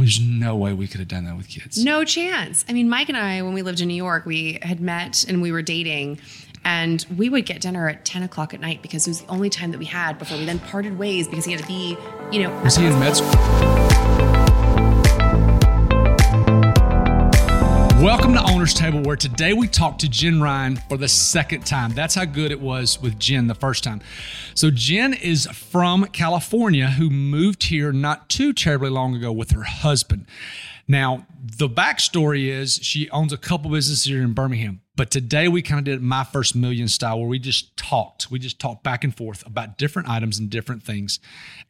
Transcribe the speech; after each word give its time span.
there's 0.00 0.20
no 0.20 0.56
way 0.56 0.72
we 0.72 0.86
could 0.86 1.00
have 1.00 1.08
done 1.08 1.24
that 1.24 1.36
with 1.36 1.48
kids. 1.48 1.82
No 1.82 2.04
chance. 2.04 2.64
I 2.68 2.72
mean, 2.72 2.88
Mike 2.88 3.08
and 3.08 3.16
I, 3.16 3.42
when 3.42 3.54
we 3.54 3.62
lived 3.62 3.80
in 3.80 3.88
New 3.88 3.94
York, 3.94 4.26
we 4.26 4.58
had 4.62 4.80
met 4.80 5.24
and 5.28 5.40
we 5.42 5.52
were 5.52 5.62
dating. 5.62 6.18
And 6.62 7.04
we 7.16 7.30
would 7.30 7.46
get 7.46 7.62
dinner 7.62 7.88
at 7.88 8.04
10 8.04 8.22
o'clock 8.22 8.52
at 8.52 8.60
night 8.60 8.82
because 8.82 9.06
it 9.06 9.10
was 9.10 9.22
the 9.22 9.30
only 9.30 9.48
time 9.48 9.70
that 9.70 9.78
we 9.78 9.86
had 9.86 10.18
before 10.18 10.36
we 10.36 10.44
then 10.44 10.58
parted 10.58 10.98
ways 10.98 11.26
because 11.26 11.46
he 11.46 11.52
had 11.52 11.62
to 11.62 11.66
be, 11.66 11.96
you 12.30 12.42
know. 12.42 12.50
Was 12.62 12.76
he 12.76 12.84
in 12.84 12.98
med 12.98 13.16
school? 13.16 13.79
Welcome 18.00 18.32
to 18.32 18.42
Owner's 18.50 18.72
Table, 18.72 19.02
where 19.02 19.14
today 19.14 19.52
we 19.52 19.68
talk 19.68 19.98
to 19.98 20.08
Jen 20.08 20.40
Ryan 20.40 20.76
for 20.88 20.96
the 20.96 21.06
second 21.06 21.66
time. 21.66 21.92
That's 21.92 22.14
how 22.14 22.24
good 22.24 22.50
it 22.50 22.58
was 22.58 22.98
with 22.98 23.18
Jen 23.18 23.46
the 23.46 23.54
first 23.54 23.84
time. 23.84 24.00
So, 24.54 24.70
Jen 24.70 25.12
is 25.12 25.46
from 25.48 26.06
California 26.06 26.86
who 26.92 27.10
moved 27.10 27.64
here 27.64 27.92
not 27.92 28.30
too 28.30 28.54
terribly 28.54 28.88
long 28.88 29.14
ago 29.14 29.30
with 29.30 29.50
her 29.50 29.64
husband. 29.64 30.24
Now, 30.90 31.24
the 31.40 31.68
backstory 31.68 32.48
is 32.48 32.80
she 32.82 33.08
owns 33.10 33.32
a 33.32 33.36
couple 33.36 33.70
businesses 33.70 34.02
here 34.06 34.22
in 34.22 34.32
Birmingham. 34.32 34.80
But 34.96 35.12
today 35.12 35.46
we 35.46 35.62
kind 35.62 35.78
of 35.78 35.84
did 35.84 36.02
my 36.02 36.24
first 36.24 36.56
million 36.56 36.88
style 36.88 37.20
where 37.20 37.28
we 37.28 37.38
just 37.38 37.76
talked. 37.76 38.28
We 38.28 38.40
just 38.40 38.58
talked 38.58 38.82
back 38.82 39.04
and 39.04 39.16
forth 39.16 39.46
about 39.46 39.78
different 39.78 40.08
items 40.08 40.40
and 40.40 40.50
different 40.50 40.82
things. 40.82 41.20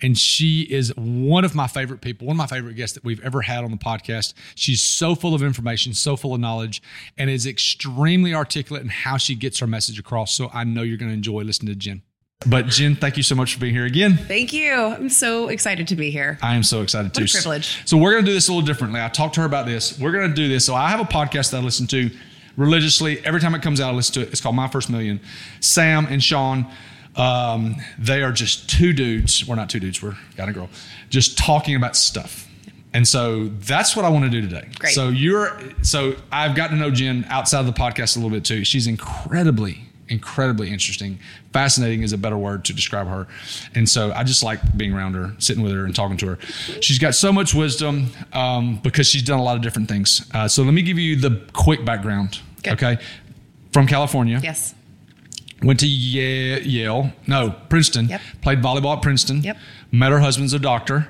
And 0.00 0.16
she 0.16 0.62
is 0.62 0.96
one 0.96 1.44
of 1.44 1.54
my 1.54 1.66
favorite 1.66 2.00
people, 2.00 2.28
one 2.28 2.34
of 2.34 2.38
my 2.38 2.46
favorite 2.46 2.76
guests 2.76 2.94
that 2.94 3.04
we've 3.04 3.22
ever 3.22 3.42
had 3.42 3.62
on 3.62 3.70
the 3.70 3.76
podcast. 3.76 4.32
She's 4.54 4.80
so 4.80 5.14
full 5.14 5.34
of 5.34 5.42
information, 5.42 5.92
so 5.92 6.16
full 6.16 6.32
of 6.32 6.40
knowledge, 6.40 6.82
and 7.18 7.28
is 7.28 7.46
extremely 7.46 8.32
articulate 8.32 8.82
in 8.82 8.88
how 8.88 9.18
she 9.18 9.34
gets 9.34 9.58
her 9.58 9.66
message 9.66 9.98
across. 9.98 10.34
So 10.34 10.48
I 10.54 10.64
know 10.64 10.80
you're 10.80 10.96
going 10.96 11.10
to 11.10 11.14
enjoy 11.14 11.42
listening 11.42 11.74
to 11.74 11.78
Jen. 11.78 12.00
But 12.46 12.68
Jen, 12.68 12.96
thank 12.96 13.18
you 13.18 13.22
so 13.22 13.34
much 13.34 13.52
for 13.52 13.60
being 13.60 13.74
here 13.74 13.84
again. 13.84 14.16
Thank 14.16 14.54
you. 14.54 14.72
I'm 14.72 15.10
so 15.10 15.48
excited 15.48 15.88
to 15.88 15.96
be 15.96 16.10
here. 16.10 16.38
I 16.40 16.54
am 16.54 16.62
so 16.62 16.80
excited 16.80 17.12
too. 17.12 17.24
A 17.24 17.28
privilege. 17.28 17.82
So 17.84 17.98
we're 17.98 18.12
going 18.12 18.24
to 18.24 18.30
do 18.30 18.34
this 18.34 18.48
a 18.48 18.52
little 18.52 18.66
differently. 18.66 18.98
I 18.98 19.08
talked 19.08 19.34
to 19.34 19.42
her 19.42 19.46
about 19.46 19.66
this. 19.66 19.98
We're 19.98 20.12
going 20.12 20.28
to 20.30 20.34
do 20.34 20.48
this. 20.48 20.64
So 20.64 20.74
I 20.74 20.88
have 20.88 21.00
a 21.00 21.04
podcast 21.04 21.50
that 21.50 21.58
I 21.58 21.60
listen 21.60 21.86
to 21.88 22.10
religiously. 22.56 23.24
Every 23.26 23.40
time 23.40 23.54
it 23.54 23.60
comes 23.60 23.78
out, 23.78 23.92
I 23.92 23.94
listen 23.94 24.14
to 24.14 24.20
it. 24.22 24.28
It's 24.30 24.40
called 24.40 24.56
My 24.56 24.68
First 24.68 24.88
Million. 24.88 25.20
Sam 25.60 26.06
and 26.06 26.22
Shaan, 26.22 26.70
um, 27.14 27.76
they 27.98 28.22
are 28.22 28.32
just 28.32 28.70
two 28.70 28.94
dudes. 28.94 29.46
We're 29.46 29.56
not 29.56 29.68
two 29.68 29.80
dudes. 29.80 30.02
We're 30.02 30.16
guy 30.36 30.44
and 30.44 30.54
girl, 30.54 30.70
just 31.10 31.36
talking 31.36 31.74
about 31.76 31.94
stuff. 31.94 32.48
And 32.94 33.06
so 33.06 33.48
that's 33.48 33.94
what 33.94 34.06
I 34.06 34.08
want 34.08 34.24
to 34.24 34.30
do 34.30 34.40
today. 34.40 34.66
Great. 34.78 34.94
So 34.94 35.10
you're 35.10 35.60
so 35.82 36.16
I've 36.32 36.56
gotten 36.56 36.78
to 36.78 36.82
know 36.82 36.90
Jen 36.90 37.26
outside 37.28 37.60
of 37.60 37.66
the 37.66 37.72
podcast 37.72 38.16
a 38.16 38.20
little 38.20 38.30
bit 38.30 38.44
too. 38.44 38.64
She's 38.64 38.86
incredibly 38.86 39.82
incredibly 40.10 40.70
interesting. 40.70 41.18
Fascinating 41.52 42.02
is 42.02 42.12
a 42.12 42.18
better 42.18 42.36
word 42.36 42.64
to 42.66 42.72
describe 42.72 43.06
her. 43.08 43.26
And 43.74 43.88
so 43.88 44.12
I 44.12 44.24
just 44.24 44.42
like 44.42 44.76
being 44.76 44.92
around 44.92 45.14
her, 45.14 45.32
sitting 45.38 45.62
with 45.62 45.72
her, 45.72 45.84
and 45.84 45.94
talking 45.94 46.16
to 46.18 46.26
her. 46.26 46.38
She's 46.80 46.98
got 46.98 47.14
so 47.14 47.32
much 47.32 47.54
wisdom 47.54 48.08
um, 48.32 48.76
because 48.82 49.06
she's 49.08 49.22
done 49.22 49.38
a 49.38 49.42
lot 49.42 49.56
of 49.56 49.62
different 49.62 49.88
things. 49.88 50.28
Uh, 50.34 50.48
so 50.48 50.62
let 50.62 50.74
me 50.74 50.82
give 50.82 50.98
you 50.98 51.16
the 51.16 51.42
quick 51.52 51.84
background. 51.84 52.40
Good. 52.62 52.74
Okay. 52.74 52.98
From 53.72 53.86
California. 53.86 54.40
Yes. 54.42 54.74
Went 55.62 55.80
to 55.80 55.86
Yale, 55.86 56.62
Yale, 56.62 57.12
no, 57.26 57.54
Princeton. 57.68 58.08
Yep. 58.08 58.20
Played 58.42 58.62
volleyball 58.62 58.96
at 58.96 59.02
Princeton. 59.02 59.42
Yep. 59.42 59.56
Met 59.92 60.10
her 60.10 60.20
husband's 60.20 60.54
a 60.54 60.58
doctor. 60.58 61.08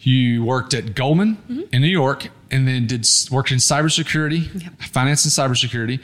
You 0.00 0.44
worked 0.44 0.74
at 0.74 0.94
Goldman 0.94 1.36
Mm-hmm. 1.50 1.60
in 1.72 1.82
New 1.82 1.88
York, 1.88 2.28
and 2.50 2.66
then 2.66 2.86
did 2.86 3.06
worked 3.30 3.50
in 3.52 3.58
cybersecurity, 3.58 4.62
Yep. 4.62 4.72
finance 4.90 5.24
and 5.24 5.32
cybersecurity. 5.32 6.00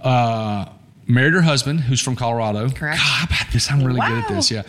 Uh, 0.00 0.66
married 1.08 1.34
her 1.34 1.42
husband, 1.42 1.80
who's 1.80 2.00
from 2.00 2.14
Colorado. 2.14 2.70
Correct. 2.70 3.00
God, 3.00 3.28
about 3.28 3.52
this? 3.52 3.70
I'm 3.70 3.82
really 3.82 4.00
good 4.00 4.18
at 4.18 4.28
this. 4.28 4.50
Yeah. 4.50 4.62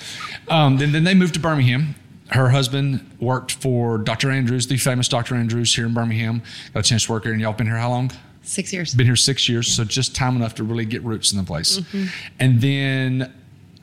Um, 0.48 0.78
then, 0.78 0.92
then 0.92 1.04
they 1.04 1.14
moved 1.14 1.36
to 1.36 1.40
Birmingham. 1.40 1.96
Her 2.30 2.50
husband 2.50 3.09
worked 3.20 3.54
for 3.54 3.98
Dr. 3.98 4.31
Andrews, 4.31 4.68
the 4.68 4.78
famous 4.78 5.08
Dr. 5.08 5.36
Andrews 5.36 5.76
here 5.76 5.86
in 5.86 5.94
Birmingham. 5.94 6.42
Got 6.73 6.80
a 6.81 6.84
chance 6.84 7.06
to 7.06 7.12
work 7.12 7.23
here, 7.23 7.34
and 7.34 7.42
y'all 7.42 7.54
been 7.54 7.68
here 7.68 7.78
how 7.78 7.90
long? 7.90 8.12
Six 8.42 8.72
years. 8.72 8.96
been 8.96 9.06
here 9.06 9.16
six 9.16 9.50
years, 9.50 9.68
so 9.68 9.84
just 9.84 10.16
time 10.16 10.36
enough 10.36 10.56
to 10.56 10.64
really 10.64 10.86
get 10.86 11.04
roots 11.04 11.31
in 11.31 11.38
the 11.38 11.44
place. 11.44 11.80
Mm-hmm. 11.80 12.06
And 12.40 12.62
then 12.62 13.34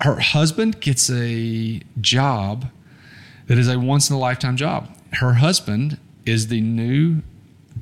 her 0.00 0.18
husband 0.18 0.80
gets 0.80 1.10
a 1.10 1.80
job 2.00 2.66
that 3.46 3.58
is 3.58 3.68
a 3.68 3.78
once 3.78 4.10
in 4.10 4.16
a 4.16 4.18
lifetime 4.18 4.56
job. 4.56 4.88
Her 5.14 5.34
husband 5.34 5.98
is 6.24 6.48
the 6.48 6.60
new 6.60 7.22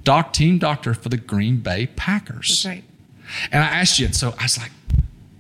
doc 0.03 0.33
team 0.33 0.59
doctor 0.59 0.95
for 0.95 1.09
the 1.09 1.17
Green 1.17 1.59
Bay 1.59 1.87
Packers. 1.87 2.49
That's 2.49 2.67
right. 2.67 2.85
And 3.53 3.63
I 3.63 3.67
asked 3.67 3.99
you, 3.99 4.13
so 4.13 4.35
I 4.39 4.45
was 4.45 4.59
like, 4.59 4.71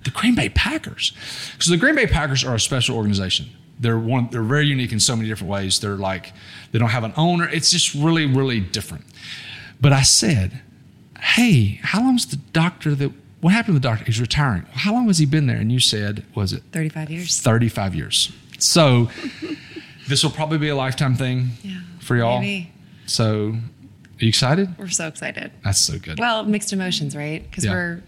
the 0.04 0.10
Green 0.10 0.34
Bay 0.34 0.48
Packers. 0.50 1.12
So 1.58 1.70
the 1.70 1.76
Green 1.78 1.94
Bay 1.94 2.06
Packers 2.06 2.44
are 2.44 2.54
a 2.54 2.60
special 2.60 2.96
organization. 2.96 3.46
They're 3.80 3.98
one. 3.98 4.28
They're 4.30 4.42
very 4.42 4.66
unique 4.66 4.92
in 4.92 5.00
so 5.00 5.16
many 5.16 5.28
different 5.28 5.50
ways. 5.50 5.80
They're 5.80 5.96
like 5.96 6.32
they 6.72 6.78
don't 6.78 6.90
have 6.90 7.04
an 7.04 7.12
owner. 7.16 7.48
It's 7.48 7.70
just 7.70 7.94
really, 7.94 8.26
really 8.26 8.60
different. 8.60 9.04
But 9.80 9.92
I 9.92 10.02
said, 10.02 10.60
"Hey, 11.20 11.80
how 11.82 12.00
long's 12.00 12.26
the 12.26 12.36
doctor 12.36 12.94
that? 12.94 13.12
What 13.40 13.52
happened 13.52 13.74
to 13.74 13.80
the 13.80 13.88
doctor? 13.88 14.04
He's 14.04 14.20
retiring. 14.20 14.64
How 14.72 14.92
long 14.92 15.06
has 15.08 15.18
he 15.18 15.26
been 15.26 15.46
there?" 15.46 15.56
And 15.56 15.72
you 15.72 15.80
said, 15.80 16.24
"Was 16.34 16.52
it 16.52 16.62
35 16.72 17.10
years. 17.10 17.40
35 17.40 17.94
years?" 17.94 18.32
So 18.58 19.10
this 20.08 20.22
will 20.22 20.30
probably 20.30 20.58
be 20.58 20.68
a 20.68 20.76
lifetime 20.76 21.16
thing 21.16 21.50
Yeah. 21.62 21.80
for 22.00 22.16
y'all. 22.16 22.40
Maybe. 22.40 22.72
So, 23.06 23.56
are 24.24 24.26
you 24.26 24.30
excited? 24.30 24.74
We're 24.78 24.88
so 24.88 25.06
excited. 25.06 25.52
That's 25.62 25.78
so 25.78 25.98
good. 25.98 26.18
Well, 26.18 26.44
mixed 26.44 26.72
emotions, 26.72 27.14
right? 27.14 27.42
Because 27.48 27.64
Yeah. 27.66 27.72
we're 27.72 28.02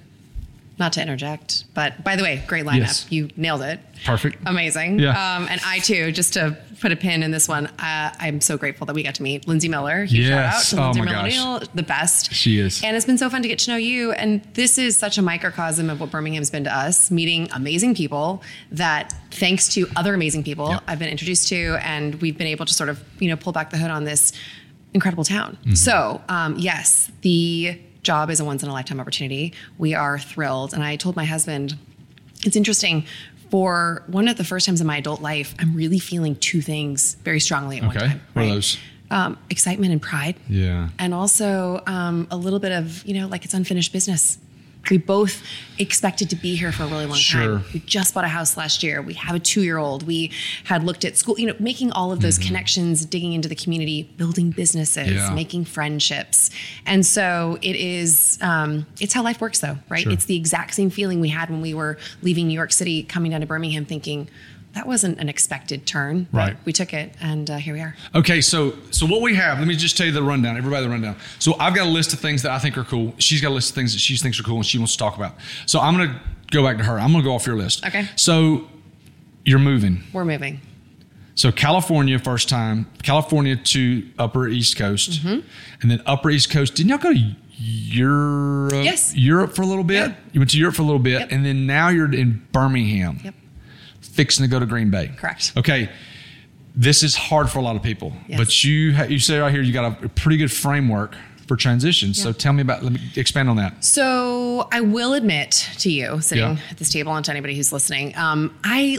not 0.78 0.92
to 0.94 1.00
interject, 1.02 1.64
but 1.74 2.02
by 2.04 2.16
the 2.16 2.22
way, 2.22 2.42
great 2.46 2.64
lineup. 2.66 2.78
Yes. 2.78 3.06
You 3.08 3.30
nailed 3.36 3.62
it. 3.62 3.80
Perfect. 4.04 4.36
Amazing. 4.44 4.98
Yeah. 4.98 5.10
Um, 5.36 5.46
and 5.50 5.58
I 5.64 5.78
too, 5.78 6.12
just 6.12 6.34
to 6.34 6.56
put 6.80 6.92
a 6.92 6.96
pin 6.96 7.22
in 7.22 7.30
this 7.30 7.48
one, 7.48 7.66
uh, 7.66 8.12
I'm 8.18 8.42
so 8.42 8.58
grateful 8.58 8.86
that 8.86 8.94
we 8.94 9.02
got 9.02 9.14
to 9.14 9.22
meet 9.22 9.48
Lindsay 9.48 9.68
Miller. 9.68 10.04
Huge 10.04 10.26
Yes. 10.28 10.68
shout 10.70 10.78
out 10.78 10.92
to 10.94 11.00
Oh 11.00 11.02
Lindsay 11.02 11.14
my 11.16 11.22
gosh. 11.28 11.32
Miller, 11.34 11.60
the 11.74 11.82
best. 11.82 12.32
She 12.34 12.58
is. 12.58 12.82
And 12.84 12.94
it's 12.94 13.06
been 13.06 13.16
so 13.16 13.30
fun 13.30 13.40
to 13.42 13.48
get 13.48 13.58
to 13.60 13.70
know 13.70 13.78
you. 13.78 14.12
And 14.12 14.42
this 14.52 14.76
is 14.76 14.98
such 14.98 15.16
a 15.16 15.22
microcosm 15.22 15.88
of 15.88 15.98
what 16.00 16.10
Birmingham's 16.10 16.50
been 16.50 16.64
to 16.64 16.74
us, 16.74 17.10
meeting 17.10 17.48
amazing 17.54 17.94
people 17.94 18.42
that 18.72 19.14
thanks 19.30 19.68
to 19.74 19.88
other 19.96 20.12
amazing 20.14 20.44
people 20.44 20.68
Yep. 20.70 20.82
I've 20.86 20.98
been 20.98 21.08
introduced 21.08 21.48
to, 21.48 21.78
and 21.82 22.16
we've 22.16 22.36
been 22.36 22.46
able 22.48 22.66
to 22.66 22.74
sort 22.74 22.90
of, 22.90 23.02
you 23.18 23.28
know, 23.30 23.36
pull 23.36 23.54
back 23.54 23.70
the 23.70 23.78
hood 23.78 23.90
on 23.90 24.04
this 24.04 24.32
incredible 24.94 25.24
town. 25.24 25.56
Mm-hmm. 25.62 25.74
So, 25.74 26.22
um, 26.28 26.56
yes, 26.58 27.10
the 27.22 27.78
job 28.02 28.30
is 28.30 28.40
a 28.40 28.44
once 28.44 28.62
in 28.62 28.68
a 28.68 28.72
lifetime 28.72 29.00
opportunity. 29.00 29.52
We 29.78 29.94
are 29.94 30.18
thrilled. 30.18 30.72
And 30.72 30.82
I 30.82 30.96
told 30.96 31.16
my 31.16 31.24
husband, 31.24 31.76
it's 32.44 32.56
interesting. 32.56 33.04
For 33.50 34.02
one 34.08 34.26
of 34.28 34.36
the 34.36 34.44
first 34.44 34.66
times 34.66 34.80
in 34.80 34.86
my 34.86 34.96
adult 34.98 35.20
life, 35.22 35.54
I'm 35.58 35.74
really 35.74 35.98
feeling 36.00 36.34
two 36.36 36.60
things 36.60 37.14
very 37.24 37.38
strongly 37.40 37.76
at 37.78 37.84
one 37.84 37.96
Okay. 37.96 38.06
time. 38.08 38.20
What 38.32 38.44
are 38.44 38.48
those? 38.48 38.78
Um, 39.08 39.38
excitement 39.50 39.92
and 39.92 40.02
pride 40.02 40.34
Yeah. 40.48 40.88
and 40.98 41.14
also 41.14 41.80
um, 41.86 42.26
a 42.32 42.36
little 42.36 42.58
bit 42.58 42.72
of 42.72 43.04
you 43.06 43.14
know 43.14 43.28
like 43.28 43.44
it's 43.44 43.54
unfinished 43.54 43.92
business 43.92 44.36
we 44.90 44.98
both 44.98 45.42
expected 45.78 46.30
to 46.30 46.36
be 46.36 46.56
here 46.56 46.72
for 46.72 46.84
a 46.84 46.86
really 46.86 47.06
long 47.06 47.16
Sure. 47.18 47.58
time 47.58 47.64
we 47.74 47.80
just 47.80 48.14
bought 48.14 48.24
a 48.24 48.28
house 48.28 48.56
last 48.56 48.82
year 48.82 49.02
we 49.02 49.12
have 49.14 49.34
a 49.36 49.38
two-year-old 49.38 50.06
we 50.06 50.30
had 50.64 50.82
looked 50.84 51.04
at 51.04 51.16
school 51.16 51.38
you 51.38 51.46
know 51.46 51.54
making 51.58 51.92
all 51.92 52.12
of 52.12 52.20
those 52.20 52.38
connections 52.38 53.04
digging 53.04 53.32
into 53.34 53.48
the 53.48 53.54
community 53.54 54.04
building 54.16 54.50
businesses 54.50 54.96
Mm-hmm. 55.06 55.14
Yeah. 55.16 55.34
making 55.34 55.64
friendships 55.66 56.50
and 56.86 57.04
so 57.04 57.58
it 57.62 57.76
is 57.76 58.38
um, 58.40 58.86
it's 59.00 59.12
how 59.12 59.22
life 59.22 59.40
works 59.40 59.60
though 59.60 59.76
right 59.88 60.02
Sure. 60.04 60.12
it's 60.12 60.24
the 60.24 60.36
exact 60.36 60.74
same 60.74 60.88
feeling 60.90 61.20
we 61.20 61.28
had 61.28 61.50
when 61.50 61.60
we 61.60 61.74
were 61.74 61.98
leaving 62.22 62.46
new 62.48 62.54
york 62.54 62.72
city 62.72 63.02
coming 63.02 63.30
down 63.32 63.40
to 63.42 63.46
birmingham 63.46 63.84
thinking 63.84 64.28
that 64.76 64.86
wasn't 64.86 65.18
an 65.18 65.28
expected 65.28 65.86
turn 65.86 66.28
but 66.30 66.38
Right. 66.38 66.56
we 66.64 66.72
took 66.72 66.92
it 66.94 67.14
and 67.20 67.50
uh, 67.50 67.56
here 67.56 67.74
we 67.74 67.80
are 67.80 67.96
Okay, 68.14 68.40
so 68.40 68.74
so 68.90 69.06
what 69.06 69.20
we 69.22 69.34
have, 69.34 69.58
let 69.58 69.66
me 69.66 69.74
just 69.74 69.96
tell 69.96 70.06
you 70.06 70.12
the 70.12 70.22
rundown. 70.22 70.56
Everybody, 70.56 70.84
the 70.84 70.90
rundown. 70.90 71.16
So 71.38 71.54
I've 71.58 71.74
got 71.74 71.86
a 71.86 71.90
list 71.90 72.12
of 72.12 72.20
things 72.20 72.42
that 72.42 72.52
I 72.52 72.58
think 72.58 72.76
are 72.78 72.84
cool. 72.84 73.12
She's 73.18 73.40
got 73.40 73.48
a 73.50 73.56
list 73.58 73.70
of 73.70 73.74
things 73.74 73.92
that 73.94 73.98
she 73.98 74.16
thinks 74.16 74.38
are 74.38 74.42
cool 74.44 74.56
and 74.56 74.66
she 74.66 74.78
wants 74.78 74.92
to 74.92 74.98
talk 74.98 75.16
about. 75.16 75.34
So 75.66 75.80
I'm 75.80 75.96
gonna 75.96 76.20
go 76.52 76.62
back 76.62 76.76
to 76.78 76.84
her. 76.84 76.98
I'm 77.00 77.10
gonna 77.12 77.24
go 77.24 77.32
off 77.34 77.46
your 77.46 77.56
list. 77.56 77.84
Okay. 77.86 78.08
So 78.16 78.68
you're 79.44 79.58
moving. 79.58 80.02
we're 80.12 80.24
moving 80.24 80.60
So 81.34 81.50
California, 81.52 82.18
first 82.18 82.48
time, 82.48 82.86
California 83.02 83.56
to 83.56 84.06
Upper 84.18 84.46
East 84.48 84.76
Coast, 84.76 85.10
Mm-hmm. 85.22 85.40
and 85.82 85.90
then 85.90 86.00
Upper 86.06 86.30
East 86.30 86.50
Coast. 86.50 86.74
Didn't 86.74 86.90
y'all 86.90 86.98
go 86.98 87.12
to 87.12 87.20
Europe? 87.58 88.72
Yes. 88.84 89.14
Europe 89.16 89.54
for 89.54 89.62
a 89.62 89.66
little 89.66 89.84
bit. 89.84 90.08
Yep. 90.08 90.16
You 90.32 90.40
went 90.40 90.50
to 90.50 90.58
Europe 90.58 90.74
for 90.76 90.82
a 90.82 90.86
little 90.86 90.98
bit, 90.98 91.20
Yep. 91.20 91.28
and 91.32 91.44
then 91.46 91.66
now 91.66 91.88
you're 91.88 92.12
in 92.12 92.46
Birmingham, 92.52 93.20
yep 93.24 93.34
fixing 94.16 94.44
to 94.44 94.50
go 94.50 94.58
to 94.58 94.66
Green 94.66 94.90
Bay. 94.90 95.10
Correct. 95.16 95.52
Okay. 95.56 95.88
This 96.74 97.02
is 97.02 97.14
hard 97.14 97.48
for 97.48 97.58
a 97.58 97.62
lot 97.62 97.76
of 97.76 97.82
people, 97.82 98.12
Yes. 98.28 98.38
but 98.38 98.64
you 98.64 98.94
ha- 98.94 99.04
you 99.04 99.18
say 99.18 99.38
right 99.38 99.52
here 99.52 99.62
you 99.62 99.72
got 99.72 100.02
a 100.04 100.08
pretty 100.10 100.36
good 100.36 100.52
framework 100.52 101.14
for 101.46 101.56
transition. 101.56 102.12
So 102.12 102.32
tell 102.32 102.52
me 102.52 102.60
about. 102.60 102.82
Let 102.82 102.92
me 102.92 103.00
expand 103.16 103.48
on 103.48 103.56
that. 103.56 103.82
So 103.84 104.68
I 104.72 104.80
will 104.80 105.14
admit 105.14 105.70
to 105.78 105.90
you, 105.90 106.20
sitting 106.20 106.44
Yeah. 106.56 106.58
at 106.70 106.76
this 106.76 106.90
table, 106.90 107.14
and 107.14 107.24
to 107.24 107.30
anybody 107.30 107.54
who's 107.56 107.72
listening, 107.72 108.14
um, 108.16 108.52
I 108.64 108.98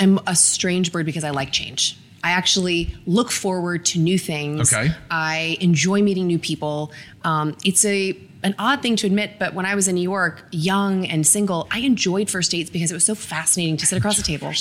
am 0.00 0.18
a 0.26 0.34
strange 0.34 0.90
bird 0.90 1.06
because 1.06 1.22
I 1.22 1.30
like 1.30 1.52
change. 1.52 1.96
I 2.24 2.30
actually 2.32 2.94
look 3.06 3.30
forward 3.30 3.84
to 3.86 3.98
new 4.00 4.18
things. 4.18 4.72
Okay. 4.72 4.92
I 5.10 5.58
enjoy 5.60 6.02
meeting 6.02 6.26
new 6.26 6.38
people. 6.38 6.92
Um, 7.24 7.56
it's 7.64 7.84
a 7.84 8.16
an 8.42 8.54
odd 8.58 8.82
thing 8.82 8.96
to 8.96 9.06
admit, 9.06 9.38
but 9.38 9.54
when 9.54 9.64
I 9.66 9.74
was 9.74 9.86
in 9.88 9.94
New 9.94 10.02
York, 10.02 10.44
young 10.50 11.06
and 11.06 11.26
single, 11.26 11.68
I 11.70 11.78
enjoyed 11.80 12.28
first 12.28 12.50
dates 12.50 12.70
because 12.70 12.90
it 12.90 12.94
was 12.94 13.04
so 13.04 13.14
fascinating 13.14 13.76
to 13.78 13.86
sit 13.86 13.96
across 13.98 14.16
the 14.16 14.22
table. 14.22 14.52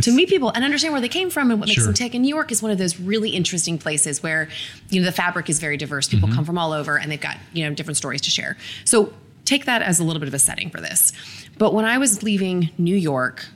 to 0.00 0.12
meet 0.12 0.28
people 0.28 0.50
and 0.50 0.64
understand 0.64 0.92
where 0.92 1.00
they 1.00 1.08
came 1.08 1.28
from 1.30 1.50
and 1.50 1.60
what 1.60 1.68
makes 1.68 1.76
Sure. 1.76 1.84
them 1.86 1.94
tick. 1.94 2.14
And 2.14 2.22
New 2.22 2.28
York 2.34 2.50
is 2.50 2.62
one 2.62 2.70
of 2.70 2.78
those 2.78 2.98
really 2.98 3.30
interesting 3.30 3.76
places 3.76 4.22
where, 4.22 4.48
you 4.88 5.00
know, 5.00 5.04
the 5.04 5.12
fabric 5.12 5.50
is 5.50 5.58
very 5.58 5.76
diverse. 5.76 6.08
People 6.08 6.28
Mm-hmm. 6.28 6.36
come 6.36 6.44
from 6.46 6.56
all 6.58 6.72
over 6.72 6.98
and 6.98 7.10
they've 7.12 7.20
got, 7.20 7.36
you 7.52 7.68
know, 7.68 7.74
different 7.74 7.96
stories 7.98 8.20
to 8.22 8.30
share. 8.30 8.56
So 8.84 9.12
take 9.44 9.66
that 9.66 9.82
as 9.82 9.98
a 9.98 10.04
little 10.04 10.20
bit 10.20 10.28
of 10.28 10.34
a 10.34 10.38
setting 10.38 10.70
for 10.70 10.80
this. 10.80 11.12
But 11.58 11.74
when 11.74 11.84
I 11.84 11.98
was 11.98 12.22
leaving 12.22 12.70
New 12.78 12.96
York 12.96 13.46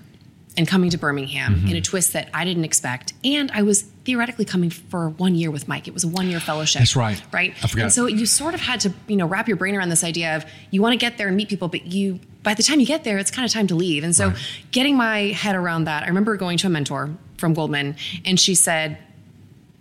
and 0.56 0.69
coming 0.69 0.91
to 0.91 0.99
Birmingham 0.99 1.55
Mm-hmm. 1.56 1.69
in 1.69 1.77
a 1.77 1.81
twist 1.81 2.12
that 2.12 2.29
I 2.33 2.45
didn't 2.45 2.65
expect, 2.65 3.12
and 3.25 3.51
I 3.53 3.62
was 3.62 3.83
theoretically 3.83 4.45
coming 4.45 4.71
for 4.71 5.09
one 5.11 5.35
year 5.35 5.51
with 5.51 5.67
Mike. 5.67 5.89
It 5.89 5.95
was 5.95 6.05
a 6.05 6.09
one 6.09 6.29
year 6.29 6.39
fellowship. 6.41 6.81
That's 6.81 6.95
right. 6.97 7.21
Right. 7.33 7.55
I 7.62 7.67
forgot. 7.67 7.83
And 7.85 7.93
so 7.93 8.06
you 8.06 8.27
sort 8.27 8.55
of 8.55 8.61
had 8.61 8.81
to, 8.81 8.93
you 9.09 9.17
know, 9.17 9.27
wrap 9.27 9.49
your 9.49 9.56
brain 9.56 9.75
around 9.75 9.89
this 9.89 10.05
idea 10.05 10.37
of 10.37 10.45
you 10.71 10.81
want 10.83 10.93
to 10.93 10.99
get 10.99 11.19
there 11.19 11.29
and 11.29 11.37
meet 11.37 11.49
people, 11.49 11.69
but 11.69 11.87
you 11.87 12.21
by 12.43 12.53
the 12.55 12.62
time 12.62 12.79
you 12.79 12.87
get 12.87 13.05
there, 13.05 13.17
it's 13.19 13.31
kind 13.31 13.47
of 13.47 13.53
time 13.53 13.67
to 13.69 13.75
leave. 13.75 14.05
And 14.05 14.15
so 14.15 14.29
Right. 14.29 14.37
getting 14.71 14.97
my 14.97 15.19
head 15.29 15.56
around 15.56 15.85
that, 15.85 16.03
I 16.03 16.09
remember 16.09 16.37
going 16.37 16.59
to 16.59 16.67
a 16.67 16.71
mentor 16.71 17.11
from 17.39 17.55
Goldman, 17.55 17.97
and 18.27 18.39
she 18.39 18.55
said, 18.55 18.99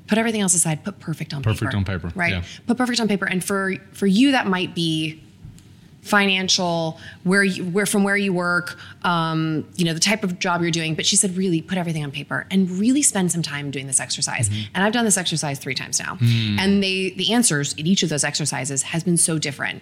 put 0.08 0.18
everything 0.18 0.42
else 0.42 0.54
aside, 0.54 0.84
put 0.84 1.00
perfect 1.00 1.34
on 1.34 1.42
Perfect 1.44 1.60
paper. 1.72 1.72
Perfect 1.72 1.90
on 1.90 2.00
paper, 2.12 2.12
Right. 2.20 2.34
yeah. 2.34 2.44
Put 2.68 2.78
perfect 2.78 3.00
on 3.00 3.08
paper. 3.08 3.26
And 3.26 3.44
for 3.44 3.76
for 3.92 4.08
you, 4.08 4.32
that 4.32 4.48
might 4.48 4.76
be 4.76 5.22
financial, 6.04 7.00
where 7.24 7.44
you 7.44 7.64
where 7.64 7.86
from 7.86 8.04
where 8.04 8.18
you 8.18 8.34
work, 8.34 8.78
um, 9.04 9.68
you 9.76 9.86
know, 9.86 9.94
the 9.94 10.00
type 10.00 10.24
of 10.24 10.38
job 10.38 10.62
you're 10.62 10.70
doing. 10.70 10.96
But 10.96 11.06
she 11.06 11.16
said, 11.16 11.36
really 11.38 11.62
put 11.62 11.78
everything 11.78 12.04
on 12.04 12.12
paper 12.12 12.46
and 12.52 12.70
really 12.70 13.02
spend 13.02 13.32
some 13.32 13.42
time 13.42 13.72
doing 13.72 13.88
this 13.88 14.00
exercise. 14.00 14.50
Mm-hmm. 14.50 14.76
And 14.76 14.84
I've 14.84 14.94
done 14.94 15.06
this 15.06 15.18
exercise 15.18 15.60
three 15.60 15.76
times 15.76 16.00
now. 16.00 16.16
Mm. 16.16 16.60
And 16.60 16.84
they 16.84 17.12
the 17.12 17.34
answers 17.34 17.74
in 17.74 17.88
each 17.88 18.04
of 18.04 18.10
those 18.10 18.24
exercises 18.24 18.84
has 18.84 19.04
been 19.04 19.18
so 19.18 19.40
different. 19.40 19.82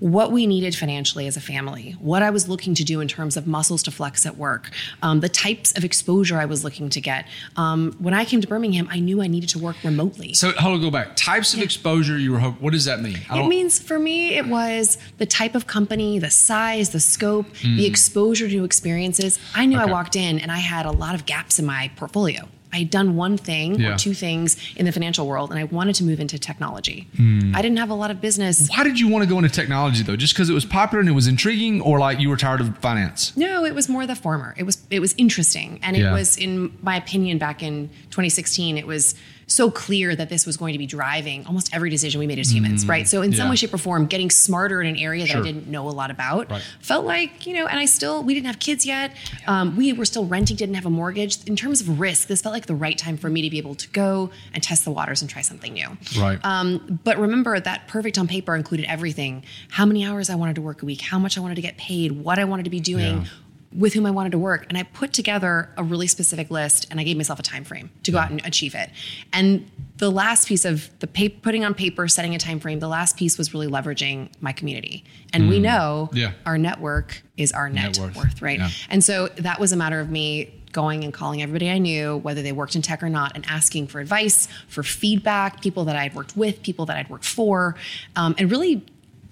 What 0.00 0.32
we 0.32 0.46
needed 0.46 0.74
financially 0.74 1.26
as 1.26 1.36
a 1.36 1.40
family, 1.40 1.92
what 2.00 2.22
I 2.22 2.30
was 2.30 2.48
looking 2.48 2.74
to 2.74 2.84
do 2.84 3.00
in 3.00 3.06
terms 3.08 3.36
of 3.36 3.46
muscles 3.46 3.82
to 3.84 3.90
flex 3.90 4.26
at 4.26 4.36
work, 4.36 4.70
um, 5.02 5.20
the 5.20 5.28
types 5.28 5.76
of 5.76 5.84
exposure 5.84 6.38
I 6.38 6.46
was 6.46 6.64
looking 6.64 6.88
to 6.90 7.00
get. 7.00 7.26
Um, 7.56 7.94
when 7.98 8.14
I 8.14 8.24
came 8.24 8.40
to 8.40 8.48
Birmingham, 8.48 8.88
I 8.90 8.98
knew 8.98 9.20
I 9.22 9.26
needed 9.26 9.50
to 9.50 9.58
work 9.58 9.76
remotely. 9.84 10.32
So 10.34 10.52
hold 10.52 10.74
on, 10.76 10.80
go 10.80 10.90
back. 10.90 11.16
Types 11.16 11.52
of 11.54 11.60
exposure 11.60 12.18
you 12.18 12.32
were 12.32 12.38
hoping. 12.38 12.62
What 12.62 12.72
does 12.72 12.86
that 12.86 13.00
mean? 13.00 13.18
It 13.30 13.46
means 13.48 13.78
for 13.78 13.98
me, 13.98 14.34
it 14.36 14.46
was 14.46 14.96
the 15.18 15.26
type 15.26 15.54
of 15.54 15.66
company, 15.66 16.18
the 16.18 16.30
size, 16.30 16.90
the 16.90 17.00
scope, 17.00 17.46
the 17.62 17.86
exposure 17.86 18.48
to 18.48 18.64
experiences. 18.64 19.38
I 19.54 19.66
knew 19.66 19.76
Mm. 19.76 19.82
Okay. 19.82 19.90
I 19.90 19.92
walked 19.92 20.16
in 20.16 20.38
and 20.40 20.50
I 20.50 20.58
had 20.58 20.84
a 20.86 20.90
lot 20.90 21.14
of 21.14 21.26
gaps 21.26 21.58
in 21.58 21.66
my 21.66 21.90
portfolio. 21.96 22.48
I 22.72 22.78
had 22.78 22.90
done 22.90 23.16
one 23.16 23.36
thing 23.36 23.80
Yeah. 23.80 23.94
or 23.94 23.98
two 23.98 24.14
things 24.14 24.56
in 24.76 24.86
the 24.86 24.92
financial 24.92 25.26
world, 25.26 25.50
and 25.50 25.58
I 25.58 25.64
wanted 25.64 25.94
to 25.96 26.04
move 26.04 26.20
into 26.20 26.38
technology. 26.38 27.08
Mm. 27.16 27.54
I 27.54 27.62
didn't 27.62 27.78
have 27.78 27.90
a 27.90 27.94
lot 27.94 28.10
of 28.10 28.20
business. 28.20 28.68
Why 28.68 28.84
did 28.84 29.00
you 29.00 29.08
want 29.08 29.24
to 29.24 29.28
go 29.28 29.38
into 29.38 29.50
technology 29.50 30.02
though? 30.02 30.16
Just 30.16 30.34
because 30.34 30.48
it 30.48 30.54
was 30.54 30.64
popular 30.64 31.00
and 31.00 31.08
it 31.08 31.12
was 31.12 31.26
intriguing, 31.26 31.80
or 31.80 31.98
like 31.98 32.20
you 32.20 32.28
were 32.28 32.36
tired 32.36 32.60
of 32.60 32.76
finance? 32.78 33.36
No, 33.36 33.64
it 33.64 33.74
was 33.74 33.88
more 33.88 34.06
the 34.06 34.14
former. 34.16 34.54
It 34.56 34.64
was 34.64 34.78
it 34.90 35.00
was 35.00 35.14
interesting, 35.18 35.80
and 35.82 35.96
it 35.96 36.00
Yeah. 36.00 36.12
was, 36.12 36.36
in 36.36 36.72
my 36.82 36.96
opinion, 36.96 37.38
back 37.38 37.62
in 37.62 37.90
2016, 38.10 38.78
it 38.78 38.86
was 38.86 39.14
so 39.50 39.68
clear 39.70 40.14
that 40.14 40.28
this 40.28 40.46
was 40.46 40.56
going 40.56 40.72
to 40.74 40.78
be 40.78 40.86
driving 40.86 41.44
almost 41.44 41.68
every 41.74 41.90
decision 41.90 42.20
we 42.20 42.26
made 42.26 42.38
as 42.38 42.54
humans, 42.54 42.86
right? 42.86 43.08
So 43.08 43.20
in 43.20 43.32
some 43.32 43.48
Mm. 43.48 43.50
Way, 43.50 43.56
shape, 43.56 43.74
or 43.74 43.78
form, 43.78 44.06
getting 44.06 44.30
smarter 44.30 44.80
in 44.80 44.86
an 44.86 44.96
area 44.96 45.24
that 45.24 45.30
Sure. 45.32 45.40
I 45.40 45.44
didn't 45.44 45.66
know 45.66 45.88
a 45.88 45.90
lot 45.90 46.10
about 46.12 46.48
Right. 46.50 46.62
felt 46.80 47.04
like 47.04 47.46
you 47.46 47.54
know. 47.54 47.66
And 47.66 47.78
I 47.80 47.84
still 47.86 48.22
we 48.22 48.32
didn't 48.32 48.46
have 48.46 48.60
kids 48.60 48.86
yet. 48.86 49.12
Um, 49.48 49.76
we 49.76 49.92
were 49.92 50.04
still 50.04 50.24
renting, 50.24 50.56
didn't 50.56 50.76
have 50.76 50.86
a 50.86 50.90
mortgage. 50.90 51.38
In 51.46 51.56
terms 51.56 51.80
of 51.80 51.98
risk, 51.98 52.28
this 52.28 52.42
felt 52.42 52.52
like 52.52 52.66
the 52.66 52.74
right 52.76 52.96
time 52.96 53.16
for 53.16 53.28
me 53.28 53.42
to 53.42 53.50
be 53.50 53.58
able 53.58 53.74
to 53.74 53.88
go 53.88 54.30
and 54.54 54.62
test 54.62 54.84
the 54.84 54.92
waters 54.92 55.20
and 55.20 55.28
try 55.28 55.42
something 55.42 55.72
new. 55.72 55.88
Right. 56.16 56.38
Um, 56.44 57.00
but 57.02 57.18
remember 57.18 57.58
that 57.58 57.88
perfect 57.88 58.18
on 58.18 58.28
paper 58.28 58.54
included 58.54 58.86
everything: 58.86 59.42
how 59.70 59.84
many 59.84 60.04
hours 60.04 60.30
I 60.30 60.36
wanted 60.36 60.54
to 60.54 60.62
work 60.62 60.82
a 60.82 60.86
week, 60.86 61.00
how 61.00 61.18
much 61.18 61.36
I 61.36 61.40
wanted 61.40 61.56
to 61.56 61.62
get 61.62 61.76
paid, 61.76 62.12
what 62.12 62.38
I 62.38 62.44
wanted 62.44 62.62
to 62.64 62.70
be 62.70 62.80
doing, 62.80 63.16
Yeah. 63.22 63.24
With 63.72 63.94
whom 63.94 64.04
I 64.04 64.10
wanted 64.10 64.32
to 64.32 64.38
work. 64.38 64.66
And 64.68 64.76
I 64.76 64.82
put 64.82 65.12
together 65.12 65.68
a 65.76 65.84
really 65.84 66.06
specific 66.08 66.50
list, 66.50 66.86
and 66.90 66.98
I 66.98 67.04
gave 67.04 67.16
myself 67.16 67.38
a 67.38 67.42
time 67.42 67.62
frame 67.64 67.90
to 68.02 68.10
go 68.10 68.18
out 68.18 68.30
and 68.30 68.44
achieve 68.44 68.74
it. 68.74 68.90
And 69.32 69.70
the 69.98 70.10
last 70.10 70.48
piece 70.48 70.64
of 70.64 70.90
the 70.98 71.06
pa- 71.06 71.28
putting 71.42 71.64
on 71.64 71.74
paper, 71.74 72.08
setting 72.08 72.34
a 72.34 72.38
time 72.38 72.58
frame, 72.58 72.80
the 72.80 72.88
last 72.88 73.16
piece 73.16 73.38
was 73.38 73.52
really 73.54 73.68
leveraging 73.68 74.30
my 74.40 74.50
community. 74.52 75.04
And 75.32 75.48
we 75.48 75.60
know 75.60 76.08
Mm. 76.12 76.16
Yeah. 76.16 76.32
our 76.46 76.58
network 76.58 77.22
is 77.36 77.52
our 77.52 77.68
net, 77.68 77.96
Net 77.96 77.98
worth. 77.98 78.16
worth, 78.16 78.42
right? 78.42 78.58
Yeah. 78.58 78.70
And 78.88 79.04
so 79.04 79.28
that 79.36 79.60
was 79.60 79.70
a 79.72 79.76
matter 79.76 80.00
of 80.00 80.10
me 80.10 80.54
going 80.72 81.04
and 81.04 81.12
calling 81.12 81.42
everybody 81.42 81.68
I 81.70 81.78
knew, 81.78 82.16
whether 82.18 82.42
they 82.42 82.52
worked 82.52 82.74
in 82.76 82.82
tech 82.82 83.02
or 83.02 83.08
not, 83.08 83.32
and 83.34 83.44
asking 83.48 83.88
for 83.88 84.00
advice, 84.00 84.48
for 84.68 84.82
feedback, 84.82 85.60
people 85.62 85.84
that 85.84 85.96
I'd 85.96 86.14
worked 86.14 86.36
with, 86.36 86.62
people 86.62 86.86
that 86.86 86.96
I'd 86.96 87.10
worked 87.10 87.24
for, 87.24 87.76
um, 88.16 88.34
and 88.38 88.50
really 88.50 88.84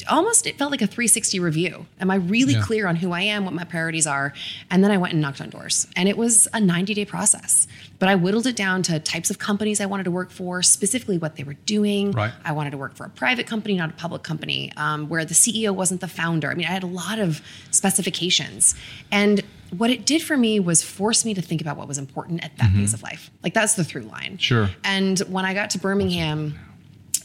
almost 0.09 0.47
it 0.47 0.59
felt 0.59 0.71
like 0.71 0.83
a 0.83 0.87
360 0.87 1.39
review. 1.41 1.87
Am 2.01 2.11
I 2.11 2.17
really 2.17 2.55
Yeah. 2.55 2.63
clear 2.63 2.87
on 2.87 2.97
who 2.97 3.13
I 3.13 3.21
am, 3.23 3.45
what 3.45 3.55
my 3.55 3.65
priorities 3.65 4.07
are? 4.07 4.33
And 4.71 4.83
then 4.83 4.91
I 4.91 4.97
went 4.97 5.13
and 5.13 5.23
knocked 5.23 5.41
on 5.41 5.51
doors. 5.51 5.87
And 5.97 6.09
it 6.09 6.17
was 6.17 6.49
a 6.53 6.61
90 6.61 6.95
day 6.95 7.05
process. 7.05 7.67
But 7.99 8.09
I 8.09 8.15
whittled 8.15 8.47
it 8.47 8.55
down 8.57 8.83
to 8.85 9.01
types 9.01 9.29
of 9.31 9.39
companies 9.39 9.81
I 9.81 9.87
wanted 9.87 10.05
to 10.05 10.11
work 10.11 10.31
for, 10.31 10.63
specifically 10.63 11.19
what 11.19 11.37
they 11.37 11.43
were 11.45 11.55
doing. 11.67 12.13
Right. 12.13 12.33
I 12.45 12.53
wanted 12.53 12.71
to 12.71 12.79
work 12.79 12.95
for 12.97 13.05
a 13.05 13.11
private 13.11 13.47
company, 13.47 13.77
not 13.77 13.91
a 13.91 13.95
public 13.95 14.23
company, 14.23 14.73
um, 14.77 15.09
where 15.09 15.25
the 15.25 15.35
CEO 15.35 15.73
wasn't 15.75 16.01
the 16.01 16.09
founder. 16.09 16.51
I 16.51 16.55
mean, 16.55 16.67
I 16.67 16.71
had 16.71 16.85
a 16.85 16.87
lot 16.87 17.19
of 17.19 17.41
specifications. 17.71 18.75
And 19.11 19.43
what 19.77 19.91
it 19.91 20.07
did 20.07 20.23
for 20.23 20.37
me 20.37 20.61
was 20.61 20.83
force 20.83 21.25
me 21.25 21.35
to 21.35 21.43
think 21.43 21.61
about 21.61 21.77
what 21.77 21.89
was 21.89 21.99
important 21.99 22.45
at 22.45 22.57
that 22.59 22.71
phase 22.73 22.95
of 22.95 23.03
life. 23.03 23.31
Like 23.43 23.55
that's 23.55 23.75
the 23.75 23.85
through 23.85 24.03
line. 24.03 24.33
Mm-hmm. 24.33 24.37
Sure. 24.37 24.71
And 24.85 25.19
when 25.21 25.45
I 25.45 25.53
got 25.55 25.71
to 25.71 25.79
Birmingham, 25.79 26.59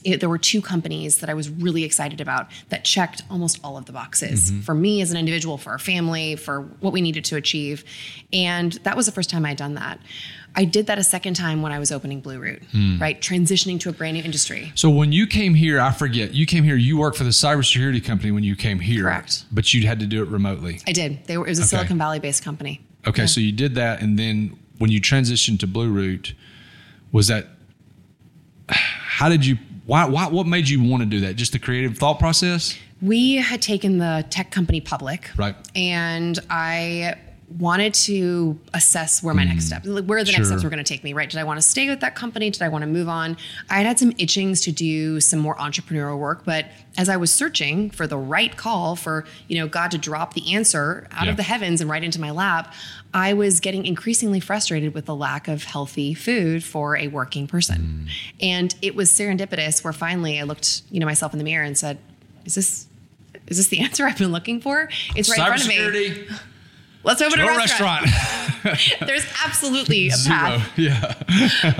it, 0.04 0.20
there 0.20 0.30
were 0.30 0.38
two 0.38 0.62
companies 0.62 1.20
that 1.20 1.30
I 1.30 1.34
was 1.34 1.50
really 1.50 1.84
excited 1.84 2.20
about 2.22 2.48
that 2.70 2.84
checked 2.84 3.22
almost 3.30 3.60
all 3.64 3.78
of 3.78 3.86
the 3.86 3.92
boxes 3.94 4.52
Mm-hmm. 4.52 4.62
for 4.62 4.74
me 4.76 5.02
as 5.02 5.12
an 5.12 5.18
individual, 5.18 5.58
for 5.58 5.72
our 5.72 5.80
family, 5.80 6.36
for 6.36 6.62
what 6.82 6.92
we 6.94 7.02
needed 7.02 7.24
to 7.26 7.36
achieve. 7.36 7.84
And 8.34 8.74
that 8.84 8.96
was 8.98 9.06
the 9.06 9.12
first 9.12 9.30
time 9.30 9.46
I'd 9.46 9.58
done 9.58 9.76
that. 9.76 10.00
I 10.56 10.66
did 10.66 10.86
that 10.88 11.00
a 11.00 11.04
second 11.04 11.34
time 11.36 11.62
when 11.64 11.72
I 11.72 11.80
was 11.80 11.92
opening 11.92 12.20
Blue 12.22 12.40
Root, 12.40 12.62
Hmm. 12.72 13.00
right? 13.02 13.20
Transitioning 13.20 13.80
to 13.80 13.90
a 13.90 13.92
brand 13.94 14.18
new 14.18 14.24
industry. 14.24 14.72
So 14.76 14.90
when 14.90 15.12
you 15.12 15.26
came 15.26 15.56
here, 15.56 15.80
I 15.82 15.92
forget, 15.92 16.34
you 16.34 16.46
came 16.46 16.64
here, 16.64 16.76
you 16.76 16.98
worked 16.98 17.18
for 17.18 17.24
the 17.24 17.32
cybersecurity 17.32 18.04
company 18.04 18.32
when 18.32 18.44
you 18.44 18.56
came 18.56 18.80
here. 18.80 19.04
Correct. 19.04 19.46
But 19.52 19.74
you 19.74 19.88
had 19.88 20.00
to 20.02 20.06
do 20.06 20.22
it 20.22 20.28
remotely. 20.30 20.80
I 20.86 20.92
did. 20.92 21.26
They 21.26 21.38
were, 21.38 21.48
it 21.48 21.50
was 21.50 21.60
a 21.60 21.64
Okay. 21.64 21.70
Silicon 21.70 21.98
Valley 21.98 22.20
based 22.20 22.44
company. 22.44 22.82
Okay, 23.08 23.26
so 23.26 23.40
you 23.42 23.52
did 23.52 23.76
that, 23.76 24.02
and 24.02 24.18
then 24.20 24.58
when 24.78 24.92
you 24.92 25.02
transitioned 25.02 25.60
to 25.62 25.68
Blue 25.68 25.90
Root, 25.90 26.34
was 27.12 27.28
that? 27.28 27.48
How 28.70 29.30
did 29.30 29.46
you? 29.46 29.58
Why? 29.86 30.06
Why? 30.06 30.28
What 30.28 30.48
made 30.48 30.70
you 30.70 30.82
want 30.84 31.02
to 31.04 31.06
do 31.08 31.20
that? 31.22 31.36
Just 31.36 31.52
the 31.52 31.60
creative 31.60 31.98
thought 31.98 32.20
process, 32.20 32.78
We 33.02 33.36
had 33.36 33.62
taken 33.62 33.98
the 33.98 34.26
tech 34.30 34.50
company 34.52 34.80
public. 34.82 35.30
right? 35.36 35.56
and 35.76 36.40
I 36.50 37.16
wanted 37.60 37.94
to 37.94 38.60
assess 38.74 39.22
where 39.22 39.34
my 39.34 39.44
next 39.44 39.66
mm. 39.66 39.68
steps, 39.68 39.86
like, 39.88 40.06
where 40.06 40.24
the 40.24 40.32
Sure. 40.32 40.40
next 40.40 40.48
steps 40.50 40.64
were 40.64 40.70
going 40.70 40.84
to 40.84 40.88
take 40.94 41.04
me. 41.04 41.14
Right? 41.14 41.30
Did 41.30 41.40
I 41.40 41.44
want 41.44 41.58
to 41.58 41.62
stay 41.62 41.90
with 41.90 42.00
that 42.02 42.16
company? 42.16 42.50
Did 42.50 42.62
I 42.62 42.70
want 42.70 42.84
to 42.84 42.88
move 42.88 43.08
on? 43.10 43.38
I 43.70 43.78
had 43.78 43.86
had 43.86 44.00
some 44.00 44.12
itchings 44.14 44.64
to 44.64 44.72
do 44.72 45.20
some 45.20 45.40
more 45.40 45.56
entrepreneurial 45.58 46.18
work, 46.18 46.44
but 46.46 46.66
as 46.98 47.10
I 47.10 47.18
was 47.18 47.32
searching 47.32 47.90
for 47.90 48.08
the 48.08 48.18
right 48.18 48.56
call 48.56 48.96
for 48.96 49.26
you 49.48 49.58
know 49.58 49.68
God 49.68 49.92
to 49.92 49.98
drop 49.98 50.34
the 50.34 50.54
answer 50.54 51.08
out 51.12 51.26
Yeah. 51.26 51.32
of 51.32 51.38
the 51.38 51.44
heavens 51.44 51.82
and 51.82 51.90
right 51.90 52.04
into 52.04 52.20
my 52.20 52.32
lap, 52.32 52.74
I 53.14 53.34
was 53.34 53.60
getting 53.60 53.86
increasingly 53.86 54.40
frustrated 54.40 54.94
with 54.94 55.06
the 55.06 55.16
lack 55.16 55.48
of 55.48 55.64
healthy 55.64 56.14
food 56.14 56.64
for 56.64 56.98
a 56.98 57.08
working 57.08 57.48
person, 57.48 58.08
mm. 58.08 58.12
and 58.42 58.74
it 58.82 58.96
was 58.96 59.12
serendipitous 59.12 59.84
where 59.84 59.94
finally 59.94 60.40
I 60.40 60.44
looked 60.44 60.82
you 60.90 61.00
know 61.00 61.06
myself 61.06 61.34
in 61.34 61.38
the 61.38 61.46
mirror 61.46 61.64
and 61.64 61.78
said, 61.78 62.00
"Is 62.46 62.56
this?" 62.56 62.88
Is 63.48 63.58
this 63.58 63.68
the 63.68 63.80
answer 63.86 64.06
I've 64.06 64.18
been 64.18 64.32
looking 64.32 64.62
for? 64.62 64.88
It's 65.18 65.30
right 65.30 65.40
in 65.40 65.46
front 65.46 65.62
of 65.64 65.68
me. 65.68 66.26
Let's 67.04 67.22
open 67.22 67.40
a 67.40 67.46
restaurant. 67.46 68.06
restaurant. 68.06 69.00
There's 69.08 69.26
absolutely 69.46 70.08
a 70.08 70.12
Zero. 70.12 70.36
path. 70.36 70.72
Yeah. 70.78 71.14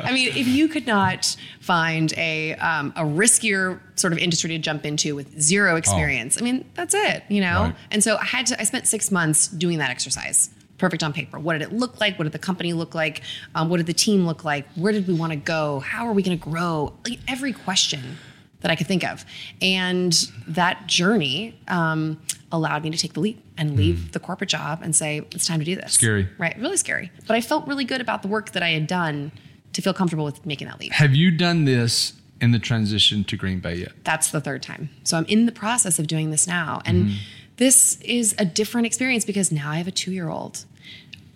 I 0.04 0.12
mean, 0.14 0.30
if 0.36 0.48
you 0.48 0.68
could 0.68 0.86
not 0.86 1.36
find 1.60 2.14
a 2.18 2.56
um, 2.56 2.92
a 2.96 3.02
riskier 3.04 3.80
sort 3.96 4.12
of 4.14 4.20
industry 4.20 4.50
to 4.50 4.58
jump 4.60 4.86
into 4.86 5.16
with 5.16 5.40
zero 5.42 5.76
experience, 5.78 6.38
I 6.40 6.44
mean, 6.44 6.66
that's 6.76 6.94
it. 6.94 7.24
You 7.30 7.42
know. 7.42 7.58
Oh. 7.58 7.64
Right. 7.66 7.76
And 7.92 8.04
so 8.04 8.18
I 8.18 8.26
had 8.26 8.46
to. 8.48 8.60
I 8.60 8.64
spent 8.66 8.88
six 8.88 9.12
months 9.12 9.48
doing 9.48 9.78
that 9.80 9.90
exercise. 9.90 10.50
Perfect 10.78 11.04
on 11.04 11.14
paper. 11.14 11.40
What 11.40 11.54
did 11.54 11.62
it 11.62 11.72
look 11.72 12.02
like? 12.02 12.20
What 12.20 12.24
did 12.24 12.34
the 12.34 12.40
company 12.40 12.74
look 12.74 12.94
like? 12.94 13.22
Um, 13.56 13.70
what 13.70 13.78
did 13.78 13.86
the 13.86 13.94
team 13.94 14.26
look 14.28 14.44
like? 14.44 14.68
Where 14.76 14.92
did 14.92 15.08
we 15.08 15.14
want 15.14 15.32
to 15.32 15.38
go? 15.38 15.80
How 15.80 16.06
are 16.08 16.12
we 16.12 16.22
going 16.24 16.38
to 16.38 16.44
grow? 16.44 16.92
Like 17.08 17.20
every 17.28 17.54
question 17.54 18.18
that 18.64 18.72
I 18.72 18.76
could 18.76 18.88
think 18.88 19.04
of, 19.04 19.24
and 19.62 20.12
that 20.48 20.88
journey 20.88 21.56
um, 21.68 22.20
allowed 22.52 22.84
me 22.84 22.90
to 22.90 22.98
take 22.98 23.14
the 23.14 23.20
leap 23.20 23.44
and 23.58 23.78
leave 23.78 24.12
the 24.14 24.20
corporate 24.20 24.50
job 24.50 24.80
and 24.82 24.96
say 24.96 25.20
it's 25.32 25.46
time 25.46 25.60
to 25.60 25.66
do 25.66 25.76
this. 25.76 25.96
Hmm. 25.96 26.00
Scary. 26.04 26.30
right? 26.40 26.58
Really 26.58 26.78
scary. 26.78 27.12
But 27.28 27.36
I 27.36 27.42
felt 27.42 27.68
really 27.68 27.84
good 27.86 28.02
about 28.02 28.22
the 28.24 28.28
work 28.28 28.52
that 28.54 28.64
I 28.64 28.70
had 28.70 28.88
done 28.88 29.32
to 29.74 29.82
feel 29.82 29.94
comfortable 29.94 30.26
with 30.26 30.46
making 30.46 30.68
that 30.68 30.80
leap. 30.80 30.92
Have 30.94 31.14
you 31.14 31.30
done 31.32 31.66
this 31.66 32.14
in 32.42 32.52
the 32.52 32.60
transition 32.60 33.24
to 33.26 33.38
Green 33.38 33.60
Bay 33.60 33.76
yet? 33.76 33.92
That's 34.04 34.32
the 34.32 34.42
third 34.42 34.62
time. 34.64 34.90
So 35.04 35.18
I'm 35.18 35.26
in 35.26 35.46
the 35.46 35.52
process 35.52 36.00
of 36.00 36.08
doing 36.08 36.32
this 36.32 36.48
now. 36.48 36.82
And 36.86 37.06
Mm-hmm. 37.06 37.16
this 37.58 38.00
is 38.02 38.36
a 38.40 38.46
different 38.46 38.88
experience 38.88 39.26
because 39.26 39.52
now 39.52 39.70
I 39.72 39.78
have 39.78 39.88
a 39.88 39.92
two 39.92 40.12
year 40.12 40.30
old. 40.30 40.66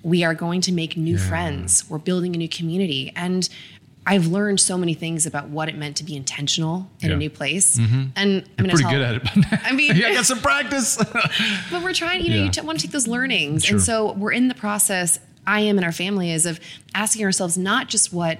We 0.03 0.23
are 0.23 0.33
going 0.35 0.61
to 0.61 0.71
make 0.71 0.95
new 0.95 1.17
friends. 1.17 1.89
We're 1.89 1.97
building 1.97 2.33
a 2.35 2.37
new 2.37 2.47
community. 2.49 3.11
And 3.15 3.49
I've 4.09 4.27
learned 4.27 4.59
so 4.61 4.77
many 4.77 4.93
things 4.93 5.25
about 5.25 5.49
what 5.49 5.67
it 5.67 5.75
meant 5.77 5.97
to 5.97 6.03
be 6.05 6.15
intentional 6.15 6.89
in 7.01 7.09
Yeah. 7.09 7.15
a 7.15 7.17
new 7.19 7.29
place. 7.29 7.77
Mm-hmm. 7.77 8.03
And 8.15 8.49
I'm 8.57 8.65
Pretty 8.65 8.81
tell, 8.81 8.91
good 8.91 9.01
at 9.01 9.15
it. 9.15 9.23
now. 9.35 9.59
I 9.65 9.73
mean- 9.73 9.91
I 10.03 10.13
got 10.13 10.25
some 10.25 10.39
practice. 10.39 10.95
but 11.71 11.83
we're 11.83 11.93
trying, 11.93 12.23
you 12.23 12.29
know, 12.29 12.35
Yeah. 12.37 12.43
you 12.45 12.49
t- 12.51 12.61
want 12.61 12.79
to 12.79 12.85
take 12.87 12.93
those 12.93 13.07
learnings. 13.07 13.65
Sure. 13.65 13.75
And 13.75 13.83
so 13.83 14.13
we're 14.13 14.31
in 14.31 14.47
the 14.47 14.55
process 14.55 15.19
I 15.45 15.61
am 15.61 15.77
and 15.77 15.85
our 15.85 15.91
family 15.91 16.31
is 16.31 16.45
of 16.45 16.59
asking 16.95 17.23
ourselves 17.25 17.57
not 17.57 17.87
just 17.89 18.11
what 18.13 18.39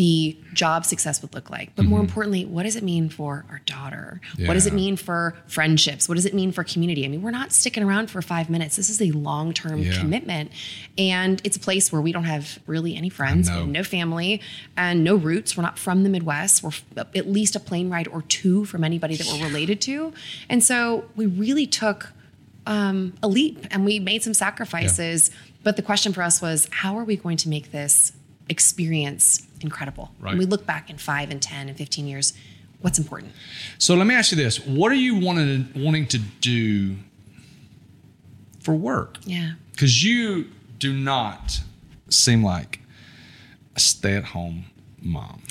the 0.00 0.34
job 0.54 0.86
success 0.86 1.20
would 1.20 1.34
look 1.34 1.50
like, 1.50 1.76
but 1.76 1.84
more 1.84 2.00
importantly, 2.00 2.46
what 2.46 2.62
does 2.62 2.74
it 2.74 2.82
mean 2.82 3.10
for 3.10 3.44
our 3.50 3.60
daughter? 3.66 4.18
What 4.46 4.54
does 4.54 4.66
it 4.66 4.70
Mm-hmm. 4.70 4.76
Mean 4.76 4.96
for 4.96 5.36
friendships? 5.46 6.08
What 6.08 6.14
does 6.14 6.24
it 6.24 6.32
mean 6.32 6.52
for 6.52 6.64
community? 6.64 7.04
I 7.04 7.08
mean, 7.08 7.20
we're 7.20 7.32
not 7.32 7.52
sticking 7.52 7.82
around 7.82 8.08
for 8.10 8.22
five 8.22 8.48
minutes. 8.48 8.76
This 8.76 8.88
is 8.88 9.02
a 9.02 9.10
long 9.10 9.52
term 9.52 9.78
Yeah. 9.82 9.98
commitment. 9.98 10.52
And 10.96 11.42
it's 11.44 11.56
a 11.56 11.60
place 11.60 11.92
where 11.92 12.00
we 12.00 12.12
don't 12.12 12.24
have 12.24 12.60
really 12.66 12.96
any 12.96 13.10
friends, 13.10 13.48
we 13.50 13.54
know. 13.54 13.60
have 13.60 13.68
no 13.68 13.84
family, 13.84 14.40
and 14.74 15.04
no 15.04 15.16
roots. 15.16 15.54
We're 15.56 15.64
not 15.64 15.78
from 15.78 16.02
the 16.04 16.08
Midwest. 16.08 16.62
We're 16.62 16.70
at 17.14 17.28
least 17.28 17.54
a 17.56 17.60
plane 17.60 17.90
ride 17.90 18.08
or 18.08 18.22
two 18.22 18.64
from 18.64 18.84
anybody 18.84 19.16
that 19.16 19.26
we're 19.26 19.44
related 19.48 19.82
to. 19.82 20.14
And 20.48 20.64
so 20.64 21.04
we 21.16 21.26
really 21.26 21.66
took 21.66 22.12
um, 22.66 23.12
a 23.22 23.28
leap 23.28 23.66
and 23.70 23.84
we 23.84 23.98
made 23.98 24.22
some 24.22 24.32
sacrifices. 24.34 25.30
But 25.62 25.76
the 25.76 25.82
question 25.82 26.12
for 26.14 26.22
us 26.22 26.40
was, 26.40 26.68
how 26.70 26.96
are 26.98 27.04
we 27.04 27.16
going 27.16 27.36
to 27.38 27.48
make 27.50 27.70
this 27.72 28.12
experience 28.50 29.46
incredible? 29.62 30.10
Right. 30.20 30.30
When 30.30 30.38
we 30.38 30.44
look 30.44 30.66
back 30.66 30.90
in 30.90 30.98
five 30.98 31.30
and 31.30 31.40
10 31.40 31.68
and 31.68 31.78
15 31.78 32.06
years, 32.06 32.34
what's 32.80 32.98
important? 32.98 33.32
So 33.78 33.94
let 33.94 34.06
me 34.06 34.14
ask 34.14 34.30
you 34.30 34.36
this: 34.36 34.64
What 34.66 34.92
are 34.92 34.96
you 34.96 35.18
wanting 35.18 35.70
wanting 35.74 36.06
to 36.08 36.18
do 36.18 36.96
for 38.60 38.74
work? 38.74 39.18
Yeah. 39.24 39.52
Because 39.72 40.04
you 40.04 40.50
do 40.78 40.92
not 40.92 41.60
seem 42.10 42.44
like 42.44 42.80
a 43.76 43.80
stay-at-home 43.80 44.64
mom. 45.00 45.42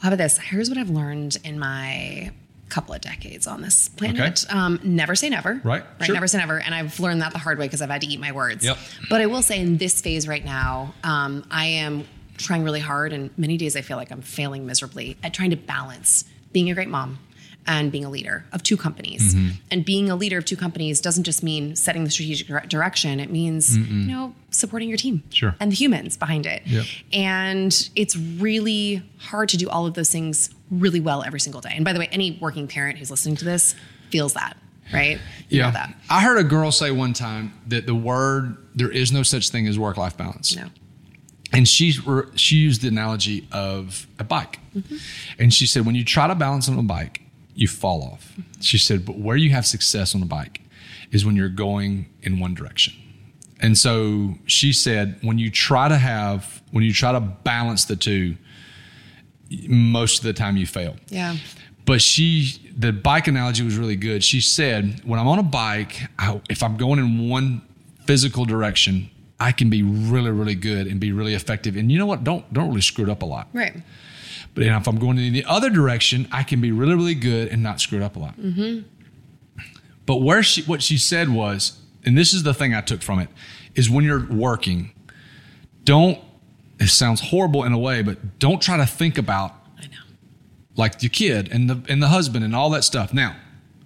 How 0.00 0.08
about 0.08 0.18
this? 0.18 0.38
Here's 0.38 0.68
what 0.68 0.78
I've 0.78 0.90
learned 0.90 1.36
in 1.44 1.58
my 1.58 2.30
couple 2.68 2.94
of 2.94 3.00
decades 3.00 3.46
on 3.46 3.62
this 3.62 3.88
planet. 3.88 4.44
Okay. 4.44 4.58
Um, 4.58 4.80
never 4.82 5.14
say 5.14 5.28
never. 5.28 5.60
Right. 5.62 5.82
Right. 5.82 6.06
Sure. 6.06 6.14
Never 6.14 6.26
say 6.26 6.38
never. 6.38 6.58
And 6.58 6.74
I've 6.74 6.98
learned 6.98 7.22
that 7.22 7.32
the 7.32 7.38
hard 7.38 7.58
way 7.58 7.66
because 7.66 7.80
I've 7.80 7.90
had 7.90 8.00
to 8.00 8.06
eat 8.06 8.20
my 8.20 8.32
words. 8.32 8.64
Yep. 8.64 8.76
But 9.08 9.20
I 9.20 9.26
will 9.26 9.42
say 9.42 9.60
in 9.60 9.76
this 9.76 10.00
phase 10.00 10.26
right 10.26 10.44
now, 10.44 10.94
um, 11.04 11.46
I 11.50 11.66
am 11.66 12.06
trying 12.36 12.62
really 12.64 12.80
hard, 12.80 13.12
and 13.12 13.30
many 13.38 13.56
days 13.56 13.76
I 13.76 13.80
feel 13.80 13.96
like 13.96 14.10
I'm 14.10 14.22
failing 14.22 14.66
miserably 14.66 15.16
at 15.22 15.32
trying 15.34 15.50
to 15.50 15.56
balance 15.56 16.24
being 16.52 16.70
a 16.70 16.74
great 16.74 16.88
mom 16.88 17.18
and 17.66 17.90
being 17.90 18.04
a 18.04 18.10
leader 18.10 18.44
of 18.52 18.62
two 18.62 18.76
companies. 18.76 19.34
Mm-hmm. 19.34 19.48
And 19.70 19.84
being 19.86 20.10
a 20.10 20.16
leader 20.16 20.36
of 20.36 20.44
two 20.44 20.56
companies 20.56 21.00
doesn't 21.00 21.24
just 21.24 21.42
mean 21.42 21.74
setting 21.76 22.04
the 22.04 22.10
strategic 22.10 22.68
direction. 22.68 23.20
It 23.20 23.30
means, 23.30 23.78
you 23.78 23.84
know, 24.06 24.34
supporting 24.50 24.90
your 24.90 24.98
team 24.98 25.22
Sure. 25.30 25.56
and 25.60 25.72
the 25.72 25.76
humans 25.76 26.16
behind 26.18 26.44
it. 26.44 26.62
Yep. 26.66 26.84
And 27.14 27.90
it's 27.96 28.16
really 28.16 29.02
hard 29.18 29.48
to 29.48 29.56
do 29.56 29.68
all 29.70 29.86
of 29.86 29.94
those 29.94 30.10
things 30.10 30.50
really 30.70 31.00
well 31.00 31.22
every 31.22 31.40
single 31.40 31.62
day. 31.62 31.72
And 31.74 31.86
by 31.86 31.94
the 31.94 31.98
way, 31.98 32.08
any 32.12 32.38
working 32.38 32.68
parent 32.68 32.98
who's 32.98 33.10
listening 33.10 33.36
to 33.36 33.46
this 33.46 33.74
feels 34.10 34.34
that, 34.34 34.58
right? 34.92 35.18
You 35.48 35.62
know 35.62 35.70
that. 35.70 35.94
I 36.10 36.20
heard 36.20 36.36
a 36.36 36.44
girl 36.44 36.70
say 36.70 36.90
one 36.90 37.14
time 37.14 37.54
that 37.68 37.86
the 37.86 37.94
word 37.94 38.58
there 38.74 38.90
is 38.90 39.10
no 39.10 39.22
such 39.22 39.48
thing 39.48 39.66
as 39.66 39.78
work-life 39.78 40.18
balance. 40.18 40.54
No. 40.54 40.66
And 41.54 41.66
she 41.68 41.92
she 42.34 42.56
used 42.56 42.82
the 42.82 42.88
analogy 42.88 43.46
of 43.52 44.06
a 44.18 44.24
bike, 44.24 44.58
Mm-hmm. 44.76 44.96
and 45.38 45.54
she 45.54 45.66
said 45.66 45.86
when 45.86 45.94
you 45.94 46.04
try 46.04 46.26
to 46.26 46.34
balance 46.34 46.68
on 46.68 46.76
a 46.78 46.82
bike, 46.82 47.22
you 47.54 47.68
fall 47.68 48.02
off. 48.02 48.32
She 48.60 48.76
said, 48.78 49.04
but 49.06 49.16
where 49.18 49.36
you 49.36 49.50
have 49.50 49.64
success 49.64 50.14
on 50.16 50.22
a 50.22 50.26
bike 50.26 50.60
is 51.12 51.24
when 51.24 51.36
you're 51.36 51.48
going 51.48 52.06
in 52.22 52.40
one 52.40 52.54
direction. 52.54 52.92
And 53.60 53.78
so 53.78 54.34
she 54.46 54.72
said, 54.72 55.16
when 55.22 55.38
you 55.38 55.48
try 55.50 55.88
to 55.88 55.96
have 55.96 56.60
when 56.72 56.82
you 56.82 56.92
try 56.92 57.12
to 57.12 57.20
balance 57.20 57.84
the 57.84 57.94
two, 57.94 58.36
most 59.68 60.18
of 60.18 60.24
the 60.24 60.32
time 60.32 60.56
you 60.56 60.66
fail. 60.66 60.96
Yeah. 61.08 61.36
But 61.86 62.00
she, 62.00 62.72
the 62.76 62.92
bike 62.92 63.28
analogy 63.28 63.62
was 63.62 63.76
really 63.76 63.96
good. 63.96 64.24
She 64.24 64.40
said, 64.40 65.02
when 65.04 65.20
I'm 65.20 65.28
on 65.28 65.38
a 65.38 65.42
bike, 65.42 66.00
I, 66.18 66.40
if 66.48 66.62
I'm 66.62 66.76
going 66.76 66.98
in 66.98 67.28
one 67.28 67.60
physical 68.06 68.44
direction, 68.46 69.10
I 69.44 69.52
can 69.52 69.68
be 69.68 69.82
really, 69.82 70.30
really 70.30 70.54
good 70.54 70.86
and 70.86 70.98
be 70.98 71.12
really 71.12 71.34
effective. 71.34 71.76
And 71.76 71.92
you 71.92 71.98
know 71.98 72.06
what? 72.06 72.24
Don't 72.24 72.50
don't 72.50 72.68
really 72.68 72.80
screw 72.80 73.04
it 73.04 73.10
up 73.10 73.20
a 73.20 73.26
lot. 73.26 73.48
Right. 73.52 73.76
But 74.54 74.62
if 74.62 74.88
I'm 74.88 74.98
going 74.98 75.18
in 75.18 75.34
the 75.34 75.44
other 75.44 75.68
direction, 75.68 76.26
I 76.32 76.44
can 76.44 76.62
be 76.62 76.72
really, 76.72 76.94
really 76.94 77.14
good 77.14 77.48
and 77.48 77.62
not 77.62 77.78
screw 77.78 78.00
it 78.00 78.02
up 78.02 78.16
a 78.16 78.20
lot. 78.20 78.40
Mm-hmm. 78.40 78.88
But 80.06 80.16
where 80.22 80.42
she, 80.42 80.62
what 80.62 80.80
she 80.80 80.96
said 80.96 81.28
was, 81.28 81.78
and 82.06 82.16
this 82.16 82.32
is 82.32 82.44
the 82.44 82.54
thing 82.54 82.72
I 82.72 82.80
took 82.80 83.02
from 83.02 83.18
it, 83.18 83.28
is 83.74 83.90
when 83.90 84.04
you're 84.04 84.26
working, 84.26 84.92
don't. 85.84 86.18
It 86.80 86.88
sounds 86.88 87.20
horrible 87.20 87.64
in 87.64 87.72
a 87.72 87.78
way, 87.78 88.00
but 88.02 88.38
don't 88.38 88.62
try 88.62 88.78
to 88.78 88.86
think 88.86 89.18
about 89.18 89.52
I 89.78 89.82
know. 89.82 89.98
like 90.76 91.02
your 91.02 91.10
kid 91.10 91.50
and 91.52 91.68
the 91.68 91.82
and 91.88 92.02
the 92.02 92.08
husband 92.08 92.44
and 92.46 92.56
all 92.56 92.70
that 92.70 92.84
stuff. 92.84 93.12
Now, 93.12 93.36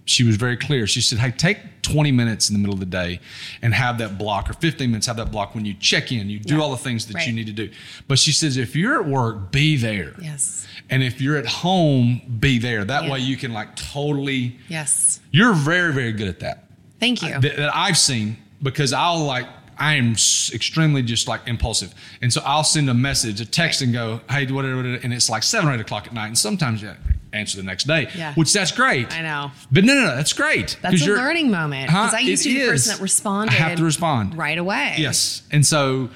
she 0.08 0.24
was 0.24 0.36
very 0.36 0.56
clear. 0.56 0.86
She 0.86 1.00
said, 1.00 1.18
"Hey, 1.18 1.30
take 1.30 1.58
20 1.82 2.10
minutes 2.12 2.48
in 2.48 2.54
the 2.54 2.58
middle 2.58 2.74
of 2.74 2.80
the 2.80 2.86
day 2.86 3.20
and 3.62 3.74
have 3.74 3.98
that 3.98 4.18
block, 4.18 4.48
or 4.50 4.54
15 4.54 4.90
minutes 4.90 5.06
have 5.06 5.16
that 5.16 5.30
block 5.30 5.54
when 5.54 5.64
you 5.64 5.74
check 5.74 6.10
in. 6.12 6.28
You 6.30 6.38
do 6.38 6.54
Yeah. 6.56 6.60
all 6.62 6.70
the 6.70 6.76
things 6.78 7.06
that 7.06 7.26
you 7.26 7.32
need 7.32 7.46
to 7.46 7.52
do." 7.52 7.70
But 8.08 8.18
she 8.18 8.32
says, 8.32 8.56
if 8.56 8.74
you're 8.74 9.00
at 9.00 9.06
work, 9.08 9.52
be 9.52 9.76
there. 9.76 10.14
Yes. 10.20 10.66
And 10.90 11.02
if 11.02 11.20
you're 11.20 11.36
at 11.36 11.46
home, 11.46 12.20
be 12.40 12.58
there. 12.58 12.84
That 12.84 13.04
Yeah. 13.04 13.10
way 13.12 13.20
you 13.20 13.36
can 13.36 13.52
like 13.52 13.76
totally. 13.76 14.56
Yes. 14.68 15.20
You're 15.30 15.52
very 15.54 15.92
very 15.92 16.12
good 16.12 16.28
at 16.28 16.40
that. 16.40 16.64
Thank 17.00 17.22
you. 17.22 17.28
That, 17.40 17.56
that 17.56 17.76
I've 17.76 17.98
seen 17.98 18.36
because 18.62 18.92
I'll 18.92 19.24
like. 19.24 19.46
I 19.78 19.94
am 19.94 20.12
extremely 20.12 21.02
just 21.02 21.28
like 21.28 21.42
impulsive, 21.46 21.94
and 22.20 22.32
so 22.32 22.40
I'll 22.44 22.64
send 22.64 22.90
a 22.90 22.94
message, 22.94 23.40
a 23.40 23.46
text, 23.46 23.80
and 23.82 23.92
go, 23.92 24.20
"Hey, 24.30 24.46
whatever," 24.46 24.76
whatever," 24.76 24.96
and 25.02 25.12
it's 25.14 25.30
like 25.30 25.42
seven 25.42 25.68
or 25.68 25.74
eight 25.74 25.80
o'clock 25.80 26.06
at 26.06 26.12
night, 26.14 26.26
and 26.26 26.38
sometimes 26.38 26.82
you 26.82 26.92
answer 27.32 27.56
the 27.58 27.62
next 27.62 27.84
day, 27.86 28.08
Yeah. 28.16 28.32
which 28.34 28.52
that's 28.52 28.72
great. 28.72 29.12
I 29.14 29.20
know. 29.22 29.50
but 29.70 29.84
no, 29.84 29.94
no, 29.94 30.06
no, 30.06 30.16
that's 30.16 30.32
great. 30.32 30.78
That's 30.80 31.02
a 31.06 31.10
learning 31.10 31.50
moment. 31.50 31.90
Huh? 31.90 32.04
Because 32.06 32.14
I 32.14 32.20
used 32.20 32.46
It 32.46 32.48
to 32.50 32.54
be 32.54 32.62
the 32.64 32.70
person 32.70 32.92
that 32.96 33.02
responded. 33.02 33.52
I 33.54 33.58
have 33.58 33.76
to 33.78 33.84
respond 33.84 34.36
right 34.36 34.56
away. 34.58 34.94
Yes, 34.98 35.42
and 35.52 35.64
so 35.66 36.08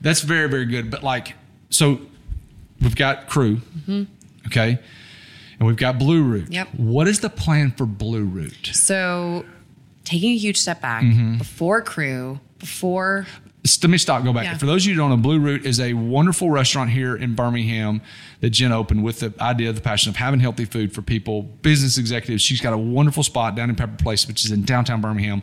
that's 0.00 0.20
very, 0.22 0.48
very 0.48 0.66
good. 0.66 0.90
But 0.90 1.02
like, 1.02 1.34
so 1.70 2.00
we've 2.80 2.96
got 2.96 3.28
crew, 3.28 3.60
okay, 4.46 4.78
and 5.58 5.66
we've 5.66 5.76
got 5.76 5.98
Blue 5.98 6.22
Root. 6.22 6.44
Mm-hmm. 6.46 6.52
Yep. 6.52 6.68
What 6.76 7.08
is 7.08 7.20
the 7.20 7.30
plan 7.30 7.70
for 7.70 7.86
Blue 7.86 8.24
Root? 8.24 8.70
So 8.72 9.44
taking 10.04 10.32
a 10.32 10.36
huge 10.36 10.58
step 10.58 10.80
back 10.80 11.02
Mm-hmm. 11.02 11.38
before 11.38 11.80
crew, 11.82 12.40
before 12.58 13.26
Let 13.82 13.90
me 13.90 13.98
stop. 13.98 14.24
Go 14.24 14.32
back. 14.32 14.44
Yeah. 14.44 14.58
For 14.58 14.66
those 14.66 14.84
of 14.84 14.88
you 14.88 14.94
who 14.94 15.00
don't 15.00 15.10
know, 15.10 15.16
Blue 15.16 15.40
Root 15.40 15.66
is 15.66 15.80
a 15.80 15.94
wonderful 15.94 16.50
restaurant 16.50 16.90
here 16.90 17.16
in 17.16 17.34
Birmingham 17.34 18.00
that 18.40 18.50
Jen 18.50 18.70
opened 18.72 19.02
with 19.02 19.20
the 19.20 19.32
idea, 19.40 19.70
of 19.70 19.74
the 19.74 19.80
passion 19.80 20.10
of 20.10 20.16
having 20.16 20.40
healthy 20.40 20.64
food 20.64 20.92
for 20.92 21.02
people, 21.02 21.42
business 21.42 21.98
executives. 21.98 22.42
She's 22.42 22.60
got 22.60 22.72
a 22.72 22.78
wonderful 22.78 23.22
spot 23.22 23.54
down 23.56 23.70
in 23.70 23.76
Pepper 23.76 23.96
Place, 24.02 24.28
which 24.28 24.44
is 24.44 24.52
in 24.52 24.62
downtown 24.62 25.00
Birmingham. 25.00 25.42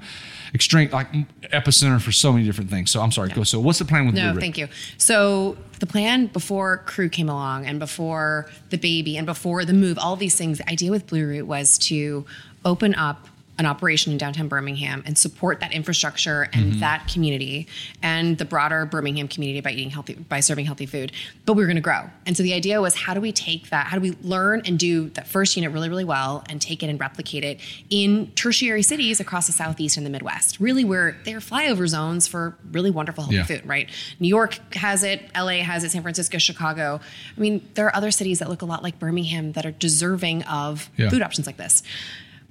Extreme, 0.53 0.91
like 0.91 1.11
epicenter 1.51 1.99
for 1.99 2.11
so 2.11 2.31
many 2.31 2.45
different 2.45 2.69
things. 2.69 2.91
So 2.91 3.01
I'm 3.01 3.11
sorry. 3.11 3.29
Go. 3.29 3.43
So 3.43 3.59
what's 3.59 3.79
the 3.79 3.85
plan 3.85 4.05
with 4.05 4.15
Blue 4.15 4.23
No, 4.23 4.33
Root? 4.33 4.39
thank 4.39 4.57
you. 4.57 4.67
So 4.97 5.57
the 5.79 5.87
plan 5.87 6.27
before 6.27 6.77
crew 6.85 7.09
came 7.09 7.27
along 7.27 7.65
and 7.65 7.79
before 7.79 8.47
the 8.69 8.77
baby 8.77 9.17
and 9.17 9.25
before 9.25 9.65
the 9.65 9.73
move, 9.73 9.97
all 9.97 10.15
these 10.15 10.35
things, 10.35 10.59
the 10.59 10.69
idea 10.69 10.91
with 10.91 11.07
Blue 11.07 11.25
Root 11.25 11.47
was 11.47 11.77
to 11.79 12.25
open 12.63 12.93
up 12.95 13.27
an 13.59 13.65
operation 13.67 14.11
in 14.11 14.17
downtown 14.17 14.47
Birmingham 14.47 15.03
and 15.05 15.15
support 15.17 15.59
that 15.59 15.71
infrastructure 15.73 16.49
and 16.53 16.63
Mm-hmm. 16.73 16.79
that 16.79 17.07
community 17.07 17.67
and 18.01 18.37
the 18.37 18.45
broader 18.45 18.85
Birmingham 18.85 19.27
community 19.27 19.61
by 19.61 19.71
eating 19.71 19.89
healthy 19.91 20.15
by 20.15 20.39
serving 20.39 20.65
healthy 20.65 20.85
food. 20.87 21.11
But 21.45 21.53
we 21.53 21.61
were 21.61 21.67
going 21.67 21.75
to 21.75 21.81
grow. 21.81 22.09
And 22.25 22.35
so 22.35 22.41
the 22.41 22.53
idea 22.53 22.81
was 22.81 22.95
how 22.95 23.13
do 23.13 23.21
we 23.21 23.31
take 23.31 23.69
that, 23.69 23.87
how 23.87 23.97
do 23.97 24.01
we 24.01 24.11
learn 24.23 24.61
and 24.65 24.79
do 24.79 25.09
that 25.09 25.27
first 25.27 25.55
unit 25.55 25.71
really, 25.71 25.89
really 25.89 26.03
well 26.05 26.43
and 26.49 26.59
take 26.59 26.81
it 26.81 26.87
and 26.89 26.99
replicate 26.99 27.43
it 27.43 27.59
in 27.91 28.31
tertiary 28.35 28.81
cities 28.81 29.19
across 29.19 29.45
the 29.47 29.53
southeast 29.53 29.97
and 29.97 30.05
the 30.05 30.09
Midwest, 30.09 30.59
really 30.59 30.83
where 30.83 31.17
they're 31.25 31.39
flyover 31.39 31.87
zones 31.87 32.27
for 32.27 32.55
really 32.71 32.89
wonderful 32.91 33.23
healthy 33.25 33.35
Yeah. 33.37 33.43
food 33.45 33.61
right? 33.67 33.89
New 34.19 34.27
York 34.29 34.73
has 34.75 35.03
it, 35.03 35.29
LA 35.35 35.61
has 35.63 35.83
it, 35.83 35.91
San 35.91 36.01
Francisco, 36.01 36.37
Chicago. 36.39 36.99
I 37.37 37.39
mean, 37.39 37.67
there 37.75 37.85
are 37.85 37.95
other 37.95 38.09
cities 38.09 38.39
that 38.39 38.49
look 38.49 38.61
a 38.61 38.65
lot 38.65 38.81
like 38.81 38.97
Birmingham 38.99 39.51
that 39.51 39.65
are 39.65 39.71
deserving 39.71 40.41
of 40.43 40.89
Yeah. 40.97 41.09
food 41.09 41.21
options 41.21 41.45
like 41.45 41.57
this. 41.57 41.83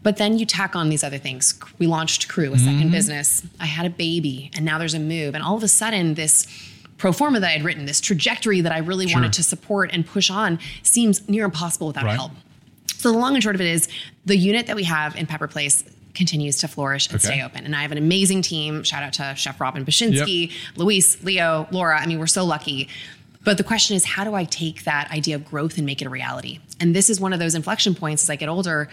But 0.03 0.17
then 0.17 0.39
you 0.39 0.47
tack 0.47 0.75
on 0.75 0.89
these 0.89 1.05
other 1.05 1.19
things. 1.19 1.55
We 1.79 1.87
launched 1.87 2.29
Crew, 2.29 2.53
a 2.53 2.57
2nd 2.57 2.61
Mm-hmm. 2.81 2.91
business. 2.91 3.43
I 3.61 3.67
had 3.67 3.87
a 3.87 3.91
baby, 3.91 4.51
and 4.55 4.65
now 4.65 4.79
there's 4.79 4.95
a 4.95 4.99
move. 4.99 5.35
And 5.35 5.45
all 5.45 5.57
of 5.57 5.63
a 5.63 5.69
sudden, 5.69 6.15
this 6.15 6.47
pro 6.99 7.13
forma 7.13 7.39
that 7.41 7.49
I 7.49 7.53
had 7.53 7.63
written, 7.65 7.87
this 7.87 8.01
trajectory 8.01 8.61
that 8.63 8.73
I 8.73 8.79
really 8.79 9.07
Sure. 9.09 9.21
wanted 9.21 9.33
to 9.35 9.43
support 9.43 9.91
and 9.93 10.05
push 10.07 10.29
on, 10.31 10.59
seems 10.83 11.29
near 11.29 11.45
impossible 11.45 11.87
without 11.89 12.05
Right. 12.05 12.15
help. 12.17 12.33
So 12.97 13.13
the 13.13 13.19
long 13.19 13.35
and 13.35 13.43
short 13.43 13.55
of 13.55 13.61
it 13.61 13.67
is 13.67 13.89
the 14.27 14.37
unit 14.37 14.67
that 14.67 14.77
we 14.77 14.85
have 14.85 15.17
in 15.17 15.27
Pepper 15.27 15.49
Place 15.49 15.83
continues 16.15 16.59
to 16.59 16.69
flourish 16.69 17.07
and 17.09 17.17
Okay. 17.17 17.27
stay 17.27 17.43
open. 17.43 17.65
And 17.65 17.75
I 17.75 17.83
have 17.83 17.91
an 17.93 17.99
amazing 17.99 18.43
team. 18.43 18.85
Shout 18.85 19.03
out 19.03 19.13
to 19.15 19.35
Chef 19.37 19.61
Robin 19.61 19.85
Bashinsky, 19.85 20.51
Luis, 20.77 21.17
Leo, 21.23 21.67
Laura. 21.73 21.99
I 22.01 22.07
mean, 22.07 22.19
we're 22.19 22.27
so 22.27 22.45
lucky. 22.45 22.89
But 23.45 23.57
the 23.57 23.65
question 23.65 23.97
is, 23.97 24.05
how 24.05 24.23
do 24.23 24.35
I 24.35 24.45
take 24.45 24.85
that 24.85 25.11
idea 25.11 25.35
of 25.35 25.45
growth 25.45 25.77
and 25.79 25.87
make 25.87 26.01
it 26.01 26.07
a 26.07 26.11
reality? 26.11 26.61
And 26.79 26.95
this 26.95 27.11
is 27.11 27.19
one 27.19 27.33
of 27.33 27.39
those 27.41 27.55
inflection 27.57 27.95
points 27.97 28.23
as 28.23 28.31
I 28.31 28.37
get 28.37 28.49
older. 28.49 28.89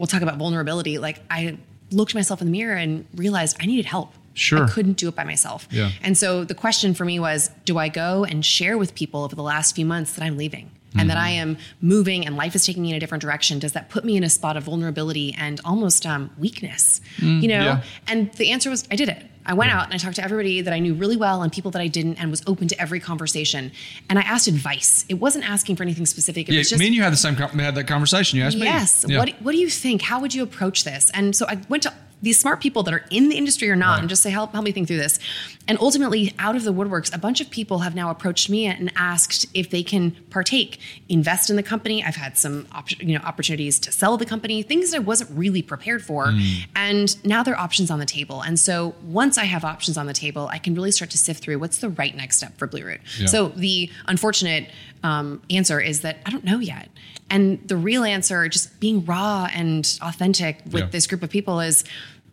We'll 0.00 0.06
talk 0.06 0.22
about 0.22 0.38
vulnerability. 0.38 0.96
Like 0.96 1.20
I 1.30 1.58
looked 1.90 2.14
myself 2.14 2.40
in 2.40 2.46
the 2.46 2.52
mirror 2.52 2.74
and 2.74 3.04
realized 3.14 3.58
I 3.60 3.66
needed 3.66 3.84
help. 3.84 4.14
Sure. 4.32 4.64
I 4.64 4.70
couldn't 4.70 4.94
do 4.94 5.08
it 5.08 5.14
by 5.14 5.24
myself. 5.24 5.68
Yeah. 5.70 5.90
And 6.02 6.16
so 6.16 6.42
the 6.44 6.54
question 6.54 6.94
for 6.94 7.04
me 7.04 7.20
was, 7.20 7.50
do 7.66 7.76
I 7.76 7.90
go 7.90 8.24
and 8.24 8.42
share 8.42 8.78
with 8.78 8.94
people 8.94 9.24
over 9.24 9.36
the 9.36 9.42
last 9.42 9.76
few 9.76 9.84
months 9.84 10.14
that 10.14 10.24
I'm 10.24 10.38
leaving? 10.38 10.70
And 10.96 11.08
that 11.08 11.18
I 11.18 11.28
am 11.28 11.56
moving 11.80 12.26
and 12.26 12.36
life 12.36 12.56
is 12.56 12.64
taking 12.66 12.82
me 12.82 12.90
in 12.90 12.96
a 12.96 12.98
different 12.98 13.22
direction. 13.22 13.58
Does 13.58 13.74
that 13.74 13.90
put 13.90 14.04
me 14.04 14.16
in 14.16 14.24
a 14.24 14.30
spot 14.30 14.56
of 14.56 14.64
vulnerability 14.64 15.36
and 15.38 15.60
almost 15.64 16.04
um, 16.06 16.30
weakness? 16.36 17.00
you 17.18 17.46
know? 17.46 17.62
yeah. 17.62 17.82
And 18.08 18.32
the 18.32 18.50
answer 18.50 18.70
was, 18.70 18.88
I 18.90 18.96
did 18.96 19.08
it. 19.08 19.24
I 19.50 19.54
went 19.54 19.72
hmm. 19.72 19.78
out 19.78 19.86
and 19.86 19.94
I 19.94 19.96
talked 19.98 20.16
to 20.16 20.24
everybody 20.24 20.60
that 20.60 20.72
I 20.72 20.78
knew 20.78 20.94
really 20.94 21.16
well 21.16 21.42
and 21.42 21.52
people 21.52 21.72
that 21.72 21.82
I 21.82 21.88
didn't, 21.88 22.20
and 22.20 22.30
was 22.30 22.42
open 22.46 22.68
to 22.68 22.80
every 22.80 23.00
conversation. 23.00 23.72
And 24.08 24.16
I 24.18 24.22
asked 24.22 24.46
advice. 24.46 25.04
It 25.08 25.14
wasn't 25.14 25.48
asking 25.48 25.74
for 25.74 25.82
anything 25.82 26.06
specific. 26.06 26.48
It 26.48 26.52
Yeah, 26.52 26.60
was 26.60 26.70
just 26.70 26.78
me 26.78 26.86
and 26.86 26.94
you 26.94 27.02
had 27.02 27.12
the 27.12 27.16
same 27.16 27.34
had 27.34 27.74
that 27.74 27.88
conversation. 27.88 28.38
You 28.38 28.44
asked 28.44 28.56
me. 28.56 28.64
Yes. 28.64 29.04
Yeah. 29.08 29.18
What 29.18 29.30
What 29.40 29.52
do 29.52 29.58
you 29.58 29.68
think? 29.68 30.02
How 30.02 30.20
would 30.20 30.32
you 30.34 30.44
approach 30.44 30.84
this? 30.84 31.10
And 31.12 31.34
so 31.34 31.46
I 31.48 31.58
went 31.68 31.82
to 31.82 31.92
these 32.22 32.38
smart 32.38 32.60
people 32.60 32.82
that 32.82 32.92
are 32.92 33.04
in 33.10 33.28
the 33.30 33.36
industry 33.36 33.70
or 33.70 33.76
not, 33.76 33.92
Right. 33.94 34.00
and 34.00 34.08
just 34.08 34.22
say, 34.22 34.30
help 34.30 34.52
help 34.52 34.64
me 34.64 34.72
think 34.72 34.88
through 34.88 34.98
this. 34.98 35.18
And 35.66 35.78
ultimately, 35.80 36.34
out 36.38 36.56
of 36.56 36.64
the 36.64 36.72
woodworks, 36.72 37.14
a 37.14 37.18
bunch 37.18 37.40
of 37.40 37.48
people 37.50 37.78
have 37.80 37.94
now 37.94 38.10
approached 38.10 38.50
me 38.50 38.66
and 38.66 38.92
asked 38.96 39.46
if 39.54 39.70
they 39.70 39.82
can 39.82 40.10
partake, 40.28 40.78
invest 41.08 41.48
in 41.48 41.56
the 41.56 41.62
company. 41.62 42.04
I've 42.04 42.16
had 42.16 42.36
some 42.36 42.66
op- 42.72 42.90
you 43.00 43.16
know 43.18 43.24
opportunities 43.24 43.78
to 43.80 43.92
sell 43.92 44.16
the 44.16 44.26
company, 44.26 44.62
things 44.62 44.90
that 44.90 44.96
I 44.98 45.00
wasn't 45.00 45.30
really 45.38 45.62
prepared 45.62 46.02
for, 46.04 46.26
Mm. 46.28 46.66
and 46.76 47.24
now 47.24 47.42
there 47.42 47.54
are 47.54 47.60
options 47.60 47.90
on 47.90 47.98
the 48.00 48.06
table. 48.06 48.42
And 48.42 48.58
so 48.58 48.94
once 49.02 49.38
I 49.38 49.44
have 49.44 49.64
options 49.64 49.96
on 49.96 50.06
the 50.06 50.12
table, 50.12 50.48
I 50.52 50.58
can 50.58 50.74
really 50.74 50.90
start 50.90 51.10
to 51.12 51.18
sift 51.18 51.42
through 51.42 51.58
what's 51.58 51.78
the 51.78 51.88
right 51.88 52.14
next 52.16 52.36
step 52.38 52.58
for 52.58 52.66
Blue 52.66 52.84
Root. 52.84 53.00
Yeah. 53.18 53.26
So 53.26 53.48
the 53.56 53.90
unfortunate 54.06 54.68
um, 55.02 55.40
answer 55.48 55.80
is 55.80 56.02
that 56.02 56.18
I 56.26 56.30
don't 56.30 56.44
know 56.44 56.58
yet. 56.58 56.90
And 57.30 57.60
the 57.66 57.76
real 57.76 58.02
answer, 58.04 58.48
just 58.48 58.80
being 58.80 59.04
raw 59.04 59.48
and 59.54 59.98
authentic 60.02 60.58
with 60.66 60.74
Yeah. 60.82 60.88
this 60.90 61.06
group 61.06 61.22
of 61.22 61.30
people, 61.30 61.60
is 61.60 61.84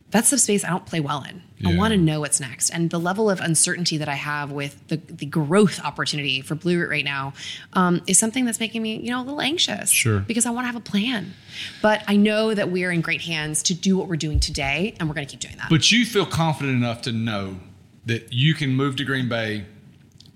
that's 0.09 0.29
the 0.29 0.37
space 0.37 0.63
I 0.63 0.69
don't 0.69 0.85
play 0.85 0.99
well 0.99 1.23
in. 1.23 1.43
I 1.65 1.75
want 1.75 1.91
to 1.91 1.97
know 1.97 2.19
what's 2.19 2.39
next. 2.39 2.69
And 2.69 2.89
the 2.91 2.99
level 2.99 3.31
of 3.31 3.39
uncertainty 3.39 3.97
that 3.97 4.07
I 4.07 4.13
have 4.13 4.51
with 4.51 4.87
the, 4.89 4.97
the 4.97 5.25
growth 5.25 5.83
opportunity 5.83 6.41
for 6.41 6.53
Blue 6.53 6.79
Root 6.79 6.89
right 6.89 7.03
now 7.03 7.33
um, 7.73 8.01
is 8.05 8.19
something 8.19 8.45
that's 8.45 8.59
making 8.59 8.83
me, 8.83 8.97
you 8.97 9.09
know, 9.09 9.21
a 9.21 9.23
little 9.23 9.41
anxious. 9.41 9.89
Sure. 9.89 10.19
Because 10.19 10.45
I 10.45 10.51
want 10.51 10.63
to 10.63 10.67
have 10.67 10.75
a 10.75 10.79
plan. 10.79 11.33
But 11.81 12.03
I 12.07 12.15
know 12.15 12.53
that 12.53 12.69
we're 12.69 12.91
in 12.91 13.01
great 13.01 13.21
hands 13.21 13.63
to 13.63 13.73
do 13.73 13.97
what 13.97 14.07
we're 14.07 14.17
doing 14.17 14.39
today, 14.39 14.95
and 14.99 15.09
we're 15.09 15.15
going 15.15 15.25
to 15.25 15.31
keep 15.31 15.39
doing 15.39 15.57
that. 15.57 15.69
But 15.69 15.91
you 15.91 16.05
feel 16.05 16.27
confident 16.27 16.75
enough 16.75 17.01
to 17.03 17.11
know 17.11 17.57
that 18.05 18.31
you 18.31 18.53
can 18.53 18.75
move 18.75 18.95
to 18.97 19.03
Green 19.03 19.27
Bay, 19.27 19.65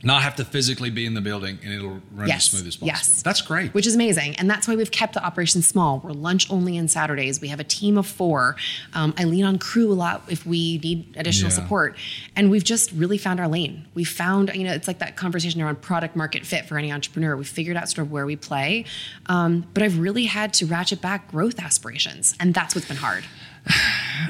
not 0.03 0.21
have 0.23 0.35
to 0.37 0.45
physically 0.45 0.89
be 0.89 1.05
in 1.05 1.13
the 1.13 1.21
building, 1.21 1.59
and 1.63 1.73
it'll 1.73 2.01
run 2.13 2.27
Yes. 2.27 2.37
as 2.37 2.43
smooth 2.45 2.67
as 2.67 2.75
possible. 2.75 2.87
Yes. 2.87 3.21
That's 3.21 3.41
great. 3.41 3.73
which 3.73 3.85
is 3.87 3.95
amazing. 3.95 4.35
And 4.37 4.49
that's 4.49 4.67
why 4.67 4.75
we've 4.75 4.91
kept 4.91 5.13
the 5.13 5.23
operation 5.23 5.61
small. 5.61 5.99
We're 6.03 6.11
lunch 6.11 6.49
only 6.49 6.77
on 6.79 6.87
Saturdays. 6.87 7.39
We 7.39 7.49
have 7.49 7.59
a 7.59 7.63
team 7.63 7.97
of 7.97 8.07
four. 8.07 8.55
Um, 8.93 9.13
I 9.17 9.23
lean 9.25 9.43
on 9.45 9.57
crew 9.59 9.91
a 9.91 9.93
lot 9.93 10.23
if 10.27 10.45
we 10.45 10.79
need 10.79 11.13
additional 11.15 11.51
Yeah. 11.51 11.55
support. 11.55 11.97
And 12.35 12.49
we've 12.49 12.63
just 12.63 12.91
really 12.93 13.17
found 13.17 13.39
our 13.39 13.47
lane. 13.47 13.85
We 13.93 14.03
found, 14.03 14.51
you 14.55 14.63
know, 14.63 14.73
it's 14.73 14.87
like 14.87 14.99
that 14.99 15.15
conversation 15.15 15.61
around 15.61 15.81
product 15.81 16.15
market 16.15 16.45
fit 16.45 16.65
for 16.67 16.77
any 16.77 16.91
entrepreneur. 16.91 17.35
We 17.37 17.43
figured 17.45 17.77
out 17.77 17.89
sort 17.89 18.05
of 18.07 18.11
where 18.11 18.25
we 18.25 18.35
play. 18.35 18.85
Um, 19.27 19.65
but 19.73 19.83
I've 19.83 19.99
really 19.99 20.25
had 20.25 20.53
to 20.55 20.65
ratchet 20.65 21.01
back 21.01 21.29
growth 21.31 21.59
aspirations. 21.59 22.35
And 22.39 22.53
that's 22.53 22.73
what's 22.75 22.87
been 22.87 22.97
hard. 22.97 23.23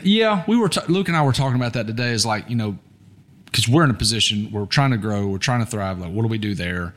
Yeah, 0.04 0.44
we 0.48 0.56
were 0.58 0.70
ta- 0.70 0.86
Luke 0.88 1.08
and 1.10 1.18
I 1.18 1.22
were 1.24 1.34
talking 1.34 1.56
about 1.56 1.74
that 1.74 1.86
today. 1.88 2.12
Is 2.12 2.26
like 2.26 2.50
you 2.50 2.56
know, 2.56 2.78
because 3.52 3.68
we're 3.68 3.84
in 3.84 3.90
a 3.92 3.96
position 3.96 4.50
we're 4.52 4.66
trying 4.66 4.92
to 4.92 4.98
grow, 4.98 5.28
we're 5.28 5.38
trying 5.38 5.60
to 5.60 5.70
thrive. 5.70 6.00
Like, 6.00 6.12
what 6.12 6.22
do 6.24 6.28
we 6.30 6.38
do 6.38 6.56
there? 6.56 6.94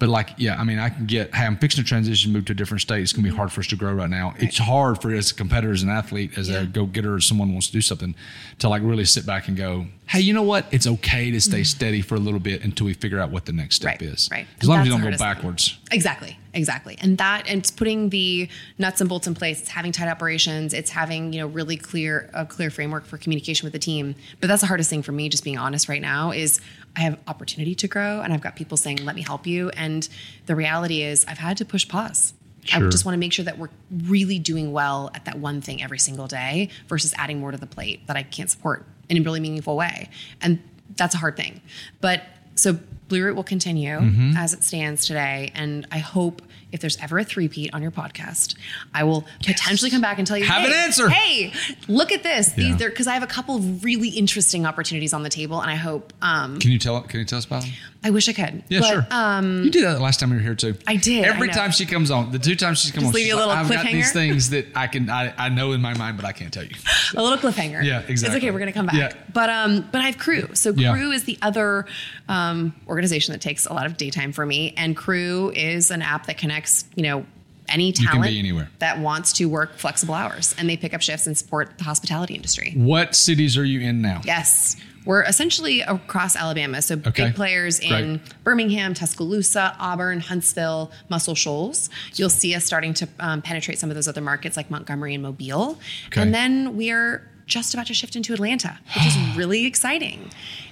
But 0.00 0.08
like, 0.08 0.30
yeah, 0.36 0.54
I 0.56 0.62
mean, 0.62 0.78
I 0.78 0.90
can 0.90 1.06
get. 1.06 1.34
Hey, 1.34 1.44
I'm 1.44 1.56
fixing 1.56 1.82
to 1.82 1.88
transition, 1.88 2.32
move 2.32 2.44
to 2.44 2.52
a 2.52 2.54
different 2.54 2.82
state. 2.82 3.02
It's 3.02 3.12
gonna 3.12 3.28
be 3.28 3.34
hard 3.34 3.50
for 3.50 3.60
us 3.62 3.66
to 3.66 3.76
grow 3.76 3.92
right 3.94 4.08
now. 4.08 4.32
It's 4.38 4.56
hard 4.56 5.02
for 5.02 5.12
as 5.12 5.32
a 5.32 5.34
competitor, 5.34 5.72
as 5.72 5.82
an 5.82 5.88
athlete, 5.90 6.38
as 6.38 6.48
Yeah. 6.48 6.60
a 6.60 6.66
go 6.66 6.86
getter, 6.86 7.16
as 7.16 7.24
someone 7.26 7.50
wants 7.52 7.66
to 7.66 7.72
do 7.72 7.80
something, 7.80 8.14
to 8.60 8.68
like 8.68 8.82
really 8.84 9.04
sit 9.04 9.26
back 9.26 9.48
and 9.48 9.56
go, 9.56 9.86
hey, 10.06 10.20
you 10.20 10.32
know 10.32 10.42
what? 10.44 10.66
It's 10.70 10.86
okay 10.86 11.32
to 11.32 11.40
stay 11.40 11.64
steady 11.64 12.00
for 12.00 12.14
a 12.14 12.20
little 12.20 12.38
bit 12.38 12.62
until 12.62 12.86
we 12.86 12.94
figure 12.94 13.18
out 13.18 13.32
what 13.32 13.46
the 13.46 13.52
next 13.52 13.74
step 13.76 13.94
Mm-hmm. 13.98 14.04
Right, 14.06 14.14
is. 14.14 14.28
right. 14.30 14.46
As 14.60 14.68
long 14.68 14.78
as 14.78 14.86
you 14.86 14.92
don't 14.92 15.00
go 15.00 15.06
hardest 15.06 15.20
thing. 15.20 15.34
backwards. 15.34 15.78
Exactly, 15.90 16.38
exactly. 16.54 16.96
And 17.00 17.18
that 17.18 17.46
and 17.48 17.60
it's 17.60 17.70
putting 17.70 18.10
the 18.10 18.48
nuts 18.78 19.00
and 19.00 19.08
bolts 19.08 19.26
in 19.26 19.34
place. 19.34 19.60
It's 19.60 19.70
having 19.70 19.92
tight 19.92 20.08
operations. 20.08 20.72
It's 20.72 20.90
having, 20.90 21.32
you 21.32 21.40
know, 21.40 21.46
really 21.46 21.76
clear 21.76 22.30
a 22.32 22.46
clear 22.46 22.70
framework 22.70 23.04
for 23.04 23.18
communication 23.18 23.66
with 23.66 23.72
the 23.72 23.78
team. 23.78 24.14
But 24.40 24.48
that's 24.48 24.60
the 24.60 24.66
hardest 24.66 24.90
thing 24.90 25.02
for 25.02 25.12
me, 25.12 25.28
just 25.28 25.44
being 25.44 25.58
honest 25.58 25.88
right 25.88 26.02
now, 26.02 26.30
is 26.30 26.60
I 26.96 27.00
have 27.00 27.18
opportunity 27.26 27.74
to 27.76 27.88
grow 27.88 28.20
and 28.20 28.32
I've 28.32 28.40
got 28.40 28.56
people 28.56 28.76
saying, 28.76 29.04
let 29.04 29.14
me 29.14 29.22
help 29.22 29.46
you. 29.46 29.70
And 29.70 30.08
the 30.46 30.56
reality 30.56 31.02
is 31.02 31.24
I've 31.26 31.38
had 31.38 31.56
to 31.58 31.64
push 31.64 31.86
pause. 31.86 32.34
I 32.70 32.80
just 32.90 33.06
want 33.06 33.14
to 33.14 33.18
make 33.18 33.32
sure 33.32 33.46
that 33.46 33.56
we're 33.56 33.70
really 34.04 34.38
doing 34.38 34.72
well 34.72 35.10
at 35.14 35.24
that 35.24 35.38
one 35.38 35.62
thing 35.62 35.82
every 35.82 35.98
single 35.98 36.26
day 36.26 36.68
versus 36.86 37.14
adding 37.16 37.40
more 37.40 37.50
to 37.50 37.56
the 37.56 37.66
plate 37.66 38.06
that 38.08 38.16
I 38.16 38.22
can't 38.22 38.50
support 38.50 38.84
in 39.08 39.16
a 39.16 39.22
really 39.22 39.40
meaningful 39.40 39.74
way. 39.74 40.10
And 40.42 40.62
that's 40.96 41.14
a 41.14 41.18
hard 41.18 41.36
thing. 41.36 41.62
But 42.02 42.24
so 42.58 42.78
Blue 43.08 43.24
Root 43.24 43.36
will 43.36 43.44
continue 43.44 43.96
Mm-hmm. 43.98 44.36
as 44.36 44.52
it 44.52 44.62
stands 44.62 45.06
today. 45.06 45.50
And 45.54 45.86
I 45.90 45.98
hope 45.98 46.42
if 46.70 46.80
there's 46.80 46.98
ever 46.98 47.18
a 47.18 47.24
three-peat 47.24 47.72
on 47.72 47.80
your 47.80 47.90
podcast, 47.90 48.54
I 48.92 49.04
will 49.04 49.24
potentially 49.42 49.90
come 49.90 50.02
back 50.02 50.18
and 50.18 50.26
tell 50.26 50.36
you, 50.36 50.44
Have 50.44 50.60
hey, 50.60 50.66
an 50.66 50.72
answer." 50.74 51.08
Hey, 51.08 51.52
look 51.88 52.12
at 52.12 52.22
this. 52.22 52.50
Yeah. 52.50 52.64
These 52.64 52.76
there 52.76 52.90
because 52.90 53.06
I 53.06 53.14
have 53.14 53.22
a 53.22 53.26
couple 53.26 53.56
of 53.56 53.82
really 53.82 54.10
interesting 54.10 54.66
opportunities 54.66 55.14
on 55.14 55.22
the 55.22 55.30
table, 55.30 55.62
and 55.62 55.70
I 55.70 55.76
hope 55.76 56.12
um, 56.20 56.58
Can 56.58 56.70
you 56.70 56.78
tell? 56.78 57.00
Can 57.00 57.20
you 57.20 57.24
tell 57.24 57.38
us 57.38 57.46
about 57.46 57.62
them? 57.62 57.72
I 58.04 58.10
wish 58.10 58.28
I 58.28 58.32
could. 58.32 58.62
Yeah, 58.68 58.80
but, 58.80 58.88
sure. 58.88 59.06
Um, 59.10 59.64
you 59.64 59.70
did 59.70 59.84
that 59.84 59.94
the 59.94 60.00
last 60.00 60.20
time 60.20 60.30
you 60.30 60.36
were 60.36 60.42
here 60.42 60.54
too. 60.54 60.76
I 60.86 60.96
did, 60.96 61.24
Every 61.24 61.48
know. 61.48 61.52
time 61.52 61.72
she 61.72 61.84
comes 61.84 62.10
on, 62.12 62.30
the 62.30 62.38
two 62.38 62.54
times 62.54 62.80
she's 62.80 62.92
come 62.92 63.04
on, 63.04 63.12
leave 63.12 63.24
she's 63.24 63.34
you 63.34 63.36
a 63.36 63.44
like, 63.44 63.58
I've 63.58 63.68
got 63.70 63.86
these 63.86 64.12
things 64.12 64.50
that 64.50 64.66
I 64.76 64.86
can, 64.86 65.10
I, 65.10 65.34
I 65.36 65.48
know 65.48 65.72
in 65.72 65.80
my 65.80 65.94
mind, 65.94 66.16
but 66.16 66.24
I 66.24 66.32
can't 66.32 66.52
tell 66.52 66.64
you. 66.64 66.76
a 67.16 67.22
little 67.22 67.38
cliffhanger. 67.38 67.82
Yeah, 67.82 68.02
exactly. 68.06 68.36
It's 68.36 68.44
okay. 68.44 68.50
We're 68.52 68.60
gonna 68.60 68.72
come 68.72 68.86
back. 68.86 68.94
Yeah. 68.94 69.12
But 69.32 69.50
um, 69.50 69.88
but 69.90 70.00
I 70.00 70.06
have 70.06 70.18
Crew. 70.18 70.54
So 70.54 70.70
Yeah. 70.70 70.92
Crew 70.92 71.10
is 71.10 71.24
the 71.24 71.38
other 71.42 71.86
um, 72.28 72.74
organization 72.86 73.32
that 73.32 73.40
takes 73.40 73.66
a 73.66 73.72
lot 73.72 73.86
of 73.86 73.96
daytime 73.96 74.32
for 74.32 74.46
me, 74.46 74.74
and 74.76 74.96
Crew 74.96 75.50
is 75.54 75.90
an 75.90 76.02
app 76.02 76.26
that 76.26 76.38
connects 76.38 76.84
you 76.94 77.02
know 77.02 77.26
any 77.68 77.92
talent 77.92 78.68
that 78.78 78.98
wants 78.98 79.32
to 79.34 79.46
work 79.46 79.76
flexible 79.76 80.14
hours, 80.14 80.54
and 80.58 80.68
they 80.68 80.76
pick 80.76 80.94
up 80.94 81.02
shifts 81.02 81.26
and 81.26 81.36
support 81.36 81.76
the 81.78 81.84
hospitality 81.84 82.34
industry. 82.34 82.72
What 82.76 83.14
cities 83.14 83.58
are 83.58 83.64
you 83.64 83.80
in 83.80 84.00
now? 84.00 84.20
Yes. 84.24 84.76
We're 85.04 85.22
essentially 85.24 85.80
across 85.80 86.36
Alabama. 86.36 86.82
So 86.82 86.94
Okay. 87.06 87.26
big 87.26 87.34
players 87.34 87.78
in 87.80 87.88
Great. 88.18 88.44
Birmingham, 88.44 88.94
Tuscaloosa, 88.94 89.74
Auburn, 89.78 90.20
Huntsville, 90.20 90.90
Muscle 91.08 91.34
Shoals. 91.34 91.88
You'll 92.14 92.28
see 92.30 92.54
us 92.54 92.64
starting 92.64 92.92
to 92.94 93.08
um, 93.20 93.40
penetrate 93.42 93.78
some 93.78 93.90
of 93.90 93.94
those 93.96 94.08
other 94.08 94.20
markets 94.20 94.56
like 94.56 94.70
Montgomery 94.70 95.14
and 95.14 95.22
Mobile. 95.22 95.78
Okay. 96.08 96.20
And 96.22 96.34
then 96.34 96.76
we 96.76 96.90
are 96.90 97.22
just 97.46 97.72
about 97.72 97.86
to 97.86 97.94
shift 97.94 98.14
into 98.14 98.34
Atlanta, 98.34 98.78
which 98.94 99.06
is 99.06 99.16
really 99.36 99.64
exciting. 99.64 100.30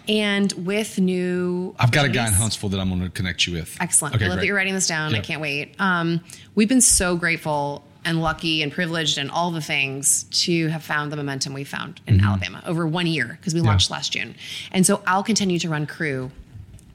And 0.08 0.52
with 0.52 0.98
new 1.00 1.74
I've 1.78 1.90
got 1.90 2.04
a 2.04 2.08
guy 2.10 2.26
in 2.26 2.32
Huntsville 2.34 2.68
that 2.68 2.78
I'm 2.80 2.90
going 2.90 3.00
to 3.00 3.08
connect 3.08 3.46
you 3.46 3.54
with. 3.54 3.76
Excellent. 3.80 4.14
Okay, 4.14 4.26
I 4.26 4.28
love 4.28 4.36
great. 4.36 4.42
that 4.42 4.46
you're 4.46 4.56
writing 4.56 4.74
this 4.74 4.86
down. 4.86 5.14
I 5.14 5.20
can't 5.20 5.40
wait. 5.40 5.74
Um, 5.80 6.20
we've 6.54 6.68
been 6.68 6.82
so 6.82 7.16
grateful 7.16 7.82
and 8.06 8.22
lucky 8.22 8.62
and 8.62 8.72
privileged 8.72 9.18
and 9.18 9.30
all 9.30 9.50
the 9.50 9.60
things 9.60 10.24
to 10.30 10.68
have 10.68 10.82
found 10.82 11.12
the 11.12 11.16
momentum 11.16 11.52
we 11.52 11.64
found 11.64 12.00
in 12.06 12.16
Mm-hmm. 12.16 12.26
Alabama 12.26 12.62
over 12.64 12.86
one 12.86 13.06
year 13.06 13.36
because 13.38 13.52
we 13.52 13.60
launched 13.60 13.90
last 13.90 14.12
June. 14.12 14.34
And 14.72 14.86
so 14.86 15.02
I'll 15.06 15.22
continue 15.24 15.58
to 15.58 15.68
run 15.68 15.86
crew 15.86 16.30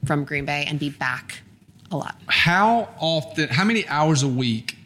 from 0.06 0.24
Green 0.24 0.44
Bay 0.46 0.64
and 0.66 0.78
be 0.80 0.88
back 0.90 1.42
a 1.92 1.96
lot. 1.96 2.16
How 2.26 2.88
often? 2.98 3.48
How 3.50 3.64
many 3.64 3.86
hours 3.86 4.22
a 4.24 4.28
week 4.28 4.76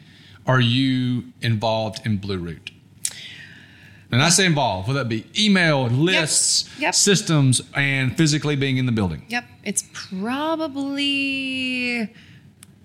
are 0.45 0.59
you 0.59 1.23
involved 1.41 2.05
in 2.05 2.17
Blue 2.17 2.37
Root? 2.37 2.71
And 4.11 4.21
I 4.21 4.29
say 4.29 4.45
involved. 4.45 4.87
Will 4.87 4.95
that 4.95 5.09
be 5.09 5.25
email, 5.37 5.87
lists, 5.87 6.69
Yep. 6.79 6.95
systems, 6.95 7.61
and 7.75 8.15
physically 8.15 8.55
being 8.55 8.77
in 8.77 8.85
the 8.85 8.91
building? 8.93 9.25
Yep. 9.27 9.43
It's 9.65 9.83
probably 10.87 12.09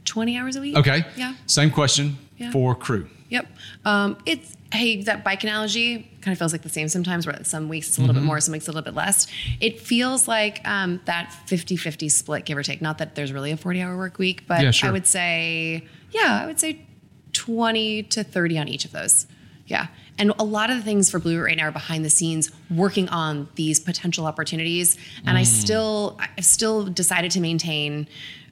20 0.04 0.36
hours 0.38 0.56
a 0.56 0.60
week. 0.60 0.76
Okay. 0.76 1.04
Yeah. 1.16 1.34
Same 1.46 1.70
question 1.70 2.18
Yeah. 2.38 2.50
for 2.50 2.74
crew. 2.74 3.08
Yep. 3.32 3.46
Um, 3.84 4.16
it's 4.26 4.56
hey, 4.72 5.02
that 5.02 5.22
bike 5.22 5.42
analogy 5.44 6.10
kind 6.22 6.32
of 6.32 6.38
feels 6.38 6.52
like 6.52 6.62
the 6.62 6.68
same 6.68 6.88
sometimes, 6.88 7.26
where 7.26 7.42
some 7.44 7.68
weeks 7.68 7.88
it's 7.88 7.98
a 7.98 8.00
little 8.00 8.14
Mm-hmm. 8.14 8.22
bit 8.24 8.26
more, 8.26 8.40
some 8.40 8.52
weeks 8.52 8.68
a 8.68 8.70
little 8.70 8.82
bit 8.82 8.94
less. 8.94 9.26
It 9.60 9.80
feels 9.80 10.26
like 10.26 10.66
um, 10.66 11.00
that 11.04 11.30
50-50 11.46 12.10
split, 12.10 12.44
give 12.46 12.56
or 12.56 12.62
take. 12.62 12.80
Not 12.80 12.96
that 12.98 13.14
there's 13.14 13.32
really 13.34 13.50
a 13.52 13.56
40-hour 13.58 13.96
work 13.98 14.18
week, 14.18 14.46
but 14.48 14.62
Yeah, 14.62 14.70
sure. 14.70 14.88
I 14.88 14.92
would 14.92 15.06
say, 15.06 15.86
yeah, 16.10 16.40
I 16.42 16.46
would 16.46 16.58
say 16.58 16.86
20 17.34 18.02
to 18.04 18.24
30 18.24 18.58
on 18.58 18.68
each 18.68 18.84
of 18.86 18.92
those. 18.92 19.26
Yeah. 19.66 19.88
And 20.18 20.32
a 20.38 20.44
lot 20.44 20.70
of 20.70 20.76
the 20.76 20.82
things 20.82 21.10
for 21.10 21.18
Blue 21.18 21.40
right 21.42 21.56
now 21.56 21.68
are 21.68 21.72
behind 21.72 22.04
the 22.04 22.10
scenes 22.10 22.50
working 22.70 23.08
on 23.08 23.48
these 23.56 23.78
potential 23.80 24.26
opportunities. 24.26 24.96
And 25.26 25.36
Mm. 25.36 25.40
I 25.40 25.42
still, 25.44 26.18
I've 26.38 26.44
still 26.44 26.84
decided 26.86 27.30
to 27.32 27.40
maintain 27.40 28.06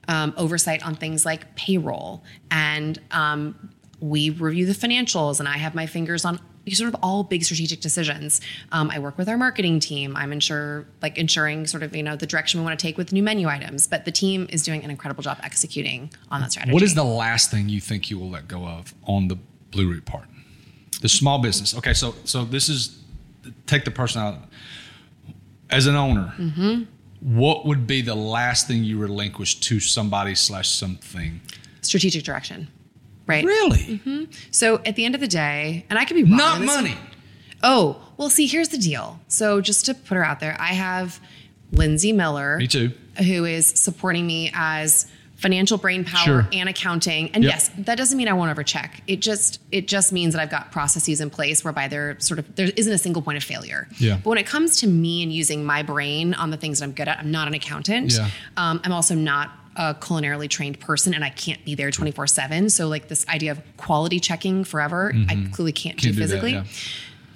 um, 0.08 0.32
oversight 0.36 0.84
on 0.84 0.94
things 0.96 1.24
like 1.24 1.54
payroll. 1.56 2.22
And 2.50 2.98
um, 3.10 3.70
we 4.00 4.30
review 4.30 4.66
the 4.66 4.72
financials, 4.72 5.40
and 5.40 5.48
I 5.48 5.56
have 5.58 5.74
my 5.74 5.86
fingers 5.86 6.24
on 6.24 6.40
sort 6.72 6.88
of 6.92 6.96
all 7.02 7.24
big 7.24 7.42
strategic 7.42 7.80
decisions. 7.80 8.40
Um, 8.70 8.90
I 8.90 8.98
work 8.98 9.18
with 9.18 9.28
our 9.28 9.36
marketing 9.36 9.80
team. 9.80 10.14
I'm 10.16 10.32
ensure 10.32 10.86
like 11.02 11.18
ensuring 11.18 11.66
sort 11.66 11.82
of 11.82 11.94
you 11.96 12.02
know 12.02 12.16
the 12.16 12.26
direction 12.26 12.60
we 12.60 12.64
want 12.66 12.78
to 12.78 12.82
take 12.86 12.96
with 12.96 13.12
new 13.12 13.22
menu 13.22 13.48
items. 13.48 13.86
But 13.86 14.04
the 14.04 14.12
team 14.12 14.46
is 14.50 14.62
doing 14.62 14.82
an 14.84 14.90
incredible 14.90 15.22
job 15.22 15.38
executing 15.42 16.10
on 16.30 16.40
that 16.42 16.52
strategy. 16.52 16.72
What 16.72 16.82
is 16.82 16.94
the 16.94 17.04
last 17.04 17.50
thing 17.50 17.68
you 17.68 17.80
think 17.80 18.10
you 18.10 18.18
will 18.18 18.30
let 18.30 18.46
go 18.48 18.66
of 18.66 18.94
on 19.04 19.28
the 19.28 19.36
Blue 19.70 19.88
Root 19.88 20.04
part? 20.04 20.24
The 21.00 21.08
small 21.08 21.40
business. 21.40 21.74
Okay, 21.76 21.94
so 21.94 22.14
so 22.24 22.44
this 22.44 22.68
is 22.68 22.98
take 23.66 23.84
the 23.84 23.90
person 23.90 24.22
out. 24.22 24.36
As 25.70 25.86
an 25.86 25.94
owner, 25.94 26.34
Mm-hmm. 26.38 26.82
what 27.20 27.64
would 27.64 27.86
be 27.86 28.02
the 28.02 28.14
last 28.14 28.66
thing 28.66 28.82
you 28.82 28.98
relinquish 28.98 29.60
to 29.60 29.78
somebody 29.80 30.34
slash 30.34 30.68
something? 30.68 31.40
strategic 31.82 32.22
direction? 32.24 32.68
Right. 33.30 33.44
Really? 33.44 34.28
So 34.50 34.80
at 34.84 34.96
the 34.96 35.04
end 35.04 35.14
of 35.14 35.20
the 35.20 35.28
day, 35.28 35.86
and 35.88 35.98
I 35.98 36.04
could 36.04 36.14
be 36.16 36.24
wrong. 36.24 36.36
Not 36.36 36.60
money. 36.62 36.96
Oh, 37.62 38.00
well, 38.16 38.30
see, 38.30 38.46
here's 38.46 38.68
the 38.68 38.78
deal. 38.78 39.18
So 39.28 39.60
just 39.60 39.86
to 39.86 39.94
put 39.94 40.14
her 40.16 40.24
out 40.24 40.40
there, 40.40 40.56
I 40.60 40.68
have 40.74 41.20
Lindsay 41.72 42.12
Miller. 42.12 42.56
Me 42.58 42.66
too. 42.66 42.92
Who 43.18 43.44
is 43.44 43.66
supporting 43.66 44.26
me 44.26 44.50
as 44.54 45.06
financial 45.36 45.78
brain 45.78 46.04
power 46.04 46.24
Sure. 46.24 46.48
and 46.52 46.68
accounting. 46.68 47.30
And 47.32 47.42
Yep. 47.44 47.52
yes, 47.52 47.70
that 47.78 47.96
doesn't 47.96 48.18
mean 48.18 48.28
I 48.28 48.34
won't 48.34 48.50
ever 48.50 48.62
check. 48.62 49.02
It 49.06 49.20
just 49.22 49.58
it 49.72 49.88
just 49.88 50.12
means 50.12 50.34
that 50.34 50.42
I've 50.42 50.50
got 50.50 50.70
processes 50.70 51.18
in 51.22 51.30
place 51.30 51.64
whereby 51.64 51.88
there 51.88 52.16
sort 52.18 52.38
of 52.38 52.56
there 52.56 52.68
isn't 52.76 52.92
a 52.92 52.98
single 52.98 53.22
point 53.22 53.38
of 53.38 53.44
failure. 53.44 53.88
Yeah. 53.98 54.16
But 54.22 54.26
when 54.28 54.36
it 54.38 54.44
comes 54.46 54.80
to 54.80 54.86
me 54.86 55.22
and 55.22 55.32
using 55.32 55.64
my 55.64 55.82
brain 55.82 56.34
on 56.34 56.50
the 56.50 56.58
things 56.58 56.80
that 56.80 56.84
I'm 56.84 56.92
good 56.92 57.08
at, 57.08 57.18
I'm 57.20 57.30
not 57.30 57.48
an 57.48 57.54
accountant. 57.54 58.12
Yeah. 58.12 58.28
Um, 58.58 58.82
I'm 58.84 58.92
also 58.92 59.14
not 59.14 59.50
a 59.76 59.94
culinarily 59.94 60.48
trained 60.48 60.80
person 60.80 61.14
and 61.14 61.24
I 61.24 61.30
can't 61.30 61.64
be 61.64 61.74
there 61.74 61.90
24 61.90 62.26
7. 62.26 62.70
So 62.70 62.88
like 62.88 63.08
this 63.08 63.26
idea 63.28 63.52
of 63.52 63.60
quality 63.76 64.18
checking 64.20 64.64
forever, 64.64 65.12
I 65.28 65.48
clearly 65.52 65.72
can't, 65.72 65.96
Mm-hmm. 65.96 66.00
Can't 66.00 66.00
do 66.00 66.08
do 66.08 66.12
that, 66.14 66.20
physically 66.22 66.52
yeah. 66.52 66.64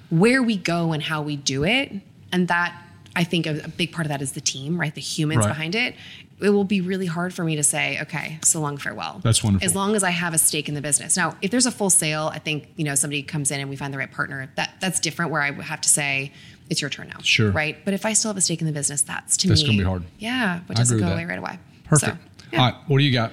where 0.09 0.43
we 0.43 0.57
go 0.57 0.91
and 0.93 1.01
how 1.01 1.21
we 1.21 1.35
do 1.35 1.63
it 1.63 1.91
and 2.31 2.47
that 2.47 2.75
i 3.15 3.23
think 3.23 3.45
a, 3.47 3.59
a 3.63 3.67
big 3.69 3.91
part 3.91 4.05
of 4.05 4.09
that 4.09 4.21
is 4.21 4.33
the 4.33 4.41
team 4.41 4.79
right 4.79 4.93
the 4.95 5.01
humans 5.01 5.39
Right. 5.45 5.47
behind 5.49 5.75
it 5.75 5.95
it 6.41 6.49
will 6.49 6.63
be 6.65 6.81
really 6.81 7.05
hard 7.05 7.33
for 7.33 7.43
me 7.45 7.55
to 7.55 7.63
say 7.63 7.99
okay 8.01 8.39
so 8.43 8.59
long 8.59 8.77
farewell 8.77 9.21
That's 9.23 9.43
wonderful. 9.43 9.65
as 9.65 9.73
long 9.75 9.95
as 9.95 10.03
i 10.03 10.09
have 10.09 10.33
a 10.33 10.37
stake 10.37 10.67
in 10.67 10.75
the 10.75 10.81
business 10.81 11.15
now 11.15 11.35
if 11.41 11.49
there's 11.51 11.65
a 11.65 11.71
full 11.71 11.89
sale 11.89 12.29
i 12.33 12.39
think 12.39 12.67
you 12.75 12.83
know 12.83 12.95
somebody 12.95 13.23
comes 13.23 13.51
in 13.51 13.59
and 13.61 13.69
we 13.69 13.75
find 13.77 13.93
the 13.93 13.97
right 13.97 14.11
partner 14.11 14.51
that 14.55 14.75
that's 14.81 14.99
different 14.99 15.31
where 15.31 15.41
i 15.41 15.49
would 15.51 15.65
have 15.65 15.81
to 15.81 15.89
say 15.89 16.31
it's 16.69 16.81
your 16.81 16.89
turn 16.89 17.07
now 17.07 17.19
Sure. 17.21 17.51
right 17.51 17.77
but 17.85 17.93
if 17.93 18.05
i 18.05 18.13
still 18.13 18.29
have 18.29 18.37
a 18.37 18.41
stake 18.41 18.59
in 18.61 18.67
the 18.67 18.73
business 18.73 19.01
that's 19.03 19.37
to 19.37 19.47
That's 19.47 19.61
me 19.61 19.67
That's 19.67 19.77
gonna 19.77 19.77
be 19.77 19.89
hard. 19.89 20.03
yeah 20.19 20.59
but 20.67 20.75
doesn't 20.77 20.99
go 20.99 21.07
away 21.07 21.25
right 21.25 21.39
away 21.39 21.57
Perfect. 21.87 22.17
So, 22.17 22.45
yeah. 22.51 22.59
All 22.59 22.65
right. 22.71 22.75
What 22.87 22.97
do 22.99 23.03
you 23.03 23.11
got? 23.13 23.31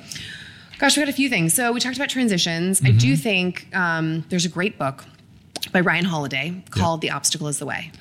Gosh, 0.78 0.96
we 0.96 1.02
got 1.02 1.08
a 1.08 1.12
few 1.12 1.28
things. 1.28 1.54
So 1.54 1.72
we 1.72 1.80
talked 1.80 1.96
about 1.96 2.08
transitions. 2.08 2.80
I 2.82 2.88
Mm-hmm. 2.88 2.98
do 2.98 3.16
think 3.16 3.74
um, 3.76 4.24
there's 4.30 4.44
a 4.44 4.48
great 4.48 4.78
book 4.78 5.04
by 5.70 5.80
Ryan 5.80 6.04
Holiday 6.04 6.62
called 6.70 7.00
"The 7.02 7.10
Obstacle 7.10 7.46
Is 7.48 7.58
the 7.60 7.66
Way." 7.66 7.92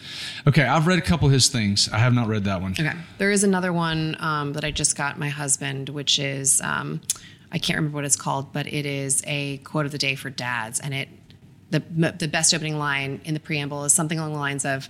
Okay, 0.48 0.64
I've 0.64 0.88
read 0.88 0.98
a 0.98 1.02
couple 1.04 1.28
of 1.28 1.32
his 1.34 1.48
things. 1.48 1.90
I 1.94 2.00
have 2.00 2.14
not 2.14 2.28
read 2.28 2.46
that 2.46 2.60
one. 2.62 2.72
Okay, 2.72 2.92
there 3.20 3.32
is 3.32 3.44
another 3.44 3.72
one 3.72 4.18
um, 4.20 4.54
that 4.54 4.64
I 4.66 4.72
just 4.72 4.98
got 4.98 5.20
my 5.20 5.30
husband, 5.30 5.90
which 5.90 6.18
is 6.18 6.60
um, 6.62 7.02
I 7.52 7.60
can't 7.60 7.78
remember 7.78 7.96
what 7.98 8.06
it's 8.06 8.16
called, 8.16 8.52
but 8.52 8.66
it 8.66 8.86
is 8.88 9.22
a 9.28 9.58
quote 9.58 9.86
of 9.86 9.92
the 9.92 9.98
day 10.00 10.16
for 10.16 10.30
dads, 10.32 10.80
and 10.80 10.94
it 10.94 11.08
the 11.70 11.80
the 12.18 12.28
best 12.28 12.52
opening 12.54 12.80
line 12.80 13.22
in 13.26 13.36
the 13.36 13.40
preamble 13.40 13.86
is 13.86 13.94
something 13.94 14.18
along 14.18 14.34
the 14.34 14.40
lines 14.40 14.66
of. 14.66 14.90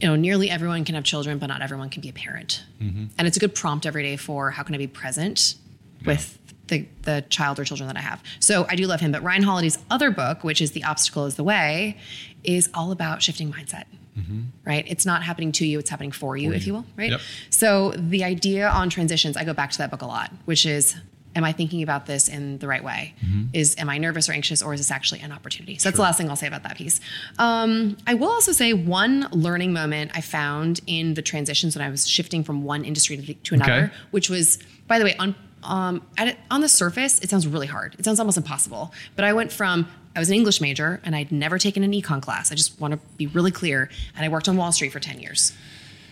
You 0.00 0.08
know, 0.08 0.16
nearly 0.16 0.48
everyone 0.50 0.84
can 0.84 0.94
have 0.94 1.04
children, 1.04 1.38
but 1.38 1.46
not 1.46 1.62
everyone 1.62 1.90
can 1.90 2.02
be 2.02 2.08
a 2.08 2.12
parent. 2.12 2.64
Mm-hmm. 2.80 3.06
And 3.18 3.26
it's 3.26 3.36
a 3.36 3.40
good 3.40 3.54
prompt 3.54 3.84
every 3.84 4.02
day 4.02 4.16
for 4.16 4.50
how 4.50 4.62
can 4.62 4.74
I 4.74 4.78
be 4.78 4.86
present 4.86 5.56
with 6.04 6.38
the, 6.68 6.86
the 7.02 7.24
child 7.28 7.58
or 7.58 7.64
children 7.64 7.88
that 7.88 7.96
I 7.96 8.00
have. 8.00 8.22
So 8.38 8.66
I 8.68 8.76
do 8.76 8.86
love 8.86 9.00
him. 9.00 9.10
But 9.12 9.22
Ryan 9.22 9.42
Holiday's 9.42 9.78
other 9.90 10.10
book, 10.10 10.44
which 10.44 10.60
is 10.60 10.72
The 10.72 10.84
Obstacle 10.84 11.26
is 11.26 11.34
the 11.34 11.44
Way, 11.44 11.96
is 12.44 12.70
all 12.74 12.92
about 12.92 13.22
shifting 13.22 13.52
mindset. 13.52 13.84
Mm-hmm. 14.16 14.42
Right? 14.64 14.84
It's 14.88 15.06
not 15.06 15.22
happening 15.22 15.52
to 15.52 15.66
you, 15.66 15.78
it's 15.78 15.90
happening 15.90 16.12
for 16.12 16.36
you, 16.36 16.52
if 16.52 16.66
you 16.66 16.74
will. 16.74 16.84
Right. 16.96 17.10
Yep. 17.12 17.20
So 17.50 17.92
the 17.96 18.24
idea 18.24 18.68
on 18.68 18.90
transitions, 18.90 19.36
I 19.36 19.44
go 19.44 19.54
back 19.54 19.70
to 19.72 19.78
that 19.78 19.90
book 19.90 20.02
a 20.02 20.06
lot, 20.06 20.32
which 20.44 20.66
is 20.66 20.96
am 21.36 21.44
I 21.44 21.52
thinking 21.52 21.82
about 21.82 22.06
this 22.06 22.28
in 22.28 22.58
the 22.58 22.66
right 22.66 22.82
way? 22.82 23.14
Is 23.52 23.76
am 23.78 23.88
I 23.88 23.98
nervous 23.98 24.28
or 24.28 24.32
anxious 24.32 24.62
or 24.62 24.74
is 24.74 24.80
this 24.80 24.90
actually 24.90 25.20
an 25.20 25.30
opportunity? 25.30 25.78
So 25.78 25.88
that's 25.88 25.96
the 25.96 26.02
last 26.02 26.18
thing 26.18 26.28
I'll 26.28 26.36
say 26.36 26.46
about 26.48 26.62
that 26.64 26.76
piece. 26.76 27.00
Um, 27.38 27.96
I 28.06 28.14
will 28.14 28.30
also 28.30 28.52
say 28.52 28.72
one 28.72 29.28
learning 29.30 29.72
moment 29.72 30.12
I 30.14 30.20
found 30.20 30.80
in 30.86 31.14
the 31.14 31.22
transitions 31.22 31.76
when 31.76 31.86
I 31.86 31.90
was 31.90 32.08
shifting 32.08 32.42
from 32.44 32.64
one 32.64 32.84
industry 32.84 33.16
to, 33.16 33.22
the, 33.22 33.34
to 33.34 33.54
another, 33.54 33.72
Okay. 33.72 33.92
which 34.10 34.28
was, 34.30 34.58
by 34.86 34.98
the 34.98 35.04
way, 35.04 35.14
on 35.18 35.34
um, 35.64 36.02
at 36.16 36.38
on 36.50 36.60
the 36.60 36.68
surface, 36.68 37.18
it 37.18 37.30
sounds 37.30 37.46
really 37.46 37.66
hard. 37.66 37.96
It 37.98 38.04
sounds 38.04 38.20
almost 38.20 38.36
impossible. 38.38 38.92
But 39.16 39.24
I 39.24 39.32
went 39.32 39.52
from 39.52 39.88
I 40.14 40.20
was 40.20 40.28
an 40.30 40.34
English 40.36 40.60
major 40.60 41.00
and 41.04 41.14
I'd 41.16 41.32
never 41.32 41.58
taken 41.58 41.82
an 41.82 41.92
econ 41.92 42.22
class. 42.22 42.50
I 42.52 42.54
just 42.54 42.80
want 42.80 42.94
to 42.94 43.00
be 43.16 43.26
really 43.26 43.50
clear. 43.50 43.90
And 44.16 44.24
I 44.24 44.28
worked 44.28 44.48
on 44.48 44.56
Wall 44.56 44.70
Street 44.72 44.92
for 44.92 45.00
ten 45.00 45.18
years. 45.20 45.52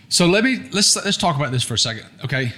So 0.09 0.25
let 0.27 0.43
me 0.43 0.69
let's 0.73 0.95
let's 0.97 1.17
talk 1.17 1.35
about 1.37 1.51
this 1.51 1.63
for 1.63 1.73
a 1.75 1.79
second, 1.79 2.05
okay? 2.25 2.51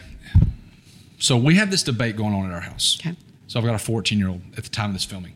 So 1.20 1.38
we 1.38 1.56
have 1.56 1.70
this 1.70 1.84
debate 1.84 2.16
going 2.16 2.34
on 2.34 2.46
at 2.46 2.54
our 2.54 2.62
house. 2.62 2.98
Okay. 3.00 3.16
So 3.48 3.60
I've 3.60 3.66
got 3.66 3.76
a 3.76 3.80
14 3.80 4.18
year 4.18 4.30
old 4.30 4.42
at 4.58 4.64
the 4.64 4.70
time 4.70 4.92
of 4.92 4.94
this 4.94 5.04
filming, 5.04 5.34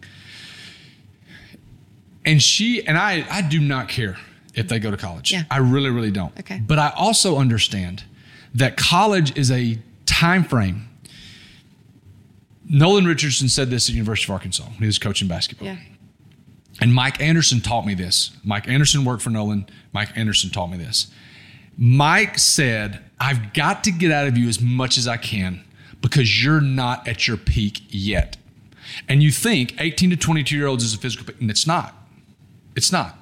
and 2.25 2.41
she 2.41 2.85
and 2.85 2.97
I 2.97 3.25
I 3.29 3.41
do 3.41 3.59
not 3.59 3.89
care 3.89 4.17
if 4.53 4.67
they 4.67 4.79
go 4.79 4.91
to 4.91 4.97
college. 4.97 5.31
Yeah. 5.31 5.43
I 5.51 5.57
really 5.57 5.89
really 5.89 6.11
don't. 6.11 6.37
Okay. 6.39 6.61
But 6.65 6.79
I 6.79 6.93
also 6.95 7.37
understand 7.37 8.03
that 8.55 8.77
college 8.77 9.37
is 9.37 9.51
a 9.51 9.79
time 10.05 10.43
frame. 10.43 10.89
Nolan 12.69 13.05
Richardson 13.05 13.49
said 13.49 13.69
this 13.69 13.89
at 13.89 13.93
the 13.93 13.97
University 13.97 14.31
of 14.31 14.35
Arkansas 14.35 14.63
when 14.63 14.79
he 14.79 14.85
was 14.85 14.99
coaching 14.99 15.27
basketball. 15.27 15.67
Yeah. 15.67 15.77
And 16.79 16.93
Mike 16.93 17.21
Anderson 17.21 17.61
taught 17.61 17.85
me 17.85 17.93
this. 17.93 18.31
Mike 18.43 18.67
Anderson 18.67 19.05
worked 19.05 19.21
for 19.21 19.29
Nolan. 19.29 19.67
Mike 19.91 20.09
Anderson 20.15 20.49
taught 20.49 20.67
me 20.67 20.77
this. 20.77 21.07
Mike 21.77 22.37
said, 22.39 23.03
I've 23.19 23.53
got 23.53 23.83
to 23.83 23.91
get 23.91 24.11
out 24.11 24.27
of 24.27 24.37
you 24.37 24.47
as 24.47 24.61
much 24.61 24.97
as 24.97 25.07
I 25.07 25.17
can 25.17 25.63
because 26.03 26.43
you're 26.43 26.61
not 26.61 27.07
at 27.07 27.27
your 27.27 27.37
peak 27.37 27.81
yet. 27.89 28.37
And 29.09 29.23
you 29.23 29.31
think 29.31 29.73
18 29.79 30.11
to 30.11 30.15
22 30.17 30.55
year 30.55 30.67
olds 30.67 30.83
is 30.83 30.93
a 30.93 30.97
physical 30.99 31.25
peak, 31.25 31.41
and 31.41 31.49
it's 31.49 31.65
not. 31.65 31.95
It's 32.75 32.91
not. 32.91 33.17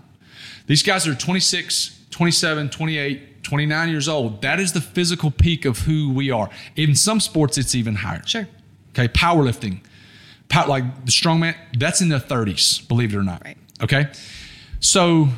These 0.67 0.84
guys 0.84 1.08
are 1.08 1.15
26, 1.15 2.06
27, 2.10 2.70
28, 2.70 3.44
29 3.44 3.89
years 3.89 4.10
old. 4.10 4.41
That 4.41 4.60
is 4.60 4.74
the 4.74 4.82
physical 4.82 5.32
peak 5.32 5.63
of 5.63 5.80
who 5.80 6.12
we 6.12 6.32
are. 6.32 6.50
In 6.76 6.96
some 6.96 7.20
sports, 7.20 7.58
it's 7.58 7.76
even 7.76 7.96
higher. 7.96 8.24
Sure. 8.26 8.48
Okay, 8.89 9.08
powerlifting, 9.08 9.82
pow, 10.50 10.67
like 10.67 11.06
the 11.06 11.12
strongman, 11.12 11.56
that's 11.78 12.02
in 12.02 12.10
the 12.10 12.17
30s, 12.17 12.86
believe 12.88 13.13
it 13.13 13.17
or 13.17 13.24
not. 13.24 13.44
Right. 13.46 13.58
Okay, 13.82 14.08
so 14.80 15.30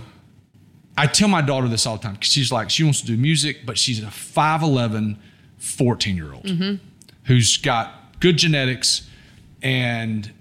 I 0.97 1.07
tell 1.07 1.27
my 1.27 1.41
daughter 1.41 1.67
this 1.67 1.85
all 1.85 1.97
the 1.97 2.03
time 2.03 2.13
because 2.13 2.31
she's 2.31 2.51
like, 2.51 2.69
she 2.69 2.83
wants 2.83 3.01
to 3.01 3.07
do 3.07 3.17
music, 3.17 3.65
but 3.65 3.77
she's 3.77 4.01
a 4.01 4.07
5'11, 4.07 5.17
14 5.57 6.15
year 6.15 6.33
old 6.33 6.43
Mm-hmm. 6.43 6.75
Who's 7.25 7.57
got 7.57 8.19
good 8.19 8.37
genetics 8.37 9.07
and 9.61 10.31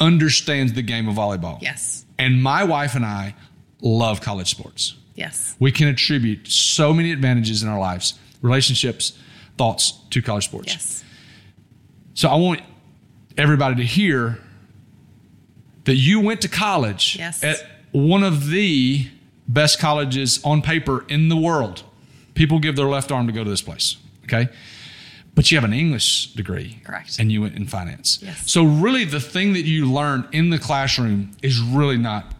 understands 0.00 0.72
the 0.74 0.82
game 0.82 1.08
of 1.08 1.14
volleyball. 1.16 1.60
Yes. 1.62 2.04
And 2.18 2.42
my 2.42 2.64
wife 2.64 2.94
and 2.94 3.04
I 3.04 3.34
love 3.80 4.20
college 4.20 4.48
sports. 4.50 4.94
Yes. 5.14 5.56
We 5.58 5.70
can 5.72 5.88
attribute 5.88 6.48
so 6.48 6.92
many 6.92 7.12
advantages 7.12 7.62
in 7.62 7.68
our 7.68 7.78
lives, 7.78 8.14
relationships, 8.42 9.16
thoughts 9.56 9.92
to 10.10 10.20
college 10.20 10.44
sports. 10.44 10.68
Yes. 10.72 11.04
So 12.14 12.28
I 12.28 12.36
want 12.36 12.60
everybody 13.36 13.76
to 13.76 13.84
hear 13.84 14.38
that 15.84 15.96
you 15.96 16.20
went 16.20 16.40
to 16.42 16.48
college 16.48 17.16
Yes. 17.18 17.42
at 17.44 17.56
one 17.92 18.22
of 18.22 18.48
the 18.50 19.08
best 19.46 19.78
colleges 19.78 20.40
on 20.44 20.62
paper 20.62 21.04
in 21.08 21.28
the 21.28 21.36
world. 21.36 21.82
People 22.34 22.58
give 22.58 22.74
their 22.76 22.88
left 22.88 23.12
arm 23.12 23.26
to 23.26 23.32
go 23.32 23.44
to 23.44 23.50
this 23.50 23.62
place, 23.62 23.96
okay? 24.24 24.48
But 25.34 25.50
you 25.50 25.56
have 25.56 25.64
an 25.64 25.72
English 25.72 26.32
degree. 26.34 26.78
Correct. 26.84 27.18
And 27.18 27.32
you 27.32 27.42
went 27.42 27.56
in 27.56 27.66
finance. 27.66 28.20
Yes. 28.22 28.50
So 28.50 28.62
really 28.64 29.04
the 29.04 29.18
thing 29.20 29.52
that 29.54 29.62
you 29.64 29.90
learn 29.90 30.28
in 30.32 30.50
the 30.50 30.58
classroom 30.58 31.32
is 31.42 31.60
really 31.60 31.96
not 31.98 32.32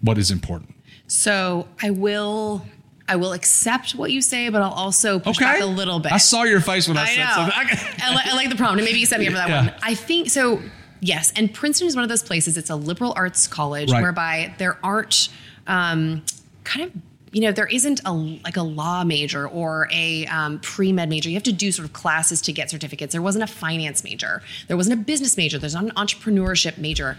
what 0.00 0.16
is 0.16 0.30
important. 0.30 0.74
So 1.06 1.68
I 1.82 1.90
will 1.90 2.64
I 3.08 3.16
will 3.16 3.32
accept 3.32 3.94
what 3.96 4.12
you 4.12 4.22
say, 4.22 4.48
but 4.50 4.62
I'll 4.62 4.70
also 4.72 5.18
push 5.18 5.36
Okay. 5.36 5.44
back 5.44 5.60
a 5.60 5.66
little 5.66 5.98
bit. 5.98 6.12
I 6.12 6.16
saw 6.18 6.44
your 6.44 6.60
face 6.60 6.86
when 6.86 6.96
I, 6.96 7.02
I 7.02 7.06
said 7.06 7.24
know. 7.24 7.32
something. 7.34 7.54
I, 8.02 8.14
li- 8.14 8.22
I 8.24 8.34
like 8.36 8.48
the 8.50 8.54
prompt, 8.56 8.78
and 8.78 8.84
maybe 8.84 9.00
you 9.00 9.06
set 9.06 9.18
me 9.18 9.26
up 9.26 9.32
for 9.32 9.36
that 9.38 9.48
Yeah. 9.48 9.64
one. 9.66 9.74
I 9.82 9.94
think 9.94 10.30
so. 10.30 10.62
Yes, 11.00 11.32
and 11.34 11.52
Princeton 11.52 11.88
is 11.88 11.96
one 11.96 12.04
of 12.04 12.08
those 12.08 12.22
places. 12.22 12.56
It's 12.56 12.70
a 12.70 12.76
liberal 12.76 13.12
arts 13.16 13.48
college 13.48 13.90
Right. 13.90 14.00
whereby 14.00 14.54
there 14.58 14.78
aren't 14.84 15.28
um, 15.66 16.22
kind 16.62 16.86
of 16.86 16.92
you 17.32 17.40
know 17.40 17.52
there 17.52 17.66
isn't 17.66 18.00
a 18.04 18.12
like 18.12 18.56
a 18.56 18.62
law 18.62 19.04
major 19.04 19.46
or 19.46 19.88
a 19.92 20.26
um, 20.26 20.58
pre 20.60 20.92
med 20.92 21.08
major. 21.08 21.28
You 21.28 21.36
have 21.36 21.42
to 21.44 21.52
do 21.52 21.70
sort 21.70 21.86
of 21.86 21.92
classes 21.92 22.40
to 22.42 22.52
get 22.52 22.70
certificates. 22.70 23.12
There 23.12 23.22
wasn't 23.22 23.44
a 23.44 23.46
finance 23.46 24.02
major. 24.02 24.42
There 24.68 24.76
wasn't 24.76 25.00
a 25.00 25.02
business 25.02 25.36
major. 25.36 25.58
There's 25.58 25.74
not 25.74 25.84
an 25.84 25.92
entrepreneurship 25.92 26.78
major. 26.78 27.16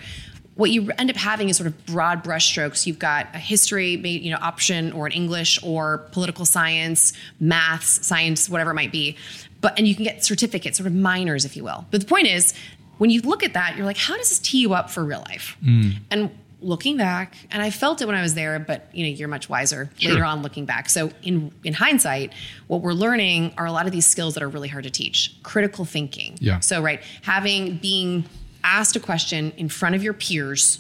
What 0.56 0.70
you 0.70 0.92
end 0.98 1.10
up 1.10 1.16
having 1.16 1.48
is 1.50 1.58
sort 1.58 1.68
of 1.68 1.86
broad 1.86 2.24
brushstrokes. 2.24 2.86
You've 2.86 3.00
got 3.00 3.28
a 3.34 3.38
history, 3.38 3.96
you 3.96 4.30
know, 4.32 4.38
option, 4.42 4.92
or 4.92 5.06
an 5.06 5.14
English, 5.14 5.64
or 5.64 6.00
political 6.12 6.44
science, 6.44 7.14
maths, 7.40 8.06
science, 8.06 8.50
whatever 8.50 8.72
it 8.72 8.76
might 8.76 8.92
be. 8.92 9.16
But 9.62 9.78
and 9.78 9.88
you 9.88 9.96
can 9.96 10.04
get 10.04 10.26
certificates, 10.26 10.78
sort 10.78 10.88
of 10.88 10.94
minors, 10.94 11.46
if 11.46 11.56
you 11.56 11.64
will. 11.64 11.86
But 11.90 12.02
the 12.02 12.08
point 12.08 12.28
is, 12.28 12.54
when 12.98 13.10
you 13.10 13.22
look 13.22 13.44
at 13.44 13.54
that, 13.54 13.78
you're 13.78 13.86
like, 13.86 13.98
how 13.98 14.18
does 14.18 14.30
this 14.30 14.40
tee 14.40 14.60
you 14.60 14.74
up 14.74 14.90
for 14.90 15.06
real 15.06 15.24
life? 15.28 15.56
And 16.12 16.30
looking 16.62 16.96
back, 16.98 17.36
and 17.50 17.62
I 17.62 17.70
felt 17.72 18.02
it 18.02 18.06
when 18.06 18.16
I 18.16 18.22
was 18.22 18.36
there, 18.36 18.60
but 18.60 18.88
you 18.94 19.04
know, 19.06 19.10
you're 19.10 19.28
much 19.28 19.50
wiser 19.50 19.90
Sure. 19.98 20.12
later 20.12 20.24
on 20.26 20.42
looking 20.44 20.66
back. 20.66 20.90
So 20.90 21.12
in 21.24 21.52
in 21.64 21.74
hindsight, 21.74 22.34
what 22.68 22.82
we're 22.82 22.94
learning 22.94 23.54
are 23.58 23.66
a 23.66 23.72
lot 23.72 23.86
of 23.88 23.92
these 23.92 24.06
skills 24.06 24.36
that 24.36 24.44
are 24.44 24.50
really 24.50 24.68
hard 24.68 24.84
to 24.84 24.90
teach. 24.92 25.36
Critical 25.44 25.86
thinking. 25.86 26.38
Yeah. 26.40 26.60
So 26.60 26.82
right, 26.82 27.02
having 27.24 27.78
being 27.78 28.26
asked 28.64 28.96
a 28.96 29.00
question 29.00 29.52
in 29.58 29.70
front 29.70 29.96
of 29.96 30.04
your 30.04 30.14
peers 30.14 30.80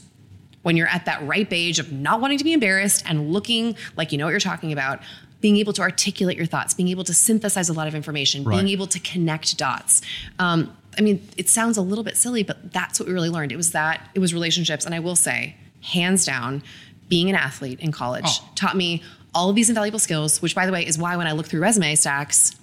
when 0.61 0.77
you're 0.77 0.87
at 0.87 1.05
that 1.05 1.25
ripe 1.27 1.51
age 1.51 1.79
of 1.79 1.91
not 1.91 2.21
wanting 2.21 2.37
to 2.37 2.43
be 2.43 2.53
embarrassed 2.53 3.03
and 3.07 3.33
looking 3.33 3.75
like 3.97 4.11
you 4.11 4.17
know 4.19 4.25
what 4.25 4.31
you're 4.31 4.39
talking 4.39 4.71
about, 4.71 4.99
being 5.39 5.57
able 5.57 5.73
to 5.73 5.81
articulate 5.81 6.37
your 6.37 6.45
thoughts, 6.45 6.75
being 6.75 6.89
able 6.89 7.03
to 7.03 7.15
synthesize 7.15 7.67
a 7.69 7.73
lot 7.73 7.87
of 7.87 7.95
information, 7.95 8.43
Right. 8.43 8.57
being 8.57 8.67
able 8.69 8.85
to 8.85 8.99
connect 8.99 9.57
dots. 9.57 10.03
Um, 10.37 10.77
I 10.99 11.01
mean, 11.01 11.27
it 11.37 11.49
sounds 11.49 11.77
a 11.77 11.81
little 11.81 12.03
bit 12.03 12.15
silly, 12.17 12.43
but 12.43 12.71
that's 12.71 12.99
what 12.99 13.07
we 13.07 13.13
really 13.13 13.29
learned. 13.29 13.51
It 13.51 13.55
was 13.55 13.71
that, 13.71 14.07
it 14.13 14.19
was 14.19 14.33
relationships. 14.35 14.85
And 14.85 14.93
I 14.93 14.99
will 14.99 15.15
say, 15.15 15.55
hands 15.81 16.25
down, 16.25 16.63
being 17.09 17.29
an 17.29 17.35
athlete 17.35 17.79
in 17.79 17.91
college 17.91 18.23
Oh. 18.25 18.49
taught 18.55 18.75
me 18.77 19.03
all 19.33 19.49
of 19.49 19.55
these 19.55 19.69
invaluable 19.69 19.99
skills, 19.99 20.41
which 20.41 20.55
by 20.55 20.65
the 20.65 20.71
way 20.71 20.85
is 20.85 20.97
why 20.97 21.15
when 21.17 21.27
I 21.27 21.31
look 21.33 21.47
through 21.47 21.61
resume 21.61 21.95
stacks, 21.95 22.53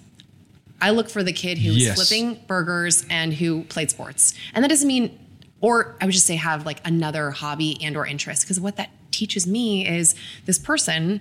I 0.81 0.91
look 0.91 1.09
for 1.09 1.23
the 1.23 1.33
kid 1.33 1.57
who's 1.57 1.77
Yes. 1.77 1.95
flipping 1.95 2.39
burgers 2.47 3.05
and 3.09 3.33
who 3.33 3.63
played 3.65 3.89
sports. 3.89 4.33
And 4.53 4.63
that 4.63 4.69
doesn't 4.69 4.87
mean 4.87 5.17
or 5.61 5.97
I 5.99 6.05
would 6.05 6.13
just 6.13 6.25
say 6.25 6.37
have 6.37 6.65
like 6.65 6.79
another 6.85 7.31
hobby 7.31 7.77
and 7.83 7.97
or 7.97 8.07
interest 8.07 8.43
because 8.43 8.61
what 8.61 8.77
that 8.77 8.89
teaches 9.11 9.45
me 9.45 9.85
is 9.85 10.15
this 10.45 10.57
person 10.57 11.19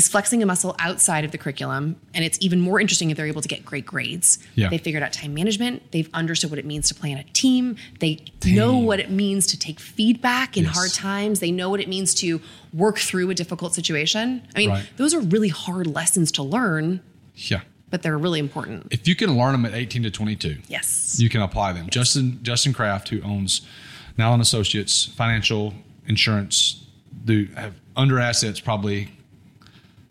is 0.00 0.08
flexing 0.08 0.42
a 0.42 0.46
muscle 0.46 0.74
outside 0.78 1.26
of 1.26 1.30
the 1.30 1.36
curriculum 1.36 1.94
and 2.14 2.24
it's 2.24 2.38
even 2.40 2.58
more 2.58 2.80
interesting 2.80 3.10
if 3.10 3.18
they're 3.18 3.26
able 3.26 3.42
to 3.42 3.48
get 3.48 3.66
great 3.66 3.84
grades. 3.84 4.38
Yeah. 4.54 4.70
They 4.70 4.78
figured 4.78 5.02
out 5.02 5.12
time 5.12 5.34
management, 5.34 5.92
they've 5.92 6.08
understood 6.14 6.48
what 6.48 6.58
it 6.58 6.64
means 6.64 6.88
to 6.88 6.94
play 6.94 7.12
on 7.12 7.18
a 7.18 7.24
team, 7.24 7.76
they 7.98 8.18
know 8.46 8.78
what 8.78 8.98
it 8.98 9.10
means 9.10 9.46
to 9.48 9.58
take 9.58 9.78
feedback 9.78 10.56
in 10.56 10.64
Yes. 10.64 10.74
hard 10.74 10.92
times, 10.94 11.40
they 11.40 11.50
know 11.52 11.68
what 11.68 11.80
it 11.80 11.88
means 11.88 12.14
to 12.14 12.40
work 12.72 12.98
through 12.98 13.28
a 13.28 13.34
difficult 13.34 13.74
situation. 13.74 14.40
I 14.56 14.58
mean, 14.60 14.70
Right. 14.70 14.86
those 14.96 15.12
are 15.12 15.20
really 15.20 15.48
hard 15.50 15.86
lessons 15.86 16.32
to 16.32 16.42
learn, 16.42 17.00
Yeah. 17.36 17.60
but 17.90 18.00
they're 18.00 18.16
really 18.16 18.38
important. 18.40 18.86
If 18.90 19.06
you 19.06 19.14
can 19.14 19.36
learn 19.36 19.52
them 19.52 19.66
at 19.66 19.74
18 19.74 20.02
to 20.04 20.10
22, 20.10 20.56
Yes. 20.68 21.16
you 21.20 21.28
can 21.28 21.42
apply 21.42 21.74
them. 21.74 21.88
Justin 21.90 22.38
Justin 22.42 22.72
Kraft, 22.72 23.10
who 23.10 23.20
owns 23.20 23.60
Nowlin 24.16 24.40
Associates 24.40 25.04
Financial 25.04 25.74
Insurance, 26.06 26.76
do 27.26 27.48
have 27.54 27.74
under 27.96 28.18
assets 28.18 28.60
probably 28.60 29.10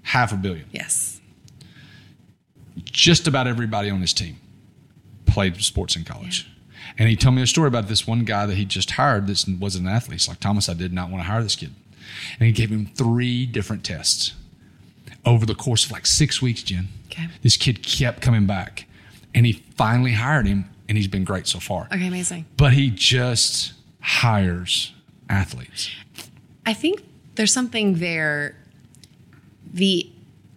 half 0.09 0.33
a 0.33 0.35
billion. 0.35 0.65
Yes. 0.71 1.21
Just 2.83 3.27
about 3.27 3.45
everybody 3.45 3.91
on 3.91 4.01
his 4.01 4.11
team 4.11 4.37
played 5.27 5.61
sports 5.61 5.95
in 5.95 6.03
college. 6.03 6.49
And 6.97 7.07
he 7.07 7.15
told 7.15 7.35
me 7.35 7.43
a 7.43 7.47
story 7.47 7.67
about 7.67 7.87
this 7.87 8.07
one 8.07 8.25
guy 8.25 8.47
that 8.47 8.55
he 8.55 8.65
just 8.65 8.91
hired 8.91 9.27
that 9.27 9.45
was 9.59 9.75
an 9.75 9.87
athlete. 9.87 10.21
He's 10.21 10.27
like, 10.27 10.39
Thomas, 10.39 10.67
I 10.67 10.73
did 10.73 10.91
not 10.91 11.11
want 11.11 11.23
to 11.23 11.29
hire 11.29 11.43
this 11.43 11.55
kid. 11.55 11.73
And 12.39 12.47
he 12.47 12.51
gave 12.51 12.69
him 12.71 12.87
three 12.87 13.45
different 13.45 13.83
tests 13.83 14.33
over 15.25 15.45
the 15.45 15.53
course 15.53 15.85
of 15.85 15.91
like 15.91 16.07
six 16.07 16.41
weeks, 16.41 16.63
Jen. 16.63 16.87
Okay. 17.05 17.27
This 17.43 17.55
kid 17.55 17.83
kept 17.83 18.21
coming 18.21 18.47
back. 18.47 18.87
And 19.35 19.45
he 19.45 19.63
finally 19.77 20.13
hired 20.13 20.47
him, 20.47 20.65
and 20.87 20.97
he's 20.97 21.07
been 21.07 21.23
great 21.23 21.45
so 21.45 21.59
far. 21.59 21.87
Okay, 21.93 22.07
amazing. 22.07 22.47
But 22.57 22.73
he 22.73 22.89
just 22.89 23.73
hires 24.01 24.91
athletes. 25.29 25.91
I 26.65 26.73
think 26.73 27.03
there's 27.35 27.53
something 27.53 27.99
there. 27.99 28.55
The 29.73 30.09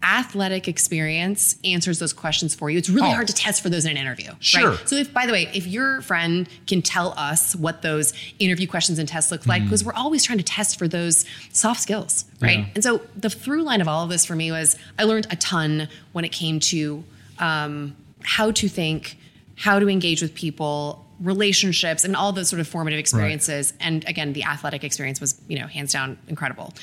athletic 0.04 0.66
experience 0.66 1.54
answers 1.64 2.00
those 2.00 2.12
questions 2.12 2.56
for 2.56 2.68
you. 2.68 2.76
It's 2.76 2.88
really 2.90 3.08
Oh. 3.10 3.12
hard 3.14 3.28
to 3.28 3.32
test 3.32 3.62
for 3.62 3.68
those 3.70 3.84
in 3.84 3.92
an 3.92 3.96
interview. 3.96 4.32
Sure. 4.40 4.70
Right? 4.70 4.88
So 4.88 4.96
if 4.96 5.12
by 5.12 5.26
the 5.26 5.32
way, 5.32 5.48
if 5.54 5.64
your 5.66 6.02
friend 6.02 6.48
can 6.66 6.82
tell 6.82 7.14
us 7.16 7.54
what 7.54 7.82
those 7.82 8.12
interview 8.40 8.66
questions 8.66 8.98
and 8.98 9.08
tests 9.08 9.30
look 9.30 9.46
like, 9.46 9.62
because 9.62 9.84
we're 9.84 9.94
always 9.94 10.24
trying 10.24 10.38
to 10.38 10.44
test 10.44 10.76
for 10.76 10.88
those 10.88 11.24
soft 11.52 11.80
skills, 11.80 12.24
right? 12.40 12.58
Yeah. 12.58 12.64
And 12.74 12.82
so 12.82 13.02
the 13.16 13.30
through 13.30 13.62
line 13.62 13.80
of 13.80 13.86
all 13.86 14.02
of 14.02 14.10
this 14.10 14.26
for 14.26 14.34
me 14.34 14.50
was 14.50 14.76
I 14.98 15.04
learned 15.04 15.28
a 15.30 15.36
ton 15.36 15.88
when 16.10 16.24
it 16.24 16.32
came 16.32 16.58
to 16.60 17.04
um, 17.38 17.94
how 18.24 18.50
to 18.50 18.68
think, 18.68 19.16
how 19.54 19.78
to 19.78 19.88
engage 19.88 20.20
with 20.20 20.34
people, 20.34 21.06
relationships, 21.20 22.04
and 22.04 22.16
all 22.16 22.32
those 22.32 22.48
sort 22.48 22.58
of 22.58 22.66
formative 22.66 22.98
experiences. 22.98 23.72
And 23.78 24.04
again, 24.08 24.32
the 24.32 24.42
athletic 24.42 24.82
experience 24.82 25.20
was, 25.20 25.40
you 25.46 25.60
know, 25.60 25.68
hands 25.68 25.92
down 25.92 26.18
incredible. 26.26 26.74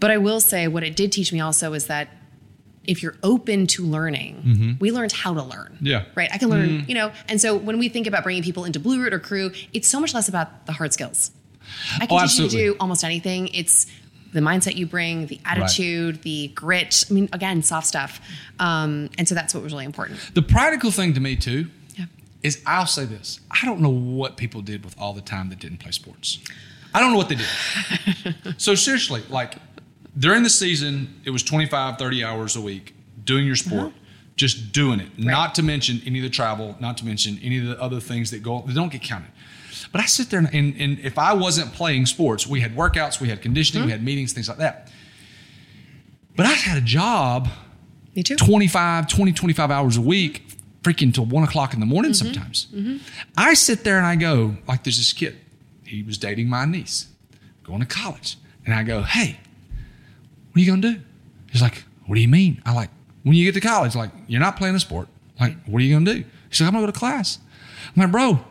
But 0.00 0.10
I 0.10 0.16
will 0.18 0.40
say 0.40 0.66
what 0.66 0.82
it 0.82 0.96
did 0.96 1.12
teach 1.12 1.32
me 1.32 1.40
also 1.40 1.72
is 1.74 1.86
that 1.86 2.08
if 2.84 3.02
you're 3.02 3.16
open 3.22 3.66
to 3.68 3.84
learning, 3.84 4.78
we 4.80 4.90
learned 4.90 5.12
how 5.12 5.34
to 5.34 5.42
learn. 5.42 5.72
Mm-hmm. 5.76 5.86
Yeah. 5.86 6.04
Right. 6.14 6.30
I 6.32 6.38
can 6.38 6.48
learn, 6.48 6.86
you 6.88 6.94
know, 6.94 7.12
and 7.28 7.38
so 7.40 7.54
when 7.54 7.78
we 7.78 7.88
think 7.90 8.06
about 8.06 8.22
bringing 8.24 8.42
people 8.42 8.64
into 8.64 8.80
Blue 8.80 8.98
Root 9.00 9.12
or 9.12 9.18
crew, 9.20 9.52
it's 9.74 9.86
so 9.86 10.00
much 10.00 10.14
less 10.14 10.28
about 10.28 10.66
the 10.66 10.72
hard 10.72 10.92
skills. 10.92 11.30
I 12.00 12.06
can 12.06 12.18
Oh, 12.18 12.22
teach 12.26 12.38
you 12.38 12.48
to 12.48 12.56
do 12.56 12.76
almost 12.80 13.04
anything. 13.04 13.48
It's 13.48 13.86
the 14.32 14.40
mindset 14.40 14.76
you 14.76 14.86
bring, 14.86 15.26
the 15.26 15.38
attitude, 15.44 16.22
the 16.22 16.48
grit. 16.54 17.04
I 17.10 17.12
mean, 17.12 17.28
again, 17.32 17.62
soft 17.62 17.86
stuff. 17.86 18.20
Um, 18.58 19.10
and 19.18 19.28
so 19.28 19.34
that's 19.34 19.52
what 19.54 19.62
was 19.62 19.72
really 19.72 19.84
important. 19.84 20.18
The 20.34 20.42
practical 20.42 20.90
thing 20.90 21.12
to 21.14 21.20
me, 21.20 21.36
too, 21.36 21.66
Yeah. 21.96 22.06
is 22.42 22.62
I'll 22.66 22.86
say 22.86 23.04
this 23.04 23.40
I 23.50 23.66
don't 23.66 23.80
know 23.80 23.90
what 23.90 24.36
people 24.38 24.62
did 24.62 24.84
with 24.84 24.98
all 24.98 25.12
the 25.12 25.20
time 25.20 25.50
that 25.50 25.58
didn't 25.58 25.78
play 25.78 25.90
sports. 25.90 26.38
I 26.94 26.98
don't 27.00 27.12
know 27.12 27.18
what 27.18 27.28
they 27.28 27.36
did. 27.36 28.54
so, 28.60 28.74
seriously, 28.74 29.22
like 29.28 29.54
during 30.20 30.42
the 30.42 30.50
season, 30.50 31.20
it 31.24 31.30
was 31.30 31.42
25, 31.42 31.98
30 31.98 32.24
hours 32.24 32.54
a 32.54 32.60
week 32.60 32.94
doing 33.24 33.46
your 33.46 33.56
sport, 33.56 33.88
mm-hmm. 33.88 33.98
just 34.36 34.72
doing 34.72 35.00
it. 35.00 35.18
Not 35.18 35.54
to 35.56 35.62
mention 35.62 36.00
any 36.06 36.18
of 36.18 36.22
the 36.22 36.30
travel, 36.30 36.76
not 36.78 36.98
to 36.98 37.06
mention 37.06 37.38
any 37.42 37.58
of 37.58 37.64
the 37.64 37.80
other 37.80 38.00
things 38.00 38.30
that 38.30 38.42
go, 38.42 38.62
that 38.66 38.74
don't 38.74 38.92
get 38.92 39.02
counted. 39.02 39.30
But 39.92 40.02
I 40.02 40.06
sit 40.06 40.30
there 40.30 40.38
and, 40.38 40.48
and, 40.54 40.76
and 40.78 40.98
if 41.00 41.18
I 41.18 41.32
wasn't 41.32 41.72
playing 41.72 42.06
sports, 42.06 42.46
we 42.46 42.60
had 42.60 42.76
workouts, 42.76 43.20
we 43.20 43.28
had 43.28 43.42
conditioning, 43.42 43.82
we 43.84 43.90
mm-hmm. 43.90 43.98
had 43.98 44.04
meetings, 44.04 44.32
things 44.32 44.48
like 44.48 44.58
that. 44.58 44.90
But 46.36 46.46
I 46.46 46.52
had 46.52 46.78
a 46.78 46.84
job 46.84 47.48
Me 48.14 48.22
too. 48.22 48.36
25, 48.36 49.08
20, 49.08 49.32
25 49.32 49.70
hours 49.70 49.96
a 49.96 50.00
week, 50.00 50.46
freaking 50.82 51.12
till 51.12 51.24
one 51.24 51.44
o'clock 51.44 51.74
in 51.74 51.80
the 51.80 51.86
morning 51.86 52.12
mm-hmm. 52.12 52.26
sometimes. 52.26 52.68
I 53.36 53.54
sit 53.54 53.84
there 53.84 53.96
and 53.96 54.06
I 54.06 54.16
go, 54.16 54.56
like, 54.68 54.84
there's 54.84 54.98
this 54.98 55.12
kid. 55.12 55.36
He 55.84 56.02
was 56.02 56.18
dating 56.18 56.48
my 56.48 56.66
niece, 56.66 57.08
going 57.64 57.80
to 57.80 57.86
college. 57.86 58.36
And 58.64 58.74
I 58.74 58.84
go, 58.84 59.02
hey, 59.02 59.40
you 60.60 60.66
going 60.66 60.82
to 60.82 60.92
do? 60.92 61.00
He's 61.50 61.62
like, 61.62 61.84
what 62.06 62.14
do 62.14 62.20
you 62.20 62.28
mean? 62.28 62.62
I 62.64 62.72
like, 62.72 62.90
when 63.22 63.34
you 63.34 63.44
get 63.44 63.60
to 63.60 63.66
college, 63.66 63.94
like, 63.94 64.10
you're 64.28 64.40
not 64.40 64.56
playing 64.56 64.74
a 64.74 64.80
sport. 64.80 65.08
Like, 65.38 65.56
what 65.64 65.80
are 65.80 65.84
you 65.84 65.94
going 65.94 66.04
to 66.04 66.14
do? 66.14 66.24
He's 66.48 66.60
like, 66.60 66.68
I'm 66.68 66.74
going 66.74 66.84
to 66.84 66.88
go 66.88 66.92
to 66.92 66.98
class. 66.98 67.38
I'm 67.96 68.02
like, 68.02 68.12
bro, 68.12 68.44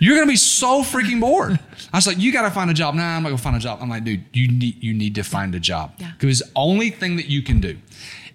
you're 0.00 0.14
gonna 0.14 0.26
be 0.26 0.36
so 0.36 0.82
freaking 0.82 1.20
bored. 1.20 1.58
I 1.92 1.96
was 1.96 2.06
like, 2.06 2.18
you 2.18 2.32
gotta 2.32 2.50
find 2.50 2.70
a 2.70 2.74
job. 2.74 2.94
Nah, 2.94 3.16
I'm 3.16 3.22
not 3.22 3.30
gonna 3.30 3.38
find 3.38 3.56
a 3.56 3.60
job. 3.60 3.78
I'm 3.82 3.88
like, 3.88 4.04
dude, 4.04 4.24
you 4.32 4.48
need 4.48 4.82
you 4.82 4.94
need 4.94 5.14
to 5.16 5.22
find 5.22 5.54
a 5.54 5.60
job. 5.60 5.92
Yeah. 5.98 6.12
Because 6.18 6.40
the 6.40 6.50
only 6.54 6.90
thing 6.90 7.16
that 7.16 7.26
you 7.26 7.42
can 7.42 7.60
do 7.60 7.78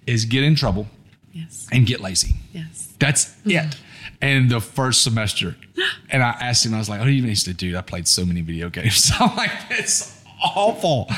is 0.06 0.24
get 0.24 0.44
in 0.44 0.54
trouble 0.54 0.86
Yes. 1.32 1.66
and 1.72 1.86
get 1.86 2.00
lazy. 2.00 2.36
Yes. 2.52 2.92
That's 2.98 3.26
mm-hmm. 3.26 3.50
it. 3.50 3.76
And 4.20 4.50
the 4.50 4.60
first 4.60 5.02
semester, 5.02 5.56
and 6.10 6.22
I 6.22 6.30
asked 6.30 6.64
him, 6.64 6.74
I 6.74 6.78
was 6.78 6.88
like, 6.88 7.00
"What 7.00 7.06
do 7.06 7.12
you 7.12 7.22
mean?" 7.22 7.34
to 7.34 7.54
do? 7.54 7.76
I 7.76 7.80
played 7.80 8.06
so 8.06 8.24
many 8.24 8.42
video 8.42 8.68
games." 8.68 9.10
I'm 9.18 9.34
like, 9.36 9.50
"It's 9.70 10.22
awful." 10.42 11.08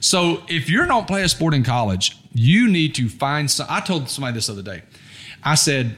So 0.00 0.42
if 0.48 0.68
you're 0.70 0.86
not 0.86 1.06
playing 1.06 1.26
a 1.26 1.28
sport 1.28 1.54
in 1.54 1.62
college, 1.62 2.16
you 2.32 2.68
need 2.68 2.94
to 2.96 3.08
find 3.08 3.50
some. 3.50 3.66
I 3.68 3.80
told 3.80 4.08
somebody 4.08 4.34
this 4.34 4.48
other 4.48 4.62
day. 4.62 4.82
I 5.42 5.54
said, 5.54 5.96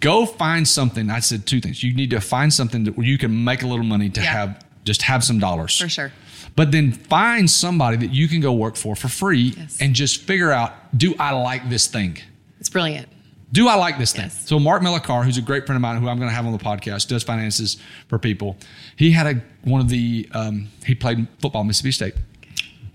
"Go 0.00 0.26
find 0.26 0.66
something." 0.66 1.10
I 1.10 1.20
said 1.20 1.46
two 1.46 1.60
things. 1.60 1.82
You 1.82 1.94
need 1.94 2.10
to 2.10 2.20
find 2.20 2.52
something 2.52 2.84
that 2.84 2.98
you 2.98 3.18
can 3.18 3.44
make 3.44 3.62
a 3.62 3.66
little 3.66 3.84
money 3.84 4.08
to 4.10 4.20
Yeah. 4.20 4.32
have 4.32 4.64
just 4.84 5.02
have 5.02 5.22
some 5.22 5.38
dollars 5.38 5.78
For 5.78 5.88
sure. 5.88 6.12
but 6.56 6.72
then 6.72 6.90
find 6.90 7.48
somebody 7.48 7.96
that 7.98 8.10
you 8.12 8.26
can 8.26 8.40
go 8.40 8.52
work 8.52 8.74
for 8.74 8.96
for 8.96 9.06
free 9.08 9.54
Yes. 9.56 9.78
and 9.80 9.94
just 9.94 10.22
figure 10.22 10.50
out: 10.50 10.74
Do 10.98 11.14
I 11.18 11.30
like 11.32 11.68
this 11.70 11.86
thing? 11.86 12.18
It's 12.58 12.68
brilliant. 12.70 13.08
Do 13.52 13.68
I 13.68 13.74
like 13.74 13.98
this 13.98 14.12
thing? 14.12 14.24
Yes. 14.24 14.48
So 14.48 14.58
Mark 14.58 14.82
Millicar, 14.82 15.24
who's 15.24 15.36
a 15.36 15.42
great 15.42 15.66
friend 15.66 15.76
of 15.76 15.82
mine, 15.82 16.00
who 16.00 16.08
I'm 16.08 16.16
going 16.16 16.30
to 16.30 16.34
have 16.34 16.46
on 16.46 16.52
the 16.52 16.58
podcast, 16.58 17.06
does 17.08 17.22
finances 17.22 17.76
for 18.08 18.18
people. 18.18 18.56
He 18.96 19.10
had 19.12 19.26
a 19.26 19.40
one 19.62 19.80
of 19.82 19.88
the 19.90 20.26
um, 20.32 20.68
he 20.86 20.94
played 20.94 21.26
football 21.38 21.60
at 21.60 21.66
Mississippi 21.66 21.92
State, 21.92 22.14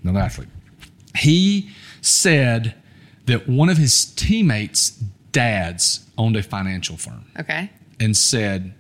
another 0.08 0.24
athlete. 0.26 0.50
He 1.18 1.70
said 2.02 2.76
that 3.26 3.48
one 3.50 3.70
of 3.70 3.78
his 3.78 4.06
teammates' 4.06 4.92
dads 5.32 6.06
owned 6.18 6.36
a 6.36 6.44
financial 6.44 6.98
firm 6.98 7.26
Okay. 7.40 7.70
and 8.00 8.16
said, 8.16 8.74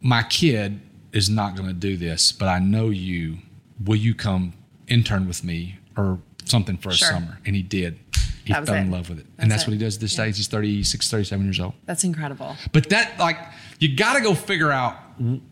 "My 0.00 0.22
kid 0.22 0.80
is 1.12 1.28
not 1.30 1.56
going 1.56 1.68
to 1.68 1.74
do 1.74 1.96
this, 1.96 2.32
but 2.32 2.46
I 2.48 2.58
know 2.58 2.90
you. 2.90 3.38
Will 3.84 3.96
you 3.96 4.14
come 4.14 4.54
intern 4.88 5.26
with 5.28 5.44
me 5.44 5.76
or 5.96 6.18
something 6.44 6.76
for 6.76 6.90
a 6.90 6.94
Sure. 6.94 7.08
summer?" 7.08 7.38
And 7.46 7.54
he 7.56 7.62
did. 7.62 7.98
He 8.44 8.52
fell 8.52 8.74
in 8.74 8.90
love 8.92 9.08
with 9.08 9.18
it, 9.18 9.26
and 9.38 9.50
That's 9.50 9.62
that's 9.64 9.68
what 9.68 9.72
he 9.72 9.76
it. 9.78 9.84
does 9.84 9.98
this 9.98 10.16
Yeah. 10.16 10.24
day. 10.26 10.32
He's 10.32 10.46
36, 10.46 11.10
37 11.10 11.44
years 11.46 11.58
old. 11.58 11.74
That's 11.84 12.04
incredible. 12.04 12.56
But 12.70 12.88
that, 12.90 13.18
like, 13.18 13.38
you 13.80 13.96
got 13.96 14.14
to 14.14 14.20
go 14.20 14.34
figure 14.36 14.70
out 14.70 14.96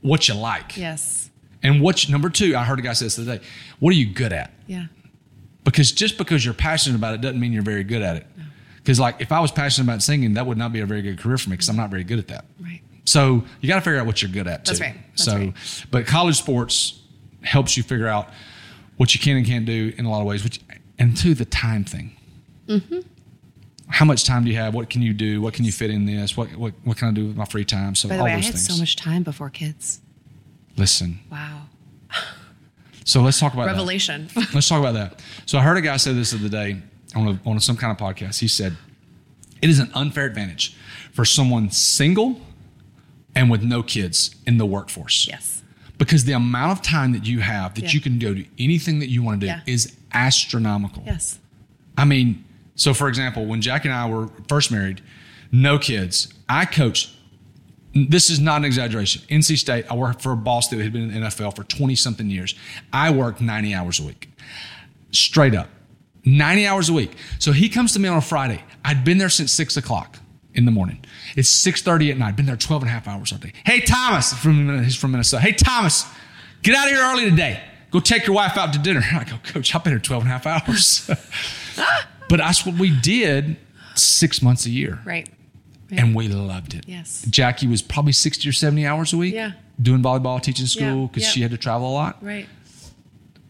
what 0.00 0.28
you 0.28 0.34
like. 0.34 0.76
Yes. 0.76 1.28
And 1.60 1.80
what, 1.80 2.04
you, 2.06 2.12
number 2.12 2.30
two, 2.30 2.56
I 2.56 2.62
heard 2.64 2.78
a 2.78 2.82
guy 2.82 2.92
say 2.92 3.06
this 3.06 3.16
today. 3.16 3.40
What 3.80 3.90
are 3.90 3.96
you 3.96 4.06
good 4.06 4.32
at? 4.32 4.52
Yeah. 4.66 4.87
Because 5.64 5.92
just 5.92 6.18
because 6.18 6.44
you're 6.44 6.55
passionate 6.55 6.96
about 6.96 7.14
it 7.14 7.20
doesn't 7.20 7.40
mean 7.40 7.53
you're 7.53 7.62
very 7.62 7.85
good 7.85 8.03
at 8.03 8.16
it. 8.16 8.27
Because, 8.77 9.00
like, 9.00 9.20
if 9.20 9.33
I 9.33 9.40
was 9.40 9.50
passionate 9.50 9.87
about 9.87 10.03
singing, 10.03 10.35
that 10.35 10.46
would 10.46 10.59
not 10.59 10.72
be 10.72 10.81
a 10.81 10.87
very 10.87 11.00
good 11.00 11.18
career 11.18 11.38
for 11.38 11.48
me 11.48 11.55
because 11.55 11.70
I'm 11.70 11.77
not 11.77 11.88
very 11.88 12.05
good 12.05 12.18
at 12.18 12.29
that. 12.29 12.44
Right. 12.61 12.83
So 13.07 13.44
you 13.61 13.68
got 13.68 13.77
to 13.77 13.81
figure 13.81 13.98
out 13.98 14.07
what 14.07 14.20
you're 14.20 14.31
good 14.31 14.46
at 14.46 14.64
too. 14.64 14.72
That's 14.72 14.81
right. 14.81 14.96
That's 15.11 15.24
so, 15.24 15.37
right. 15.37 15.55
but 15.90 16.07
college 16.07 16.37
sports 16.37 17.00
helps 17.42 17.77
you 17.77 17.83
figure 17.83 18.09
out 18.09 18.29
what 18.96 19.14
you 19.14 19.20
can 19.20 19.37
and 19.37 19.46
can't 19.46 19.64
do 19.64 19.92
in 19.96 20.05
a 20.05 20.11
lot 20.11 20.20
of 20.20 20.27
ways. 20.27 20.44
Which, 20.44 20.61
and 20.98 21.16
two, 21.16 21.35
the 21.35 21.44
time 21.46 21.85
thing. 21.85 22.16
Mm-hmm. 22.66 23.00
How 23.88 24.05
much 24.05 24.24
time 24.24 24.44
do 24.44 24.50
you 24.50 24.57
have? 24.57 24.74
What 24.74 24.90
can 24.90 25.03
you 25.03 25.12
do? 25.12 25.40
What 25.40 25.55
can 25.55 25.64
you 25.64 25.72
fit 25.72 25.90
in 25.90 26.07
this? 26.07 26.37
What 26.37 26.55
what, 26.57 26.72
what 26.85 26.96
can 26.96 27.09
I 27.09 27.12
do 27.12 27.27
with 27.27 27.37
my 27.37 27.44
free 27.44 27.64
time? 27.64 27.94
So 27.94 28.09
By 28.09 28.16
the 28.16 28.20
all 28.20 28.24
way, 28.27 28.33
I 28.33 28.37
those 28.37 28.44
had 28.46 28.55
things. 28.55 28.66
so 28.68 28.77
much 28.79 28.96
time 28.96 29.22
before 29.22 29.50
kids. 29.50 30.00
Listen. 30.77 31.20
Wow. 31.31 31.62
So 33.04 33.20
let's 33.22 33.38
talk 33.38 33.52
about 33.52 33.66
that. 33.66 33.72
Revelation. 33.72 34.28
Let's 34.54 34.68
talk 34.68 34.80
about 34.80 34.94
that. 34.94 35.22
So 35.46 35.58
I 35.58 35.62
heard 35.62 35.76
a 35.76 35.82
guy 35.82 35.96
say 35.98 36.12
this 36.14 36.30
the 36.30 36.38
other 36.38 36.48
day 36.48 36.80
on, 37.14 37.28
a, 37.28 37.48
on 37.48 37.60
some 37.60 37.76
kind 37.76 37.90
of 37.92 37.98
podcast. 37.98 38.40
He 38.40 38.48
said, 38.48 38.76
It 39.60 39.68
is 39.70 39.78
an 39.78 39.90
unfair 39.94 40.24
advantage 40.24 40.74
for 41.12 41.24
someone 41.26 41.70
single 41.70 42.40
and 43.34 43.50
with 43.50 43.62
no 43.62 43.82
kids 43.82 44.34
in 44.46 44.56
the 44.58 44.64
workforce. 44.66 45.26
yes. 45.28 45.62
because 45.98 46.24
the 46.24 46.32
amount 46.32 46.72
of 46.72 46.82
time 46.82 47.12
that 47.12 47.26
you 47.26 47.40
have 47.40 47.74
that 47.74 47.84
Yeah. 47.84 47.90
you 47.90 48.00
can 48.00 48.18
go 48.18 48.32
to 48.34 48.44
anything 48.58 48.98
that 49.00 49.08
you 49.10 49.22
want 49.22 49.40
to 49.40 49.46
do 49.46 49.52
Yeah. 49.52 49.60
is 49.66 49.94
astronomical. 50.12 51.02
Yes. 51.06 51.38
I 51.98 52.04
mean, 52.04 52.44
so 52.74 52.94
for 52.94 53.08
example, 53.08 53.44
when 53.46 53.60
Jack 53.60 53.84
and 53.84 53.92
I 53.94 54.08
were 54.08 54.28
first 54.48 54.70
married, 54.72 55.00
no 55.52 55.78
kids, 55.78 56.32
I 56.48 56.64
coached. 56.64 57.10
This 57.94 58.28
is 58.28 58.40
not 58.40 58.59
an 58.59 58.64
exaggeration. 58.64 59.22
NC 59.28 59.57
State, 59.57 59.87
I 59.90 59.94
worked 59.94 60.20
for 60.20 60.33
a 60.33 60.37
boss 60.37 60.68
that 60.68 60.80
had 60.80 60.92
been 60.92 61.11
in 61.11 61.20
the 61.20 61.28
NFL 61.28 61.54
for 61.54 61.62
20 61.62 61.94
something 61.94 62.28
years. 62.28 62.54
I 62.92 63.11
worked 63.11 63.40
90 63.40 63.74
hours 63.74 64.00
a 64.00 64.02
week, 64.02 64.30
straight 65.12 65.54
up, 65.54 65.68
90 66.24 66.66
hours 66.66 66.88
a 66.88 66.92
week. 66.92 67.16
So 67.38 67.52
he 67.52 67.68
comes 67.68 67.92
to 67.92 68.00
me 68.00 68.09
on 68.09 68.16
a 68.16 68.22
Friday. 68.22 68.62
I'd 68.85 69.04
been 69.04 69.18
there 69.18 69.28
since 69.28 69.52
six 69.52 69.76
o'clock 69.76 70.18
in 70.54 70.64
the 70.64 70.70
morning. 70.70 71.04
It's 71.37 71.50
6.30 71.64 72.12
at 72.12 72.18
night. 72.18 72.37
Been 72.37 72.46
there 72.46 72.57
12 72.57 72.83
and 72.83 72.90
a 72.90 72.92
half 72.92 73.07
hours 73.07 73.33
all 73.33 73.38
day. 73.38 73.52
Hey, 73.64 73.80
Thomas, 73.80 74.33
from, 74.33 74.83
he's 74.83 74.96
from 74.96 75.12
Minnesota. 75.12 75.42
Hey, 75.42 75.52
Thomas, 75.52 76.04
get 76.62 76.74
out 76.74 76.87
of 76.87 76.92
here 76.92 77.02
early 77.02 77.30
today. 77.30 77.61
Go 77.90 78.00
take 78.00 78.26
your 78.26 78.35
wife 78.35 78.57
out 78.57 78.72
to 78.72 78.78
dinner. 78.78 79.02
I 79.12 79.24
go, 79.24 79.37
Coach, 79.44 79.74
I've 79.74 79.85
been 79.85 79.92
here 79.92 80.00
12 80.00 80.24
and 80.24 80.33
a 80.33 80.38
half 80.38 80.46
hours. 80.46 81.07
but 82.28 82.38
that's 82.38 82.66
what 82.66 82.76
we 82.76 82.90
did 82.90 83.57
six 83.94 84.42
months 84.42 84.66
a 84.66 84.70
year. 84.70 85.00
Right. 85.04 85.28
And 85.98 86.14
we 86.14 86.28
loved 86.28 86.74
it. 86.74 86.85
Yes. 86.87 87.26
Jackie 87.28 87.66
was 87.66 87.83
probably 87.83 88.12
60 88.12 88.48
or 88.48 88.52
70 88.52 88.87
hours 88.87 89.12
a 89.12 89.16
week 89.16 89.35
Yeah. 89.35 89.52
doing 89.80 90.02
volleyball, 90.02 90.40
teaching 90.42 90.66
school 90.66 91.07
because 91.09 91.24
yeah. 91.24 91.28
she 91.30 91.40
had 91.42 91.50
to 91.50 91.59
travel 91.59 91.88
a 91.90 91.92
lot. 91.94 92.22
Right. 92.22 92.46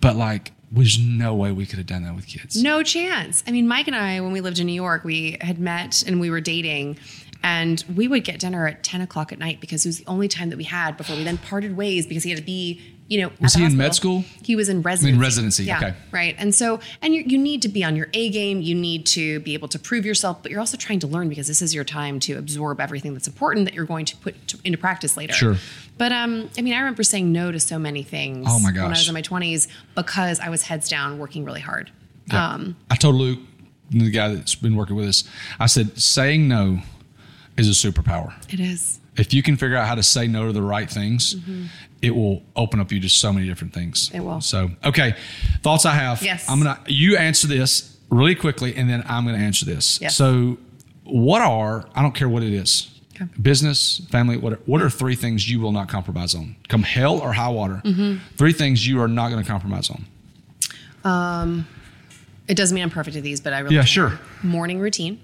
But 0.00 0.16
like, 0.16 0.52
there's 0.70 0.98
no 0.98 1.34
way 1.34 1.52
we 1.52 1.66
could 1.66 1.78
have 1.78 1.86
done 1.86 2.02
that 2.04 2.14
with 2.14 2.26
kids. 2.26 2.60
No 2.62 2.82
chance. 2.82 3.44
I 3.46 3.52
mean, 3.52 3.68
Mike 3.68 3.86
and 3.86 3.94
I, 3.96 4.20
when 4.20 4.32
we 4.32 4.40
lived 4.40 4.58
in 4.58 4.66
New 4.66 4.72
York, 4.72 5.04
we 5.04 5.36
had 5.40 5.58
met 5.58 6.02
and 6.06 6.20
we 6.20 6.30
were 6.30 6.40
dating, 6.40 6.98
and 7.42 7.84
we 7.94 8.08
would 8.08 8.24
get 8.24 8.40
dinner 8.40 8.66
at 8.66 8.82
10 8.82 9.00
o'clock 9.00 9.30
at 9.32 9.38
night 9.38 9.60
because 9.60 9.84
it 9.84 9.88
was 9.88 9.98
the 9.98 10.06
only 10.06 10.28
time 10.28 10.48
that 10.50 10.56
we 10.56 10.64
had 10.64 10.96
before 10.96 11.14
we 11.16 11.22
then 11.24 11.38
parted 11.38 11.76
ways 11.76 12.06
because 12.06 12.24
he 12.24 12.30
had 12.30 12.38
to 12.38 12.44
be, 12.44 12.80
you 13.08 13.20
know, 13.20 13.30
Was 13.40 13.54
he 13.54 13.64
in 13.64 13.76
med 13.76 13.94
school? 13.94 14.24
He 14.42 14.56
was 14.56 14.68
in 14.68 14.80
residency. 14.82 15.18
residency, 15.20 15.64
Yeah, 15.64 15.76
okay. 15.76 15.94
Right. 16.10 16.34
And 16.38 16.54
so, 16.54 16.80
and 17.02 17.14
you, 17.14 17.22
you 17.26 17.36
need 17.36 17.60
to 17.62 17.68
be 17.68 17.84
on 17.84 17.96
your 17.96 18.08
A 18.14 18.30
game. 18.30 18.62
You 18.62 18.74
need 18.74 19.04
to 19.06 19.40
be 19.40 19.52
able 19.54 19.68
to 19.68 19.78
prove 19.78 20.06
yourself, 20.06 20.42
but 20.42 20.50
you're 20.50 20.60
also 20.60 20.78
trying 20.78 21.00
to 21.00 21.06
learn 21.06 21.28
because 21.28 21.46
this 21.46 21.60
is 21.60 21.74
your 21.74 21.84
time 21.84 22.18
to 22.20 22.38
absorb 22.38 22.80
everything 22.80 23.12
that's 23.12 23.26
important 23.26 23.66
that 23.66 23.74
you're 23.74 23.84
going 23.84 24.06
to 24.06 24.16
put 24.16 24.48
to, 24.48 24.58
into 24.64 24.78
practice 24.78 25.16
later. 25.16 25.34
Sure. 25.34 25.56
But 25.98 26.12
um, 26.12 26.48
I 26.56 26.62
mean, 26.62 26.72
I 26.72 26.78
remember 26.78 27.02
saying 27.02 27.30
no 27.30 27.52
to 27.52 27.60
so 27.60 27.78
many 27.78 28.02
things. 28.02 28.46
Oh 28.48 28.58
my 28.58 28.72
gosh. 28.72 28.82
When 28.82 28.92
I 28.92 28.98
was 28.98 29.08
in 29.08 29.14
my 29.14 29.22
20s 29.22 29.68
because 29.94 30.40
I 30.40 30.48
was 30.48 30.62
heads 30.62 30.88
down 30.88 31.18
working 31.18 31.44
really 31.44 31.60
hard. 31.60 31.90
Yeah. 32.26 32.54
Um, 32.54 32.76
I 32.90 32.96
told 32.96 33.16
Luke, 33.16 33.40
the 33.90 34.10
guy 34.10 34.34
that's 34.34 34.54
been 34.54 34.76
working 34.76 34.96
with 34.96 35.08
us, 35.08 35.24
I 35.60 35.66
said, 35.66 35.98
saying 36.00 36.48
no 36.48 36.80
is 37.56 37.68
a 37.68 37.90
superpower. 37.90 38.32
it 38.52 38.60
is. 38.60 38.98
If 39.16 39.32
you 39.32 39.42
can 39.42 39.56
figure 39.56 39.76
out 39.76 39.86
how 39.86 39.94
to 39.94 40.02
say 40.02 40.26
no 40.26 40.46
to 40.46 40.52
the 40.52 40.62
right 40.62 40.90
things, 40.90 41.36
it 42.02 42.10
will 42.14 42.42
open 42.56 42.80
up 42.80 42.90
you 42.92 43.00
to 43.00 43.08
so 43.08 43.32
many 43.32 43.46
different 43.46 43.72
things. 43.72 44.08
Mm-hmm. 44.08 44.16
It 44.16 44.24
will. 44.24 44.40
So, 44.40 44.70
okay, 44.84 45.14
thoughts 45.62 45.86
I 45.86 45.94
have. 45.94 46.22
Yes. 46.22 46.48
I'm 46.48 46.58
gonna 46.58 46.78
you 46.86 47.16
answer 47.16 47.46
this 47.46 47.96
really 48.10 48.34
quickly, 48.34 48.74
and 48.76 48.88
then 48.90 49.02
I'm 49.06 49.24
gonna 49.24 49.38
answer 49.38 49.64
this. 49.64 50.00
Yes. 50.00 50.16
So, 50.16 50.58
what 51.04 51.42
are 51.42 51.86
I 51.94 52.02
don't 52.02 52.14
care 52.14 52.28
what 52.28 52.42
it 52.42 52.52
is, 52.52 52.90
Okay. 53.14 53.26
business, 53.40 54.00
family, 54.10 54.36
what 54.36 54.66
what 54.66 54.82
are 54.82 54.90
three 54.90 55.14
things 55.14 55.48
you 55.48 55.60
will 55.60 55.72
not 55.72 55.88
compromise 55.88 56.34
on? 56.34 56.56
Come 56.68 56.82
hell 56.82 57.18
or 57.20 57.32
high 57.34 57.48
water, 57.50 57.80
Mm-hmm. 57.84 58.16
three 58.36 58.52
things 58.52 58.84
you 58.86 59.00
are 59.00 59.08
not 59.08 59.30
going 59.30 59.42
to 59.42 59.48
compromise 59.48 59.90
on. 59.90 60.04
Um, 61.04 61.66
It 62.48 62.56
doesn't 62.56 62.74
mean 62.74 62.82
I'm 62.84 62.90
perfect 62.90 63.16
at 63.16 63.22
these, 63.22 63.40
but 63.40 63.52
I 63.52 63.60
really 63.60 63.76
Yeah, 63.76 63.84
sure. 63.84 64.18
Morning 64.42 64.78
routine, 64.80 65.18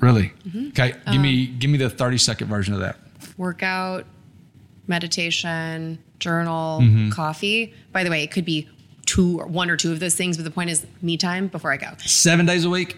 Really? 0.00 0.32
Mm-hmm. 0.48 0.68
Okay, 0.68 0.94
give 1.12 1.20
me 1.20 1.46
Um, 1.48 1.58
give 1.58 1.70
me 1.70 1.76
the 1.78 1.90
30 1.90 2.16
second 2.18 2.48
version 2.48 2.72
of 2.72 2.80
that. 2.80 2.96
Workout, 3.40 4.04
meditation, 4.86 5.98
journal, 6.18 6.80
Mm-hmm. 6.82 7.10
coffee. 7.10 7.74
By 7.92 8.04
the 8.04 8.10
way, 8.10 8.22
it 8.22 8.30
could 8.30 8.44
be 8.44 8.68
two 9.06 9.40
or 9.40 9.46
one 9.46 9.70
or 9.70 9.76
two 9.76 9.90
of 9.92 9.98
those 9.98 10.14
things, 10.14 10.36
but 10.36 10.44
the 10.44 10.50
point 10.50 10.70
is 10.70 10.86
me 11.02 11.16
time 11.16 11.48
before 11.48 11.72
I 11.72 11.76
go. 11.78 11.88
Seven 12.04 12.44
days 12.46 12.64
a 12.64 12.70
week. 12.70 12.96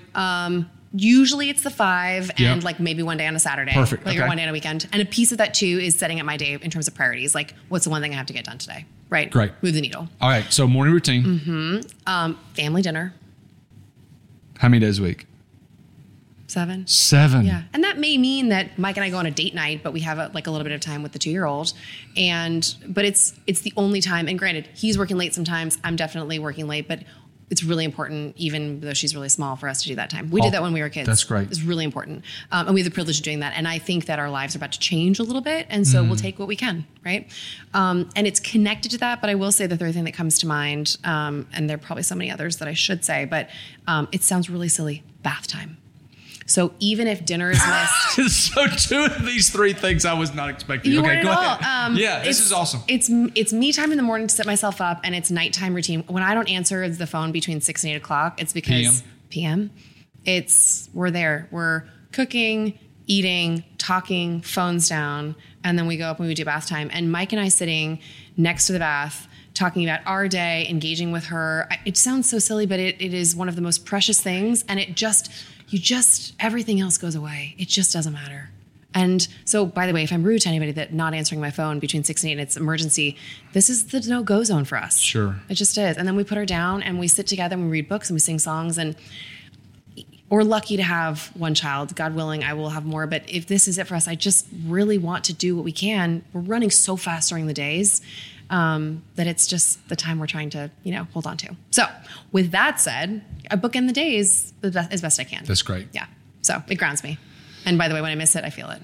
Usually 0.95 1.49
it's 1.49 1.63
the 1.63 1.71
five 1.71 2.31
and 2.37 2.63
like 2.63 2.79
maybe 2.79 3.03
one 3.03 3.17
day 3.17 3.27
on 3.27 3.35
a 3.35 3.39
Saturday. 3.39 3.73
Perfect, 3.73 4.05
Like 4.05 4.19
okay. 4.19 4.29
one 4.29 4.37
day 4.37 4.43
on 4.43 4.51
a 4.51 4.53
weekend. 4.53 4.87
And 4.93 5.01
a 5.01 5.07
piece 5.07 5.33
of 5.33 5.39
that 5.39 5.55
too 5.55 5.79
is 5.81 5.97
setting 5.97 6.21
up 6.21 6.27
my 6.27 6.37
day 6.37 6.59
in 6.61 6.71
terms 6.71 6.87
of 6.87 6.95
priorities. 6.95 7.35
Like 7.35 7.55
what's 7.71 7.85
the 7.85 7.91
one 7.91 8.03
thing 8.03 8.13
I 8.13 8.17
have 8.19 8.27
to 8.27 8.35
get 8.35 8.45
done 8.45 8.59
today? 8.59 8.85
Right. 9.09 9.31
Great. 9.31 9.53
Move 9.63 9.73
the 9.73 9.81
needle. 9.81 10.07
All 10.21 10.29
right, 10.29 10.45
so 10.53 10.67
morning 10.67 10.93
routine. 10.93 11.23
Mm-hmm. 11.25 11.81
Um, 12.07 12.39
family 12.55 12.83
dinner, 12.83 13.15
How 14.59 14.69
many 14.69 14.81
days 14.85 14.99
a 14.99 15.03
week? 15.03 15.25
Seven. 16.53 16.87
Seven. 16.87 17.45
Yeah, 17.47 17.63
and 17.73 17.83
that 17.85 17.99
may 17.99 18.17
mean 18.19 18.49
that 18.51 18.79
Mike 18.79 18.97
and 18.97 19.05
I 19.05 19.11
go 19.11 19.19
on 19.19 19.27
a 19.27 19.31
date 19.31 19.55
night, 19.55 19.83
but 19.83 19.93
we 19.93 20.01
have 20.01 20.19
a, 20.19 20.31
like 20.35 20.47
a 20.47 20.51
little 20.51 20.65
bit 20.65 20.73
of 20.73 20.81
time 20.81 21.03
with 21.03 21.13
the 21.13 21.19
two-year-old, 21.19 21.73
and 22.17 22.75
but 22.87 23.05
it's 23.05 23.35
it's 23.47 23.61
the 23.63 23.73
only 23.77 24.01
time. 24.01 24.29
And 24.29 24.39
granted, 24.39 24.69
he's 24.75 24.97
working 24.99 25.17
late 25.17 25.35
sometimes. 25.35 25.79
I'm 25.85 25.97
definitely 25.97 26.39
working 26.39 26.67
late, 26.69 26.87
but 26.89 27.01
it's 27.51 27.63
really 27.63 27.85
important, 27.85 28.35
even 28.39 28.81
though 28.81 28.95
she's 28.95 29.15
really 29.15 29.29
small, 29.29 29.57
for 29.57 29.69
us 29.69 29.83
to 29.83 29.89
do 29.89 29.95
that 29.97 30.09
time. 30.09 30.31
We 30.31 30.41
Oh, 30.41 30.45
did 30.45 30.55
that 30.55 30.63
when 30.63 30.73
we 30.73 30.81
were 30.81 30.89
kids. 30.89 31.07
that's 31.07 31.23
great. 31.25 31.49
It's 31.51 31.61
really 31.61 31.85
important, 31.85 32.25
um, 32.51 32.67
and 32.67 32.75
we 32.75 32.81
have 32.81 32.91
the 32.91 32.95
privilege 32.95 33.19
of 33.19 33.25
doing 33.25 33.41
that. 33.41 33.53
And 33.57 33.69
I 33.69 33.79
think 33.79 34.07
that 34.07 34.19
our 34.19 34.31
lives 34.31 34.55
are 34.55 34.59
about 34.59 34.73
to 34.73 34.79
change 34.79 35.19
a 35.19 35.23
little 35.23 35.43
bit, 35.43 35.67
and 35.69 35.87
so 35.87 36.03
Mm. 36.03 36.07
we'll 36.09 36.17
take 36.17 36.39
what 36.39 36.49
we 36.49 36.57
can, 36.57 36.87
right? 37.05 37.31
Um, 37.75 38.09
and 38.17 38.27
it's 38.27 38.41
connected 38.41 38.91
to 38.93 38.99
that. 38.99 39.21
But 39.21 39.29
I 39.29 39.35
will 39.35 39.53
say 39.53 39.67
the 39.67 39.77
third 39.77 39.93
thing 39.93 40.05
that 40.05 40.15
comes 40.15 40.39
to 40.39 40.47
mind, 40.47 40.97
um, 41.05 41.47
and 41.53 41.69
there 41.69 41.75
are 41.75 41.79
probably 41.79 42.05
so 42.05 42.15
many 42.15 42.31
others 42.31 42.57
that 42.57 42.69
I 42.69 42.73
should 42.75 43.05
say, 43.05 43.27
but 43.27 43.51
um, 43.87 44.09
it 44.13 44.23
sounds 44.23 44.49
really 44.49 44.69
silly. 44.69 45.03
Bath 45.23 45.47
time. 45.47 45.77
So 46.47 46.73
even 46.79 47.07
if 47.07 47.25
dinner 47.25 47.51
is 47.51 47.61
missed, 48.17 48.53
so 48.53 48.67
two 48.67 49.05
of 49.05 49.25
these 49.25 49.51
three 49.51 49.73
things 49.73 50.05
I 50.05 50.15
was 50.15 50.35
not 50.35 50.51
expecting. 50.51 50.93
you 50.93 51.01
okay, 51.01 51.21
it 51.21 51.23
go 51.23 51.31
all. 51.31 51.39
ahead. 51.39 51.65
Um, 51.65 51.97
yeah, 51.97 52.23
this 52.23 52.41
is 52.45 52.53
awesome. 52.53 52.81
It's 52.89 53.09
it's 53.35 53.53
me 53.53 53.73
time 53.73 53.91
in 53.93 53.97
the 53.97 54.03
morning 54.03 54.27
to 54.27 54.35
set 54.35 54.47
myself 54.47 54.81
up, 54.81 55.01
and 55.05 55.15
it's 55.15 55.31
nighttime 55.31 55.75
routine. 55.75 56.05
When 56.09 56.23
I 56.23 56.35
don't 56.35 56.49
answer 56.49 56.89
the 56.89 57.07
phone 57.07 57.33
between 57.33 57.61
six 57.61 57.85
and 57.85 57.93
eight 57.93 57.97
o'clock, 57.97 58.41
it's 58.41 58.53
because 58.53 59.03
PM. 59.29 59.69
PM 59.69 59.71
It's 60.25 60.89
we're 60.93 61.11
there. 61.11 61.49
We're 61.51 61.85
cooking, 62.13 62.79
eating, 63.07 63.65
talking, 63.79 64.41
phones 64.43 64.89
down, 64.89 65.35
and 65.65 65.79
then 65.79 65.87
we 65.87 65.97
go 65.97 66.07
up 66.07 66.19
and 66.19 66.29
we 66.29 66.35
do 66.35 66.45
bath 66.45 66.69
time. 66.69 66.91
And 66.93 67.11
Mike 67.11 67.33
and 67.33 67.41
I 67.41 67.49
sitting 67.49 68.01
next 68.37 68.67
to 68.67 68.73
the 68.73 68.79
bath. 68.79 69.29
Talking 69.55 69.85
about 69.85 70.01
our 70.07 70.29
day, 70.29 70.67
engaging 70.71 71.13
with 71.13 71.27
her. 71.27 71.69
It 71.85 71.99
sounds 71.99 72.29
so 72.29 72.39
silly, 72.39 72.65
but 72.65 72.81
it, 72.81 72.97
it 73.03 73.13
is 73.13 73.37
one 73.37 73.51
of 73.51 73.55
the 73.55 73.61
most 73.61 73.85
precious 73.85 74.19
things. 74.19 74.65
And 74.67 74.81
it 74.81 74.95
just, 74.95 75.31
you 75.73 75.79
just, 75.79 76.35
everything 76.39 76.81
else 76.81 76.99
goes 76.99 77.15
away. 77.15 77.55
It 77.59 77.69
just 77.69 77.93
doesn't 77.93 78.13
matter. 78.13 78.51
And 78.95 79.27
so, 79.47 79.65
by 79.65 79.87
the 79.87 79.95
way, 79.95 80.03
if 80.03 80.13
I'm 80.13 80.23
rude 80.23 80.43
to 80.43 80.49
anybody 80.49 80.73
that 80.73 80.93
not 80.93 81.15
answering 81.15 81.41
my 81.41 81.51
phone 81.51 81.79
between 81.79 82.05
six 82.05 82.23
and 82.23 82.29
eight 82.29 82.33
and 82.33 82.43
it's 82.43 82.59
emergency, 82.59 83.17
this 83.55 83.71
is 83.71 83.87
the 83.87 84.01
no 84.07 84.23
go 84.23 84.45
zone 84.45 84.65
for 84.67 84.77
us. 84.77 84.99
Sure. 84.99 85.37
It 85.49 85.55
just 85.55 85.79
is. 85.79 85.97
And 85.97 86.07
then 86.07 86.15
we 86.15 86.25
put 86.25 86.37
her 86.37 86.45
down 86.45 86.83
and 86.83 86.99
we 86.99 87.09
sit 87.09 87.27
together 87.27 87.55
and 87.55 87.65
we 87.65 87.71
read 87.71 87.89
books 87.89 88.11
and 88.11 88.15
we 88.15 88.21
sing 88.21 88.39
songs. 88.39 88.77
And 88.77 88.95
we're 90.29 90.43
lucky 90.43 90.77
to 90.77 90.83
have 90.83 91.31
one 91.35 91.55
child. 91.55 91.95
God 91.97 92.15
willing, 92.15 92.45
I 92.45 92.53
will 92.53 92.71
have 92.71 92.85
more. 92.85 93.07
But 93.07 93.23
if 93.29 93.47
this 93.47 93.67
is 93.67 93.79
it 93.79 93.87
for 93.87 93.95
us, 93.95 94.09
I 94.09 94.15
just 94.15 94.47
really 94.67 94.99
want 94.99 95.25
to 95.25 95.33
do 95.33 95.57
what 95.57 95.65
we 95.65 95.73
can. 95.73 96.23
We're 96.35 96.43
running 96.43 96.71
so 96.71 96.97
fast 96.97 97.31
during 97.31 97.47
the 97.47 97.55
days 97.55 98.03
um, 98.53 99.03
that 99.17 99.27
it's 99.27 99.47
just 99.49 99.89
the 99.89 99.97
time 99.97 100.21
we're 100.21 100.27
trying 100.29 100.51
to, 100.51 100.71
you 100.85 100.93
know, 100.93 101.05
hold 101.13 101.27
on 101.27 101.37
to. 101.39 101.57
So, 101.71 101.85
with 102.31 102.53
that 102.53 102.79
said, 102.79 103.25
I 103.51 103.57
bookend 103.57 103.87
the 103.89 103.93
days 103.95 104.53
the 104.61 104.71
best, 104.71 104.93
as 104.93 105.01
best 105.03 105.19
I 105.19 105.25
can. 105.25 105.43
That's 105.45 105.63
great. 105.63 105.89
Yeah. 105.93 106.07
So 106.43 106.63
it 106.69 106.77
grounds 106.77 107.03
me. 107.03 107.19
And 107.65 107.79
by 107.79 107.89
the 107.89 107.95
way, 107.95 108.03
when 108.03 108.11
I 108.11 108.15
miss 108.15 108.37
it, 108.37 108.45
I 108.45 108.51
feel 108.51 108.71
it. 108.71 108.83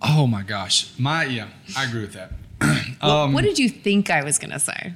Oh 0.00 0.26
my 0.26 0.42
gosh. 0.42 0.88
My 0.98 1.24
yeah, 1.24 1.48
I 1.76 1.84
agree 1.84 2.02
with 2.02 2.14
that. 2.14 2.32
What, 3.00 3.10
Um, 3.10 3.32
what 3.32 3.44
did 3.44 3.58
you 3.58 3.68
think 3.70 4.10
I 4.10 4.22
was 4.22 4.38
going 4.38 4.50
to 4.50 4.58
say? 4.58 4.92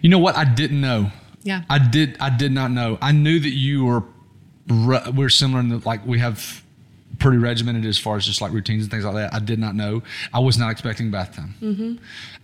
You 0.00 0.08
know 0.10 0.20
what? 0.20 0.36
I 0.36 0.44
didn't 0.44 0.80
know. 0.80 1.10
Yeah. 1.42 1.62
I 1.68 1.78
did. 1.78 2.16
I 2.20 2.30
did 2.30 2.52
not 2.52 2.70
know. 2.70 2.98
I 3.02 3.10
knew 3.12 3.40
that 3.40 3.50
you 3.50 3.84
were. 3.84 4.04
We're 5.12 5.28
similar 5.28 5.60
in 5.60 5.68
that, 5.70 5.84
like 5.84 6.06
we 6.06 6.18
have 6.20 6.62
pretty 7.18 7.38
regimented 7.38 7.84
as 7.84 7.98
far 7.98 8.16
as 8.16 8.24
just 8.26 8.40
like 8.40 8.52
routines 8.52 8.82
and 8.84 8.90
things 8.90 9.04
like 9.04 9.14
that. 9.14 9.34
I 9.34 9.38
did 9.40 9.58
not 9.58 9.74
know. 9.74 10.02
I 10.32 10.38
was 10.38 10.56
not 10.58 10.70
expecting 10.70 11.10
bath 11.10 11.34
time. 11.34 11.54
Mm-hmm. 11.60 11.94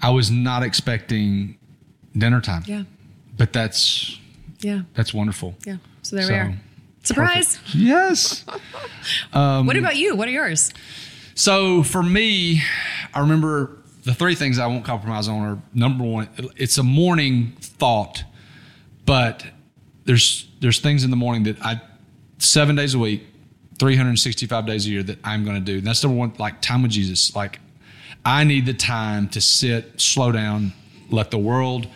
I 0.02 0.10
was 0.10 0.30
not 0.30 0.62
expecting 0.62 1.56
dinner 2.16 2.40
time. 2.40 2.62
Yeah. 2.66 2.82
But 3.36 3.52
that's 3.52 4.18
Yeah. 4.60 4.82
that's 4.94 5.12
wonderful. 5.14 5.54
Yeah. 5.64 5.76
So 6.02 6.16
there 6.16 6.24
So, 6.26 6.32
we 6.32 6.38
are. 6.38 6.54
Surprise. 7.02 7.56
Perfect. 7.58 7.74
Yes. 7.74 8.44
What 9.32 9.76
about 9.76 9.96
you? 9.96 10.14
What 10.16 10.28
are 10.28 10.32
yours? 10.32 10.72
So 11.34 11.82
for 11.82 12.02
me, 12.02 12.62
I 13.12 13.20
remember 13.20 13.78
the 14.04 14.14
three 14.14 14.34
things 14.34 14.58
I 14.58 14.66
won't 14.66 14.84
compromise 14.84 15.28
on 15.28 15.40
are 15.42 15.58
number 15.72 16.04
one, 16.04 16.28
it's 16.56 16.78
a 16.78 16.82
morning 16.82 17.52
thought, 17.60 18.22
but 19.06 19.44
there's 20.04 20.48
there's 20.60 20.78
things 20.80 21.04
in 21.04 21.10
the 21.10 21.16
morning 21.16 21.42
that 21.44 21.60
I 21.62 21.80
seven 22.38 22.76
days 22.76 22.94
a 22.94 22.98
week, 22.98 23.26
365 23.78 24.66
days 24.66 24.86
a 24.86 24.90
year 24.90 25.02
that 25.02 25.18
I'm 25.24 25.44
going 25.44 25.56
to 25.56 25.62
do. 25.62 25.78
And 25.78 25.86
that's 25.86 26.02
number 26.02 26.18
one, 26.18 26.32
like 26.38 26.60
time 26.60 26.82
with 26.82 26.92
Jesus. 26.92 27.34
Like 27.34 27.60
I 28.24 28.44
need 28.44 28.66
the 28.66 28.74
time 28.74 29.28
to 29.30 29.40
sit, 29.40 30.00
slow 30.00 30.32
down, 30.32 30.72
let 31.10 31.30
the 31.30 31.38
world. 31.38 31.86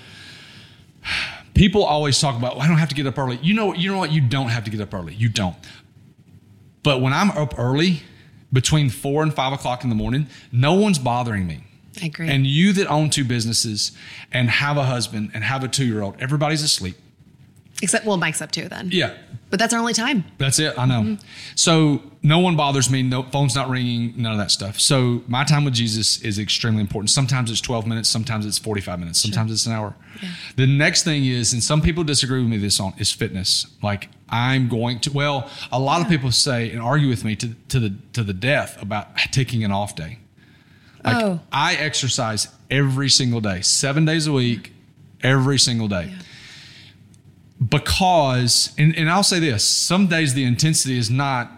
People 1.55 1.83
always 1.83 2.21
talk 2.21 2.37
about, 2.37 2.55
well, 2.55 2.65
I 2.65 2.69
don't 2.69 2.79
have 2.79 2.91
to 2.91 2.95
get 2.95 3.07
up 3.07 3.19
early. 3.19 3.39
You 3.43 3.55
know, 3.55 3.75
you 3.75 3.91
know 3.91 3.99
what? 3.99 4.13
You 4.13 4.21
don't 4.21 4.49
have 4.49 4.65
to 4.65 4.71
get 4.71 4.81
up 4.81 4.95
early. 4.95 5.15
You 5.15 5.29
don't. 5.29 5.57
But 6.85 7.01
when 7.01 7.13
I'm 7.13 7.33
up 7.33 7.59
early, 7.59 8.03
between 8.53 8.91
four 8.91 9.23
and 9.23 9.35
five 9.35 9.53
o'clock 9.53 9.83
in 9.83 9.91
the 9.91 9.97
morning, 9.97 10.29
no 10.53 10.75
one's 10.75 10.99
bothering 10.99 11.47
me. 11.47 11.65
I 12.01 12.07
agree. 12.07 12.29
And 12.29 12.47
you 12.47 12.73
that 12.75 12.87
own 12.87 13.11
two 13.11 13.25
businesses 13.25 13.93
and 14.33 14.49
have 14.49 14.77
a 14.77 14.85
husband 14.85 15.33
and 15.35 15.43
have 15.43 15.65
a 15.65 15.69
two 15.69 15.85
year 15.85 16.03
old, 16.03 16.17
everybody's 16.21 16.63
asleep. 16.63 16.97
Except, 17.83 18.05
well, 18.05 18.17
Mike's 18.17 18.43
up 18.43 18.51
too 18.51 18.69
then. 18.69 18.89
Yeah. 18.93 19.15
But 19.51 19.59
that's 19.59 19.73
our 19.73 19.81
only 19.81 19.95
time. 19.95 20.25
That's 20.37 20.59
it. 20.59 20.79
I 20.79 20.85
know. 20.85 21.01
Mm-hmm. 21.01 21.27
So 21.55 22.03
no 22.23 22.39
one 22.41 22.57
bothers 22.57 22.91
me. 22.91 23.03
No 23.03 23.23
phone's 23.23 23.55
not 23.55 23.71
ringing. 23.71 24.13
None 24.17 24.33
of 24.33 24.39
that 24.39 24.51
stuff. 24.51 24.79
So 24.79 25.23
my 25.27 25.45
time 25.45 25.65
with 25.65 25.75
Jesus 25.75 26.21
is 26.23 26.39
extremely 26.39 26.81
important. 26.83 27.11
Sometimes 27.11 27.51
it's 27.51 27.61
12 27.61 27.87
minutes. 27.87 28.09
Sometimes 28.09 28.45
it's 28.45 28.59
45 28.59 28.99
minutes. 28.99 29.23
Sometimes 29.23 29.51
it's 29.51 29.65
an 29.67 29.73
hour. 29.73 29.95
The 30.57 30.67
next 30.67 31.05
thing 31.05 31.25
is, 31.25 31.53
and 31.53 31.63
some 31.63 31.81
people 31.81 32.05
disagree 32.05 32.41
with 32.41 32.51
me 32.51 32.59
this 32.59 32.79
on 32.79 32.93
is 32.99 33.11
fitness. 33.11 33.67
Like 33.83 34.09
I'm 34.29 34.69
going 34.69 35.01
to. 35.01 35.13
Well, 35.13 35.49
a 35.73 35.79
lot 35.79 36.03
of 36.03 36.09
people 36.09 36.31
say 36.31 36.71
and 36.71 36.83
argue 36.83 37.09
with 37.09 37.25
me 37.25 37.37
to 37.37 37.55
to 37.69 37.81
the 37.81 37.95
to 38.13 38.23
the 38.23 38.35
death 38.35 38.81
about 38.83 39.17
taking 39.31 39.65
an 39.65 39.73
off 39.73 39.95
day. 39.95 40.19
Like 41.05 41.25
Oh. 41.25 41.41
I 41.53 41.75
exercise 41.77 42.49
every 42.71 43.09
single 43.09 43.41
day, 43.41 43.63
seven 43.63 44.05
days 44.05 44.27
a 44.27 44.33
week, 44.33 44.73
every 45.23 45.59
single 45.59 45.89
day 45.89 46.13
because 47.67 48.73
and, 48.79 48.97
and 48.97 49.11
I'll 49.11 49.23
say 49.23 49.39
this 49.41 49.65
some 49.67 50.07
days 50.07 50.35
the 50.35 50.45
intensity 50.45 50.97
is 50.99 51.11
not 51.11 51.51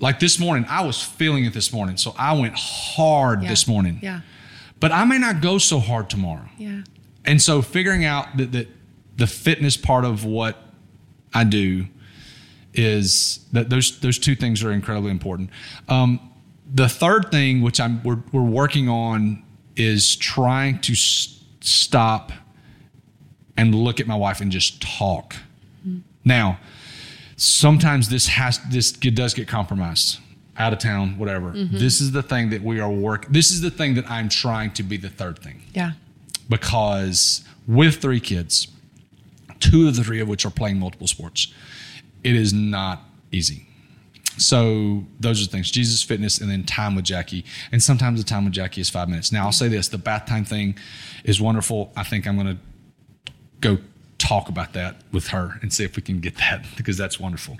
like 0.00 0.18
this 0.18 0.38
morning 0.38 0.64
I 0.68 0.84
was 0.84 1.02
feeling 1.02 1.44
it 1.44 1.52
this 1.52 1.72
morning 1.72 1.96
so 1.96 2.14
I 2.18 2.32
went 2.38 2.54
hard 2.56 3.42
Yeah. 3.42 3.48
this 3.50 3.66
morning 3.68 3.98
Yeah. 4.02 4.20
but 4.80 4.92
I 4.92 5.04
may 5.04 5.18
not 5.18 5.40
go 5.42 5.58
so 5.58 5.78
hard 5.78 6.08
tomorrow 6.08 6.48
Yeah. 6.58 6.82
and 7.24 7.40
so 7.40 7.60
figuring 7.62 8.04
out 8.04 8.36
that, 8.38 8.52
that 8.52 8.68
the 9.16 9.26
fitness 9.26 9.76
part 9.76 10.04
of 10.04 10.24
what 10.24 10.56
I 11.34 11.44
do 11.44 11.86
is 12.74 13.40
that 13.52 13.68
those 13.68 14.00
those 14.00 14.18
two 14.18 14.34
things 14.34 14.62
are 14.64 14.72
incredibly 14.72 15.10
important 15.10 15.50
um, 15.88 16.18
the 16.74 16.88
third 16.88 17.30
thing 17.30 17.60
which 17.60 17.78
I'm 17.78 18.02
we're, 18.02 18.22
we're 18.32 18.40
working 18.42 18.88
on 18.88 19.42
is 19.76 20.16
trying 20.16 20.78
to 20.80 20.92
s- 20.92 21.42
stop 21.60 22.32
and 23.56 23.74
look 23.74 24.00
at 24.00 24.06
my 24.06 24.16
wife 24.16 24.40
and 24.40 24.50
just 24.50 24.80
talk. 24.82 25.36
Now, 26.24 26.58
sometimes 27.36 28.08
this 28.08 28.28
has 28.28 28.58
this 28.70 28.92
does 28.92 29.34
get 29.34 29.48
compromised, 29.48 30.18
out 30.56 30.72
of 30.72 30.78
town, 30.78 31.18
whatever. 31.18 31.50
Mm-hmm. 31.52 31.76
This 31.78 32.00
is 32.00 32.12
the 32.12 32.22
thing 32.22 32.50
that 32.50 32.62
we 32.62 32.78
are 32.80 32.90
work. 32.90 33.26
This 33.28 33.50
is 33.50 33.60
the 33.60 33.70
thing 33.70 33.94
that 33.94 34.08
I'm 34.10 34.28
trying 34.28 34.70
to 34.74 34.82
be 34.82 34.96
the 34.96 35.08
third 35.08 35.38
thing 35.40 35.62
Yeah. 35.74 35.92
because 36.48 37.44
with 37.66 37.96
three 37.96 38.20
kids, 38.20 38.68
two 39.60 39.88
of 39.88 39.96
the 39.96 40.04
three 40.04 40.20
of 40.20 40.28
which 40.28 40.44
are 40.46 40.50
playing 40.50 40.78
multiple 40.78 41.06
sports, 41.08 41.52
it 42.22 42.34
is 42.36 42.52
not 42.52 43.02
easy. 43.32 43.66
So 44.38 45.04
those 45.20 45.40
are 45.42 45.44
the 45.44 45.50
things 45.50 45.70
Jesus, 45.70 46.02
fitness, 46.02 46.38
and 46.40 46.50
then 46.50 46.64
time 46.64 46.94
with 46.94 47.04
Jackie. 47.04 47.44
And 47.70 47.82
sometimes 47.82 48.22
the 48.22 48.28
time 48.28 48.44
with 48.44 48.54
Jackie 48.54 48.80
is 48.80 48.88
five 48.88 49.08
minutes. 49.08 49.30
Now 49.32 49.44
I'll 49.46 49.52
say 49.52 49.68
this: 49.68 49.88
the 49.88 49.98
bath 49.98 50.26
time 50.26 50.44
thing 50.44 50.76
is 51.24 51.40
wonderful. 51.40 51.92
I 51.96 52.02
think 52.04 52.26
I'm 52.26 52.36
going 52.36 52.46
to 52.56 52.58
go 53.62 53.78
talk 54.18 54.48
about 54.48 54.72
that 54.74 54.96
with 55.10 55.28
her 55.28 55.58
and 55.62 55.72
see 55.72 55.82
if 55.82 55.96
we 55.96 56.02
can 56.02 56.20
get 56.20 56.36
that 56.36 56.64
because 56.76 56.96
that's 56.96 57.18
wonderful. 57.18 57.56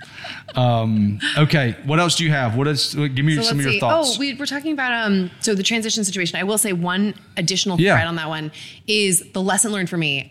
Um, 0.55 1.19
okay, 1.37 1.75
what 1.85 1.99
else 1.99 2.15
do 2.15 2.23
you 2.23 2.29
have? 2.31 2.55
What 2.55 2.67
is? 2.67 2.93
Give 2.93 3.25
me 3.25 3.35
So 3.35 3.41
some 3.41 3.59
of 3.59 3.65
your 3.65 3.73
see. 3.73 3.79
thoughts. 3.79 4.15
Oh, 4.15 4.19
we, 4.19 4.33
we're 4.35 4.45
talking 4.45 4.71
about 4.73 4.91
um. 4.93 5.31
So 5.41 5.55
the 5.55 5.63
transition 5.63 6.03
situation. 6.03 6.37
I 6.39 6.43
will 6.43 6.57
say 6.57 6.71
one 6.73 7.15
additional 7.37 7.79
Yeah. 7.81 7.95
thread 7.95 8.07
on 8.07 8.15
that 8.17 8.29
one 8.29 8.51
is 8.87 9.31
the 9.33 9.41
lesson 9.41 9.71
learned 9.71 9.89
for 9.89 9.97
me. 9.97 10.29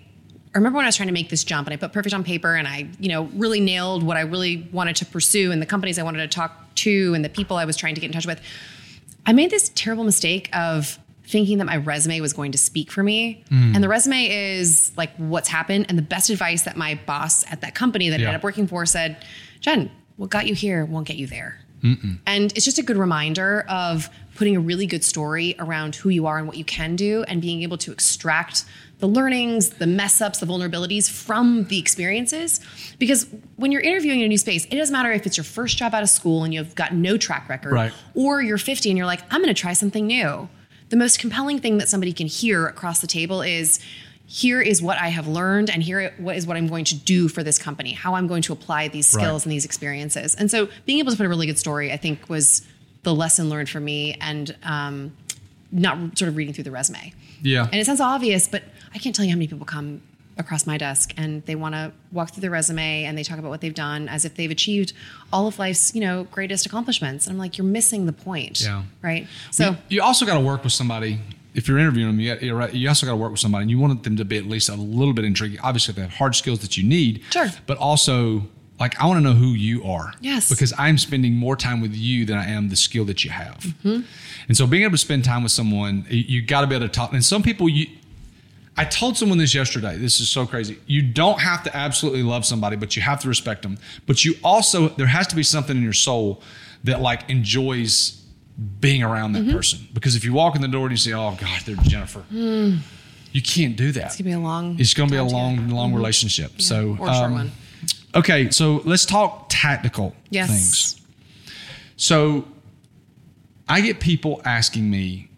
I 0.54 0.58
remember 0.58 0.76
when 0.76 0.84
I 0.84 0.88
was 0.88 0.96
trying 0.96 1.08
to 1.08 1.14
make 1.14 1.30
this 1.30 1.44
jump 1.44 1.66
and 1.66 1.72
I 1.72 1.76
put 1.78 1.92
perfect 1.94 2.14
on 2.14 2.24
paper 2.24 2.54
and 2.54 2.68
I, 2.68 2.86
you 3.00 3.08
know, 3.08 3.24
really 3.34 3.58
nailed 3.60 4.02
what 4.02 4.18
I 4.18 4.20
really 4.20 4.68
wanted 4.70 4.96
to 4.96 5.06
pursue 5.06 5.50
and 5.50 5.62
the 5.62 5.66
companies 5.66 5.98
I 5.98 6.02
wanted 6.02 6.18
to 6.18 6.28
talk 6.28 6.74
to 6.76 7.14
and 7.14 7.24
the 7.24 7.30
people 7.30 7.56
I 7.56 7.64
was 7.64 7.74
trying 7.76 7.94
to 7.94 8.02
get 8.02 8.08
in 8.08 8.12
touch 8.12 8.26
with. 8.26 8.38
I 9.24 9.32
made 9.32 9.50
this 9.50 9.70
terrible 9.74 10.04
mistake 10.04 10.50
of 10.54 10.98
thinking 11.32 11.58
that 11.58 11.64
my 11.64 11.76
resume 11.78 12.20
was 12.20 12.32
going 12.32 12.52
to 12.52 12.58
speak 12.58 12.92
for 12.92 13.02
me. 13.02 13.42
Hmm. 13.48 13.74
And 13.74 13.82
the 13.82 13.88
resume 13.88 14.26
is 14.30 14.92
like 14.96 15.12
what's 15.16 15.48
happened. 15.48 15.86
And 15.88 15.98
the 15.98 16.02
best 16.02 16.30
advice 16.30 16.62
that 16.62 16.76
my 16.76 17.00
boss 17.06 17.44
at 17.50 17.62
that 17.62 17.74
company 17.74 18.10
that 18.10 18.20
I 18.20 18.22
ended 18.24 18.36
up 18.36 18.44
working 18.44 18.66
for 18.68 18.86
said, 18.86 19.24
Jen, 19.60 19.90
what 20.16 20.30
got 20.30 20.46
you 20.46 20.54
here 20.54 20.84
won't 20.84 21.06
get 21.08 21.16
you 21.16 21.26
there. 21.26 21.58
And 22.28 22.52
it's 22.52 22.64
just 22.64 22.78
a 22.78 22.82
good 22.84 22.96
reminder 22.96 23.64
of 23.68 24.08
putting 24.36 24.54
a 24.54 24.60
really 24.60 24.86
good 24.86 25.02
story 25.02 25.56
around 25.58 25.96
who 25.96 26.10
you 26.10 26.26
are 26.28 26.38
and 26.38 26.46
what 26.46 26.56
you 26.56 26.64
can 26.64 26.94
do 26.94 27.24
and 27.26 27.42
being 27.42 27.62
able 27.64 27.76
to 27.78 27.90
extract 27.90 28.64
the 29.00 29.08
learnings, 29.08 29.70
the 29.70 29.86
mess 29.88 30.20
ups, 30.20 30.38
the 30.38 30.46
vulnerabilities 30.46 31.10
from 31.10 31.64
the 31.64 31.80
experiences. 31.80 32.60
Because 33.00 33.26
when 33.56 33.72
you're 33.72 33.80
interviewing 33.80 34.20
in 34.20 34.26
a 34.26 34.28
new 34.28 34.38
space, 34.38 34.64
it 34.66 34.76
doesn't 34.76 34.92
matter 34.92 35.10
if 35.10 35.26
it's 35.26 35.36
your 35.36 35.42
first 35.42 35.76
job 35.76 35.92
out 35.92 36.04
of 36.04 36.08
school 36.08 36.44
and 36.44 36.54
you've 36.54 36.76
got 36.76 36.94
no 36.94 37.16
track 37.16 37.48
record, 37.48 37.72
Right. 37.72 37.92
or 38.14 38.40
you're 38.40 38.58
50 38.58 38.88
and 38.88 38.96
you're 38.96 39.06
like, 39.08 39.22
I'm 39.32 39.42
going 39.42 39.52
to 39.52 39.60
try 39.60 39.72
something 39.72 40.06
new. 40.06 40.48
The 40.92 40.98
most 40.98 41.18
compelling 41.18 41.58
thing 41.58 41.78
that 41.78 41.88
somebody 41.88 42.12
can 42.12 42.26
hear 42.26 42.66
across 42.66 43.00
the 43.00 43.06
table 43.06 43.40
is 43.40 43.80
here 44.26 44.60
is 44.60 44.82
what 44.82 44.98
I 44.98 45.08
have 45.08 45.26
learned, 45.26 45.70
and 45.70 45.82
here 45.82 46.12
what 46.18 46.36
is 46.36 46.46
what 46.46 46.58
I'm 46.58 46.66
going 46.68 46.84
to 46.84 46.94
do 46.94 47.28
for 47.28 47.42
this 47.42 47.58
company, 47.58 47.92
how 47.92 48.14
I'm 48.14 48.26
going 48.26 48.42
to 48.42 48.52
apply 48.52 48.88
these 48.88 49.06
skills 49.06 49.40
Right. 49.42 49.46
and 49.46 49.52
these 49.52 49.64
experiences. 49.64 50.34
And 50.34 50.50
so 50.50 50.68
being 50.84 50.98
able 50.98 51.10
to 51.10 51.16
put 51.16 51.24
a 51.24 51.30
really 51.30 51.46
good 51.46 51.58
story, 51.58 51.90
I 51.90 51.96
think, 51.96 52.28
was 52.28 52.60
the 53.04 53.14
lesson 53.14 53.48
learned 53.48 53.70
for 53.70 53.80
me 53.80 54.18
and 54.20 54.54
um, 54.64 55.16
not 55.70 55.96
sort 56.18 56.28
of 56.28 56.36
reading 56.36 56.52
through 56.52 56.64
the 56.64 56.70
resume. 56.70 57.14
yeah. 57.42 57.64
And 57.72 57.76
it 57.80 57.86
sounds 57.86 58.02
obvious, 58.02 58.46
but 58.46 58.62
I 58.94 58.98
can't 58.98 59.14
tell 59.16 59.24
you 59.24 59.30
how 59.30 59.36
many 59.38 59.48
people 59.48 59.64
come 59.64 60.02
across 60.38 60.66
my 60.66 60.78
desk 60.78 61.12
and 61.16 61.44
they 61.46 61.54
want 61.54 61.74
to 61.74 61.92
walk 62.10 62.30
through 62.32 62.40
their 62.40 62.50
resume 62.50 63.04
and 63.04 63.16
they 63.18 63.22
talk 63.22 63.38
about 63.38 63.50
what 63.50 63.60
they've 63.60 63.74
done 63.74 64.08
as 64.08 64.24
if 64.24 64.34
they've 64.34 64.50
achieved 64.50 64.92
all 65.32 65.46
of 65.46 65.58
life's, 65.58 65.94
you 65.94 66.00
know, 66.00 66.24
greatest 66.24 66.64
accomplishments. 66.66 67.26
And 67.26 67.34
I'm 67.34 67.38
like, 67.38 67.58
you're 67.58 67.66
missing 67.66 68.06
the 68.06 68.12
point. 68.12 68.62
Yeah. 68.62 68.82
Right. 69.02 69.26
So 69.50 69.70
you, 69.70 69.76
you 69.88 70.02
also 70.02 70.24
got 70.26 70.34
to 70.34 70.40
work 70.40 70.64
with 70.64 70.72
somebody. 70.72 71.20
If 71.54 71.68
you're 71.68 71.78
interviewing 71.78 72.08
them, 72.08 72.20
you, 72.20 72.32
got, 72.34 72.42
you're 72.42 72.56
right, 72.56 72.72
you 72.72 72.88
also 72.88 73.04
got 73.04 73.12
to 73.12 73.16
work 73.16 73.30
with 73.30 73.40
somebody, 73.40 73.62
and 73.62 73.70
you 73.70 73.78
want 73.78 74.02
them 74.04 74.16
to 74.16 74.24
be 74.24 74.38
at 74.38 74.46
least 74.46 74.70
a 74.70 74.74
little 74.74 75.12
bit 75.12 75.26
intriguing. 75.26 75.60
Obviously, 75.60 75.92
they 75.92 76.00
have 76.00 76.14
hard 76.14 76.34
skills 76.34 76.60
that 76.60 76.78
you 76.78 76.82
need, 76.82 77.22
Sure. 77.30 77.48
But 77.66 77.76
also, 77.76 78.48
like, 78.80 78.98
I 78.98 79.06
want 79.06 79.18
to 79.18 79.20
know 79.22 79.34
who 79.34 79.48
you 79.48 79.84
are, 79.84 80.14
Yes. 80.22 80.48
because 80.48 80.72
I'm 80.78 80.96
spending 80.96 81.34
more 81.34 81.54
time 81.54 81.82
with 81.82 81.94
you 81.94 82.24
than 82.24 82.38
I 82.38 82.48
am 82.48 82.70
the 82.70 82.76
skill 82.76 83.04
that 83.04 83.22
you 83.22 83.30
have. 83.32 83.58
Mm-hmm. 83.58 84.00
And 84.48 84.56
so, 84.56 84.66
being 84.66 84.84
able 84.84 84.92
to 84.92 84.98
spend 84.98 85.24
time 85.26 85.42
with 85.42 85.52
someone, 85.52 86.06
you, 86.08 86.20
you 86.20 86.42
got 86.42 86.62
to 86.62 86.66
be 86.66 86.74
able 86.74 86.86
to 86.86 86.92
talk. 86.92 87.12
And 87.12 87.22
some 87.22 87.42
people, 87.42 87.68
you, 87.68 87.86
I 88.76 88.84
told 88.84 89.18
someone 89.18 89.38
this 89.38 89.54
yesterday. 89.54 89.96
This 89.98 90.20
is 90.20 90.30
so 90.30 90.46
crazy. 90.46 90.78
You 90.86 91.02
don't 91.02 91.40
have 91.40 91.62
to 91.64 91.76
absolutely 91.76 92.22
love 92.22 92.46
somebody, 92.46 92.76
but 92.76 92.96
you 92.96 93.02
have 93.02 93.20
to 93.20 93.28
respect 93.28 93.62
them. 93.62 93.78
But 94.06 94.24
you 94.24 94.34
also, 94.42 94.88
there 94.88 95.06
has 95.06 95.26
to 95.28 95.36
be 95.36 95.42
something 95.42 95.76
in 95.76 95.82
your 95.82 95.92
soul 95.92 96.42
that 96.84 97.00
like 97.00 97.28
enjoys 97.28 98.22
being 98.80 99.02
around 99.02 99.32
that 99.32 99.42
mm-hmm. 99.42 99.52
person. 99.56 99.80
Because 99.92 100.16
if 100.16 100.24
you 100.24 100.32
walk 100.32 100.56
in 100.56 100.62
the 100.62 100.68
door 100.68 100.84
and 100.86 100.92
you 100.92 100.96
say, 100.96 101.12
"Oh 101.12 101.36
God, 101.38 101.60
they're 101.66 101.76
Jennifer," 101.76 102.20
hmm. 102.20 102.76
you 103.32 103.42
can't 103.42 103.76
do 103.76 103.92
that. 103.92 104.06
it's 104.06 104.16
gonna 104.16 104.30
be 104.30 104.32
a 104.32 104.38
long. 104.38 104.78
It's 104.78 104.94
going 104.94 105.08
to 105.08 105.12
be 105.12 105.18
a 105.18 105.24
long, 105.24 105.56
together. 105.56 105.74
long 105.74 105.88
mm-hmm. 105.88 105.96
relationship. 105.96 106.60
So, 106.60 106.96
or 106.98 107.08
um, 107.08 107.32
one. 107.32 107.52
Okay, 108.14 108.50
so 108.50 108.82
let's 108.84 109.06
talk 109.06 109.46
tactical 109.48 110.14
Yes. 110.30 110.50
things. 110.50 111.00
So 111.96 112.46
I 113.68 113.80
get 113.80 114.00
people 114.00 114.42
asking 114.44 114.90
me 114.90 115.28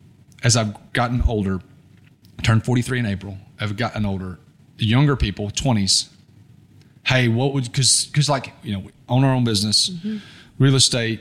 as 0.43 0.57
I've 0.57 0.93
gotten 0.93 1.23
older, 1.23 1.61
turned 2.43 2.65
43 2.65 2.99
in 3.01 3.07
April, 3.07 3.39
I've 3.61 3.77
gotten 3.77 4.05
older, 4.05 4.39
younger 4.79 5.17
people, 5.17 5.51
20s. 5.51 6.09
Hey, 7.07 7.29
what 7.29 7.53
would, 7.55 7.65
because, 7.65 8.07
because 8.07 8.29
like, 8.29 8.53
you 8.63 8.73
know, 8.73 8.79
we 8.81 8.91
own 9.09 9.25
our 9.25 9.33
own 9.35 9.45
business, 9.45 9.91
real 10.59 10.75
estate. 10.75 11.21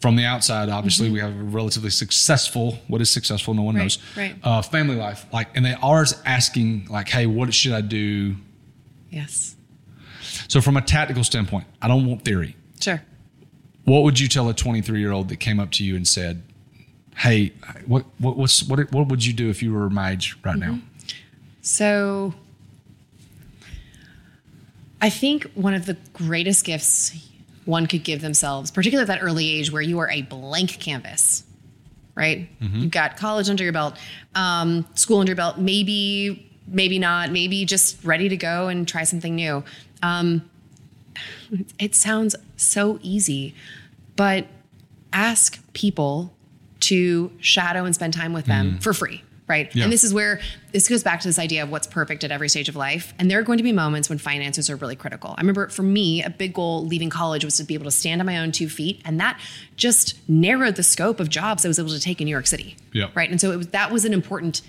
From 0.00 0.14
the 0.14 0.24
outside, 0.24 0.68
obviously, 0.68 1.10
we 1.10 1.18
have 1.18 1.30
a 1.32 1.42
relatively 1.42 1.90
successful. 1.90 2.78
What 2.86 3.00
is 3.00 3.10
successful? 3.10 3.52
No 3.52 3.62
one 3.62 3.74
Right, 3.74 3.82
knows. 3.82 3.98
right. 4.16 4.36
Uh, 4.44 4.62
family 4.62 4.94
life, 4.94 5.26
like, 5.32 5.48
and 5.56 5.64
they 5.66 5.74
are 5.74 6.06
asking, 6.24 6.86
like, 6.88 7.08
"Hey, 7.08 7.26
what 7.26 7.52
should 7.52 7.72
I 7.72 7.80
do 7.80 8.36
Yes. 9.10 9.56
so, 10.46 10.60
from 10.60 10.76
a 10.76 10.82
tactical 10.82 11.24
standpoint, 11.24 11.66
I 11.82 11.88
don't 11.88 12.06
want 12.06 12.24
theory. 12.24 12.54
Sure. 12.80 13.02
What 13.86 14.04
would 14.04 14.20
you 14.20 14.28
tell 14.28 14.48
a 14.48 14.54
23 14.54 15.00
year 15.00 15.10
old 15.10 15.30
that 15.30 15.38
came 15.40 15.58
up 15.58 15.72
to 15.72 15.84
you 15.84 15.96
and 15.96 16.06
said, 16.06 16.42
"Hey, 17.18 17.52
what 17.86 18.04
what 18.18 18.36
what's, 18.36 18.62
what 18.62 18.90
what 18.92 19.08
would 19.08 19.24
you 19.24 19.32
do 19.32 19.50
if 19.50 19.62
you 19.62 19.72
were 19.72 19.90
my 19.90 20.12
age 20.12 20.36
right 20.44 20.56
now?" 20.58 20.78
So 21.62 22.34
I 25.00 25.10
think 25.10 25.50
one 25.54 25.74
of 25.74 25.86
the 25.86 25.96
greatest 26.12 26.64
gifts 26.64 27.16
one 27.64 27.86
could 27.86 28.02
give 28.02 28.22
themselves, 28.22 28.70
particularly 28.70 29.10
at 29.10 29.18
that 29.18 29.22
early 29.22 29.48
age 29.48 29.70
where 29.70 29.82
you 29.82 29.98
are 29.98 30.10
a 30.10 30.22
blank 30.22 30.80
canvas, 30.80 31.44
right? 32.14 32.48
You've 32.60 32.90
got 32.90 33.16
college 33.16 33.50
under 33.50 33.62
your 33.62 33.74
belt, 33.74 33.96
um, 34.34 34.86
school 34.94 35.18
under 35.18 35.30
your 35.30 35.36
belt, 35.36 35.58
maybe, 35.58 36.50
maybe 36.66 36.98
not, 36.98 37.30
maybe 37.30 37.64
just 37.66 38.02
ready 38.02 38.28
to 38.30 38.36
go 38.36 38.68
and 38.68 38.88
try 38.88 39.04
something 39.04 39.34
new. 39.34 39.62
Um, 40.02 40.48
it 41.78 41.94
sounds 41.94 42.34
so 42.56 42.98
easy, 43.02 43.54
but 44.16 44.46
ask 45.12 45.60
people 45.74 46.32
to 46.80 47.30
shadow 47.40 47.84
and 47.84 47.94
spend 47.94 48.14
time 48.14 48.32
with 48.32 48.46
them 48.46 48.72
mm. 48.72 48.82
for 48.82 48.92
free. 48.92 49.22
right? 49.48 49.74
Yeah. 49.74 49.84
And 49.84 49.92
this 49.92 50.04
is 50.04 50.14
where 50.14 50.40
this 50.72 50.88
goes 50.88 51.02
back 51.02 51.20
to 51.20 51.28
this 51.28 51.38
idea 51.38 51.62
of 51.62 51.70
what's 51.70 51.86
perfect 51.86 52.22
at 52.22 52.30
every 52.30 52.48
stage 52.48 52.68
of 52.68 52.76
life. 52.76 53.14
And 53.18 53.30
there 53.30 53.38
are 53.38 53.42
going 53.42 53.56
to 53.56 53.64
be 53.64 53.72
moments 53.72 54.08
when 54.08 54.18
finances 54.18 54.70
are 54.70 54.76
really 54.76 54.94
critical. 54.94 55.34
I 55.36 55.40
remember 55.40 55.68
for 55.68 55.82
me, 55.82 56.22
a 56.22 56.30
big 56.30 56.52
goal 56.52 56.86
leaving 56.86 57.10
college 57.10 57.44
was 57.44 57.56
to 57.56 57.64
be 57.64 57.74
able 57.74 57.86
to 57.86 57.90
stand 57.90 58.20
on 58.20 58.26
my 58.26 58.38
own 58.38 58.52
two 58.52 58.68
feet, 58.68 59.00
and 59.04 59.18
that 59.18 59.40
just 59.76 60.16
narrowed 60.28 60.76
the 60.76 60.82
scope 60.82 61.18
of 61.18 61.28
jobs 61.30 61.64
I 61.64 61.68
was 61.68 61.78
able 61.78 61.90
to 61.90 62.00
take 62.00 62.20
in 62.20 62.26
New 62.26 62.30
York 62.30 62.46
City. 62.46 62.76
Yeah. 62.92 63.08
Right. 63.14 63.30
And 63.30 63.40
so 63.40 63.50
it 63.50 63.56
was 63.56 63.68
that 63.68 63.90
was 63.90 64.04
an 64.04 64.12
important, 64.12 64.60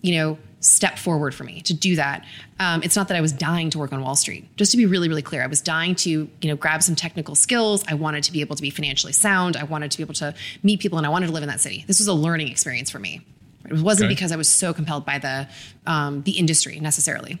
you 0.00 0.16
know, 0.16 0.38
step 0.62 0.98
forward 0.98 1.34
for 1.34 1.44
me 1.44 1.60
to 1.60 1.74
do 1.74 1.96
that. 1.96 2.24
Um, 2.58 2.82
it's 2.82 2.96
not 2.96 3.08
that 3.08 3.16
I 3.16 3.20
was 3.20 3.32
dying 3.32 3.68
to 3.70 3.78
work 3.78 3.92
on 3.92 4.00
Wall 4.00 4.16
Street. 4.16 4.46
Just 4.56 4.70
to 4.70 4.76
be 4.78 4.86
really, 4.86 5.08
really 5.08 5.20
clear, 5.22 5.42
I 5.42 5.46
was 5.46 5.60
dying 5.60 5.94
to, 5.96 6.10
you 6.10 6.48
know, 6.48 6.56
grab 6.56 6.82
some 6.82 6.94
technical 6.94 7.34
skills. 7.34 7.84
I 7.88 7.94
wanted 7.94 8.22
to 8.24 8.32
be 8.32 8.40
able 8.40 8.56
to 8.56 8.62
be 8.62 8.70
financially 8.70 9.12
sound. 9.12 9.56
I 9.56 9.64
wanted 9.64 9.90
to 9.90 9.98
be 9.98 10.02
able 10.02 10.14
to 10.14 10.34
meet 10.62 10.80
people, 10.80 10.98
and 10.98 11.06
I 11.06 11.10
wanted 11.10 11.26
to 11.26 11.32
live 11.32 11.42
in 11.42 11.48
that 11.48 11.60
city. 11.60 11.84
This 11.86 11.98
was 11.98 12.08
a 12.08 12.14
learning 12.14 12.48
experience 12.48 12.90
for 12.90 12.98
me. 12.98 13.20
It 13.66 13.74
wasn't 13.80 14.06
Okay. 14.06 14.14
because 14.14 14.32
I 14.32 14.36
was 14.36 14.48
so 14.48 14.72
compelled 14.72 15.04
by 15.04 15.18
the 15.18 15.48
um, 15.86 16.22
the 16.22 16.32
industry 16.32 16.80
necessarily. 16.80 17.38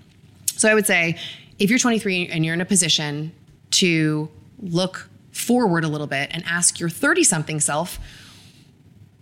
So 0.56 0.68
I 0.70 0.74
would 0.74 0.86
say, 0.86 1.16
if 1.58 1.70
you're 1.70 1.78
23 1.78 2.28
and 2.28 2.44
you're 2.44 2.54
in 2.54 2.60
a 2.60 2.64
position 2.64 3.32
to 3.72 4.28
look 4.60 5.08
forward 5.32 5.84
a 5.84 5.88
little 5.88 6.06
bit 6.06 6.28
and 6.32 6.44
ask 6.46 6.78
your 6.78 6.88
30 6.90 7.24
something 7.24 7.60
self, 7.60 7.98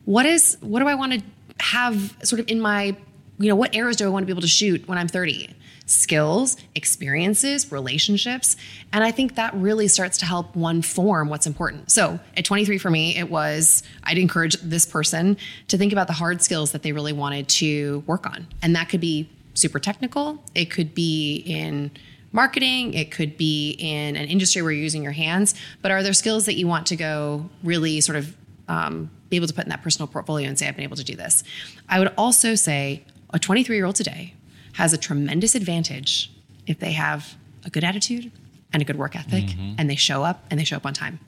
what 0.05 0.26
is 0.26 0.57
what 0.61 0.80
do 0.80 0.88
I 0.88 0.94
want 0.94 1.12
to 1.12 1.22
have 1.59 2.16
sort 2.22 2.40
of 2.40 2.48
in 2.48 2.61
my, 2.61 2.96
you 3.41 3.49
know, 3.49 3.57
what 3.57 3.74
arrows 3.74 3.97
do 3.97 4.05
I 4.05 4.09
want 4.09 4.22
to 4.22 4.26
be 4.26 4.32
able 4.32 4.43
to 4.43 4.49
shoot 4.49 4.86
when 4.86 4.99
I'm 4.99 5.09
30? 5.09 5.55
Skills, 5.86 6.59
experiences, 6.74 7.72
relationships. 7.72 8.55
And 8.93 9.03
I 9.03 9.11
think 9.12 9.36
that 9.36 9.55
really 9.55 9.88
starts 9.88 10.18
to 10.18 10.26
help 10.26 10.55
one 10.55 10.82
form 10.82 11.30
what's 11.30 11.47
important. 11.47 11.91
So 11.91 12.20
at 12.36 12.45
23 12.45 12.76
for 12.76 12.91
me, 12.91 13.16
it 13.16 13.30
was, 13.30 13.82
I'd 14.05 14.18
encourage 14.18 14.57
this 14.61 14.84
person 14.84 15.38
to 15.68 15.78
think 15.78 15.93
about 15.93 16.07
the 16.07 16.12
hard 16.12 16.43
skills 16.43 16.72
that 16.72 16.82
they 16.82 16.93
really 16.93 17.14
wanted 17.14 17.49
to 17.49 18.05
work 18.07 18.26
on. 18.26 18.47
And 18.61 18.76
that 18.76 18.91
could 18.91 19.01
be 19.01 19.28
super 19.55 19.78
technical, 19.78 20.43
it 20.55 20.70
could 20.70 20.95
be 20.95 21.36
in 21.47 21.91
marketing, 22.32 22.93
it 22.95 23.11
could 23.11 23.36
be 23.36 23.70
in 23.70 24.16
an 24.16 24.28
industry 24.28 24.61
where 24.61 24.70
you're 24.70 24.82
using 24.82 25.03
your 25.03 25.12
hands. 25.12 25.55
But 25.80 25.91
are 25.91 26.03
there 26.03 26.12
skills 26.12 26.45
that 26.45 26.55
you 26.55 26.66
want 26.66 26.86
to 26.88 26.97
go 26.97 27.49
really 27.64 28.03
sort 28.03 28.18
of 28.18 28.36
um, 28.68 29.11
be 29.30 29.36
able 29.36 29.49
to 29.49 29.55
put 29.55 29.64
in 29.64 29.70
that 29.70 29.82
personal 29.82 30.07
portfolio 30.07 30.47
and 30.47 30.59
say, 30.59 30.68
I've 30.68 30.76
been 30.76 30.84
able 30.84 30.97
to 30.97 31.05
do 31.05 31.16
this. 31.16 31.43
I 31.88 31.99
would 31.99 32.12
also 32.16 32.55
say 32.55 33.03
a 33.33 33.39
23 33.39 33.76
year 33.76 33.87
old 33.87 33.97
today 33.97 34.35
has 34.74 34.93
a 34.93 34.99
tremendous 34.99 35.55
advantage 35.55 36.33
if 36.66 36.78
they 36.78 36.93
have 36.93 37.37
a 37.64 37.70
good 37.70 37.85
attitude 37.85 38.31
and 38.72 38.83
a 38.83 38.85
good 38.85 38.97
work 38.97 39.16
ethic 39.16 39.45
mm-hmm. 39.45 39.74
and 39.78 39.91
they 39.91 39.97
show 39.97 40.22
up 40.22 40.45
and 40.51 40.59
they 40.59 40.64
show 40.64 40.76
up 40.76 40.87
on 40.87 40.95
time. 40.95 41.18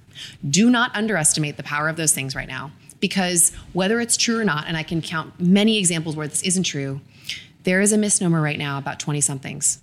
Do 0.48 0.70
not 0.70 0.94
underestimate 0.94 1.56
the 1.56 1.62
power 1.62 1.88
of 1.88 1.96
those 1.96 2.12
things 2.12 2.34
right 2.36 2.48
now 2.48 2.70
because 3.00 3.52
whether 3.72 4.00
it's 4.00 4.16
true 4.16 4.38
or 4.38 4.44
not, 4.44 4.66
and 4.68 4.76
I 4.76 4.82
can 4.82 5.02
count 5.02 5.40
many 5.40 5.78
examples 5.78 6.14
where 6.14 6.28
this 6.28 6.42
isn't 6.42 6.62
true, 6.62 7.00
there 7.64 7.80
is 7.80 7.92
a 7.92 7.98
misnomer 7.98 8.40
right 8.40 8.58
now 8.58 8.78
about 8.78 9.00
20 9.00 9.20
somethings. 9.20 9.80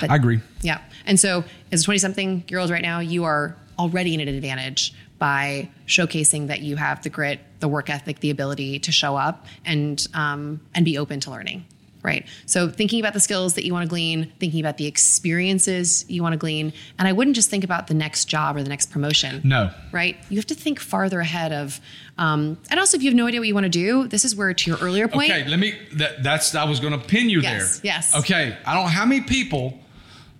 I 0.00 0.14
agree. 0.14 0.40
Yeah. 0.62 0.80
And 1.06 1.18
so, 1.18 1.44
as 1.72 1.82
a 1.82 1.84
20 1.84 1.98
something 1.98 2.44
year 2.48 2.58
old 2.58 2.70
right 2.70 2.82
now, 2.82 3.00
you 3.00 3.24
are 3.24 3.56
already 3.78 4.14
in 4.14 4.20
an 4.20 4.28
advantage 4.28 4.94
by 5.18 5.68
showcasing 5.86 6.46
that 6.48 6.60
you 6.60 6.76
have 6.76 7.02
the 7.02 7.10
grit, 7.10 7.40
the 7.60 7.68
work 7.68 7.90
ethic, 7.90 8.20
the 8.20 8.30
ability 8.30 8.78
to 8.80 8.92
show 8.92 9.16
up 9.16 9.46
and 9.64 10.06
um, 10.14 10.60
and 10.74 10.84
be 10.84 10.96
open 10.98 11.20
to 11.20 11.30
learning. 11.30 11.64
Right. 12.00 12.26
So 12.46 12.68
thinking 12.70 13.00
about 13.00 13.12
the 13.12 13.20
skills 13.20 13.54
that 13.54 13.64
you 13.66 13.72
want 13.72 13.82
to 13.84 13.88
glean, 13.88 14.32
thinking 14.38 14.60
about 14.60 14.76
the 14.78 14.86
experiences 14.86 16.08
you 16.08 16.22
want 16.22 16.32
to 16.32 16.36
glean, 16.36 16.72
and 16.98 17.08
I 17.08 17.12
wouldn't 17.12 17.34
just 17.34 17.50
think 17.50 17.64
about 17.64 17.88
the 17.88 17.92
next 17.94 18.26
job 18.26 18.56
or 18.56 18.62
the 18.62 18.68
next 18.68 18.92
promotion. 18.92 19.40
No. 19.44 19.70
Right. 19.92 20.16
You 20.30 20.36
have 20.36 20.46
to 20.46 20.54
think 20.54 20.78
farther 20.78 21.18
ahead 21.20 21.52
of, 21.52 21.80
um, 22.16 22.56
and 22.70 22.78
also 22.78 22.96
if 22.96 23.02
you 23.02 23.10
have 23.10 23.16
no 23.16 23.26
idea 23.26 23.40
what 23.40 23.48
you 23.48 23.54
want 23.54 23.64
to 23.64 23.68
do, 23.68 24.06
this 24.06 24.24
is 24.24 24.36
where 24.36 24.54
to 24.54 24.70
your 24.70 24.78
earlier 24.78 25.08
point. 25.08 25.30
Okay, 25.30 25.44
let 25.48 25.58
me. 25.58 25.74
That, 25.94 26.22
that's 26.22 26.54
I 26.54 26.64
was 26.64 26.78
going 26.78 26.92
to 26.98 27.04
pin 27.04 27.28
you 27.28 27.40
Yes, 27.40 27.80
there. 27.80 27.86
yes. 27.92 28.14
Okay, 28.16 28.56
I 28.64 28.74
don't 28.74 28.88
how 28.88 29.04
many 29.04 29.22
people 29.22 29.78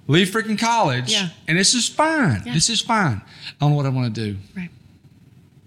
leave 0.07 0.29
freaking 0.29 0.59
college, 0.59 1.12
Yeah. 1.12 1.31
and 1.49 1.59
this 1.59 1.75
is 1.75 1.89
fine. 1.89 2.43
Yeah. 2.47 2.55
This 2.55 2.71
is 2.71 2.81
fine. 2.81 3.21
I 3.21 3.53
don't 3.61 3.71
know 3.71 3.77
what 3.77 3.85
I 3.85 3.91
want 3.91 4.14
to 4.14 4.33
do. 4.33 4.39
Right. 4.57 4.71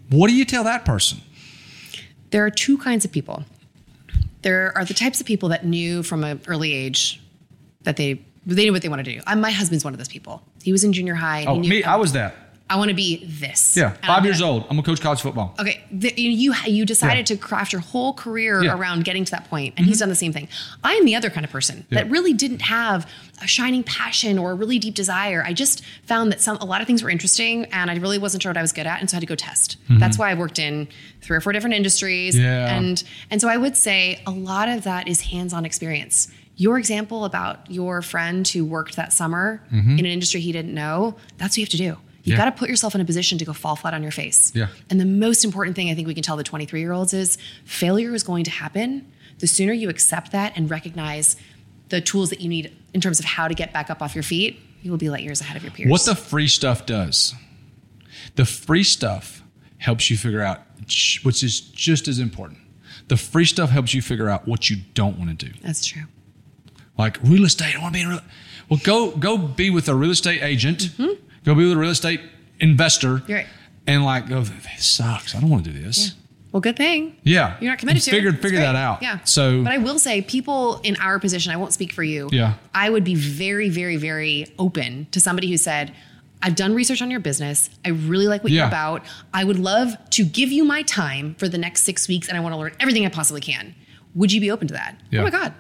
What 0.10 0.30
do 0.30 0.36
you 0.36 0.46
tell 0.46 0.64
that 0.64 0.86
person? 0.86 1.20
There 2.32 2.46
are 2.46 2.50
two 2.50 2.78
kinds 2.78 3.06
of 3.06 3.12
people. 3.12 3.44
There 4.42 4.76
are 4.76 4.84
the 4.86 4.94
types 4.94 5.22
of 5.22 5.28
people 5.28 5.50
that 5.50 5.66
knew 5.66 6.02
from 6.04 6.24
an 6.24 6.42
early 6.48 6.74
age 6.74 7.22
that 7.84 7.98
they 7.98 8.22
they 8.46 8.66
knew 8.66 8.72
what 8.72 8.82
they 8.82 8.90
wanted 8.90 9.06
to 9.06 9.14
do. 9.14 9.22
I, 9.28 9.36
my 9.36 9.52
husband's 9.52 9.84
one 9.84 9.94
of 9.94 10.00
those 10.00 10.08
people. 10.08 10.42
He 10.64 10.72
was 10.72 10.84
in 10.84 10.94
junior 10.94 11.14
high. 11.14 11.42
And 11.42 11.50
Oh, 11.50 11.54
he 11.56 11.60
knew, 11.62 11.70
me, 11.70 11.84
I 11.84 11.96
was 11.98 12.14
that. 12.14 12.34
I 12.72 12.76
want 12.78 12.90
to 12.90 12.96
be 12.96 13.26
this. 13.26 13.76
Yeah, 13.76 13.88
And 14.02 14.12
I'm 14.12 14.16
5 14.16 14.26
years 14.26 14.40
gonna- 14.40 14.52
old. 14.54 14.62
I'm 14.64 14.70
gonna 14.78 14.84
coach 14.84 15.02
college 15.02 15.22
football. 15.22 15.54
Okay, 15.60 15.82
the, 15.92 16.14
you 16.18 16.54
you 16.66 16.86
decided 16.86 17.30
Yeah. 17.30 17.36
to 17.36 17.42
craft 17.48 17.74
your 17.74 17.82
whole 17.82 18.14
career 18.14 18.64
Yeah. 18.64 18.72
Mm-hmm. 18.72 18.82
around 18.82 19.04
getting 19.04 19.26
to 19.26 19.32
that 19.32 19.50
point, 19.50 19.74
and 19.78 19.86
he's 19.86 20.00
done 20.00 20.10
the 20.10 20.16
same 20.16 20.32
thing. 20.32 20.48
I 20.84 20.94
am 20.94 21.06
the 21.06 21.16
other 21.16 21.30
kind 21.30 21.46
of 21.46 21.52
person 21.52 21.86
that 21.90 22.10
really 22.10 22.34
didn't 22.34 22.62
have 22.62 23.06
a 23.42 23.48
shining 23.48 23.84
passion 23.84 24.38
or 24.38 24.52
a 24.52 24.56
really 24.56 24.80
deep 24.80 24.94
desire. 24.96 25.44
I 25.46 25.54
just 25.54 25.84
found 26.06 26.32
that 26.32 26.40
some 26.40 26.58
a 26.58 26.66
lot 26.66 26.80
of 26.82 26.88
things 26.88 27.04
were 27.04 27.10
interesting, 27.10 27.66
and 27.66 27.92
I 27.92 27.96
really 27.96 28.18
wasn't 28.18 28.42
sure 28.44 28.52
what 28.52 28.58
I 28.58 28.62
was 28.62 28.72
good 28.72 28.88
at, 28.88 29.00
and 29.02 29.10
so 29.10 29.16
I 29.16 29.18
had 29.18 29.22
to 29.22 29.28
go 29.28 29.36
test. 29.36 29.78
That's 29.90 30.18
why 30.18 30.32
I 30.32 30.36
worked 30.36 30.58
in 30.60 30.88
three 31.22 31.36
or 31.38 31.42
four 31.42 31.52
different 31.54 31.76
industries, 31.76 32.36
Mm-hmm. 32.36 32.44
Yeah. 32.46 32.76
and 32.78 33.04
and 33.30 33.42
so 33.42 33.48
I 33.50 33.58
would 33.58 33.76
say 33.76 34.22
a 34.26 34.32
lot 34.32 34.70
of 34.70 34.84
that 34.84 35.08
is 35.10 35.22
hands-on 35.34 35.66
experience. 35.66 36.30
Your 36.56 36.78
example 36.78 37.26
about 37.26 37.70
your 37.72 38.02
friend 38.04 38.48
who 38.48 38.64
worked 38.64 38.96
that 38.96 39.12
summer 39.14 39.62
in 39.72 40.00
an 40.00 40.06
industry 40.06 40.40
he 40.42 40.52
didn't 40.52 40.74
know, 40.76 41.16
that's 41.38 41.54
what 41.54 41.58
you 41.58 41.64
have 41.66 41.70
to 41.70 41.78
do. 41.78 41.98
You 42.24 42.34
Mm-hmm. 42.34 42.40
Yeah. 42.40 42.46
got 42.46 42.46
to 42.46 42.60
put 42.60 42.70
yourself 42.70 42.94
in 42.94 43.02
a 43.02 43.06
position 43.06 43.38
to 43.40 43.46
go 43.46 43.52
fall 43.54 43.76
flat 43.76 43.94
on 43.96 44.04
your 44.04 44.12
face. 44.12 44.52
Yeah. 44.54 44.68
And 44.92 45.00
the 45.02 45.06
most 45.06 45.44
important 45.44 45.76
thing 45.76 45.90
I 45.90 45.96
think 45.96 46.08
we 46.08 46.14
can 46.14 46.22
tell 46.24 46.38
the 46.38 46.44
23 46.44 46.80
year 46.80 46.92
olds 46.92 47.14
is 47.14 47.38
failure 47.66 48.14
is 48.14 48.22
going 48.24 48.44
to 48.44 48.52
happen. 48.52 49.12
The 49.40 49.48
sooner 49.48 49.74
you 49.74 49.90
accept 49.90 50.32
that 50.32 50.54
and 50.56 50.70
recognize 50.70 51.36
the 51.90 52.00
tools 52.00 52.30
that 52.30 52.40
you 52.40 52.48
need 52.48 52.76
in 52.94 53.02
terms 53.02 53.18
of 53.20 53.26
how 53.26 53.48
to 53.48 53.54
get 53.56 53.74
back 53.74 53.90
up 53.90 54.02
off 54.04 54.14
your 54.16 54.24
feet, 54.24 54.60
you 54.84 54.92
will 54.92 55.00
be 55.00 55.10
light 55.10 55.24
years 55.24 55.42
ahead 55.42 55.58
of 55.58 55.64
your 55.64 55.72
peers. 55.72 55.90
What 55.90 56.06
the 56.06 56.16
free 56.16 56.48
stuff 56.48 56.86
does, 56.86 57.34
the 58.36 58.46
free 58.46 58.84
stuff 58.84 59.42
helps 59.80 60.12
you 60.12 60.18
figure 60.18 60.42
out, 60.42 60.60
which 61.24 61.44
is 61.44 61.60
just 61.60 62.08
as 62.08 62.20
important. 62.20 62.60
The 63.08 63.18
free 63.18 63.46
stuff 63.46 63.72
helps 63.72 63.94
you 63.96 64.02
figure 64.04 64.30
out 64.30 64.48
what 64.48 64.70
you 64.70 64.78
don't 64.94 65.18
want 65.18 65.38
to 65.40 65.46
do. 65.48 65.52
That's 65.64 65.86
true. 65.86 66.04
Like 66.98 67.18
real 67.24 67.46
estate, 67.46 67.76
I 67.76 67.82
want 67.82 67.94
to 67.96 67.98
be 67.98 68.04
in 68.04 68.10
real. 68.10 68.22
Well, 68.70 68.80
go 68.84 69.12
go 69.12 69.38
be 69.38 69.70
with 69.72 69.90
a 69.90 69.96
real 69.96 70.12
estate 70.12 70.42
agent. 70.44 70.92
Go 71.44 71.56
be 71.56 71.64
with 71.64 71.74
a 71.74 71.78
real 71.78 71.90
estate 71.92 72.22
investor. 72.60 73.22
Right. 73.28 73.48
And 73.88 74.06
like, 74.06 74.30
go. 74.30 74.42
This 74.42 74.86
sucks. 74.86 75.36
I 75.36 75.40
don't 75.42 75.50
want 75.50 75.66
to 75.66 75.72
do 75.72 75.82
this. 75.82 76.16
Well, 76.52 76.62
good 76.62 76.76
thing. 76.76 77.16
Yeah. 77.24 77.58
You're 77.62 77.72
not 77.72 77.80
committed 77.80 78.02
to 78.04 78.12
figure, 78.12 78.30
it. 78.30 78.42
Figure 78.42 78.60
that 78.60 78.76
out. 78.76 79.02
Yeah. 79.02 79.20
So, 79.24 79.64
but 79.64 79.72
I 79.72 79.78
will 79.78 79.98
say, 79.98 80.22
people 80.22 80.80
in 80.84 80.98
our 80.98 81.18
position, 81.18 81.52
I 81.54 81.58
won't 81.58 81.72
speak 81.74 81.94
for 81.94 82.04
you. 82.04 82.30
Yeah. 82.32 82.56
I 82.76 82.90
would 82.90 83.04
be 83.06 83.16
very, 83.16 83.70
very, 83.70 83.96
very 83.98 84.48
open 84.60 85.08
to 85.12 85.22
somebody 85.22 85.50
who 85.50 85.58
said, 85.58 85.94
I've 86.44 86.56
done 86.56 86.74
research 86.76 87.02
on 87.02 87.10
your 87.10 87.20
business. 87.22 87.70
I 87.86 87.90
really 87.90 88.28
like 88.28 88.44
what 88.44 88.52
Yeah. 88.52 88.62
you're 88.62 88.68
about. 88.68 89.04
I 89.34 89.44
would 89.44 89.60
love 89.60 89.96
to 90.12 90.26
give 90.26 90.52
you 90.52 90.64
my 90.66 90.82
time 90.84 91.36
for 91.36 91.48
the 91.48 91.58
next 91.58 91.84
six 91.84 92.08
weeks 92.08 92.28
and 92.28 92.38
I 92.38 92.42
want 92.42 92.54
to 92.54 92.58
learn 92.60 92.74
everything 92.80 93.06
I 93.06 93.10
possibly 93.10 93.42
can. 93.42 93.74
Would 94.16 94.32
you 94.34 94.42
be 94.42 94.52
open 94.52 94.68
to 94.68 94.74
that? 94.74 95.00
Yeah. 95.10 95.22
Oh 95.22 95.24
my 95.24 95.30
God. 95.30 95.54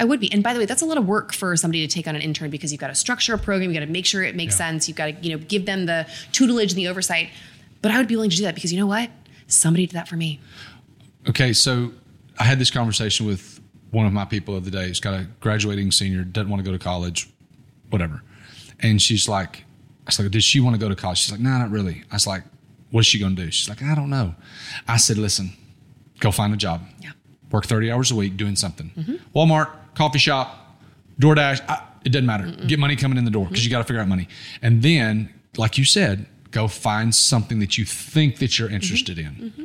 I 0.00 0.04
would 0.04 0.20
be. 0.20 0.32
And 0.32 0.42
by 0.42 0.52
the 0.52 0.58
way, 0.60 0.64
that's 0.66 0.82
a 0.82 0.86
lot 0.86 0.96
of 0.98 1.06
work 1.06 1.32
for 1.32 1.56
somebody 1.56 1.86
to 1.86 1.92
take 1.92 2.06
on 2.06 2.14
an 2.14 2.22
intern 2.22 2.50
because 2.50 2.70
you've 2.72 2.80
got 2.80 2.88
to 2.88 2.94
structure 2.94 3.34
a 3.34 3.38
program, 3.38 3.70
you've 3.70 3.74
got 3.80 3.86
to 3.86 3.92
make 3.92 4.06
sure 4.06 4.22
it 4.22 4.36
makes 4.36 4.54
Yeah. 4.54 4.68
sense, 4.70 4.88
you've 4.88 4.96
got 4.96 5.06
to, 5.06 5.16
you 5.28 5.36
know, 5.36 5.38
give 5.48 5.66
them 5.66 5.86
the 5.86 6.06
tutelage 6.32 6.72
and 6.72 6.78
the 6.78 6.88
oversight. 6.88 7.30
But 7.82 7.90
I 7.92 7.98
would 7.98 8.08
be 8.08 8.16
willing 8.16 8.30
to 8.30 8.36
do 8.36 8.42
that 8.44 8.54
because 8.54 8.72
you 8.72 8.78
know 8.78 8.86
what? 8.86 9.10
Somebody 9.46 9.86
did 9.86 9.94
that 9.94 10.08
for 10.08 10.16
me. 10.16 10.40
okay. 11.28 11.52
So 11.52 11.92
I 12.38 12.44
had 12.44 12.58
this 12.58 12.70
conversation 12.70 13.26
with 13.26 13.60
one 13.90 14.06
of 14.06 14.12
my 14.12 14.24
people 14.24 14.54
the 14.54 14.60
other 14.60 14.70
day. 14.70 14.88
He's 14.88 15.00
got 15.00 15.14
a 15.14 15.26
graduating 15.40 15.90
senior, 15.92 16.22
doesn't 16.22 16.50
want 16.50 16.62
to 16.64 16.70
go 16.70 16.76
to 16.76 16.82
college, 16.82 17.28
whatever. 17.90 18.22
And 18.80 19.00
she's 19.02 19.28
like, 19.28 19.58
I 19.58 19.64
was 20.06 20.18
like, 20.20 20.30
does 20.30 20.44
she 20.44 20.60
want 20.60 20.74
to 20.74 20.80
go 20.80 20.88
to 20.88 20.94
college? 20.94 21.18
She's 21.18 21.32
like, 21.32 21.40
no, 21.40 21.50
not 21.50 21.70
really. 21.70 22.02
I 22.10 22.14
was 22.16 22.26
like, 22.26 22.42
what's 22.90 23.06
she 23.08 23.18
going 23.18 23.34
to 23.36 23.44
do? 23.46 23.50
She's 23.50 23.68
like, 23.68 23.82
I 23.82 23.94
don't 23.94 24.10
know. 24.10 24.34
I 24.86 24.96
said, 24.98 25.18
listen, 25.18 25.52
go 26.20 26.30
find 26.30 26.52
a 26.54 26.56
job. 26.56 26.82
Yeah. 27.00 27.10
Work 27.50 27.66
30 27.66 27.90
hours 27.90 28.10
a 28.10 28.14
week 28.14 28.36
doing 28.36 28.56
something. 28.56 29.20
Walmart, 29.34 29.70
coffee 29.94 30.18
shop, 30.18 30.76
DoorDash, 31.20 31.62
I, 31.68 31.82
it 32.04 32.10
doesn't 32.10 32.26
matter. 32.26 32.50
Get 32.66 32.78
money 32.78 32.96
coming 32.96 33.18
in 33.18 33.24
the 33.24 33.30
door 33.30 33.46
because 33.46 33.64
you 33.64 33.70
got 33.70 33.78
to 33.78 33.84
figure 33.84 34.00
out 34.00 34.08
money. 34.08 34.28
And 34.62 34.82
then, 34.82 35.32
like 35.56 35.78
you 35.78 35.84
said, 35.84 36.26
go 36.50 36.68
find 36.68 37.14
something 37.14 37.58
that 37.60 37.76
you 37.76 37.84
think 37.84 38.38
that 38.38 38.58
you're 38.58 38.68
mm-hmm. 38.68 38.76
interested 38.76 39.18
in 39.18 39.32
mm-hmm. 39.34 39.64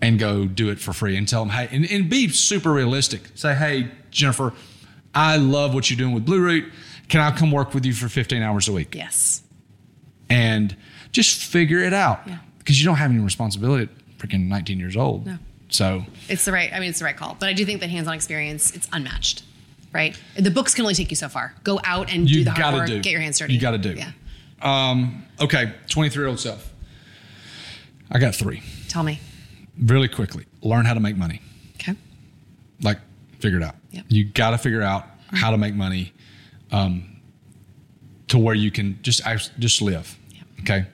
and 0.00 0.18
go 0.18 0.46
do 0.46 0.70
it 0.70 0.78
for 0.78 0.92
free 0.92 1.16
and 1.16 1.28
tell 1.28 1.44
them, 1.44 1.50
hey, 1.50 1.68
and, 1.70 1.90
and 1.90 2.08
be 2.08 2.28
super 2.28 2.72
realistic. 2.72 3.22
Say, 3.34 3.54
hey, 3.54 3.90
Jennifer, 4.10 4.52
I 5.14 5.36
love 5.36 5.74
what 5.74 5.90
you're 5.90 5.98
doing 5.98 6.14
with 6.14 6.24
Blue 6.24 6.40
Root. 6.40 6.72
Can 7.08 7.20
I 7.20 7.36
come 7.36 7.50
work 7.50 7.74
with 7.74 7.84
you 7.84 7.92
for 7.92 8.08
15 8.08 8.42
hours 8.42 8.68
a 8.68 8.72
week? 8.72 8.94
Yes. 8.94 9.42
And 10.28 10.76
just 11.12 11.44
figure 11.44 11.80
it 11.80 11.92
out 11.92 12.22
Yeah. 12.26 12.38
because 12.58 12.80
you 12.80 12.86
don't 12.86 12.96
have 12.96 13.10
any 13.10 13.20
responsibility 13.20 13.84
at 13.84 14.18
freaking 14.18 14.46
19 14.48 14.78
years 14.78 14.96
old. 14.96 15.26
No. 15.26 15.38
So, 15.70 16.04
It's 16.28 16.44
the 16.44 16.52
right. 16.52 16.72
I 16.72 16.80
mean, 16.80 16.90
it's 16.90 16.98
the 16.98 17.04
right 17.04 17.16
call. 17.16 17.36
But 17.38 17.48
I 17.48 17.52
do 17.52 17.64
think 17.64 17.80
that 17.80 17.90
hands-on 17.90 18.14
experience, 18.14 18.74
it's 18.74 18.88
unmatched, 18.92 19.44
right? 19.92 20.18
The 20.36 20.50
books 20.50 20.74
can 20.74 20.82
only 20.82 20.94
take 20.94 21.10
you 21.10 21.16
so 21.16 21.28
far. 21.28 21.54
Go 21.64 21.80
out 21.84 22.12
and 22.12 22.28
you 22.28 22.38
do 22.38 22.44
the 22.44 22.50
hard 22.50 22.74
work. 22.74 22.86
do. 22.88 23.00
Get 23.00 23.12
your 23.12 23.20
hands 23.20 23.38
dirty. 23.38 23.54
You 23.54 23.60
got 23.60 23.70
to 23.72 23.78
do. 23.78 23.92
Yeah. 23.94 24.10
Um, 24.62 25.24
okay, 25.40 25.72
23 25.88 26.20
year 26.22 26.28
old 26.28 26.40
self. 26.40 26.72
I 28.10 28.18
got 28.18 28.34
three 28.34 28.62
Tell 28.88 29.02
me. 29.04 29.20
really 29.80 30.08
quickly. 30.08 30.44
Learn 30.62 30.84
how 30.84 30.94
to 30.94 31.00
make 31.00 31.16
money. 31.16 31.40
Okay. 31.76 31.94
Like 32.82 32.98
figure 33.38 33.58
it 33.58 33.64
out. 33.64 33.76
Yep. 33.92 34.04
You 34.08 34.24
got 34.24 34.50
to 34.50 34.58
figure 34.58 34.82
out 34.82 35.06
how 35.32 35.50
to 35.52 35.56
make 35.56 35.74
money 35.74 36.12
um, 36.72 37.20
to 38.28 38.38
where 38.38 38.54
you 38.54 38.70
can 38.70 38.98
just 39.02 39.22
just 39.58 39.80
live. 39.80 40.18
Yep. 40.30 40.44
Okay. 40.60 40.86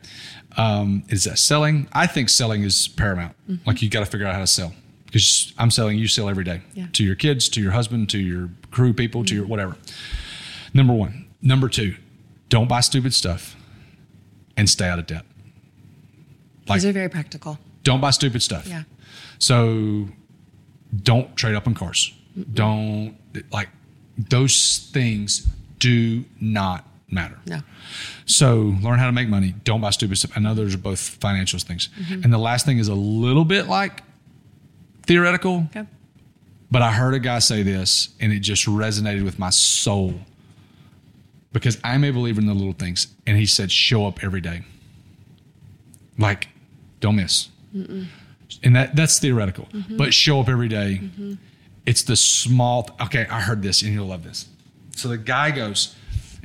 Um, 0.56 1.04
is 1.08 1.24
that 1.24 1.38
selling? 1.38 1.86
I 1.92 2.06
think 2.06 2.28
selling 2.28 2.62
is 2.62 2.88
paramount. 2.88 3.36
Mm-hmm. 3.50 3.68
Like 3.68 3.82
you 3.82 3.90
got 3.90 4.00
to 4.00 4.06
figure 4.06 4.26
out 4.26 4.34
how 4.34 4.40
to 4.40 4.46
sell 4.46 4.72
because 5.04 5.52
I'm 5.58 5.70
selling, 5.70 5.98
you 5.98 6.08
sell 6.08 6.28
every 6.28 6.44
day 6.44 6.62
Yeah. 6.74 6.86
to 6.94 7.04
your 7.04 7.14
kids, 7.14 7.48
to 7.50 7.60
your 7.60 7.72
husband, 7.72 8.08
to 8.10 8.18
your 8.18 8.50
crew 8.70 8.92
people, 8.92 9.24
to 9.24 9.34
your 9.34 9.46
whatever. 9.46 9.76
Number 10.74 10.92
one. 10.94 11.26
Number 11.42 11.68
two, 11.68 11.96
don't 12.48 12.68
buy 12.68 12.80
stupid 12.80 13.12
stuff 13.14 13.54
and 14.56 14.68
stay 14.68 14.88
out 14.88 14.98
of 14.98 15.06
debt. 15.06 15.24
Like, 16.66 16.78
These 16.80 16.86
are 16.86 16.92
very 16.92 17.08
practical. 17.10 17.58
don't 17.82 18.00
buy 18.00 18.10
stupid 18.10 18.42
stuff. 18.42 18.66
Yeah. 18.66 18.82
So 19.38 20.08
don't 21.02 21.36
trade 21.36 21.54
up 21.54 21.66
in 21.66 21.74
cars. 21.74 22.12
Don't 22.54 23.16
like 23.52 23.68
those 24.16 24.88
things 24.92 25.46
do 25.78 26.24
not 26.40 26.85
matter. 27.08 27.38
No. 27.46 27.60
So 28.24 28.76
learn 28.82 28.98
how 28.98 29.06
to 29.06 29.12
make 29.12 29.28
money. 29.28 29.54
Don't 29.64 29.80
buy 29.80 29.90
stupid 29.90 30.18
stuff. 30.18 30.32
I 30.36 30.40
know 30.40 30.54
those 30.54 30.74
are 30.74 30.78
both 30.78 30.98
financial 30.98 31.58
things. 31.58 31.88
Mm-hmm. 32.00 32.24
And 32.24 32.32
the 32.32 32.38
last 32.38 32.66
thing 32.66 32.78
is 32.78 32.88
a 32.88 32.94
little 32.94 33.44
bit 33.44 33.68
like 33.68 34.02
theoretical, 35.04 35.68
Okay. 35.74 35.86
but 36.70 36.82
I 36.82 36.92
heard 36.92 37.14
a 37.14 37.18
guy 37.20 37.38
say 37.38 37.62
this 37.62 38.10
and 38.20 38.32
it 38.32 38.40
just 38.40 38.66
resonated 38.66 39.24
with 39.24 39.38
my 39.38 39.50
soul 39.50 40.14
because 41.52 41.78
I'm 41.84 42.04
a 42.04 42.10
believer 42.10 42.40
in 42.40 42.46
the 42.46 42.54
little 42.54 42.72
things. 42.72 43.08
And 43.26 43.36
he 43.36 43.46
said, 43.46 43.70
show 43.70 44.06
up 44.06 44.22
every 44.24 44.40
day. 44.40 44.62
Like, 46.18 46.48
don't 47.00 47.16
miss. 47.16 47.48
And 48.62 48.74
that 48.74 48.96
that's 48.96 49.18
theoretical, 49.18 49.66
mm-hmm. 49.66 49.96
but 49.96 50.14
show 50.14 50.40
up 50.40 50.48
every 50.48 50.68
day. 50.68 51.00
Mm-hmm. 51.02 51.34
It's 51.84 52.02
the 52.02 52.16
small. 52.16 52.90
Okay, 53.00 53.26
I 53.30 53.40
heard 53.40 53.62
this 53.62 53.82
and 53.82 53.92
you'll 53.92 54.06
love 54.06 54.24
this. 54.24 54.48
So 54.96 55.08
the 55.08 55.18
guy 55.18 55.50
goes, 55.50 55.94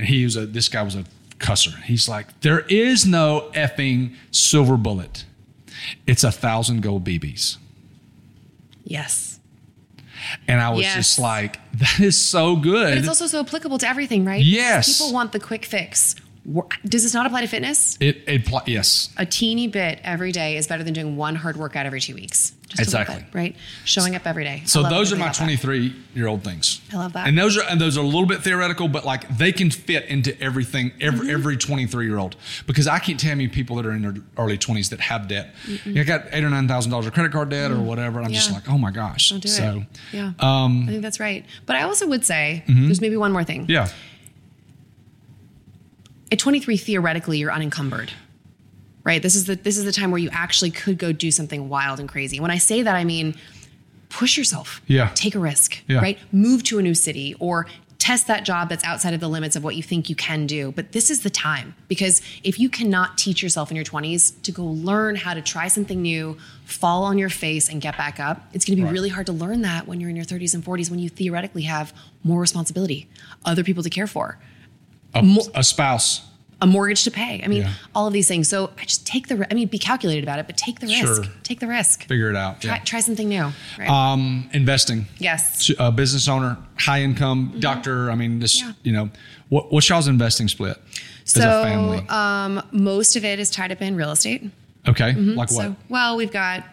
and 0.01 0.09
he 0.09 0.23
was 0.23 0.35
a, 0.35 0.45
this 0.45 0.67
guy 0.67 0.81
was 0.83 0.95
a 0.95 1.05
cusser. 1.37 1.79
He's 1.83 2.09
like, 2.09 2.41
there 2.41 2.61
is 2.61 3.05
no 3.05 3.51
effing 3.53 4.15
silver 4.31 4.77
bullet. 4.77 5.25
It's 6.07 6.23
a 6.23 6.31
thousand 6.31 6.81
gold 6.81 7.03
BBs. 7.03 7.57
Yes. 8.83 9.39
And 10.47 10.61
I 10.61 10.69
was 10.69 10.81
Yes. 10.81 10.95
just 10.95 11.19
like, 11.19 11.59
that 11.77 11.99
is 11.99 12.17
so 12.19 12.55
good. 12.55 12.89
But 12.89 12.97
it's 12.97 13.07
also 13.07 13.27
so 13.27 13.39
applicable 13.41 13.77
to 13.79 13.87
everything, 13.87 14.25
right? 14.25 14.43
Yes. 14.43 14.97
People 14.99 15.13
want 15.13 15.31
the 15.31 15.39
quick 15.39 15.65
fix. 15.65 16.15
Does 16.85 17.03
this 17.03 17.13
not 17.13 17.27
apply 17.27 17.41
to 17.41 17.47
fitness? 17.47 17.97
it, 17.99 18.23
it, 18.27 18.67
yes. 18.67 19.13
A 19.17 19.25
teeny 19.25 19.67
bit 19.67 19.99
every 20.03 20.31
day 20.31 20.57
is 20.57 20.65
better 20.67 20.83
than 20.83 20.93
doing 20.93 21.15
one 21.15 21.35
hard 21.35 21.55
workout 21.57 21.85
every 21.85 22.01
two 22.01 22.15
weeks. 22.15 22.53
Just 22.71 22.83
Exactly. 22.83 23.17
bit, 23.17 23.25
right? 23.33 23.55
Showing 23.83 24.15
up 24.15 24.25
every 24.25 24.43
day. 24.45 24.63
So 24.65 24.81
those 24.83 25.11
are 25.11 25.17
my 25.17 25.25
about 25.25 25.35
that. 25.35 25.43
23 25.43 25.93
year 26.15 26.27
old 26.27 26.41
things. 26.43 26.79
I 26.93 26.95
love 26.97 27.11
that. 27.13 27.27
And 27.27 27.37
those 27.37 27.57
are 27.57 27.63
and 27.63 27.81
those 27.81 27.97
are 27.97 28.01
a 28.01 28.05
little 28.05 28.25
bit 28.25 28.41
theoretical, 28.43 28.87
but 28.87 29.03
like 29.03 29.27
they 29.37 29.51
can 29.51 29.69
fit 29.69 30.05
into 30.05 30.39
everything, 30.41 30.93
every 31.01 31.19
Mm-hmm. 31.27 31.29
every 31.29 31.57
23 31.57 32.05
year 32.07 32.17
old. 32.17 32.37
Because 32.67 32.87
I 32.87 32.99
can't 32.99 33.19
tell 33.19 33.37
you 33.37 33.49
people 33.49 33.75
that 33.75 33.85
are 33.85 33.91
in 33.91 34.01
their 34.03 34.15
early 34.37 34.57
20s 34.57 34.89
that 34.91 35.01
have 35.01 35.27
debt. 35.27 35.53
You 35.85 36.03
got 36.05 36.23
eight 36.31 36.43
or 36.45 36.49
nine 36.49 36.67
thousand 36.67 36.91
dollars 36.91 37.07
of 37.07 37.13
credit 37.13 37.31
card 37.33 37.49
debt 37.49 37.71
or 37.71 37.79
whatever. 37.81 38.19
And 38.19 38.27
I'm 38.27 38.33
just 38.33 38.49
Mm. 38.49 38.53
Like, 38.53 38.69
oh 38.69 38.77
my 38.77 38.91
gosh. 38.91 39.29
Don't 39.29 39.41
do 39.41 39.49
so 39.49 39.83
it. 39.91 39.99
Yeah. 40.13 40.31
um, 40.39 40.83
I 40.87 40.91
think 40.91 41.01
that's 41.01 41.19
right. 41.19 41.45
But 41.65 41.75
I 41.75 41.81
also 41.83 42.07
would 42.07 42.23
say 42.25 42.63
there's 42.67 43.01
maybe 43.01 43.17
one 43.17 43.31
more 43.33 43.43
thing. 43.43 43.65
yeah. 43.67 43.89
At 46.31 46.39
23, 46.39 46.77
theoretically, 46.77 47.37
you're 47.39 47.51
unencumbered. 47.51 48.11
Right? 49.03 49.21
This 49.21 49.35
is 49.35 49.45
the 49.45 49.55
this 49.55 49.77
is 49.77 49.85
the 49.85 49.91
time 49.91 50.11
where 50.11 50.19
you 50.19 50.29
actually 50.31 50.71
could 50.71 50.97
go 50.97 51.11
do 51.11 51.31
something 51.31 51.69
wild 51.69 51.99
and 51.99 52.07
crazy. 52.07 52.39
When 52.39 52.51
I 52.51 52.57
say 52.57 52.81
that, 52.83 52.95
I 52.95 53.03
mean 53.03 53.35
push 54.09 54.37
yourself. 54.37 54.81
Yeah. 54.87 55.09
Take 55.15 55.35
a 55.35 55.39
risk. 55.39 55.81
Yeah. 55.87 55.99
Right? 55.99 56.19
Move 56.33 56.63
to 56.65 56.79
a 56.79 56.81
new 56.81 56.93
city 56.93 57.33
or 57.39 57.65
test 57.97 58.27
that 58.27 58.43
job 58.43 58.67
that's 58.67 58.83
outside 58.83 59.13
of 59.13 59.19
the 59.19 59.27
limits 59.29 59.55
of 59.55 59.63
what 59.63 59.75
you 59.75 59.83
think 59.83 60.09
you 60.09 60.15
can 60.15 60.47
do. 60.47 60.71
But 60.71 60.91
this 60.91 61.09
is 61.11 61.21
the 61.21 61.29
time 61.29 61.75
because 61.87 62.21
if 62.43 62.59
you 62.59 62.67
cannot 62.67 63.17
teach 63.17 63.41
yourself 63.43 63.69
in 63.71 63.75
your 63.75 63.85
20s 63.85 64.41
to 64.41 64.51
go 64.51 64.65
learn 64.65 65.15
how 65.15 65.33
to 65.35 65.41
try 65.41 65.67
something 65.67 66.01
new, 66.01 66.35
fall 66.65 67.03
on 67.03 67.17
your 67.19 67.29
face 67.29 67.69
and 67.69 67.79
get 67.79 67.95
back 67.97 68.19
up, 68.19 68.49
it's 68.53 68.65
going 68.65 68.75
to 68.75 68.81
be 68.81 68.85
Right. 68.85 68.91
really 68.91 69.09
hard 69.09 69.27
to 69.27 69.33
learn 69.33 69.61
that 69.61 69.87
when 69.87 70.01
you're 70.01 70.09
in 70.09 70.15
your 70.15 70.25
30s 70.25 70.53
and 70.55 70.63
40s 70.65 70.89
when 70.89 70.99
you 70.99 71.09
theoretically 71.09 71.61
have 71.63 71.93
more 72.23 72.41
responsibility, 72.41 73.07
other 73.45 73.63
people 73.63 73.83
to 73.83 73.89
care 73.89 74.07
for 74.07 74.39
A, 75.13 75.21
Mo- 75.21 75.45
a 75.55 75.63
spouse. 75.63 76.21
A 76.61 76.67
mortgage 76.67 77.03
to 77.05 77.11
pay. 77.11 77.41
I 77.43 77.47
mean, 77.47 77.61
Yeah. 77.63 77.73
all 77.95 78.05
of 78.07 78.13
these 78.13 78.27
things. 78.27 78.47
So 78.47 78.69
I 78.79 78.83
just 78.85 79.05
take 79.07 79.27
the. 79.27 79.47
I 79.49 79.53
mean, 79.55 79.67
be 79.67 79.79
calculated 79.79 80.23
about 80.23 80.37
it, 80.39 80.45
but 80.47 80.57
take 80.57 80.79
the 80.79 80.87
risk. 80.87 80.99
Sure. 80.99 81.23
Take 81.43 81.59
the 81.59 81.67
risk. 81.67 82.05
Figure 82.07 82.29
it 82.29 82.35
out. 82.35 82.61
Try, 82.61 82.75
Yeah. 82.75 82.83
try 82.83 82.99
something 82.99 83.27
new. 83.27 83.51
Right? 83.79 83.89
Um, 83.89 84.49
investing. 84.53 85.07
yes. 85.17 85.71
A 85.79 85.91
business 85.91 86.27
owner, 86.27 86.57
high 86.77 87.01
income, 87.01 87.55
doctor. 87.59 88.11
I 88.11 88.15
mean, 88.15 88.39
this, 88.39 88.59
Mm-hmm. 88.61 88.69
Yeah. 88.69 88.73
you 88.83 88.91
know, 88.91 89.09
what, 89.49 89.71
what's 89.73 89.89
y'all's 89.89 90.07
investing 90.07 90.47
split 90.47 90.77
as 91.25 91.35
a 91.37 91.39
So 91.41 91.63
family? 91.63 92.05
um, 92.09 92.61
most 92.71 93.15
of 93.15 93.25
it 93.25 93.39
is 93.39 93.49
tied 93.49 93.71
up 93.71 93.81
in 93.81 93.95
real 93.95 94.11
estate. 94.11 94.49
okay. 94.87 95.13
Like 95.13 95.49
what? 95.51 95.63
So 95.63 95.75
well, 95.89 96.15
we've 96.15 96.31
got 96.31 96.63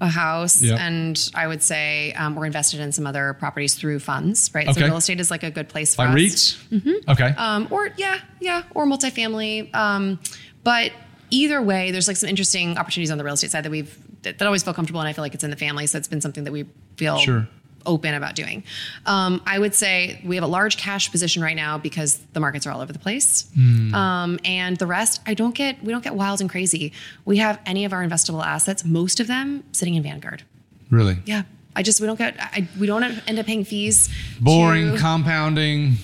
a 0.00 0.08
house, 0.08 0.60
Yep. 0.62 0.78
and 0.80 1.30
I 1.34 1.46
would 1.46 1.62
say 1.62 2.12
um, 2.14 2.34
we're 2.34 2.46
invested 2.46 2.80
in 2.80 2.90
some 2.92 3.06
other 3.06 3.34
properties 3.34 3.74
through 3.74 4.00
funds. 4.00 4.50
Right. 4.52 4.66
Okay. 4.68 4.80
So 4.80 4.86
real 4.86 4.96
estate 4.96 5.20
is 5.20 5.30
like 5.30 5.42
a 5.44 5.50
good 5.50 5.68
place 5.68 5.94
for 5.94 6.04
like 6.04 6.16
us. 6.16 6.58
REITs? 6.72 7.08
Okay. 7.08 7.28
um, 7.36 7.68
or 7.70 7.90
yeah, 7.96 8.18
yeah, 8.40 8.62
or 8.74 8.86
multifamily. 8.86 9.74
Um, 9.74 10.18
but 10.64 10.92
either 11.30 11.62
way, 11.62 11.90
there's 11.90 12.08
like 12.08 12.16
some 12.16 12.28
interesting 12.28 12.76
opportunities 12.76 13.10
on 13.10 13.18
the 13.18 13.24
real 13.24 13.34
estate 13.34 13.50
side 13.52 13.64
that 13.64 13.70
we've 13.70 13.96
that, 14.22 14.38
that 14.38 14.46
always 14.46 14.62
feel 14.62 14.74
comfortable, 14.74 15.00
and 15.00 15.08
I 15.08 15.12
feel 15.12 15.22
like 15.22 15.34
it's 15.34 15.44
in 15.44 15.50
the 15.50 15.56
family, 15.56 15.86
so 15.86 15.98
it's 15.98 16.08
been 16.08 16.20
something 16.20 16.44
that 16.44 16.52
we 16.52 16.64
feel 16.96 17.18
Sure. 17.18 17.46
Open 17.86 18.14
about 18.14 18.34
doing. 18.34 18.62
Um, 19.06 19.42
I 19.46 19.58
would 19.58 19.74
say 19.74 20.20
we 20.24 20.36
have 20.36 20.44
a 20.44 20.48
large 20.48 20.76
cash 20.76 21.10
position 21.10 21.42
right 21.42 21.56
now 21.56 21.78
because 21.78 22.18
the 22.32 22.40
markets 22.40 22.66
are 22.66 22.70
all 22.72 22.80
over 22.80 22.92
the 22.92 22.98
place, 22.98 23.48
Hmm. 23.54 23.94
um, 23.94 24.38
and 24.44 24.76
the 24.76 24.86
rest 24.86 25.20
I 25.26 25.34
don't 25.34 25.54
get. 25.54 25.82
We 25.82 25.92
don't 25.92 26.04
get 26.04 26.14
wild 26.14 26.40
and 26.40 26.48
crazy. 26.50 26.92
We 27.24 27.38
have 27.38 27.58
any 27.66 27.84
of 27.84 27.92
our 27.92 28.06
investable 28.06 28.44
assets, 28.44 28.84
most 28.84 29.20
of 29.20 29.26
them 29.26 29.64
sitting 29.72 29.94
in 29.94 30.02
Vanguard. 30.02 30.42
really? 30.90 31.18
Yeah. 31.26 31.42
I 31.76 31.82
just 31.82 32.00
we 32.00 32.06
don't 32.06 32.16
get 32.16 32.36
I, 32.38 32.68
we 32.78 32.86
don't 32.86 33.02
end 33.02 33.36
up 33.36 33.46
paying 33.46 33.64
fees. 33.64 34.08
Boring, 34.40 34.92
to- 34.92 34.98
compounding, 34.98 35.96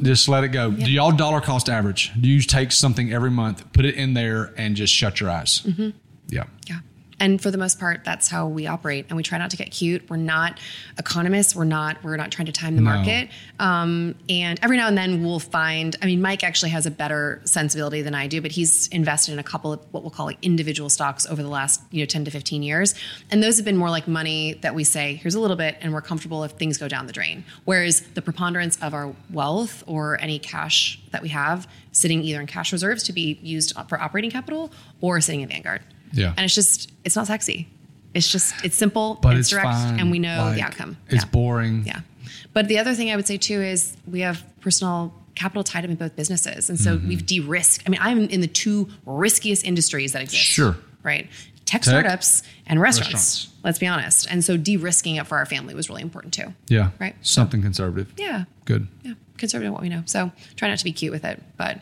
just 0.00 0.26
let 0.26 0.42
it 0.42 0.48
go. 0.48 0.70
Do 0.70 0.90
y'all 0.90 1.12
dollar 1.12 1.42
cost 1.42 1.68
average? 1.68 2.12
Do 2.18 2.26
you 2.30 2.40
take 2.40 2.72
something 2.72 3.12
every 3.12 3.30
month, 3.30 3.70
put 3.74 3.84
it 3.84 3.94
in 3.94 4.14
there, 4.14 4.54
and 4.56 4.74
just 4.74 4.94
shut 4.94 5.20
your 5.20 5.28
eyes? 5.28 5.60
Mm-hmm. 5.66 5.90
Yeah. 6.30 6.44
Yeah. 6.66 6.78
And 7.20 7.40
for 7.40 7.50
the 7.50 7.58
most 7.58 7.80
part, 7.80 8.04
that's 8.04 8.28
how 8.28 8.46
we 8.46 8.66
operate. 8.66 9.06
And 9.08 9.16
we 9.16 9.22
try 9.22 9.38
not 9.38 9.50
to 9.50 9.56
get 9.56 9.70
cute. 9.70 10.08
We're 10.08 10.16
not 10.16 10.60
economists. 10.98 11.54
We're 11.56 11.64
not. 11.64 12.02
We're 12.04 12.16
not 12.16 12.30
trying 12.30 12.46
to 12.46 12.52
time 12.52 12.76
the 12.76 12.82
No. 12.82 12.92
market. 12.94 13.28
Um, 13.58 14.14
and 14.28 14.58
every 14.62 14.76
now 14.76 14.86
and 14.88 14.96
then, 14.96 15.24
we'll 15.24 15.40
find. 15.40 15.96
I 16.00 16.06
mean, 16.06 16.22
Mike 16.22 16.44
actually 16.44 16.70
has 16.70 16.86
a 16.86 16.90
better 16.90 17.40
sensibility 17.44 18.02
than 18.02 18.14
I 18.14 18.26
do, 18.28 18.40
but 18.40 18.52
he's 18.52 18.86
invested 18.88 19.32
in 19.32 19.38
a 19.38 19.42
couple 19.42 19.72
of 19.72 19.80
what 19.90 20.02
we'll 20.02 20.10
call 20.10 20.26
like 20.26 20.38
individual 20.42 20.88
stocks 20.88 21.26
over 21.26 21.42
the 21.42 21.48
last 21.48 21.80
you 21.90 22.00
know 22.02 22.06
ten 22.06 22.24
to 22.24 22.30
fifteen 22.30 22.62
years, 22.62 22.94
and 23.30 23.42
those 23.42 23.56
have 23.56 23.64
been 23.64 23.76
more 23.76 23.90
like 23.90 24.06
money 24.06 24.54
that 24.62 24.74
we 24.74 24.84
say, 24.84 25.14
here's 25.14 25.34
a 25.34 25.40
little 25.40 25.56
bit, 25.56 25.76
and 25.80 25.92
we're 25.92 26.00
comfortable 26.00 26.44
if 26.44 26.52
things 26.52 26.78
go 26.78 26.86
down 26.88 27.06
the 27.06 27.12
drain. 27.12 27.44
Whereas 27.64 28.00
the 28.14 28.22
preponderance 28.22 28.76
of 28.80 28.94
our 28.94 29.14
wealth 29.30 29.82
or 29.86 30.20
any 30.20 30.38
cash 30.38 31.00
that 31.10 31.22
we 31.22 31.30
have 31.30 31.66
sitting 31.90 32.22
either 32.22 32.40
in 32.40 32.46
cash 32.46 32.72
reserves 32.72 33.02
to 33.02 33.12
be 33.12 33.38
used 33.42 33.72
for 33.88 34.00
operating 34.00 34.30
capital 34.30 34.70
or 35.00 35.20
sitting 35.20 35.40
in 35.40 35.48
Vanguard. 35.48 35.82
Yeah. 36.12 36.28
And 36.36 36.40
it's 36.40 36.54
just, 36.54 36.90
it's 37.04 37.16
not 37.16 37.26
sexy. 37.26 37.68
It's 38.14 38.30
just, 38.30 38.54
it's 38.64 38.76
simple, 38.76 39.18
But 39.20 39.36
it's, 39.36 39.40
it's 39.40 39.50
direct, 39.50 39.68
fine. 39.68 40.00
and 40.00 40.10
we 40.10 40.18
know 40.18 40.38
Like, 40.44 40.56
the 40.56 40.62
outcome. 40.62 40.96
It's 41.08 41.24
yeah. 41.24 41.30
boring. 41.30 41.84
Yeah. 41.86 42.00
But 42.52 42.68
the 42.68 42.78
other 42.78 42.94
thing 42.94 43.10
I 43.10 43.16
would 43.16 43.26
say 43.26 43.36
too 43.36 43.60
is 43.60 43.96
we 44.10 44.20
have 44.20 44.44
personal 44.60 45.12
capital 45.34 45.62
tied 45.62 45.84
up 45.84 45.90
in 45.90 45.96
both 45.96 46.16
businesses. 46.16 46.68
And 46.68 46.78
so 46.80 46.96
Mm-hmm. 46.96 47.08
we've 47.08 47.26
de 47.26 47.40
risked. 47.40 47.84
I 47.86 47.90
mean, 47.90 48.00
I'm 48.02 48.20
in 48.28 48.40
the 48.40 48.46
two 48.48 48.88
riskiest 49.06 49.64
industries 49.64 50.12
that 50.12 50.22
exist. 50.22 50.42
Sure. 50.42 50.76
Right. 51.02 51.28
Tech, 51.64 51.82
Tech, 51.82 51.84
startups 51.84 52.42
and 52.66 52.80
restaurants, 52.80 53.12
restaurants. 53.14 53.54
Let's 53.62 53.78
be 53.78 53.86
honest. 53.86 54.26
And 54.30 54.42
so 54.42 54.56
de 54.56 54.78
risking 54.78 55.16
it 55.16 55.26
for 55.26 55.36
our 55.36 55.44
family 55.46 55.74
was 55.74 55.88
really 55.90 56.02
important 56.02 56.32
too. 56.34 56.54
Yeah. 56.68 56.90
Right. 56.98 57.14
Something 57.20 57.60
conservative. 57.62 58.12
Yeah. 58.16 58.44
Good. 58.64 58.88
Yeah. 59.02 59.12
Conservative 59.36 59.72
what 59.72 59.82
we 59.82 59.90
know. 59.90 60.02
So 60.06 60.32
try 60.56 60.68
not 60.68 60.78
to 60.78 60.84
be 60.84 60.92
cute 60.92 61.12
with 61.12 61.24
it, 61.24 61.40
but 61.58 61.78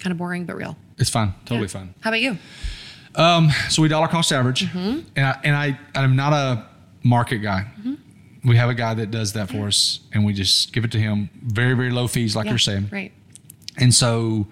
kind 0.00 0.10
of 0.12 0.18
boring, 0.18 0.46
but 0.46 0.56
real. 0.56 0.76
It's 0.98 1.10
fine. 1.10 1.34
Totally 1.44 1.62
Yeah. 1.66 1.66
fine. 1.68 1.94
How 2.00 2.10
about 2.10 2.20
you? 2.22 2.38
So 3.14 3.82
we 3.82 3.88
dollar 3.88 4.08
cost 4.08 4.32
average, 4.32 4.66
Mm-hmm. 4.66 5.00
and 5.16 5.26
I, 5.26 5.40
and 5.44 5.56
I 5.56 5.78
I'm 5.94 6.16
not 6.16 6.32
a 6.32 6.66
market 7.02 7.38
guy. 7.38 7.66
Mm-hmm. 7.80 8.48
We 8.48 8.56
have 8.56 8.70
a 8.70 8.74
guy 8.74 8.94
that 8.94 9.10
does 9.10 9.32
that 9.34 9.50
for 9.50 9.66
us, 9.68 10.00
and 10.12 10.24
we 10.24 10.32
just 10.32 10.72
give 10.72 10.84
it 10.84 10.90
to 10.92 10.98
him. 10.98 11.30
Very 11.42 11.74
very 11.74 11.90
low 11.90 12.08
fees, 12.08 12.34
like 12.34 12.46
Yeah, 12.46 12.52
you're 12.52 12.58
saying. 12.58 12.88
Right. 12.90 13.12
And 13.78 13.94
so 13.94 14.46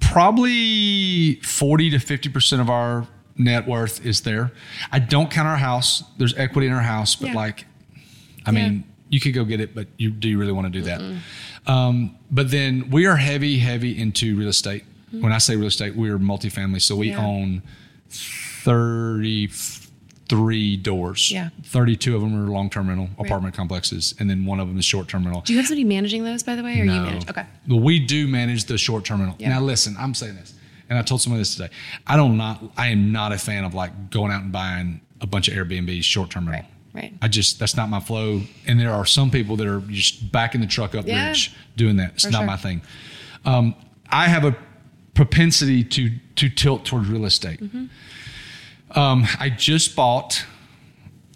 probably 0.00 1.36
40 1.36 1.90
to 1.90 1.96
50% 1.98 2.60
of 2.60 2.68
our 2.68 3.06
net 3.36 3.66
worth 3.66 4.04
is 4.04 4.20
there. 4.22 4.52
I 4.92 4.98
don't 4.98 5.30
count 5.30 5.48
our 5.48 5.56
house. 5.56 6.02
There's 6.18 6.34
equity 6.36 6.66
in 6.66 6.72
our 6.72 6.82
house, 6.82 7.16
but 7.16 7.28
Yeah. 7.28 7.34
like, 7.34 7.66
I 8.44 8.50
mean, 8.50 8.84
you 9.08 9.18
could 9.20 9.32
go 9.34 9.44
get 9.44 9.60
it, 9.60 9.74
but 9.74 9.88
you 9.96 10.10
do 10.10 10.28
you 10.28 10.38
really 10.38 10.52
want 10.52 10.66
to 10.66 10.70
do 10.70 10.82
that? 10.82 11.00
Um, 11.66 12.16
but 12.30 12.50
then 12.50 12.90
we 12.90 13.06
are 13.06 13.16
heavy, 13.16 13.58
heavy 13.58 13.98
into 13.98 14.36
real 14.36 14.48
estate. 14.48 14.84
When 15.10 15.32
I 15.32 15.38
say 15.38 15.56
real 15.56 15.66
estate, 15.68 15.96
we're 15.96 16.18
multifamily. 16.18 16.80
So 16.82 16.96
we 16.96 17.08
Mm-hmm. 17.10 17.20
Yeah. 17.20 17.26
own 17.26 17.62
32 18.10 19.80
three 20.30 20.76
doors. 20.76 21.32
Yeah. 21.32 21.48
32 21.64 22.14
of 22.14 22.22
them 22.22 22.40
are 22.40 22.48
long 22.48 22.70
term 22.70 22.88
rental 22.88 23.08
apartment 23.18 23.52
complexes, 23.54 24.14
and 24.20 24.30
then 24.30 24.46
one 24.46 24.60
of 24.60 24.68
them 24.68 24.78
is 24.78 24.84
short 24.84 25.08
term 25.08 25.24
rental. 25.24 25.42
Do 25.42 25.52
you 25.52 25.58
have 25.58 25.66
somebody 25.66 25.82
managing 25.84 26.22
those, 26.24 26.44
by 26.44 26.54
the 26.54 26.62
way, 26.62 26.80
or 26.80 26.84
you 26.84 26.90
manage? 26.92 27.28
Okay. 27.28 27.44
Well, 27.68 27.80
we 27.80 27.98
do 27.98 28.28
manage 28.28 28.64
the 28.66 28.78
short 28.78 29.04
term 29.04 29.20
rental. 29.20 29.36
Now, 29.46 29.60
listen, 29.60 29.96
I'm 29.98 30.14
saying 30.14 30.36
this, 30.36 30.54
and 30.88 30.96
I 30.96 31.02
told 31.02 31.20
somebody 31.20 31.40
this 31.40 31.56
today. 31.56 31.70
I 32.06 32.16
don't 32.16 32.36
not. 32.36 32.62
I 32.76 32.88
am 32.88 33.10
not 33.10 33.32
a 33.32 33.38
fan 33.38 33.64
of 33.64 33.74
like 33.74 34.10
going 34.10 34.30
out 34.30 34.42
and 34.42 34.52
buying 34.52 35.00
a 35.20 35.26
bunch 35.26 35.48
of 35.48 35.54
Airbnb 35.54 36.02
short 36.04 36.30
term 36.30 36.48
rental. 36.48 36.70
Right, 36.94 37.02
right. 37.02 37.14
I 37.20 37.26
just 37.26 37.58
that's 37.58 37.76
not 37.76 37.88
my 37.88 37.98
flow. 38.00 38.42
And 38.68 38.78
there 38.78 38.92
are 38.92 39.04
some 39.04 39.32
people 39.32 39.56
that 39.56 39.66
are 39.66 39.80
just 39.80 40.30
backing 40.30 40.60
the 40.60 40.68
truck 40.68 40.94
up 40.94 41.08
Yeah. 41.08 41.28
rich 41.30 41.52
doing 41.76 41.96
that. 41.96 42.12
It's 42.14 42.26
not 42.26 42.38
sure. 42.38 42.46
my 42.46 42.56
thing. 42.56 42.82
Um, 43.44 43.74
I 44.08 44.28
have 44.28 44.44
a 44.44 44.56
propensity 45.14 45.84
to 45.84 46.10
to 46.36 46.48
tilt 46.48 46.84
towards 46.84 47.08
real 47.08 47.24
estate. 47.24 47.60
Mm-hmm. 47.60 48.98
Um, 48.98 49.26
I 49.38 49.50
just 49.50 49.94
bought 49.94 50.44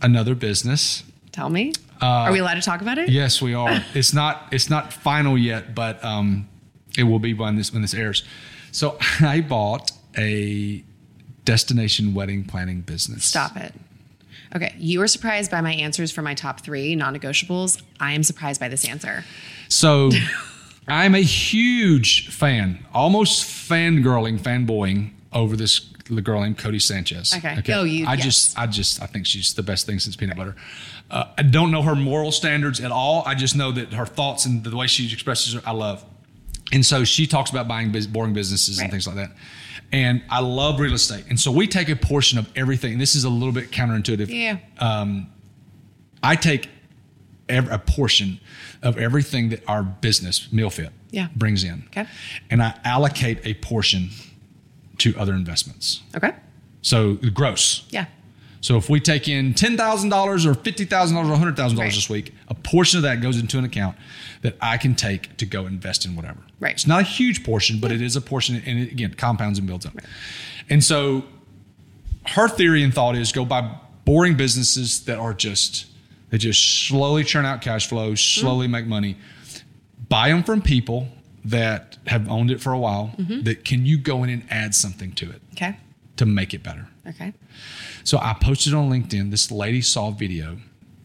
another 0.02 0.34
business. 0.34 1.02
Tell 1.32 1.50
me. 1.50 1.72
are 2.00 2.32
we 2.32 2.38
allowed 2.38 2.54
to 2.54 2.60
talk 2.60 2.80
about 2.80 2.98
it? 2.98 3.08
Uh, 3.08 3.12
Yes, 3.12 3.40
we 3.40 3.54
are. 3.54 3.82
it's 3.94 4.12
not 4.12 4.48
it's 4.52 4.70
not 4.70 4.92
final 4.92 5.38
yet, 5.38 5.74
but 5.74 6.02
um, 6.04 6.48
it 6.96 7.04
will 7.04 7.18
be 7.18 7.34
when 7.34 7.56
this 7.56 7.72
when 7.72 7.82
this 7.82 7.94
airs. 7.94 8.24
So 8.72 8.98
I 9.20 9.40
bought 9.40 9.92
a 10.16 10.84
destination 11.44 12.14
wedding 12.14 12.44
planning 12.44 12.80
business. 12.80 13.24
Stop 13.24 13.56
it. 13.56 13.74
Okay. 14.54 14.74
You 14.78 15.00
were 15.00 15.08
surprised 15.08 15.50
by 15.50 15.60
my 15.60 15.72
answers 15.72 16.12
for 16.12 16.22
my 16.22 16.34
top 16.34 16.60
three 16.60 16.94
non 16.94 17.16
negotiables. 17.18 17.82
I 18.00 18.12
am 18.12 18.22
surprised 18.22 18.60
by 18.60 18.68
this 18.68 18.88
answer. 18.88 19.24
So 19.68 20.10
I'm 20.86 21.14
a 21.14 21.20
huge 21.22 22.28
fan, 22.30 22.84
almost 22.92 23.44
fangirling, 23.44 24.38
fanboying 24.38 25.10
over 25.32 25.56
this 25.56 25.90
the 26.10 26.20
girl 26.20 26.42
named 26.42 26.58
Codie 26.58 26.82
Sanchez. 26.82 27.34
Okay. 27.34 27.72
Oh, 27.72 27.84
you- 27.84 28.06
I 28.06 28.12
yes. 28.14 28.24
just, 28.24 28.58
I 28.58 28.66
just, 28.66 29.02
I 29.02 29.06
think 29.06 29.24
she's 29.24 29.54
the 29.54 29.62
best 29.62 29.86
thing 29.86 29.98
since 29.98 30.16
peanut 30.16 30.36
butter. 30.36 30.54
Uh, 31.10 31.24
I 31.38 31.42
don't 31.42 31.70
know 31.70 31.80
her 31.80 31.94
moral 31.94 32.30
standards 32.30 32.78
at 32.80 32.90
all. 32.92 33.22
I 33.26 33.34
just 33.34 33.56
know 33.56 33.72
that 33.72 33.94
her 33.94 34.04
thoughts 34.04 34.44
and 34.44 34.62
the 34.62 34.76
way 34.76 34.86
she 34.86 35.10
expresses 35.10 35.54
her, 35.54 35.62
I 35.64 35.72
love. 35.72 36.04
And 36.72 36.84
so 36.84 37.04
she 37.04 37.26
talks 37.26 37.50
about 37.50 37.68
buying 37.68 37.90
boring 38.12 38.34
businesses 38.34 38.76
Right. 38.78 38.84
and 38.84 38.90
things 38.90 39.06
like 39.06 39.16
that. 39.16 39.30
And 39.92 40.22
I 40.28 40.40
love 40.40 40.78
real 40.80 40.92
estate. 40.94 41.24
And 41.30 41.38
so 41.40 41.50
we 41.50 41.66
take 41.66 41.88
a 41.88 41.96
portion 41.96 42.38
of 42.38 42.50
everything. 42.56 42.98
This 42.98 43.14
is 43.14 43.24
a 43.24 43.30
little 43.30 43.52
bit 43.52 43.70
counterintuitive. 43.70 44.28
Yeah. 44.28 44.58
Um, 44.78 45.28
I 46.22 46.36
take 46.36 46.68
ev 47.48 47.70
a 47.70 47.78
portion 47.78 48.40
of 48.84 48.96
everything 48.98 49.48
that 49.48 49.62
our 49.68 49.82
business, 49.82 50.48
MealFit, 50.52 50.90
Yeah. 51.10 51.28
brings 51.34 51.64
in. 51.64 51.84
Okay. 51.88 52.06
And 52.50 52.62
I 52.62 52.74
allocate 52.84 53.38
a 53.44 53.54
portion 53.54 54.10
to 54.98 55.16
other 55.18 55.34
investments. 55.34 56.02
Okay. 56.16 56.32
So 56.82 57.14
gross. 57.14 57.84
Yeah. 57.90 58.06
So 58.60 58.76
if 58.78 58.88
we 58.88 58.98
take 59.00 59.28
in 59.28 59.52
$10,000 59.54 60.46
or 60.46 60.54
$50,000 60.54 61.28
or 61.28 61.34
$100,000 61.36 61.78
Right. 61.78 61.92
this 61.94 62.08
week, 62.08 62.32
a 62.48 62.54
portion 62.54 62.96
of 62.98 63.02
that 63.02 63.20
goes 63.20 63.36
into 63.38 63.58
an 63.58 63.64
account 63.64 63.96
that 64.42 64.56
I 64.60 64.78
can 64.78 64.94
take 64.94 65.36
to 65.38 65.44
go 65.46 65.66
invest 65.66 66.06
in 66.06 66.16
whatever. 66.16 66.38
Right. 66.60 66.72
It's 66.72 66.86
not 66.86 67.00
a 67.00 67.04
huge 67.04 67.44
portion, 67.44 67.78
but 67.78 67.92
it 67.92 68.00
is 68.00 68.16
a 68.16 68.20
portion, 68.22 68.62
and 68.64 68.78
it, 68.78 68.90
again, 68.92 69.12
compounds 69.14 69.58
and 69.58 69.66
builds 69.68 69.84
up. 69.84 69.94
And 70.70 70.82
so 70.82 71.24
her 72.28 72.48
theory 72.48 72.82
and 72.82 72.94
thought 72.94 73.16
is 73.16 73.32
go 73.32 73.44
buy 73.44 73.70
boring 74.06 74.34
businesses 74.36 75.00
that 75.04 75.18
are 75.18 75.34
just, 75.34 75.84
they 76.34 76.38
just 76.38 76.88
slowly 76.88 77.22
churn 77.22 77.46
out 77.46 77.62
cash 77.62 77.88
flow, 77.88 78.16
slowly 78.16 78.66
make 78.66 78.86
money. 78.86 79.16
Buy 80.08 80.30
them 80.30 80.42
from 80.42 80.62
people 80.62 81.06
that 81.44 81.96
have 82.08 82.28
owned 82.28 82.50
it 82.50 82.60
for 82.60 82.72
a 82.72 82.78
while, 82.78 83.14
mm-hmm. 83.16 83.42
that 83.42 83.64
can 83.64 83.86
you 83.86 83.96
go 83.98 84.24
in 84.24 84.30
and 84.30 84.44
add 84.50 84.74
something 84.74 85.12
to 85.12 85.30
it 85.30 85.40
Okay. 85.52 85.76
to 86.16 86.26
make 86.26 86.52
it 86.52 86.60
better. 86.64 86.88
Okay. 87.06 87.34
So 88.02 88.18
I 88.18 88.34
posted 88.34 88.74
on 88.74 88.90
LinkedIn. 88.90 89.30
This 89.30 89.52
lady 89.52 89.80
saw 89.80 90.08
a 90.08 90.10
video 90.10 90.56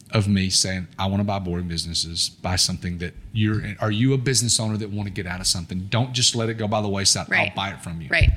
of 0.10 0.28
me 0.28 0.50
saying, 0.50 0.88
"I 0.98 1.06
want 1.06 1.20
to 1.20 1.24
buy 1.26 1.38
boring 1.38 1.68
businesses. 1.68 2.30
Buy 2.30 2.56
something 2.56 2.98
that 2.98 3.14
you're. 3.32 3.76
Are 3.80 3.92
you 3.92 4.14
a 4.16 4.18
business 4.18 4.60
owner 4.60 4.78
that 4.78 4.90
want 4.90 5.10
to 5.10 5.14
get 5.14 5.28
out 5.28 5.40
of 5.40 5.46
something? 5.46 5.90
Don't 5.92 6.12
just 6.12 6.36
let 6.36 6.50
it 6.50 6.56
go 6.56 6.68
by 6.68 6.82
the 6.82 6.90
wayside. 6.90 7.30
Right. 7.30 7.50
I'll 7.50 7.56
buy 7.56 7.70
it 7.70 7.84
from 7.84 8.02
you. 8.02 8.10
Right. 8.10 8.32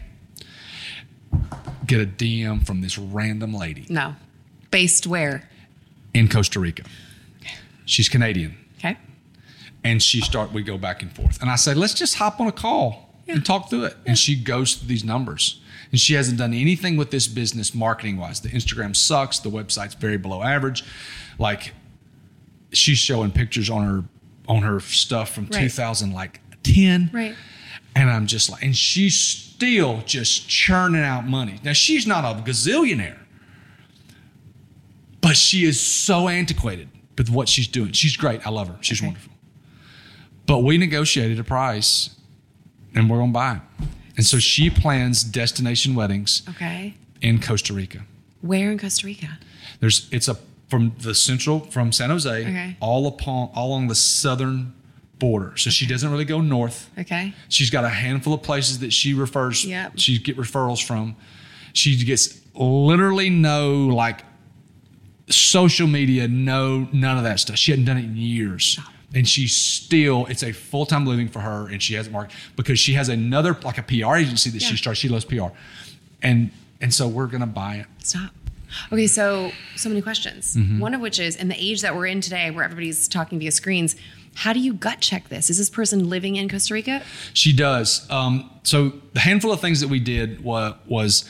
Get 1.87 2.03
a 2.03 2.07
DM 2.07 2.67
from 2.67 2.83
this 2.83 2.99
random 2.99 3.55
lady 3.55 3.87
No. 3.89 4.15
Based 4.71 5.07
where? 5.07 5.49
In 6.15 6.29
Costa 6.29 6.61
Rica. 6.61 6.83
She's 7.85 8.09
Canadian, 8.09 8.57
Okay. 8.79 8.97
and 9.85 10.03
she 10.03 10.21
start. 10.21 10.53
We 10.53 10.63
go 10.63 10.79
back 10.79 11.03
and 11.03 11.13
forth, 11.13 11.41
and 11.41 11.51
I 11.51 11.57
say, 11.57 11.75
"Let's 11.75 11.95
just 11.95 12.15
hop 12.17 12.41
on 12.41 12.47
a 12.47 12.53
call 12.53 13.15
and 13.29 13.45
talk 13.45 13.71
through 13.71 13.85
it." 13.87 13.97
And 14.07 14.19
she 14.19 14.37
goes 14.37 14.75
through 14.75 14.89
these 14.89 15.05
numbers. 15.05 15.59
And 15.91 16.01
she 16.01 16.15
hasn't 16.15 16.39
done 16.39 16.55
anything 16.55 16.97
with 16.97 17.11
this 17.11 17.27
business 17.29 17.75
marketing 17.75 18.17
wise. 18.17 18.41
The 18.41 18.49
Instagram 18.49 18.97
sucks. 18.97 19.39
The 19.39 19.51
website's 19.51 19.93
very 19.95 20.17
below 20.17 20.43
average. 20.43 20.83
Like 21.39 21.75
she's 22.73 22.97
showing 22.97 23.31
pictures 23.31 23.69
on 23.69 23.85
her 23.85 24.05
on 24.49 24.63
her 24.63 24.81
stuff 24.81 25.35
from 25.35 25.45
Right. 25.53 25.61
2000 25.65 26.13
like 26.13 26.41
10 26.63 27.11
Right. 27.13 27.35
and 27.95 28.11
i'm 28.11 28.27
just 28.27 28.49
like 28.51 28.63
and 28.63 28.75
she's 28.77 29.15
still 29.19 30.03
just 30.07 30.49
churning 30.49 31.03
out 31.03 31.27
money 31.29 31.61
now 31.63 31.75
she's 31.75 32.07
not 32.07 32.25
a 32.25 32.41
gazillionaire 32.43 33.19
but 35.33 35.37
she 35.39 35.65
is 35.65 35.81
so 35.81 36.29
antiquated 36.29 36.89
with 37.17 37.31
what 37.31 37.49
she's 37.49 37.67
doing 37.67 37.91
she's 37.93 38.17
great 38.19 38.47
i 38.47 38.51
love 38.51 38.69
her 38.69 38.77
she's 38.83 38.99
Okay. 39.01 39.07
wonderful 39.07 39.33
but 40.47 40.59
we 40.59 40.77
negotiated 40.77 41.39
a 41.39 41.45
price 41.45 42.11
and 42.95 43.09
we're 43.09 43.17
gonna 43.19 43.33
buy 43.33 43.59
and 44.19 44.27
so 44.27 44.39
she 44.39 44.69
plans 44.69 45.25
destination 45.25 45.95
weddings 45.95 46.43
Okay. 46.51 46.95
in 47.23 47.41
costa 47.41 47.73
rica 47.73 48.01
Where 48.43 48.71
in 48.71 48.79
Costa 48.79 49.07
Rica? 49.07 49.39
there's 49.81 50.07
it's 50.11 50.29
a 50.29 50.37
from 50.69 50.93
the 51.01 51.15
central 51.15 51.61
from 51.61 51.93
San 51.93 52.11
Jose 52.11 52.29
Okay. 52.43 52.77
all 52.81 53.07
upon 53.07 53.49
all 53.55 53.69
along 53.69 53.89
the 53.89 53.95
southern 53.95 54.75
border. 55.19 55.57
So 55.57 55.71
she 55.71 55.87
doesn't 55.87 56.11
really 56.11 56.25
go 56.25 56.41
north. 56.41 56.91
Okay. 56.99 57.33
She's 57.49 57.71
got 57.71 57.85
a 57.85 57.89
handful 57.91 58.33
of 58.35 58.43
places 58.43 58.79
that 58.81 58.93
she 58.93 59.15
refers. 59.15 59.65
Yep. 59.65 59.93
She 59.97 60.19
get 60.19 60.37
referrals 60.37 60.83
from. 60.85 61.15
She 61.75 62.03
gets 62.05 62.41
literally 62.57 63.31
no 63.31 63.87
like 63.87 64.25
social 65.29 65.87
media, 65.87 66.29
no 66.29 66.89
none 66.93 67.17
of 67.19 67.25
that 67.25 67.41
stuff. 67.41 67.57
She 67.57 67.71
hadn't 67.73 67.87
done 67.87 67.97
it 67.99 68.05
in 68.05 68.17
years. 68.17 68.79
And 69.15 69.29
she's 69.29 69.55
still, 69.55 70.25
it's 70.27 70.43
a 70.43 70.53
full 70.53 70.87
time 70.87 71.05
living 71.07 71.29
for 71.29 71.41
her, 71.41 71.69
and 71.69 71.83
she 71.83 71.93
hasn't 71.95 72.15
marked 72.15 72.33
because 72.57 72.79
she 72.79 72.95
has 72.95 73.11
another 73.11 73.55
like 73.63 73.77
a 73.77 73.83
PR 73.83 74.17
agency 74.17 74.49
that 74.51 74.63
she 74.63 74.71
Yeah. 74.71 74.77
starts. 74.77 74.99
She 75.01 75.09
loves 75.11 75.27
PR, 75.27 75.49
and 76.23 76.51
and 76.81 76.95
so 76.95 77.07
we're 77.09 77.27
gonna 77.27 77.47
buy 77.47 77.75
it. 77.77 77.87
Stop. 78.03 78.31
Okay, 78.91 79.07
so 79.07 79.53
so 79.77 79.91
many 79.91 80.01
questions. 80.01 80.57
Mm-hmm. 80.57 80.79
One 80.79 80.95
of 80.95 81.03
which 81.03 81.19
is 81.19 81.37
in 81.37 81.49
the 81.49 81.57
age 81.63 81.83
that 81.83 81.95
we're 81.95 82.07
in 82.07 82.23
today, 82.23 82.51
where 82.51 82.65
everybody's 82.65 83.07
talking 83.07 83.39
via 83.39 83.53
screens. 83.53 83.97
How 84.35 84.55
do 84.55 84.61
you 84.61 84.73
gut 84.73 85.01
check 85.01 85.29
this? 85.29 85.51
Is 85.51 85.59
this 85.59 85.69
person 85.69 86.09
living 86.09 86.37
in 86.37 86.49
Costa 86.49 86.73
Rica? 86.73 87.03
She 87.35 87.53
does. 87.53 88.11
Um, 88.11 88.49
so 88.63 88.95
the 89.13 89.21
handful 89.21 89.53
of 89.53 89.61
things 89.61 89.81
that 89.81 89.89
we 89.89 90.01
did 90.01 90.43
was, 90.43 90.73
was 90.87 91.29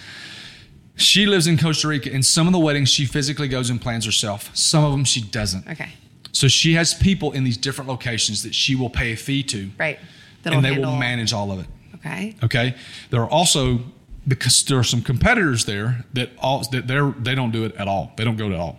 she 1.02 1.26
lives 1.26 1.46
in 1.46 1.58
Costa 1.58 1.88
Rica, 1.88 2.12
and 2.12 2.24
some 2.24 2.46
of 2.46 2.52
the 2.52 2.58
weddings 2.58 2.88
she 2.88 3.04
physically 3.04 3.48
goes 3.48 3.70
and 3.70 3.80
plans 3.80 4.04
herself. 4.04 4.50
Some 4.56 4.84
of 4.84 4.92
them 4.92 5.04
she 5.04 5.20
doesn't. 5.22 5.68
Okay, 5.68 5.90
So 6.32 6.48
she 6.48 6.74
has 6.74 6.94
people 6.94 7.32
in 7.32 7.44
these 7.44 7.56
different 7.56 7.88
locations 7.88 8.42
that 8.42 8.54
she 8.54 8.74
will 8.74 8.90
pay 8.90 9.12
a 9.12 9.16
fee 9.16 9.42
to, 9.44 9.70
right. 9.78 9.98
That'll 10.42 10.58
and 10.58 10.64
they 10.64 10.72
handle- 10.74 10.92
will 10.92 10.98
manage 10.98 11.32
all 11.32 11.52
of 11.52 11.60
it. 11.60 11.66
Okay. 11.96 12.34
Okay. 12.42 12.74
There 13.10 13.22
are 13.22 13.30
also 13.30 13.80
because 14.26 14.62
there 14.64 14.78
are 14.78 14.84
some 14.84 15.02
competitors 15.02 15.64
there 15.64 16.04
that 16.14 16.30
all 16.38 16.62
that 16.72 16.86
they're 16.88 17.12
they 17.18 17.34
don't 17.34 17.50
do 17.52 17.64
it 17.64 17.74
at 17.76 17.86
all. 17.88 18.12
They 18.16 18.24
don't 18.24 18.36
go 18.36 18.48
to 18.48 18.56
all. 18.56 18.78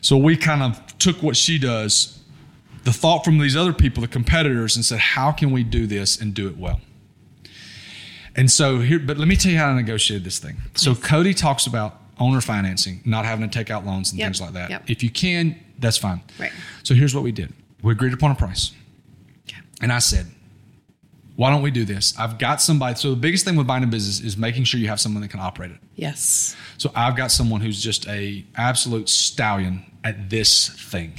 So 0.00 0.16
we 0.16 0.36
kind 0.36 0.62
of 0.62 0.98
took 0.98 1.22
what 1.22 1.36
she 1.36 1.58
does, 1.58 2.20
the 2.84 2.92
thought 2.92 3.24
from 3.24 3.38
these 3.38 3.56
other 3.56 3.72
people, 3.72 4.00
the 4.02 4.08
competitors, 4.08 4.76
and 4.76 4.84
said, 4.84 5.00
how 5.00 5.32
can 5.32 5.50
we 5.50 5.64
do 5.64 5.86
this 5.88 6.20
and 6.20 6.32
do 6.32 6.46
it 6.48 6.56
well? 6.56 6.80
And 8.36 8.50
so 8.50 8.78
here, 8.80 8.98
but 8.98 9.16
let 9.18 9.26
me 9.28 9.34
tell 9.36 9.50
you 9.50 9.58
how 9.58 9.68
I 9.68 9.74
negotiated 9.74 10.24
this 10.24 10.38
thing. 10.38 10.56
So 10.74 10.92
Codie 10.94 11.34
talks 11.36 11.66
about 11.66 12.00
owner 12.18 12.40
financing, 12.40 13.00
not 13.04 13.24
having 13.24 13.48
to 13.48 13.58
take 13.58 13.70
out 13.70 13.84
loans 13.86 14.10
and 14.10 14.18
Yep. 14.18 14.26
things 14.26 14.40
like 14.40 14.52
that. 14.52 14.70
Yep. 14.70 14.84
If 14.90 15.02
you 15.02 15.10
can, 15.10 15.58
that's 15.78 15.96
fine. 15.98 16.20
Right. 16.38 16.52
So 16.82 16.94
here's 16.94 17.14
what 17.14 17.24
we 17.24 17.32
did. 17.32 17.52
We 17.82 17.92
agreed 17.92 18.12
upon 18.12 18.30
a 18.30 18.34
price. 18.34 18.72
Okay. 19.48 19.60
And 19.80 19.92
I 19.92 19.98
said, 20.00 20.26
why 21.36 21.50
don't 21.50 21.60
we 21.62 21.70
do 21.70 21.84
this? 21.84 22.18
I've 22.18 22.38
got 22.38 22.62
somebody. 22.62 22.94
So 22.96 23.10
the 23.10 23.16
biggest 23.16 23.44
thing 23.44 23.56
with 23.56 23.66
buying 23.66 23.84
a 23.84 23.86
business 23.86 24.20
is 24.20 24.36
making 24.38 24.64
sure 24.64 24.80
you 24.80 24.88
have 24.88 25.00
someone 25.00 25.20
that 25.22 25.28
can 25.28 25.40
operate 25.40 25.70
it. 25.70 25.78
Yes. 25.94 26.56
So 26.78 26.90
I've 26.94 27.16
got 27.16 27.30
someone 27.30 27.60
who's 27.60 27.82
just 27.82 28.06
a 28.08 28.44
absolute 28.56 29.08
stallion 29.10 29.84
at 30.04 30.30
this 30.30 30.68
thing. 30.68 31.14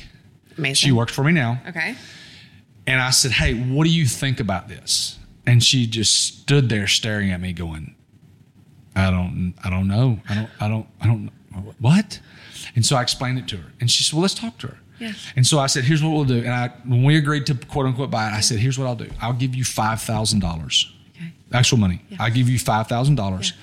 Amazing. 0.58 0.76
She 0.88 0.92
works 0.92 1.14
for 1.14 1.24
me 1.24 1.32
now. 1.34 1.62
Okay. 1.68 1.96
And 2.88 3.00
I 3.02 3.12
said, 3.12 3.32
Hey, 3.32 3.54
what 3.54 3.84
do 3.86 3.92
you 3.92 4.06
think 4.08 4.40
about 4.40 4.68
this? 4.70 5.17
And 5.48 5.64
she 5.64 5.88
just 5.88 6.14
stood 6.42 6.70
there 6.70 6.86
staring 6.88 7.32
at 7.32 7.42
me 7.42 7.54
going, 7.54 7.96
I 8.96 9.10
don't 9.10 9.54
I 9.64 9.70
don't 9.70 9.88
know. 9.88 10.20
I 10.30 10.36
don't 10.36 10.50
I 10.60 10.68
don't 10.68 10.88
I 11.02 11.06
don't 11.08 11.26
know. 11.26 11.32
What? 11.80 12.20
And 12.76 12.86
so 12.86 12.96
I 12.96 13.02
explained 13.02 13.40
it 13.40 13.48
to 13.50 13.58
her. 13.58 13.72
And 13.80 13.90
she 13.90 14.04
said, 14.04 14.14
Well, 14.14 14.22
let's 14.24 14.34
talk 14.36 14.58
to 14.60 14.68
her. 14.68 14.78
Yeah. 15.00 15.14
And 15.36 15.46
so 15.48 15.58
I 15.60 15.68
said, 15.68 15.84
Here's 15.86 16.04
what 16.04 16.10
we'll 16.12 16.26
do. 16.26 16.40
And 16.40 16.50
I 16.50 16.68
when 16.86 17.04
we 17.04 17.18
agreed 17.18 17.46
to 17.48 17.56
quote 17.56 17.86
unquote 17.86 18.12
buy 18.12 18.28
it, 18.28 18.34
I 18.34 18.42
said, 18.42 18.60
Here's 18.60 18.78
what 18.78 18.86
I'll 18.88 18.96
do. 18.96 19.10
I'll 19.22 19.34
give 19.34 19.56
you 19.56 19.64
five 19.64 20.02
thousand 20.02 20.40
dollars. 20.42 20.94
Okay. 21.16 21.32
Actual 21.54 21.78
money. 21.78 22.02
Yeah. 22.10 22.18
I'll 22.20 22.32
give 22.32 22.50
you 22.50 22.60
five 22.60 22.88
thousand 22.88 23.16
dollars. 23.16 23.54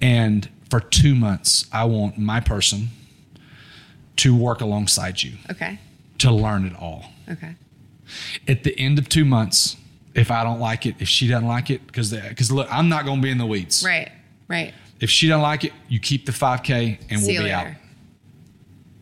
And 0.00 0.48
for 0.70 0.80
two 0.80 1.14
months, 1.14 1.66
I 1.72 1.84
want 1.84 2.18
my 2.18 2.40
person 2.40 2.88
to 4.16 4.36
work 4.36 4.60
alongside 4.60 5.22
you 5.22 5.32
Okay. 5.50 5.78
to 6.18 6.30
learn 6.30 6.66
it 6.66 6.74
all. 6.76 7.06
Okay. 7.30 7.54
At 8.46 8.64
the 8.64 8.78
end 8.78 8.98
of 8.98 9.08
two 9.08 9.24
months, 9.24 9.76
if 10.18 10.30
I 10.30 10.42
don't 10.42 10.60
like 10.60 10.86
it, 10.86 10.96
if 10.98 11.08
she 11.08 11.28
doesn't 11.28 11.46
like 11.46 11.70
it, 11.70 11.86
because 11.86 12.12
because 12.12 12.50
look, 12.50 12.68
I'm 12.70 12.88
not 12.88 13.04
going 13.04 13.18
to 13.18 13.22
be 13.22 13.30
in 13.30 13.38
the 13.38 13.46
weeds. 13.46 13.84
Right. 13.84 14.10
Right. 14.48 14.74
If 15.00 15.10
she 15.10 15.28
doesn't 15.28 15.42
like 15.42 15.64
it, 15.64 15.72
you 15.88 16.00
keep 16.00 16.26
the 16.26 16.32
5K 16.32 16.98
and 17.10 17.20
See 17.20 17.34
we'll 17.34 17.44
be 17.44 17.52
out. 17.52 17.68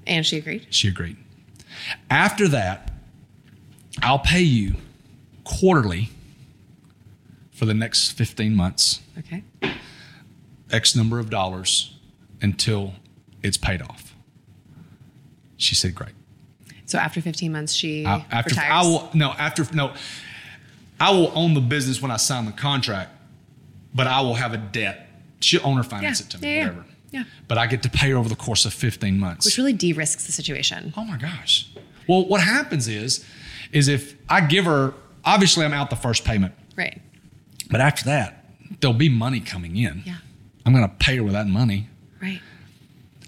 And 0.07 0.27
she 0.27 0.37
agreed. 0.39 0.67
She 0.71 0.89
agreed. 0.89 1.17
After 2.11 2.49
that, 2.49 2.93
I'll 4.03 4.19
pay 4.19 4.43
you 4.43 4.75
quarterly 5.45 6.11
for 7.53 7.65
the 7.65 7.75
next 7.75 8.13
15 8.13 8.55
months, 8.55 9.01
Okay. 9.19 9.43
X 10.71 10.95
number 10.97 11.19
of 11.19 11.31
dollars 11.31 11.97
until 12.43 12.95
it's 13.43 13.57
paid 13.57 13.81
off. 13.81 14.15
She 15.57 15.75
said, 15.75 15.95
great. 15.95 16.13
So 16.87 16.99
after 16.99 17.21
15 17.21 17.51
months, 17.51 17.73
she 17.73 18.05
I, 18.05 18.25
after 18.31 18.51
retires. 18.51 18.73
I 18.73 18.83
will 18.83 19.11
no 19.15 19.31
after 19.31 19.67
no, 19.75 19.93
I 20.99 21.11
will 21.11 21.33
own 21.35 21.55
the 21.55 21.61
business 21.61 22.01
when 22.01 22.11
I 22.11 22.17
sign 22.17 22.47
the 22.47 22.53
contract, 22.53 23.11
but 23.95 24.07
I 24.07 24.21
will 24.21 24.35
have 24.35 24.53
a 24.55 24.59
debt. 24.59 25.09
She'll 25.41 25.61
own 25.65 25.79
or 25.79 25.83
yeah. 25.83 25.89
finance 25.89 26.21
it 26.21 26.31
to 26.31 26.39
me, 26.41 26.57
yeah, 26.57 26.61
whatever. 26.69 26.85
Yeah. 27.11 27.25
But 27.49 27.59
I 27.59 27.67
get 27.67 27.83
to 27.83 27.91
pay 27.91 28.11
her 28.11 28.17
over 28.17 28.29
the 28.29 28.37
course 28.37 28.65
of 28.65 28.73
15 28.75 29.19
months. 29.19 29.45
Which 29.47 29.59
really 29.59 29.73
de-risks 29.73 30.27
the 30.27 30.33
situation. 30.33 30.93
Oh 30.97 31.05
my 31.05 31.17
gosh. 31.19 31.69
Well, 32.09 32.27
what 32.27 32.41
happens 32.41 32.89
is, 32.89 33.25
is 33.73 33.89
if 33.89 34.17
I 34.29 34.41
give 34.41 34.65
her, 34.65 34.95
obviously 35.25 35.65
I'm 35.65 35.73
out 35.73 35.91
the 35.91 35.97
first 35.97 36.25
payment, 36.25 36.55
Right. 36.77 37.01
but 37.71 37.81
after 37.81 38.05
that, 38.05 38.45
there'll 38.81 38.95
be 38.97 39.09
money 39.09 39.41
coming 39.41 39.77
in. 39.77 40.03
Yeah. 40.07 40.17
I'm 40.65 40.73
going 40.73 40.89
to 40.89 40.95
pay 40.97 41.17
her 41.17 41.23
with 41.23 41.33
that 41.35 41.47
money. 41.47 41.89
Right. 42.21 42.41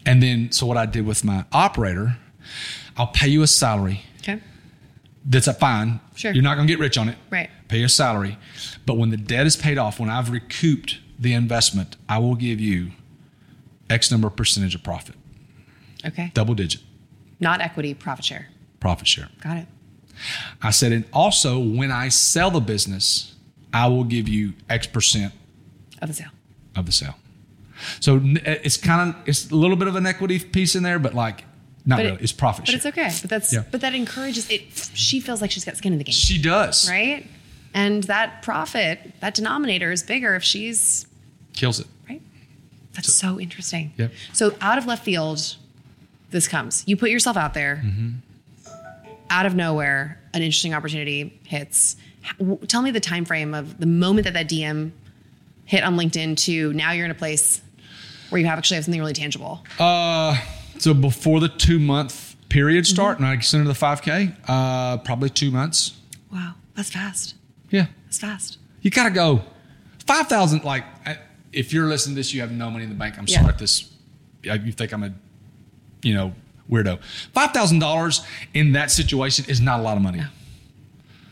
And 0.07 0.23
then, 0.23 0.51
so 0.53 0.67
what 0.67 0.77
I 0.77 0.87
did 0.87 1.07
with 1.07 1.23
my 1.25 1.45
operator, 1.53 2.17
I'll 2.97 3.07
pay 3.09 3.29
you 3.29 3.43
a 3.43 3.47
salary 3.47 4.03
Okay. 4.21 4.41
that's 5.25 5.47
a 5.47 5.55
fine. 5.55 6.01
Sure. 6.19 6.33
You're 6.33 6.43
not 6.43 6.57
going 6.57 6.67
to 6.67 6.73
get 6.73 6.81
rich 6.81 6.99
on 6.99 7.09
it. 7.09 7.17
Right. 7.31 7.49
Pay 7.69 7.79
your 7.79 7.89
salary. 7.89 8.37
But 8.87 8.95
when 8.99 9.11
the 9.11 9.17
debt 9.17 9.47
is 9.47 9.57
paid 9.57 9.79
off, 9.79 10.01
when 10.01 10.11
I've 10.11 10.31
recouped 10.31 10.99
the 11.19 11.33
investment, 11.33 11.97
I 12.09 12.19
will 12.19 12.35
give 12.35 12.61
you 12.61 12.91
X 13.89 14.11
number 14.11 14.27
of 14.27 14.35
percentage 14.37 14.75
of 14.75 14.83
profit, 14.83 15.15
Okay. 16.05 16.31
double 16.35 16.55
digit 16.55 16.81
Not 17.41 17.61
equity, 17.61 17.95
profit 17.95 18.25
share. 18.25 18.49
profit 18.81 19.07
share. 19.07 19.29
Got 19.41 19.59
it. 19.59 19.67
I 20.61 20.71
said, 20.71 20.91
and 20.93 21.05
also 21.13 21.59
when 21.61 21.93
I 21.93 22.09
sell 22.09 22.51
the 22.51 22.61
business, 22.61 23.35
I 23.73 23.87
will 23.87 24.05
give 24.05 24.29
you 24.29 24.55
X 24.69 24.87
percent 24.89 25.33
Of 26.03 26.09
the 26.09 26.15
sale. 26.15 26.31
of 26.75 26.87
the 26.87 26.93
sale. 26.93 27.15
So 28.01 28.21
it's 28.25 28.77
kind 28.77 29.11
of 29.15 29.29
it's 29.29 29.51
a 29.53 29.55
little 29.55 29.77
bit 29.77 29.87
of 29.87 29.95
an 29.95 30.05
equity 30.07 30.41
piece 30.41 30.75
in 30.75 30.83
there, 30.83 30.99
but 30.99 31.15
like 31.15 31.45
not 31.89 31.97
But 31.97 32.07
it- 32.07 32.21
it's 32.21 32.31
profit 32.33 32.67
But 32.67 32.69
share. 32.69 32.77
it's 32.77 32.87
okay. 32.87 33.11
But 33.21 33.31
that's 33.31 33.53
Yeah. 33.53 33.65
but 33.71 33.81
that 33.81 33.95
encourages 33.95 34.49
it. 34.51 34.63
She 34.95 35.19
feels 35.21 35.41
like 35.41 35.51
she's 35.51 35.65
got 35.65 35.77
skin 35.77 35.93
in 35.93 35.99
the 35.99 36.05
game, 36.05 36.13
She 36.15 36.41
does. 36.41 36.89
right? 36.89 37.27
And 37.75 38.05
that 38.05 38.43
profit, 38.43 39.15
that 39.21 39.35
denominator 39.35 39.91
is 39.91 40.03
bigger 40.03 40.35
if 40.37 40.45
she's 40.45 41.07
Kills 41.55 41.81
it. 41.81 41.87
right. 42.09 42.23
That's 42.95 43.13
so, 43.13 43.41
interesting. 43.41 43.93
Yep. 43.97 44.13
So 44.33 44.57
out 44.61 44.79
of 44.79 44.87
left 44.87 45.05
field, 45.05 45.57
this 46.31 46.47
comes. 46.47 46.83
You 46.87 46.97
put 46.97 47.11
yourself 47.11 47.37
out 47.37 47.55
there. 47.55 47.83
Mm-hmm. 47.85 48.09
Out 49.31 49.47
of 49.47 49.55
nowhere, 49.55 50.19
an 50.35 50.43
interesting 50.43 50.75
opportunity 50.75 51.39
hits. 51.45 51.97
Tell 52.67 52.83
me 52.83 52.91
the 52.91 53.01
time 53.01 53.25
frame 53.25 53.55
of 53.55 53.79
the 53.79 53.87
moment 53.87 54.25
that 54.25 54.35
that 54.35 54.49
DM 54.49 54.91
hit 55.67 55.83
on 55.85 55.97
LinkedIn 55.97 56.37
to 56.45 56.73
now 56.73 56.93
you're 56.93 57.05
in 57.05 57.11
a 57.11 57.15
place 57.15 57.61
where 58.31 58.41
you 58.41 58.47
have 58.47 58.59
actually 58.59 58.77
have 58.77 58.85
something 58.85 59.01
really 59.01 59.13
tangible. 59.15 59.65
Uh, 59.79 60.37
so 60.79 60.95
before 60.95 61.41
the 61.41 61.49
two 61.49 61.79
month 61.79 62.37
period 62.49 62.85
Mm-hmm. 62.85 62.95
start, 62.95 63.19
and 63.19 63.27
I 63.27 63.39
sent 63.41 63.63
her 63.65 63.69
the 63.69 63.75
five 63.75 64.01
k, 64.03 64.33
uh, 64.47 64.99
probably 64.99 65.29
two 65.31 65.51
months. 65.51 65.93
Wow, 66.33 66.55
that's 66.75 66.91
fast. 66.91 67.35
Yeah, 67.71 67.87
That's 68.07 68.19
fast. 68.19 68.59
you 68.83 68.91
gotta 68.91 69.11
go 69.11 69.43
five 70.07 70.27
thousand. 70.29 70.65
Like, 70.65 70.85
if 71.53 71.73
you're 71.73 71.87
listening 71.87 72.15
to 72.15 72.21
this, 72.21 72.33
you 72.33 72.41
have 72.41 72.51
no 72.53 72.71
money 72.71 72.85
in 72.85 72.91
the 72.91 72.97
bank. 72.97 73.19
I'm 73.19 73.25
Yeah. 73.27 73.41
sorry 73.41 73.53
if 73.53 73.59
this. 73.59 73.91
You 74.43 74.73
think 74.73 74.93
I'm 74.93 75.03
a, 75.03 75.13
you 76.03 76.15
know, 76.15 76.33
weirdo. 76.71 77.03
Five 77.35 77.51
thousand 77.53 77.81
dollars 77.81 78.23
in 78.55 78.73
that 78.73 78.91
situation 78.91 79.45
is 79.49 79.61
not 79.61 79.81
a 79.81 79.83
lot 79.83 79.97
of 79.97 80.03
money. 80.03 80.23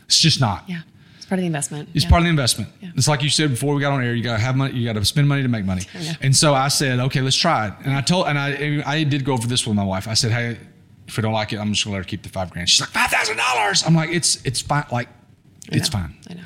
It's 0.05 0.19
just 0.19 0.39
not. 0.39 0.63
Yeah, 0.67 0.81
part 1.27 1.39
of 1.39 1.43
the 1.43 1.47
investment. 1.47 1.89
It's 1.93 2.03
yeah. 2.05 2.09
part 2.09 2.21
of 2.21 2.23
the 2.25 2.29
investment. 2.29 2.69
Yeah. 2.81 2.89
It's 2.95 3.07
like 3.07 3.21
you 3.23 3.29
said 3.29 3.49
before 3.51 3.75
we 3.75 3.81
got 3.81 3.93
on 3.93 4.03
air. 4.03 4.13
You 4.15 4.23
got 4.23 4.33
to 4.37 4.41
have 4.41 4.55
money. 4.55 4.73
You 4.77 4.85
got 4.85 4.93
to 4.99 5.05
spend 5.05 5.27
money 5.27 5.41
to 5.43 5.47
make 5.47 5.65
money. 5.65 5.83
Yeah. 5.99 6.13
And 6.21 6.35
so 6.35 6.53
I 6.53 6.67
said, 6.69 6.99
okay, 6.99 7.21
let's 7.21 7.35
try 7.35 7.67
it. 7.67 7.73
And 7.85 7.93
I 7.93 8.01
told, 8.01 8.27
and 8.27 8.37
I, 8.39 8.81
I 8.85 9.03
did 9.03 9.23
go 9.25 9.33
over 9.33 9.47
this 9.47 9.65
with 9.67 9.75
my 9.75 9.83
wife. 9.83 10.07
I 10.07 10.13
said, 10.15 10.31
hey, 10.31 10.57
if 11.07 11.15
we 11.17 11.21
don't 11.21 11.33
like 11.33 11.53
it, 11.53 11.57
I'm 11.59 11.71
just 11.73 11.85
gonna 11.85 11.95
let 11.97 12.05
her 12.05 12.09
keep 12.09 12.23
the 12.23 12.29
five 12.29 12.49
grand. 12.51 12.69
She's 12.69 12.81
like, 12.81 12.89
five 12.89 13.09
thousand 13.09 13.37
dollars. 13.37 13.83
I'm 13.85 13.95
like, 13.95 14.09
it's 14.09 14.43
it's 14.45 14.59
fine. 14.61 14.85
Like, 14.91 15.07
it's 15.69 15.87
fine. 15.89 16.13
I 16.29 16.33
know. 16.33 16.41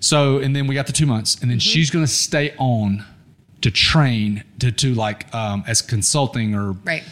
So, 0.00 0.38
and 0.38 0.56
then 0.56 0.66
we 0.66 0.74
got 0.74 0.86
the 0.88 0.92
two 0.92 1.06
months, 1.06 1.40
and 1.40 1.50
then 1.50 1.58
Mm-hmm. 1.58 1.70
she's 1.70 1.90
gonna 1.90 2.06
stay 2.08 2.54
on 2.58 3.04
to 3.60 3.70
train 3.70 4.42
to 4.58 4.72
to 4.72 4.94
like 4.94 5.32
um, 5.34 5.62
as 5.68 5.82
consulting 5.82 6.54
or 6.56 6.72
Right. 6.84 7.04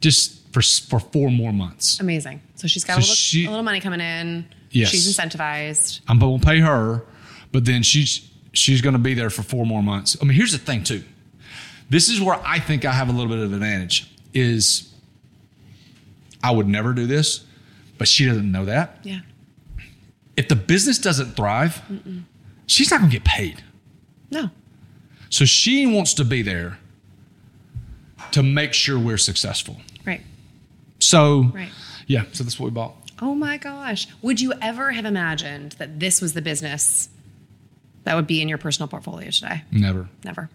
just 0.00 0.38
for 0.52 0.62
for 0.62 0.98
four 0.98 1.30
more 1.30 1.52
months. 1.52 2.00
Amazing. 2.00 2.40
So 2.54 2.66
she's 2.68 2.84
got 2.84 2.94
So 2.94 2.98
a, 2.98 3.00
little, 3.00 3.14
she- 3.14 3.44
a 3.46 3.50
little 3.50 3.62
money 3.62 3.80
coming 3.80 4.00
in. 4.00 4.46
Yes. 4.70 4.90
She's 4.90 5.16
incentivized. 5.16 6.00
I'm 6.08 6.18
gonna 6.18 6.38
pay 6.38 6.60
her, 6.60 7.02
but 7.52 7.64
then 7.64 7.82
she's 7.82 8.28
she's 8.52 8.80
gonna 8.80 8.98
be 8.98 9.14
there 9.14 9.30
for 9.30 9.42
four 9.42 9.66
more 9.66 9.82
months. 9.82 10.16
I 10.20 10.24
mean, 10.24 10.36
here's 10.36 10.52
the 10.52 10.58
thing 10.58 10.84
too. 10.84 11.02
This 11.88 12.08
is 12.08 12.20
where 12.20 12.40
I 12.46 12.58
think 12.60 12.84
I 12.84 12.92
have 12.92 13.08
a 13.08 13.12
little 13.12 13.28
bit 13.28 13.38
of 13.38 13.52
advantage. 13.52 14.10
Is 14.32 14.92
I 16.42 16.52
would 16.52 16.68
never 16.68 16.92
do 16.92 17.06
this, 17.06 17.44
but 17.98 18.06
she 18.08 18.26
doesn't 18.26 18.50
know 18.50 18.64
that. 18.66 18.98
Yeah. 19.02 19.20
If 20.36 20.48
the 20.48 20.56
business 20.56 20.98
doesn't 20.98 21.36
thrive, 21.36 21.82
she's 22.66 22.90
not 22.90 23.00
gonna 23.00 23.12
get 23.12 23.24
paid. 23.24 23.62
No. 24.30 24.50
So 25.30 25.44
she 25.44 25.84
wants 25.86 26.14
to 26.14 26.24
be 26.24 26.42
there 26.42 26.78
to 28.32 28.42
make 28.44 28.72
sure 28.72 28.98
we're 28.98 29.18
successful. 29.18 29.80
Right. 30.06 30.22
So 31.00 31.50
Right. 31.54 31.70
yeah, 32.06 32.24
so 32.32 32.44
that's 32.44 32.58
what 32.60 32.66
we 32.66 32.70
bought. 32.72 32.94
Oh 33.20 33.34
my 33.34 33.56
gosh. 33.58 34.08
Would 34.22 34.40
you 34.40 34.52
ever 34.62 34.92
have 34.92 35.04
imagined 35.04 35.72
that 35.72 36.00
this 36.00 36.20
was 36.20 36.32
the 36.34 36.42
business 36.42 37.08
that 38.04 38.16
would 38.16 38.26
be 38.26 38.40
in 38.40 38.48
your 38.48 38.58
personal 38.58 38.88
portfolio 38.88 39.30
today? 39.30 39.62
Never. 39.70 40.08
Never. 40.24 40.48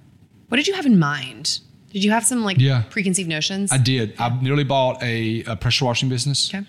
What 0.49 0.57
did 0.57 0.68
you 0.68 0.74
have 0.74 0.86
in 0.86 0.97
mind? 0.99 1.59
Did 1.91 2.03
you 2.03 2.11
have 2.11 2.26
some 2.26 2.43
like 2.43 2.57
Yeah. 2.59 2.84
preconceived 2.89 3.30
notions? 3.30 3.72
I 3.72 3.78
did. 3.78 4.16
I 4.20 4.39
nearly 4.41 4.63
bought 4.63 5.01
a, 5.03 5.43
a 5.43 5.55
pressure 5.55 5.86
washing 5.86 6.09
business. 6.09 6.53
okay. 6.53 6.66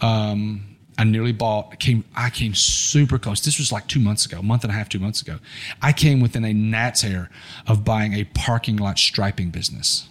Um, 0.00 0.64
I 0.96 1.02
nearly 1.04 1.32
bought 1.32 1.80
came 1.80 2.04
I 2.14 2.30
came 2.30 2.54
super 2.54 3.18
close. 3.18 3.40
This 3.40 3.58
was 3.58 3.72
like 3.72 3.88
two 3.88 3.98
months 3.98 4.26
ago, 4.26 4.38
a 4.38 4.42
month 4.42 4.62
and 4.62 4.70
a 4.72 4.74
half, 4.76 4.88
two 4.88 5.00
months 5.00 5.20
ago. 5.22 5.38
I 5.82 5.92
came 5.92 6.20
within 6.20 6.44
a 6.44 6.52
gnat's 6.52 7.02
hair 7.02 7.30
of 7.66 7.84
buying 7.84 8.12
a 8.12 8.24
parking 8.24 8.76
lot 8.76 8.98
striping 8.98 9.50
business. 9.50 10.08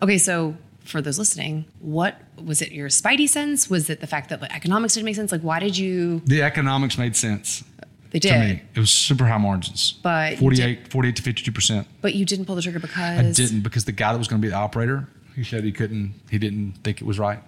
Okay, 0.00 0.18
so 0.18 0.54
for 0.84 1.00
those 1.00 1.18
listening, 1.18 1.66
what 1.78 2.20
was 2.42 2.62
it 2.62 2.72
your 2.72 2.88
spidey 2.88 3.28
sense? 3.28 3.68
Was 3.70 3.90
it 3.90 4.00
the 4.00 4.06
fact 4.06 4.30
that 4.30 4.40
like, 4.40 4.54
economics 4.54 4.94
didn't 4.94 5.06
make 5.06 5.16
sense? 5.16 5.32
Like 5.32 5.42
why 5.42 5.60
did 5.60 5.76
you 5.76 6.20
The 6.24 6.42
economics 6.42 6.98
made 6.98 7.16
sense 7.16 7.64
they 8.10 8.18
to 8.18 8.28
did, 8.28 8.40
me. 8.40 8.62
It 8.74 8.80
was 8.80 8.90
super 8.90 9.26
high 9.26 9.38
margins. 9.38 9.92
But 10.02 10.32
you 10.32 10.38
48, 10.38 10.88
48 10.88 11.16
to 11.16 11.22
52%. 11.22 11.86
but 12.00 12.14
you 12.14 12.24
didn't 12.24 12.46
pull 12.46 12.56
the 12.56 12.62
trigger 12.62 12.80
because 12.80 13.18
I 13.18 13.30
didn't 13.32 13.60
because 13.60 13.84
the 13.84 13.92
guy 13.92 14.12
that 14.12 14.18
was 14.18 14.28
going 14.28 14.40
to 14.40 14.46
be 14.46 14.50
the 14.50 14.56
operator, 14.56 15.08
he 15.36 15.44
said 15.44 15.64
he 15.64 15.72
couldn't, 15.72 16.14
he 16.30 16.38
didn't 16.38 16.72
think 16.82 17.00
it 17.00 17.04
was 17.04 17.18
right. 17.18 17.40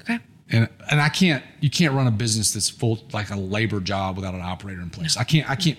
Okay. 0.00 0.18
And 0.50 0.68
and 0.90 1.00
I 1.00 1.08
can't 1.08 1.44
you 1.60 1.70
can't 1.70 1.94
run 1.94 2.06
a 2.06 2.10
business 2.10 2.52
that's 2.52 2.68
full 2.68 2.98
like 3.12 3.30
a 3.30 3.36
labor 3.36 3.80
job 3.80 4.16
without 4.16 4.34
an 4.34 4.40
operator 4.40 4.80
in 4.80 4.90
place. 4.90 5.16
I 5.16 5.24
can't 5.24 5.48
I 5.48 5.54
can't 5.54 5.78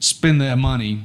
spend 0.00 0.40
that 0.40 0.58
money 0.58 1.04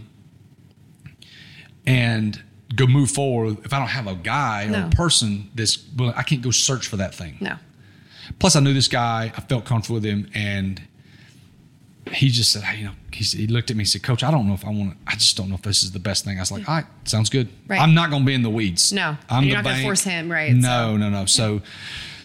and 1.86 2.41
go 2.76 2.88
move 2.88 3.11
forward 3.11 3.57
if 3.65 3.74
I 3.74 3.80
don't 3.80 3.88
have 3.88 4.07
a 4.07 4.15
guy 4.15 4.67
or 4.67 4.88
a 4.88 4.89
person 4.89 5.49
that's 5.55 5.84
well, 5.97 6.13
I 6.15 6.24
can't 6.24 6.41
go 6.41 6.51
search 6.51 6.88
for 6.88 6.97
that 6.97 7.13
thing. 7.13 7.38
No. 7.39 7.55
Plus 8.39 8.55
I 8.55 8.59
knew 8.59 8.74
this 8.74 8.88
guy, 8.88 9.32
I 9.36 9.41
felt 9.41 9.65
comfortable 9.65 9.95
with 9.95 10.05
him 10.05 10.30
and 10.34 10.82
he 12.11 12.30
just 12.30 12.51
said, 12.51 12.63
hey, 12.63 12.80
you 12.80 12.86
know, 12.86 12.93
he, 13.11 13.24
he 13.24 13.47
looked 13.47 13.69
at 13.69 13.78
me 13.78 13.82
and 13.82 13.89
said, 13.89 14.03
Coach, 14.03 14.24
I 14.24 14.32
don't 14.32 14.47
know 14.47 14.53
if 14.53 14.65
I 14.65 14.69
want 14.69 14.91
to, 14.91 14.97
I 15.11 15.15
just 15.15 15.38
don't 15.38 15.49
know 15.49 15.55
if 15.55 15.61
this 15.61 15.84
is 15.84 15.91
the 15.91 15.99
best 15.99 16.26
thing. 16.26 16.38
I 16.38 16.41
was 16.41 16.51
like, 16.51 16.67
all 16.67 16.76
right, 16.76 16.86
sounds 17.03 17.30
good. 17.30 17.49
Right. 17.67 17.80
I'm 17.80 17.93
not 17.93 18.09
going 18.09 18.24
to 18.24 18.26
be 18.26 18.34
in 18.34 18.41
the 18.41 18.49
weeds. 18.49 18.91
No. 18.91 19.17
I'm 19.30 19.43
you're 19.43 19.55
not 19.55 19.63
gonna 19.63 19.84
force 19.84 20.03
him, 20.03 20.32
right, 20.32 20.53
No, 20.53 20.93
so- 20.93 20.97
no, 20.97 21.09
no. 21.09 21.26
So, 21.26 21.61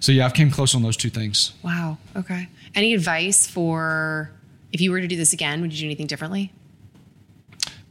so 0.00 0.12
yeah, 0.12 0.24
I've 0.24 0.34
came 0.34 0.50
close 0.50 0.74
on 0.74 0.82
those 0.82 0.96
two 0.96 1.10
things. 1.10 1.52
Wow. 1.62 1.98
Okay. 2.14 2.48
Any 2.74 2.94
advice 2.94 3.46
for 3.46 4.30
if 4.72 4.80
you 4.80 4.90
were 4.90 5.00
to 5.00 5.08
do 5.08 5.16
this 5.16 5.32
again, 5.32 5.60
would 5.60 5.72
you 5.72 5.80
do 5.80 5.86
anything 5.86 6.06
differently? 6.06 6.52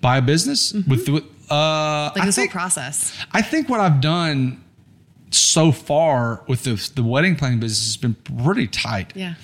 buy 0.06 0.18
a 0.18 0.22
business 0.22 0.72
with, 0.72 0.86
mm-hmm. 0.86 1.14
with 1.14 1.35
uh 1.50 2.12
Like 2.16 2.26
this 2.26 2.36
think, 2.36 2.52
whole 2.52 2.60
process. 2.62 3.14
I 3.32 3.42
think 3.42 3.70
what 3.70 3.80
I've 3.80 4.02
done 4.02 4.64
so 5.32 5.72
far 5.72 6.44
with 6.48 6.64
the 6.64 6.76
the 6.96 7.04
wedding 7.04 7.36
planning 7.36 7.60
business 7.60 7.86
has 7.88 7.98
been 7.98 8.16
pretty 8.44 8.68
tight. 8.68 9.14
Yeah. 9.16 9.36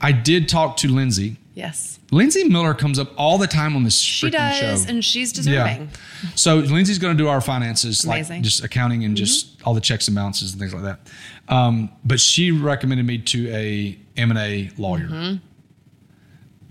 I 0.00 0.12
did 0.12 0.48
talk 0.48 0.76
to 0.78 0.88
Lindsay. 0.88 1.36
Yes. 1.54 2.00
Lindsay 2.10 2.44
Miller 2.44 2.74
comes 2.74 2.98
up 2.98 3.12
all 3.16 3.38
the 3.38 3.46
time 3.46 3.76
on 3.76 3.84
this 3.84 3.98
She 3.98 4.28
does, 4.28 4.58
show. 4.84 4.88
and 4.90 5.04
she's 5.04 5.32
deserving. 5.32 5.88
So 6.34 6.56
Lindsay's 6.56 6.98
going 6.98 7.16
to 7.16 7.22
do 7.22 7.28
our 7.28 7.40
finances, 7.40 8.04
like 8.04 8.16
Amazing. 8.18 8.36
Mm-hmm. 8.38 8.42
just 8.44 8.64
accounting 8.64 9.04
and 9.04 9.16
just 9.16 9.62
all 9.64 9.72
the 9.74 9.80
checks 9.80 10.08
and 10.08 10.14
balances 10.16 10.52
and 10.52 10.60
things 10.60 10.74
like 10.74 10.82
that. 10.82 11.00
Um, 11.48 11.90
but 12.04 12.18
she 12.20 12.50
recommended 12.50 13.06
me 13.06 13.18
to 13.18 13.48
a 13.52 13.96
M 14.16 14.30
and 14.30 14.38
A 14.38 14.70
lawyer 14.78 15.06
Mm-hmm. 15.08 15.36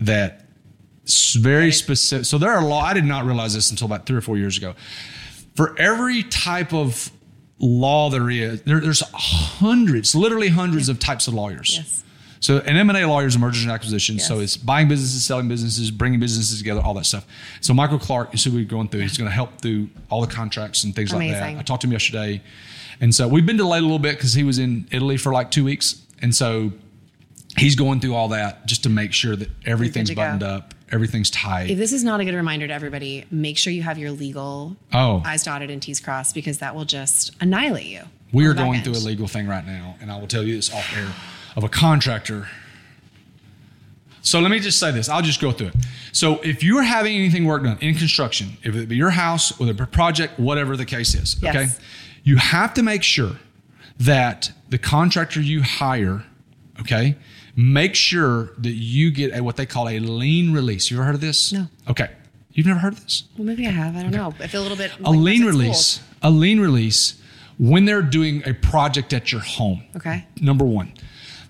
that 0.00 0.43
very 1.34 1.64
Right. 1.64 1.74
specific. 1.74 2.26
So 2.26 2.38
there 2.38 2.50
are 2.50 2.60
a 2.62 2.66
law. 2.66 2.80
I 2.82 2.94
did 2.94 3.04
not 3.04 3.24
realize 3.26 3.54
this 3.54 3.70
until 3.70 3.86
about 3.86 4.06
three 4.06 4.16
or 4.16 4.20
four 4.20 4.36
years 4.38 4.56
ago. 4.56 4.74
For 5.54 5.78
every 5.78 6.22
type 6.22 6.72
of 6.72 7.10
law 7.58 8.10
there 8.10 8.28
is, 8.30 8.62
there, 8.62 8.80
there's 8.80 9.02
hundreds, 9.12 10.14
literally 10.14 10.48
hundreds 10.48 10.88
of 10.88 10.98
types 10.98 11.28
of 11.28 11.34
lawyers. 11.34 11.74
Yes. 11.76 12.04
So 12.40 12.58
an 12.58 12.76
M&A 12.76 13.06
lawyer 13.06 13.26
is 13.26 13.36
a 13.36 13.38
mergers 13.38 13.62
and 13.62 13.72
acquisitions. 13.72 14.26
So 14.26 14.40
it's 14.40 14.56
buying 14.58 14.86
businesses, 14.86 15.24
selling 15.24 15.48
businesses, 15.48 15.90
bringing 15.90 16.20
businesses 16.20 16.58
together, 16.58 16.82
all 16.82 16.92
that 16.94 17.06
stuff. 17.06 17.24
So 17.62 17.72
Michael 17.72 17.98
Clark 17.98 18.34
is 18.34 18.44
who 18.44 18.50
we're 18.52 18.66
going 18.66 18.88
through. 18.88 19.00
He's 19.00 19.16
going 19.16 19.30
to 19.30 19.34
help 19.34 19.62
through 19.62 19.88
all 20.10 20.20
the 20.20 20.26
contracts 20.26 20.84
and 20.84 20.94
things 20.94 21.10
like 21.12 21.30
that. 21.30 21.42
I 21.42 21.62
talked 21.62 21.80
to 21.82 21.86
him 21.86 21.92
yesterday. 21.92 22.42
And 23.00 23.14
so 23.14 23.28
we've 23.28 23.46
been 23.46 23.56
delayed 23.56 23.80
a 23.80 23.86
little 23.86 23.98
bit 23.98 24.16
because 24.16 24.34
he 24.34 24.42
was 24.44 24.58
in 24.58 24.86
Italy 24.90 25.16
for 25.16 25.32
like 25.32 25.50
two 25.52 25.64
weeks. 25.64 26.02
And 26.20 26.34
so 26.34 26.72
he's 27.56 27.76
going 27.76 28.00
through 28.00 28.14
all 28.14 28.28
that 28.28 28.66
just 28.66 28.82
to 28.82 28.90
make 28.90 29.14
sure 29.14 29.36
that 29.36 29.48
everything's 29.64 30.10
to 30.10 30.14
go. 30.14 30.20
buttoned 30.22 30.42
up, 30.42 30.73
everything's 30.94 31.28
tied. 31.30 31.70
If 31.70 31.76
this 31.78 31.92
is 31.92 32.04
not 32.04 32.20
a 32.20 32.24
good 32.24 32.34
reminder 32.34 32.66
to 32.68 32.72
everybody, 32.72 33.24
make 33.30 33.58
sure 33.58 33.72
you 33.72 33.82
have 33.82 33.98
your 33.98 34.12
legal 34.12 34.76
Oh. 34.92 35.22
I's 35.24 35.42
dotted 35.42 35.68
and 35.70 35.82
T's 35.82 36.00
crossed 36.00 36.34
because 36.34 36.58
that 36.58 36.74
will 36.74 36.84
just 36.84 37.32
annihilate 37.40 37.86
you. 37.86 38.02
We 38.32 38.46
are 38.46 38.54
going 38.54 38.76
end. 38.76 38.84
through 38.84 38.94
a 38.94 39.04
legal 39.04 39.26
thing 39.28 39.46
right 39.46 39.66
now, 39.66 39.96
and 40.00 40.10
I 40.10 40.18
will 40.18 40.26
tell 40.28 40.42
you 40.44 40.54
this 40.56 40.72
off 40.72 40.96
air 40.96 41.08
of 41.56 41.64
a 41.64 41.68
contractor. 41.68 42.48
So 44.22 44.40
let 44.40 44.50
me 44.50 44.58
just 44.60 44.78
say 44.80 44.90
this. 44.90 45.08
I'll 45.08 45.20
just 45.22 45.40
go 45.40 45.52
through 45.52 45.68
it. 45.68 45.74
So 46.12 46.38
if 46.40 46.62
you're 46.62 46.82
having 46.82 47.14
anything 47.14 47.44
work 47.44 47.62
done 47.64 47.76
in 47.80 47.94
construction, 47.94 48.56
if 48.62 48.74
it 48.74 48.88
be 48.88 48.96
your 48.96 49.10
house 49.10 49.58
or 49.60 49.66
the 49.66 49.74
project, 49.86 50.38
whatever 50.38 50.76
the 50.76 50.86
case 50.86 51.14
is, 51.14 51.36
Yes. 51.42 51.54
okay, 51.54 51.68
you 52.22 52.36
have 52.36 52.72
to 52.74 52.82
make 52.82 53.02
sure 53.02 53.32
that 53.98 54.50
the 54.70 54.78
contractor 54.78 55.40
you 55.40 55.62
hire, 55.62 56.24
okay, 56.80 57.16
make 57.56 57.94
sure 57.94 58.50
that 58.58 58.72
you 58.72 59.10
get 59.10 59.34
a 59.36 59.42
what 59.42 59.56
they 59.56 59.66
call 59.66 59.88
a 59.88 59.98
lien 59.98 60.52
release. 60.52 60.90
You 60.90 60.96
ever 60.98 61.06
heard 61.06 61.14
of 61.14 61.20
this? 61.20 61.52
No. 61.52 61.66
Okay. 61.88 62.10
You've 62.52 62.66
never 62.66 62.78
heard 62.80 62.92
of 62.94 63.02
this? 63.02 63.24
Well, 63.36 63.44
maybe 63.46 63.66
I 63.66 63.70
have. 63.70 63.96
I 63.96 64.02
don't 64.02 64.12
know. 64.12 64.32
I 64.40 64.46
feel 64.46 64.60
a 64.60 64.62
little 64.62 64.76
bit. 64.78 64.92
a 65.04 65.10
lien 65.10 65.44
release 65.44 66.00
a 66.22 66.30
lien 66.30 66.58
release 66.60 67.20
when 67.58 67.84
they're 67.84 68.02
doing 68.02 68.42
a 68.46 68.54
project 68.54 69.12
at 69.12 69.30
your 69.30 69.40
home 69.42 69.82
Okay. 69.94 70.26
number 70.40 70.64
one 70.64 70.92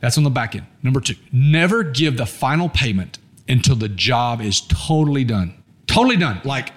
that's 0.01 0.19
on 0.19 0.25
the 0.25 0.31
back 0.31 0.55
end 0.57 0.67
number 0.83 1.01
two 1.01 1.15
never 1.33 1.83
give 1.85 2.17
the 2.17 2.27
final 2.27 2.69
payment 2.69 3.19
until 3.49 3.77
the 3.77 3.89
job 3.89 4.41
is 4.43 4.61
totally 4.63 5.23
done 5.25 5.55
totally 5.87 6.17
done 6.17 6.41
like 6.45 6.73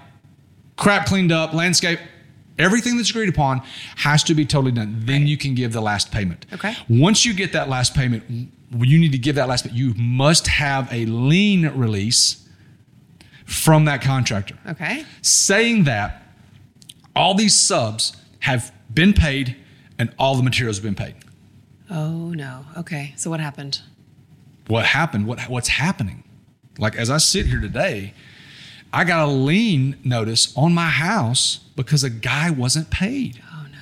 crap 0.77 1.07
cleaned 1.07 1.31
up 1.31 1.53
landscape 1.53 1.99
everything 2.59 2.95
that's 2.97 3.09
agreed 3.09 3.27
upon 3.29 3.61
has 3.97 4.23
to 4.23 4.33
be 4.35 4.45
totally 4.45 4.71
done 4.71 4.95
then 5.05 5.25
you 5.27 5.35
can 5.37 5.55
give 5.55 5.73
the 5.73 5.81
last 5.81 6.11
payment 6.11 6.45
Okay. 6.53 6.75
once 6.87 7.25
you 7.25 7.33
get 7.33 7.51
that 7.53 7.67
last 7.67 7.93
payment 7.95 8.23
you 8.71 8.97
need 8.99 9.11
to 9.13 9.17
give 9.17 9.35
that 9.35 9.47
last 9.47 9.63
payment 9.65 9.77
you 9.79 9.93
must 9.95 10.47
have 10.47 10.91
a 10.91 11.05
lien 11.05 11.67
release 11.77 12.47
from 13.45 13.85
that 13.85 14.01
contractor 14.01 14.57
Okay. 14.67 15.05
saying 15.21 15.85
that 15.85 16.23
all 17.15 17.33
these 17.33 17.55
subs 17.55 18.15
have 18.39 18.71
been 18.93 19.13
paid 19.13 19.55
and 19.97 20.13
all 20.19 20.35
the 20.35 20.43
materials 20.43 20.77
have 20.77 20.83
been 20.83 20.95
paid. 20.95 21.15
Oh 21.89 22.29
no. 22.31 22.65
Okay. 22.77 23.13
So 23.15 23.29
what 23.29 23.39
happened? 23.39 23.79
What 24.67 24.85
happened? 24.85 25.25
What 25.25 25.39
what's 25.49 25.69
happening? 25.69 26.23
Like 26.77 26.95
as 26.95 27.09
I 27.09 27.17
sit 27.17 27.45
here 27.47 27.59
today, 27.61 28.13
I 28.93 29.03
got 29.05 29.27
a 29.27 29.31
lien 29.31 29.97
notice 30.03 30.55
on 30.55 30.73
my 30.73 30.89
house 30.89 31.57
because 31.75 32.03
a 32.03 32.09
guy 32.09 32.49
wasn't 32.51 32.89
paid. 32.91 33.41
Oh 33.51 33.65
no. 33.71 33.77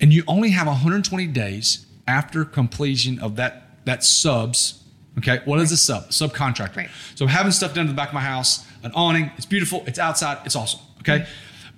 And 0.00 0.12
you 0.12 0.24
only 0.26 0.50
have 0.50 0.66
120 0.66 1.26
days 1.28 1.86
after 2.06 2.44
completion 2.44 3.18
of 3.20 3.36
that 3.36 3.65
that 3.86 4.04
subs. 4.04 4.84
Okay, 5.18 5.40
what 5.46 5.58
is 5.60 5.72
a 5.72 5.76
sub? 5.76 6.10
Subcontractor. 6.10 6.76
Right. 6.76 6.90
So 7.14 7.24
I'm 7.24 7.30
having 7.30 7.52
stuff 7.52 7.72
done 7.72 7.86
to 7.86 7.92
the 7.92 7.96
back 7.96 8.08
of 8.08 8.14
my 8.14 8.20
house, 8.20 8.66
an 8.82 8.92
awning. 8.94 9.30
It's 9.38 9.46
beautiful. 9.46 9.82
It's 9.86 9.98
outside. 9.98 10.38
It's 10.44 10.54
awesome. 10.54 10.80
Okay, 11.00 11.26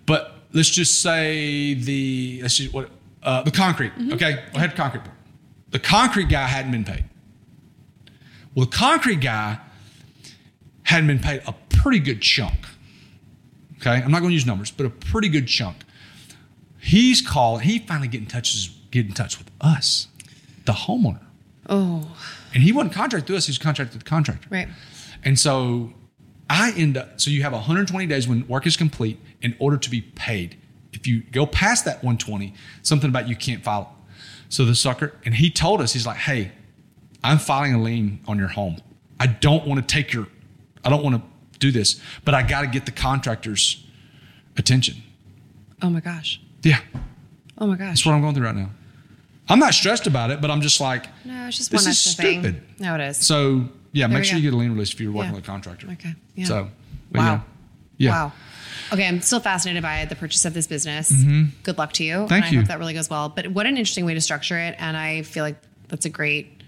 but 0.07 0.35
let's 0.53 0.71
just 0.71 1.01
say 1.01 1.75
the 1.75 2.41
let's 2.43 2.57
just 2.57 2.75
what 2.75 2.91
uh, 3.23 3.43
the 3.43 3.53
concrete. 3.53 3.93
Okay, 4.13 4.45
I 4.55 4.59
had 4.59 4.75
concrete. 4.75 5.05
The 5.71 5.79
concrete 5.79 6.29
guy 6.29 6.47
hadn't 6.47 6.73
been 6.73 6.85
paid. 6.85 7.05
Well, 8.55 8.67
the 8.67 8.77
concrete 8.77 9.21
guy 9.21 9.59
hadn't 10.83 11.07
been 11.07 11.21
paid 11.21 11.43
a 11.47 11.55
pretty 11.69 12.01
good 12.01 12.21
chunk. 12.23 12.57
Okay, 13.77 14.03
I'm 14.03 14.11
not 14.11 14.21
going 14.21 14.31
to 14.31 14.35
use 14.35 14.47
numbers, 14.47 14.73
but 14.73 14.87
a 14.87 14.91
pretty 14.91 15.29
good 15.29 15.47
chunk. 15.47 15.77
He's 16.81 17.21
called. 17.21 17.63
He 17.63 17.79
finally 17.79 18.09
get 18.09 18.21
in 18.21 18.27
touch 18.27 18.71
get 18.91 19.07
in 19.07 19.13
touch 19.13 19.39
with 19.39 19.51
us, 19.61 20.09
the 20.65 20.73
homeowner, 20.73 21.21
Oh. 21.69 22.17
and 22.55 22.63
he 22.63 22.73
wasn't 22.73 22.95
contracted 22.95 23.27
to 23.29 23.37
us. 23.37 23.47
He 23.47 23.51
was 23.51 23.59
contracted 23.59 23.95
with 23.95 24.05
the 24.05 24.09
contractor. 24.09 24.49
Right. 24.51 24.69
And 25.25 25.39
so 25.39 25.93
I 26.49 26.73
end 26.73 26.97
up, 26.97 27.21
so 27.21 27.31
you 27.31 27.43
have 27.43 27.53
120 27.53 28.07
days 28.07 28.27
when 28.27 28.47
work 28.49 28.67
is 28.67 28.77
complete 28.77 29.21
in 29.43 29.55
order 29.59 29.77
to 29.77 29.91
be 29.91 30.01
paid. 30.01 30.57
If 30.93 31.07
you 31.07 31.23
go 31.33 31.45
past 31.47 31.85
that 31.85 31.97
120, 31.97 32.55
something 32.83 33.11
about 33.11 33.29
you 33.29 33.37
can't 33.37 33.63
file. 33.63 33.95
So 34.49 34.65
the 34.65 34.75
sucker, 34.75 35.15
and 35.27 35.35
he 35.35 35.51
told 35.51 35.81
us, 35.83 35.93
he's 35.93 36.07
like, 36.07 36.17
hey, 36.17 36.53
I'm 37.23 37.39
filing 37.39 37.75
a 37.75 37.83
lien 37.83 38.21
on 38.27 38.39
your 38.39 38.49
home. 38.49 38.79
I 39.21 39.27
don't 39.27 39.67
want 39.67 39.87
to 39.87 39.95
take 39.95 40.13
your, 40.13 40.27
I 40.85 40.89
don't 40.91 41.03
want 41.05 41.17
to 41.17 41.59
do 41.59 41.71
this, 41.71 42.01
but 42.25 42.33
I 42.35 42.43
got 42.43 42.63
to 42.63 42.67
get 42.69 42.87
the 42.87 42.93
contractor's 42.93 43.85
attention. 44.57 44.97
Oh 45.83 45.91
my 45.91 46.01
gosh. 46.01 46.41
Yeah, 46.63 46.81
Oh 47.59 47.67
my 47.67 47.77
gosh. 47.77 47.89
that's 47.89 48.07
what 48.07 48.13
I'm 48.15 48.21
going 48.23 48.35
through 48.35 48.47
right 48.47 48.55
now. 48.57 48.71
I'm 49.49 49.59
not 49.59 49.73
stressed 49.75 50.07
about 50.07 50.31
it, 50.31 50.41
but 50.41 50.51
I'm 50.51 50.61
just 50.61 50.81
like, 50.81 51.07
No, 51.25 51.47
it's 51.47 51.57
just 51.57 51.71
This 51.71 51.85
one 51.85 51.91
is 51.91 52.07
extra 52.07 52.25
thing. 52.25 52.41
stupid. 52.43 52.63
No, 52.79 52.95
it 52.97 53.01
is. 53.01 53.17
so 53.19 53.65
yeah, 53.93 54.07
There 54.07 54.19
make 54.19 54.25
sure 54.25 54.35
go. 54.35 54.43
you 54.43 54.51
get 54.51 54.55
a 54.55 54.57
lien 54.59 54.73
release 54.73 54.93
if 54.93 55.01
you're 55.01 55.11
working 55.13 55.31
Yeah. 55.31 55.37
with 55.37 55.45
a 55.45 55.47
contractor. 55.47 55.89
Okay. 55.93 56.15
Yeah. 56.35 56.45
So, 56.45 56.69
Wow. 57.13 57.25
yeah. 57.25 57.41
Yeah. 57.97 58.11
Wow. 58.11 58.33
Okay, 58.93 59.07
I'm 59.09 59.21
still 59.21 59.41
fascinated 59.41 59.83
by 59.83 60.05
the 60.05 60.15
purchase 60.17 60.45
of 60.45 60.55
this 60.55 60.67
business. 60.67 61.11
Good 61.63 61.79
luck 61.79 61.93
to 61.95 62.05
you. 62.05 62.15
Mm-hmm. 62.15 62.27
Thank 62.29 62.45
and 62.47 62.53
you. 62.53 62.59
I 62.59 62.63
hope 62.63 62.69
that 62.69 62.79
really 62.79 62.95
goes 62.95 63.11
well. 63.11 63.29
But 63.29 63.49
what 63.49 63.67
an 63.67 63.77
interesting 63.77 64.05
way 64.07 64.15
to 64.15 64.21
structure 64.21 64.57
it. 64.59 64.77
And 64.79 64.97
I 64.97 65.23
feel 65.23 65.43
like 65.45 65.57
that's 65.89 66.05
a 66.07 66.09
great, 66.11 66.63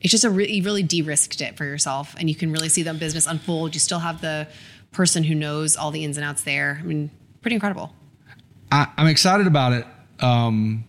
it's 0.00 0.10
just 0.10 0.24
a 0.24 0.30
really, 0.30 0.52
you 0.54 0.62
really 0.62 0.82
de 0.82 1.02
risked 1.02 1.40
it 1.40 1.56
for 1.56 1.64
yourself. 1.64 2.14
And 2.18 2.28
you 2.28 2.34
can 2.36 2.52
really 2.52 2.68
see 2.68 2.82
the 2.82 2.94
business 2.94 3.26
unfold. 3.26 3.74
You 3.74 3.80
still 3.80 3.98
have 3.98 4.20
the 4.20 4.46
person 4.92 5.24
who 5.24 5.34
knows 5.34 5.76
all 5.76 5.90
the 5.90 6.04
ins 6.04 6.16
and 6.16 6.24
outs 6.24 6.42
there. 6.44 6.78
I 6.80 6.84
mean, 6.84 7.10
pretty 7.42 7.54
incredible. 7.56 7.94
I, 8.72 8.86
I'm 8.96 9.06
excited 9.08 9.46
about 9.46 9.72
it 9.72 9.86
um, 10.20 10.84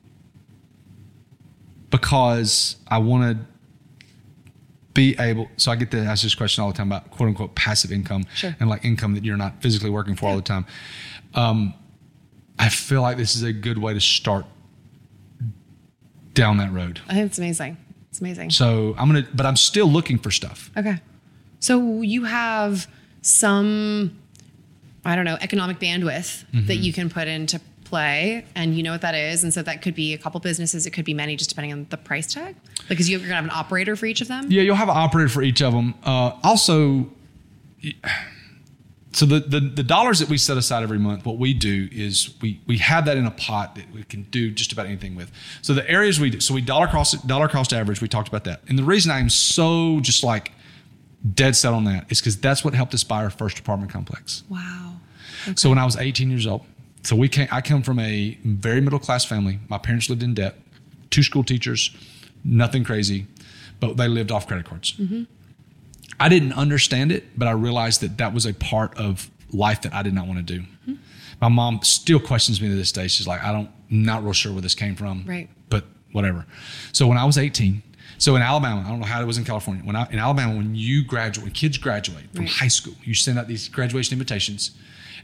because 1.92 2.78
I 2.88 2.98
want 2.98 3.38
to 3.38 3.46
be 4.94 5.16
able. 5.20 5.50
So 5.58 5.72
I 5.72 5.76
get 5.76 5.92
to 5.92 6.00
ask 6.00 6.24
this 6.24 6.36
question 6.36 6.64
all 6.64 6.72
the 6.72 6.78
time 6.78 6.88
about 6.92 7.12
quote 7.12 7.30
unquote 7.30 7.56
passive 7.56 7.92
income 7.92 8.26
Sure. 8.34 8.56
and 8.60 8.70
like 8.70 8.84
income 8.84 9.14
that 9.14 9.24
you're 9.24 9.38
not 9.38 9.62
physically 9.62 9.90
working 9.90 10.16
for 10.16 10.28
all 10.28 10.36
the 10.36 10.42
time. 10.42 10.66
Um, 11.36 11.74
I 12.60 12.70
feel 12.70 13.02
like 13.02 13.18
this 13.18 13.36
is 13.36 13.44
a 13.44 13.54
good 13.54 13.78
way 13.78 13.94
to 13.94 14.02
start 14.02 14.46
down 16.34 16.58
that 16.58 16.72
road. 16.72 17.00
I 17.08 17.14
think 17.14 17.28
it's 17.28 17.38
amazing. 17.38 17.78
It's 18.10 18.20
amazing. 18.20 18.50
So 18.52 18.96
I'm 18.98 19.08
gonna, 19.08 19.26
but 19.34 19.46
I'm 19.46 19.56
still 19.56 19.88
looking 19.88 20.18
for 20.18 20.32
stuff. 20.32 20.70
Okay. 20.78 21.00
So 21.60 22.02
you 22.02 22.24
have 22.26 22.88
some, 23.22 24.18
I 25.06 25.16
don't 25.16 25.26
know, 25.26 25.38
economic 25.42 25.80
bandwidth 25.80 26.44
Mm-hmm. 26.54 26.66
that 26.68 26.76
you 26.78 26.92
can 26.92 27.10
put 27.10 27.28
into 27.30 27.62
play, 27.92 28.46
and 28.56 28.76
you 28.76 28.82
know 28.82 28.94
what 28.94 29.02
that 29.02 29.14
is. 29.14 29.44
And 29.44 29.54
so 29.54 29.62
that 29.62 29.82
could 29.82 29.94
be 29.94 30.14
a 30.14 30.18
couple 30.18 30.40
businesses, 30.40 30.88
it 30.88 30.92
could 30.92 31.06
be 31.06 31.14
many, 31.14 31.36
just 31.36 31.50
depending 31.50 31.74
on 31.74 31.86
the 31.90 31.98
price 31.98 32.34
tag. 32.34 32.56
Because 32.90 33.10
you're 33.10 33.20
gonna 33.20 33.36
have 33.36 33.44
an 33.44 33.52
operator 33.52 33.96
for 33.96 34.06
each 34.08 34.22
of 34.22 34.28
them. 34.28 34.50
Yeah, 34.50 34.64
you'll 34.64 34.78
have 34.78 34.90
an 34.90 34.98
operator 34.98 35.30
for 35.30 35.44
each 35.44 35.62
of 35.62 35.74
them. 35.74 35.94
Uh, 36.04 36.32
also, 36.44 37.12
so 39.12 39.26
the, 39.26 39.42
the 39.42 39.60
the 39.60 39.84
dollars 39.84 40.20
that 40.20 40.30
we 40.30 40.38
set 40.38 40.58
aside 40.58 40.84
every 40.84 40.98
month, 40.98 41.26
what 41.26 41.38
we 41.38 41.54
do 41.54 41.90
is 41.92 42.34
we 42.42 42.62
we 42.66 42.78
have 42.78 43.06
that 43.06 43.18
in 43.18 43.26
a 43.26 43.32
pot 43.32 43.76
that 43.76 43.92
we 43.92 44.04
can 44.04 44.24
do 44.24 44.52
just 44.52 44.72
about 44.72 44.86
anything 44.86 45.16
with. 45.16 45.30
So 45.62 45.74
the 45.74 45.88
areas 45.90 46.20
we 46.20 46.30
do, 46.30 46.40
so 46.40 46.54
we 46.54 46.62
dollar 46.62 46.88
cost 46.88 47.28
dollar 47.28 47.50
cost 47.50 47.74
average. 47.74 48.02
We 48.02 48.08
talked 48.08 48.30
about 48.30 48.46
that, 48.46 48.62
and 48.70 48.80
the 48.80 48.84
reason 48.84 49.12
I'm 49.12 49.30
so 49.30 50.00
just 50.00 50.24
like 50.24 50.54
dead 51.34 51.56
set 51.58 51.74
on 51.74 51.84
that 51.84 52.10
is 52.10 52.22
because 52.22 52.38
that's 52.38 52.64
what 52.64 52.74
helped 52.74 52.94
us 52.94 53.04
buy 53.04 53.22
our 53.22 53.30
first 53.30 53.60
apartment 53.60 53.92
complex. 53.92 54.44
Wow. 54.50 54.94
So 55.56 55.70
when 55.70 55.78
I 55.78 55.86
was 55.86 55.98
18 55.98 56.30
years 56.30 56.46
old, 56.48 56.66
so 57.04 57.16
we 57.16 57.28
came, 57.28 57.48
I 57.52 57.62
come 57.62 57.82
from 57.84 58.00
a 58.00 58.38
very 58.44 58.82
middle 58.82 59.00
class 59.00 59.26
family. 59.26 59.60
My 59.70 59.78
parents 59.78 60.10
lived 60.10 60.24
in 60.24 60.34
debt, 60.34 60.56
two 61.10 61.24
school 61.24 61.44
teachers, 61.44 61.96
nothing 62.44 62.84
crazy, 62.84 63.28
but 63.80 63.98
they 63.98 64.08
lived 64.08 64.32
off 64.32 64.48
credit 64.48 64.66
cards. 64.66 64.94
Mm-hmm. 64.94 65.24
I 66.20 66.30
didn't 66.30 66.54
understand 66.54 67.12
it, 67.12 67.38
but 67.38 67.48
I 67.48 67.52
realized 67.52 68.02
that 68.02 68.18
that 68.20 68.34
was 68.34 68.46
a 68.46 68.54
part 68.54 68.96
of 68.98 69.30
life 69.52 69.82
that 69.82 69.94
I 69.94 70.04
did 70.04 70.14
not 70.14 70.28
want 70.28 70.46
to 70.46 70.58
do. 70.58 70.62
Mm-hmm. 70.62 70.94
My 71.42 71.48
mom 71.48 71.80
still 71.82 72.20
questions 72.20 72.62
me 72.62 72.70
to 72.70 72.76
this 72.76 72.92
day. 72.92 73.08
She's 73.08 73.28
like, 73.28 73.44
I 73.44 73.52
don't, 73.52 73.70
not 73.90 74.24
real 74.24 74.34
sure 74.34 74.52
where 74.52 74.62
this 74.62 74.76
came 74.76 74.96
from. 74.96 75.24
Right. 75.26 75.50
But 75.70 75.86
whatever. 76.12 76.46
So 76.94 77.08
when 77.08 77.18
I 77.18 77.26
was 77.26 77.38
18, 77.38 77.82
So 78.20 78.36
in 78.36 78.44
Alabama, 78.44 78.84
I 78.86 78.90
don't 78.90 79.00
know 79.00 79.08
how 79.08 79.20
it 79.20 79.26
was 79.26 79.40
in 79.40 79.46
California. 79.46 79.84
When 79.84 79.96
I, 79.96 80.08
in 80.12 80.20
Alabama, 80.20 80.56
when 80.56 80.76
you 80.76 81.04
graduate, 81.04 81.44
when 81.44 81.54
kids 81.54 81.80
graduate 81.80 82.26
from 82.36 82.46
Right. 82.46 82.54
high 82.54 82.68
school, 82.68 82.94
you 83.04 83.16
send 83.16 83.40
out 83.40 83.48
these 83.48 83.68
graduation 83.68 84.14
invitations, 84.14 84.72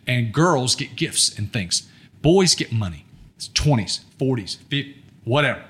and 0.08 0.34
girls 0.34 0.76
get 0.76 0.96
gifts 0.96 1.38
and 1.38 1.52
things. 1.52 1.90
Boys 2.22 2.56
get 2.56 2.72
money. 2.72 3.06
It's 3.36 3.50
twenties, 3.50 4.06
forties, 4.18 4.56
50, 4.70 5.04
whatever. 5.24 5.64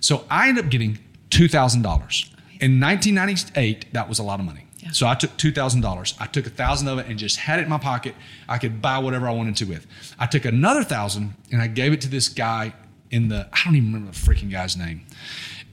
So 0.00 0.24
I 0.30 0.48
ended 0.48 0.64
up 0.64 0.70
getting 0.70 0.98
two 1.30 1.48
thousand 1.48 1.82
dollars 1.82 2.30
in 2.60 2.80
1998. 2.80 3.92
That 3.92 4.08
was 4.08 4.18
a 4.18 4.22
lot 4.22 4.40
of 4.40 4.46
money. 4.46 4.66
Yeah. 4.78 4.90
So 4.92 5.06
I 5.06 5.14
took 5.14 5.36
two 5.36 5.52
thousand 5.52 5.80
dollars. 5.82 6.14
I 6.18 6.26
took 6.26 6.46
a 6.46 6.50
thousand 6.50 6.88
of 6.88 6.98
it 6.98 7.06
and 7.06 7.18
just 7.18 7.36
had 7.36 7.60
it 7.60 7.62
in 7.62 7.68
my 7.68 7.78
pocket. 7.78 8.14
I 8.48 8.58
could 8.58 8.82
buy 8.82 8.98
whatever 8.98 9.28
I 9.28 9.32
wanted 9.32 9.56
to 9.56 9.64
with. 9.64 9.86
I 10.18 10.26
took 10.26 10.44
another 10.44 10.82
thousand 10.84 11.34
and 11.52 11.62
I 11.62 11.66
gave 11.66 11.92
it 11.92 12.00
to 12.02 12.08
this 12.08 12.28
guy 12.28 12.74
in 13.10 13.28
the. 13.28 13.48
I 13.52 13.58
don't 13.64 13.76
even 13.76 13.92
remember 13.92 14.12
the 14.12 14.18
freaking 14.18 14.50
guy's 14.50 14.76
name. 14.76 15.06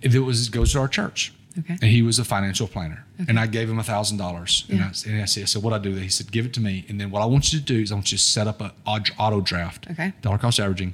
It 0.02 0.18
was 0.20 0.50
goes 0.50 0.74
to 0.74 0.80
our 0.80 0.88
church. 0.88 1.34
Okay. 1.58 1.74
And 1.74 1.86
he 1.86 2.02
was 2.02 2.20
a 2.20 2.24
financial 2.24 2.68
planner. 2.68 3.04
And 3.28 3.40
I 3.40 3.48
gave 3.48 3.70
him 3.70 3.80
a 3.80 3.84
thousand 3.84 4.18
dollars. 4.18 4.66
And 4.70 4.84
I 4.84 4.92
said, 4.92 5.22
I 5.22 5.46
said, 5.46 5.64
what 5.64 5.74
I 5.74 5.80
do? 5.80 5.94
He 5.96 6.10
said, 6.10 6.32
give 6.32 6.46
it 6.46 6.54
to 6.54 6.62
me. 6.62 6.86
And 6.88 7.02
then 7.02 7.10
what 7.10 7.22
I 7.22 7.26
want 7.26 7.52
you 7.52 7.60
to 7.60 7.66
do 7.66 7.80
is 7.82 7.92
I 7.92 7.96
want 7.96 8.12
you 8.12 8.18
to 8.18 8.24
set 8.24 8.48
up 8.48 8.62
an 8.62 8.72
auto 8.86 9.42
draft. 9.42 9.88
Okay. 9.90 10.14
Dollar 10.22 10.38
cost 10.38 10.60
averaging, 10.60 10.94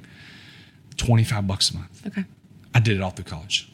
twenty 0.96 1.24
five 1.24 1.46
bucks 1.46 1.70
a 1.70 1.76
month. 1.76 2.06
Okay. 2.06 2.24
I 2.74 2.80
did 2.80 2.96
it 2.96 3.02
all 3.02 3.10
through 3.10 3.26
college. 3.26 3.70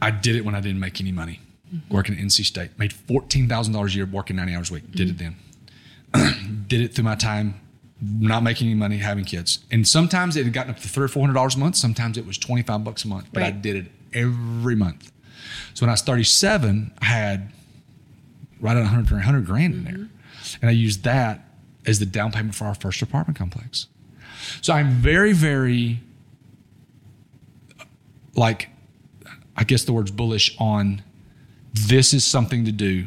I 0.00 0.10
did 0.10 0.36
it 0.36 0.44
when 0.44 0.54
I 0.54 0.60
didn't 0.60 0.80
make 0.80 1.00
any 1.00 1.12
money, 1.12 1.40
mm-hmm. 1.72 1.94
working 1.94 2.14
at 2.14 2.20
NC 2.20 2.44
State. 2.44 2.78
Made 2.78 2.92
fourteen 2.92 3.48
thousand 3.48 3.72
dollars 3.72 3.94
a 3.94 3.98
year 3.98 4.06
working 4.06 4.36
ninety 4.36 4.54
hours 4.54 4.70
a 4.70 4.74
week. 4.74 4.84
Mm-hmm. 4.84 4.96
Did 4.96 5.10
it 5.10 5.18
then. 5.18 5.36
did 6.68 6.80
it 6.82 6.94
through 6.94 7.04
my 7.04 7.14
time, 7.14 7.60
not 8.00 8.42
making 8.42 8.68
any 8.68 8.76
money, 8.76 8.98
having 8.98 9.24
kids. 9.24 9.60
And 9.70 9.86
sometimes 9.86 10.36
it 10.36 10.44
had 10.44 10.52
gotten 10.52 10.70
up 10.70 10.80
to 10.80 10.88
three 10.88 11.04
or 11.04 11.08
four 11.08 11.22
hundred 11.22 11.34
dollars 11.34 11.56
a 11.56 11.58
month. 11.58 11.76
Sometimes 11.76 12.18
it 12.18 12.26
was 12.26 12.38
twenty 12.38 12.62
five 12.62 12.84
bucks 12.84 13.04
a 13.04 13.08
month. 13.08 13.28
But 13.32 13.42
I 13.42 13.50
did 13.50 13.76
it 13.76 13.86
every 14.12 14.76
month. 14.76 15.10
So 15.74 15.84
when 15.84 15.90
I 15.90 15.92
was 15.94 16.02
thirty 16.02 16.24
seven, 16.24 16.92
I 17.00 17.06
had 17.06 17.52
right 18.60 18.76
at 18.76 18.80
100 18.80 19.10
100 19.10 19.46
grand 19.46 19.74
in 19.74 19.84
there. 19.84 19.94
Mm-hmm. 19.94 20.56
And 20.62 20.70
I 20.70 20.72
used 20.72 21.04
that 21.04 21.46
as 21.86 21.98
the 21.98 22.06
down 22.06 22.32
payment 22.32 22.54
for 22.54 22.64
our 22.64 22.74
first 22.74 23.02
apartment 23.02 23.38
complex. 23.38 23.86
So 24.60 24.72
I'm 24.72 24.90
very, 24.90 25.32
very 25.32 26.00
like, 28.34 28.68
I 29.56 29.64
guess 29.64 29.84
the 29.84 29.92
word's 29.92 30.10
bullish 30.10 30.56
on 30.58 31.02
this 31.72 32.12
is 32.12 32.24
something 32.24 32.64
to 32.64 32.72
do. 32.72 33.06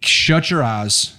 Shut 0.00 0.50
your 0.50 0.62
eyes. 0.62 1.16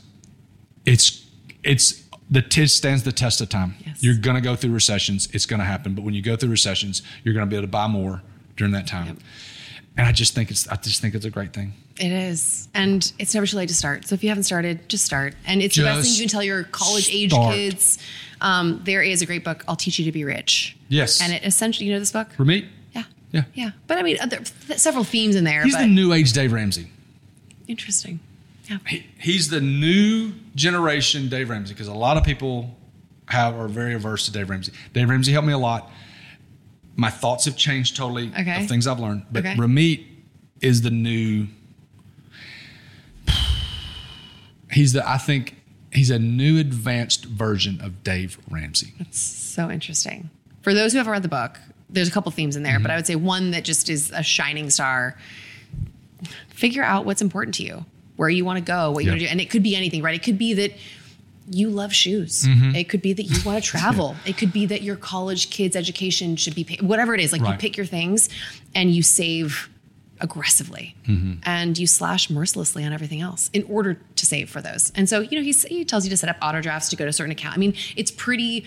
It's, 0.86 1.26
it's, 1.64 2.04
the 2.30 2.42
t- 2.42 2.68
stands 2.68 3.04
the 3.04 3.12
test 3.12 3.42
of 3.42 3.50
time. 3.50 3.76
Yes. 3.86 4.02
You're 4.04 4.18
going 4.18 4.36
to 4.36 4.42
go 4.42 4.56
through 4.56 4.72
recessions. 4.72 5.28
It's 5.34 5.46
going 5.46 5.60
to 5.60 5.66
happen. 5.66 5.94
But 5.94 6.04
when 6.04 6.14
you 6.14 6.22
go 6.22 6.36
through 6.36 6.50
recessions, 6.50 7.02
you're 7.24 7.34
going 7.34 7.46
to 7.46 7.50
be 7.50 7.56
able 7.56 7.68
to 7.68 7.72
buy 7.72 7.88
more 7.88 8.22
during 8.56 8.74
that 8.74 8.88
time. 8.88 9.08
Yep. 9.08 9.18
And 9.98 10.08
I 10.08 10.12
just 10.12 10.34
think 10.34 10.50
it's, 10.50 10.68
I 10.68 10.76
just 10.78 11.02
think 11.02 11.14
it's 11.14 11.26
a 11.26 11.30
great 11.30 11.54
thing. 11.54 11.74
It 12.00 12.12
is. 12.12 12.68
And 12.74 13.12
it's 13.20 13.34
never 13.36 13.46
too 13.46 13.58
late 13.58 13.70
to 13.70 13.76
start. 13.76 14.08
So 14.08 14.16
if 14.16 14.24
you 14.24 14.30
haven't 14.30 14.44
started, 14.46 14.90
just 14.90 15.06
start. 15.06 15.36
And 15.46 15.62
it's 15.62 15.76
the 15.76 15.84
best 15.84 16.04
thing 16.04 16.14
you 16.16 16.22
can 16.22 16.30
tell 16.30 16.44
your 16.44 16.64
college 16.64 17.10
age 17.14 17.32
kids. 17.32 18.00
Um, 18.42 18.82
there 18.84 19.04
is 19.04 19.22
a 19.22 19.26
great 19.28 19.44
book, 19.44 19.64
I'll 19.68 19.76
Teach 19.76 20.00
You 20.00 20.06
to 20.06 20.12
Be 20.12 20.24
Rich. 20.24 20.76
Yes. 20.90 21.22
And 21.22 21.32
it 21.32 21.44
essentially, 21.46 21.86
you 21.86 21.94
know 21.94 22.00
this 22.00 22.12
book? 22.12 22.32
For 22.32 22.44
me, 22.44 22.68
Yeah. 22.94 23.04
yeah. 23.32 23.44
Yeah. 23.54 23.70
But 23.88 24.00
I 24.00 24.02
mean, 24.02 24.18
there 24.28 24.44
several 24.78 25.04
themes 25.04 25.36
in 25.36 25.44
there. 25.44 25.64
He's 25.64 25.74
but 25.76 25.82
the 25.82 25.88
new 25.88 26.12
age 26.12 26.34
Dave 26.34 26.52
Ramsey. 26.54 26.88
interesting. 27.68 28.20
Yeah. 28.70 28.78
He, 28.88 29.06
he's 29.20 29.50
the 29.50 29.62
new 29.62 30.32
generation 30.56 31.30
Dave 31.30 31.50
Ramsey 31.50 31.74
because 31.74 31.88
a 31.88 31.94
lot 31.94 32.18
of 32.18 32.24
people 32.24 32.76
have 33.28 33.56
are 33.56 33.68
very 33.68 33.94
averse 33.94 34.26
to 34.26 34.32
Dave 34.32 34.50
Ramsey. 34.50 34.72
Dave 34.94 35.10
Ramsey 35.10 35.32
helped 35.34 35.48
me 35.48 35.54
a 35.54 35.58
lot. 35.58 35.92
My 36.96 37.10
thoughts 37.10 37.46
have 37.46 37.58
changed 37.58 37.96
totally 37.96 38.32
Okay. 38.40 38.62
of 38.64 38.70
things 38.70 38.86
I've 38.88 39.00
learned. 39.00 39.26
But 39.32 39.46
Okay. 39.46 39.56
Ramit 39.56 40.06
is 40.62 40.82
the 40.82 40.92
new. 40.92 41.48
He's 44.72 44.94
the 44.94 45.08
I 45.08 45.18
think 45.18 45.56
he's 45.92 46.10
a 46.10 46.20
new 46.20 46.60
advanced 46.60 47.26
version 47.26 47.80
of 47.82 48.04
Dave 48.04 48.38
Ramsey. 48.50 48.94
That's 48.98 49.20
so 49.20 49.70
interesting. 49.70 50.30
For 50.62 50.74
those 50.74 50.92
who 50.94 50.98
haven't 50.98 51.12
read 51.12 51.22
the 51.24 51.28
book, 51.30 51.60
there's 51.90 52.08
a 52.08 52.12
couple 52.12 52.32
themes 52.32 52.56
in 52.56 52.64
there, 52.64 52.74
Mm-hmm. 52.76 52.84
but 52.84 52.92
I 52.92 52.96
would 52.96 53.06
say 53.06 53.16
one 53.16 53.52
that 53.52 53.64
just 53.64 53.90
is 53.90 54.12
a 54.12 54.24
shining 54.24 54.70
star. 54.70 55.16
Figure 56.50 56.84
out 56.84 57.06
what's 57.06 57.22
important 57.22 57.56
to 57.56 57.64
you, 57.64 57.86
where 58.16 58.30
you 58.30 58.46
want 58.46 58.58
to 58.58 58.64
go, 58.66 58.92
what 58.92 59.04
you 59.04 59.10
Yeah. 59.10 59.14
want 59.14 59.20
to 59.22 59.26
do. 59.28 59.32
And 59.32 59.42
it 59.42 59.50
could 59.50 59.62
be 59.64 59.76
anything, 59.76 60.02
right? 60.02 60.16
It 60.16 60.24
could 60.24 60.38
be 60.38 60.54
that 60.56 60.72
you 61.50 61.70
love 61.70 61.94
shoes. 61.94 62.44
Mm-hmm. 62.44 62.76
It 62.76 62.90
could 62.90 63.02
be 63.02 63.14
that 63.14 63.24
you 63.24 63.38
want 63.46 63.62
to 63.64 63.70
travel. 63.70 64.16
It 64.26 64.38
could 64.38 64.54
be 64.54 64.66
that 64.68 64.82
your 64.82 64.96
college 64.96 65.50
kids' 65.50 65.76
education 65.76 66.36
should 66.36 66.56
be 66.56 66.64
paid. 66.64 66.82
Whatever 66.82 67.14
it 67.14 67.20
is, 67.20 67.32
like 67.32 67.42
you 67.42 67.54
pick 67.58 67.76
your 67.78 67.86
things 67.86 68.30
and 68.74 68.92
you 68.94 69.04
save 69.04 69.70
aggressively 70.20 70.96
Mm-hmm. 71.08 71.34
and 71.44 71.78
you 71.78 71.86
slash 71.86 72.30
mercilessly 72.30 72.86
on 72.86 72.94
everything 72.94 73.20
else 73.20 73.50
in 73.52 73.64
order 73.64 73.96
to 74.16 74.26
save 74.26 74.50
for 74.50 74.62
those. 74.62 74.92
And 74.96 75.10
so, 75.10 75.20
you 75.20 75.38
know, 75.38 75.44
he's, 75.44 75.64
he 75.64 75.84
tells 75.84 76.06
you 76.06 76.10
to 76.12 76.18
set 76.18 76.30
up 76.30 76.38
auto 76.42 76.62
drafts 76.62 76.90
to 76.90 76.96
go 76.96 77.04
to 77.04 77.10
a 77.10 77.14
certain 77.14 77.34
account. 77.34 77.56
I 77.56 77.58
mean, 77.58 77.74
it's 77.98 78.10
pretty 78.10 78.66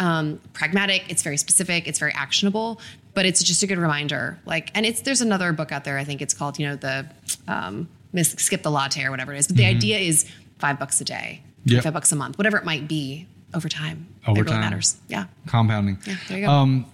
um, 0.00 0.40
pragmatic. 0.52 1.04
It's 1.08 1.22
very 1.22 1.36
specific. 1.36 1.86
It's 1.86 2.00
very 2.00 2.12
actionable, 2.12 2.80
but 3.14 3.24
it's 3.24 3.42
just 3.44 3.62
a 3.62 3.68
good 3.68 3.78
reminder. 3.78 4.38
Like, 4.46 4.72
and 4.74 4.84
it's 4.84 5.02
there's 5.02 5.20
another 5.20 5.52
book 5.52 5.70
out 5.70 5.84
there. 5.84 5.96
I 5.96 6.02
think 6.04 6.22
it's 6.22 6.34
called, 6.34 6.58
you 6.58 6.66
know, 6.66 6.74
the 6.76 7.06
um, 7.46 7.88
Miss 8.12 8.32
Skip 8.32 8.62
the 8.64 8.70
Latte 8.70 9.04
or 9.04 9.12
whatever 9.12 9.32
it 9.32 9.38
is. 9.38 9.46
But 9.46 9.56
the 9.58 9.66
idea 9.66 9.98
is 9.98 10.28
five 10.58 10.78
bucks 10.80 11.00
a 11.00 11.04
day, 11.04 11.40
Mm-hmm. 11.42 11.55
Yep. 11.74 11.84
five 11.84 11.92
bucks 11.92 12.12
a 12.12 12.16
month, 12.16 12.38
whatever 12.38 12.56
it 12.56 12.64
might 12.64 12.86
be 12.88 13.26
over 13.54 13.68
time. 13.68 14.06
Over 14.26 14.40
it 14.40 14.44
really 14.44 14.52
time. 14.54 14.60
matters. 14.60 14.96
Yeah. 15.08 15.26
Compounding. 15.46 15.98
Yeah. 16.06 16.16
There 16.28 16.38
you 16.38 16.46
go. 16.46 16.50
Um, 16.52 16.86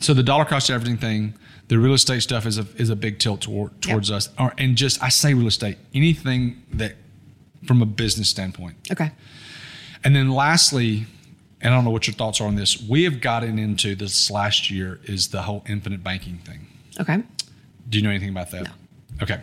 so 0.00 0.12
the 0.14 0.22
dollar 0.22 0.44
cost 0.44 0.70
averaging 0.70 0.98
thing, 0.98 1.34
the 1.68 1.78
real 1.78 1.94
estate 1.94 2.20
stuff 2.22 2.46
is 2.46 2.58
a 2.58 2.66
is 2.76 2.90
a 2.90 2.96
big 2.96 3.18
tilt 3.18 3.40
toward, 3.42 3.80
towards 3.82 4.10
us. 4.10 4.28
Or, 4.38 4.52
and 4.58 4.76
just 4.76 5.02
I 5.02 5.08
say 5.08 5.34
real 5.34 5.46
estate, 5.46 5.78
anything 5.94 6.62
that 6.74 6.96
from 7.66 7.82
a 7.82 7.86
business 7.86 8.28
standpoint. 8.28 8.76
okay. 8.92 9.10
And 10.04 10.14
then 10.14 10.30
lastly, 10.30 11.06
and 11.60 11.72
I 11.72 11.76
don't 11.76 11.84
know 11.84 11.90
what 11.90 12.06
your 12.06 12.14
thoughts 12.14 12.40
are 12.40 12.46
on 12.46 12.54
this, 12.54 12.80
we 12.80 13.02
have 13.04 13.20
gotten 13.20 13.58
into 13.58 13.96
this 13.96 14.30
last 14.30 14.70
year 14.70 15.00
is 15.04 15.28
the 15.28 15.42
whole 15.42 15.64
infinite 15.68 16.04
banking 16.04 16.38
thing. 16.38 16.66
Okay. 17.00 17.22
Do 17.88 17.98
you 17.98 18.04
know 18.04 18.10
anything 18.10 18.28
about 18.28 18.50
that? 18.52 18.64
No. 18.64 18.70
Okay. 19.22 19.40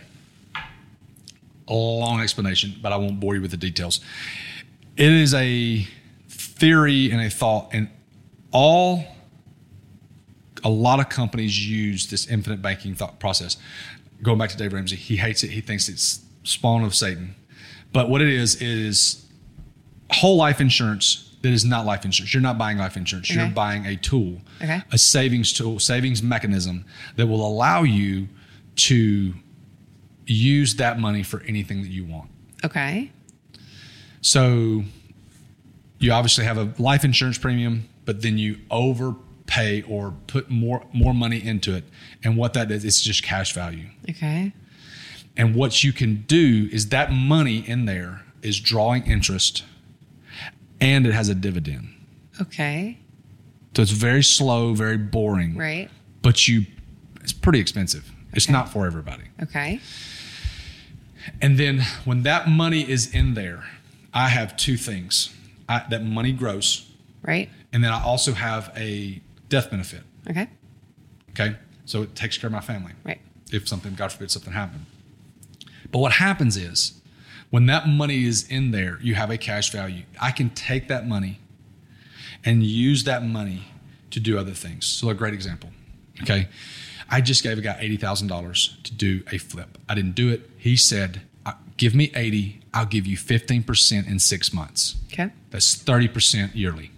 Long 1.78 2.22
explanation, 2.22 2.76
but 2.82 2.92
I 2.94 2.98
won't 2.98 3.20
bore 3.20 3.36
you 3.36 3.42
with 3.42 3.52
the 3.52 3.58
details. 3.58 4.00
It 4.96 5.12
is 5.12 5.34
a 5.34 5.88
theory 6.30 7.12
and 7.12 7.20
a 7.22 7.30
thought, 7.30 7.70
and 7.74 7.90
all 8.52 9.06
a 10.64 10.70
lot 10.70 11.00
of 11.00 11.10
companies 11.10 11.68
use 11.68 12.08
this 12.10 12.28
infinite 12.28 12.62
banking 12.62 12.96
thought 12.96 13.20
process. 13.20 13.58
Going 14.22 14.38
back 14.38 14.50
to 14.52 14.58
Dave 14.58 14.72
Ramsey, 14.72 14.96
he 14.96 15.18
hates 15.18 15.44
it. 15.44 15.50
He 15.52 15.62
thinks 15.62 15.90
it's 15.90 16.22
spawn 16.44 16.84
of 16.84 16.96
Satan. 16.96 17.36
But 17.92 18.10
what 18.10 18.22
it 18.22 18.30
is 18.30 18.62
is 18.62 19.26
whole 20.12 20.38
life 20.38 20.62
insurance 20.62 21.32
that 21.42 21.52
is 21.52 21.66
not 21.66 21.86
life 21.86 22.06
insurance. 22.06 22.34
You're 22.34 22.42
not 22.44 22.58
buying 22.58 22.78
life 22.78 22.96
insurance. 22.96 23.30
You're 23.34 23.50
buying 23.50 23.86
a 23.86 23.98
tool, 23.98 24.42
Okay. 24.62 24.82
a 24.92 24.98
savings 24.98 25.52
tool, 25.52 25.80
savings 25.80 26.24
mechanism 26.24 26.86
that 27.18 27.28
will 27.28 27.46
allow 27.46 27.84
you 27.84 28.30
to 28.78 29.34
use 30.26 30.76
that 30.76 31.00
money 31.00 31.24
for 31.24 31.42
anything 31.44 31.82
that 31.82 31.90
you 31.90 32.06
want. 32.06 32.30
Okay. 32.64 33.12
So 34.22 34.84
you 36.00 36.12
obviously 36.12 36.46
have 36.46 36.58
a 36.58 36.74
life 36.78 37.04
insurance 37.04 37.38
premium, 37.38 37.88
but 38.06 38.22
then 38.22 38.38
you 38.38 38.58
overpay 38.72 39.82
or 39.84 40.14
put 40.28 40.50
more 40.50 40.86
more 40.94 41.14
money 41.14 41.44
into 41.44 41.76
it. 41.76 41.84
And 42.24 42.38
what 42.38 42.54
that 42.54 42.72
is, 42.72 42.86
it's 42.86 43.02
just 43.02 43.24
cash 43.24 43.54
value. 43.54 43.88
Okay. 44.10 44.54
And 45.36 45.56
what 45.56 45.84
you 45.84 45.92
can 45.92 46.24
do 46.28 46.70
is 46.72 46.90
that 46.90 47.12
money 47.12 47.68
in 47.68 47.86
there 47.86 48.24
is 48.42 48.60
drawing 48.60 49.04
interest 49.04 49.64
and 50.80 51.08
it 51.08 51.14
has 51.14 51.30
a 51.30 51.36
dividend. 51.36 51.90
Okay. 52.42 53.00
So 53.76 53.82
it's 53.82 53.92
very 53.92 54.24
slow, 54.24 54.74
very 54.74 54.98
boring. 54.98 55.58
Right. 55.58 55.90
But 56.22 56.48
you 56.48 56.66
it's 57.22 57.34
pretty 57.34 57.60
expensive. 57.60 58.13
It's 58.34 58.50
not 58.50 58.70
for 58.72 58.86
everybody. 58.86 59.24
Okay. 59.42 59.80
And 61.42 61.58
then 61.58 61.82
when 62.06 62.24
that 62.24 62.48
money 62.50 62.90
is 62.90 63.14
in 63.14 63.34
there, 63.34 63.64
I 64.14 64.30
have 64.30 64.58
two 64.58 64.78
things. 64.78 65.34
I, 65.70 65.84
that 65.90 66.04
money 66.04 66.34
grows, 66.34 66.90
Right. 67.22 67.50
and 67.72 67.82
then 67.84 67.92
I 67.94 68.04
also 68.04 68.34
have 68.34 68.72
a 68.76 69.22
death 69.48 69.72
benefit. 69.72 70.02
Okay. 70.30 70.50
Okay, 71.30 71.56
so 71.86 72.02
it 72.04 72.16
takes 72.16 72.38
care 72.38 72.48
of 72.48 72.52
my 72.52 72.60
family 72.60 72.92
Right. 73.06 73.22
if 73.52 73.68
something, 73.68 73.96
God 73.96 74.12
forbid, 74.12 74.30
something 74.30 74.52
happened. 74.54 74.86
But 75.90 76.00
what 76.00 76.14
happens 76.14 76.58
is 76.58 77.00
when 77.50 77.66
that 77.68 77.88
money 77.88 78.26
is 78.26 78.46
in 78.48 78.72
there, 78.72 79.00
you 79.02 79.16
have 79.16 79.30
a 79.32 79.38
cash 79.38 79.72
value. 79.72 80.04
I 80.20 80.32
can 80.32 80.50
take 80.50 80.90
that 80.90 81.08
money 81.08 81.40
and 82.44 82.62
use 82.64 83.06
that 83.06 83.24
money 83.24 83.64
to 84.12 84.20
do 84.20 84.38
other 84.38 84.52
things. 84.52 84.86
So 84.86 85.10
a 85.10 85.14
great 85.14 85.34
example. 85.34 85.70
Okay. 86.24 86.50
I 87.14 87.22
just 87.22 87.44
gave 87.44 87.60
a 87.60 87.62
guy 87.62 87.78
$80,000 87.80 88.84
to 88.84 88.94
do 88.94 89.22
a 89.32 89.38
flip. 89.38 89.78
I 89.88 89.94
didn't 89.94 90.16
do 90.16 90.30
it. 90.32 90.50
He 90.58 90.76
said, 90.76 91.22
give 91.78 91.94
me 91.94 92.12
80, 92.16 92.62
I'll 92.74 92.88
give 92.88 93.06
you 93.06 93.18
15% 93.18 94.08
in 94.08 94.18
six 94.18 94.52
months. 94.52 94.96
Okay. 95.12 95.32
That's 95.52 95.76
30% 95.76 96.56
yearly. 96.56 96.90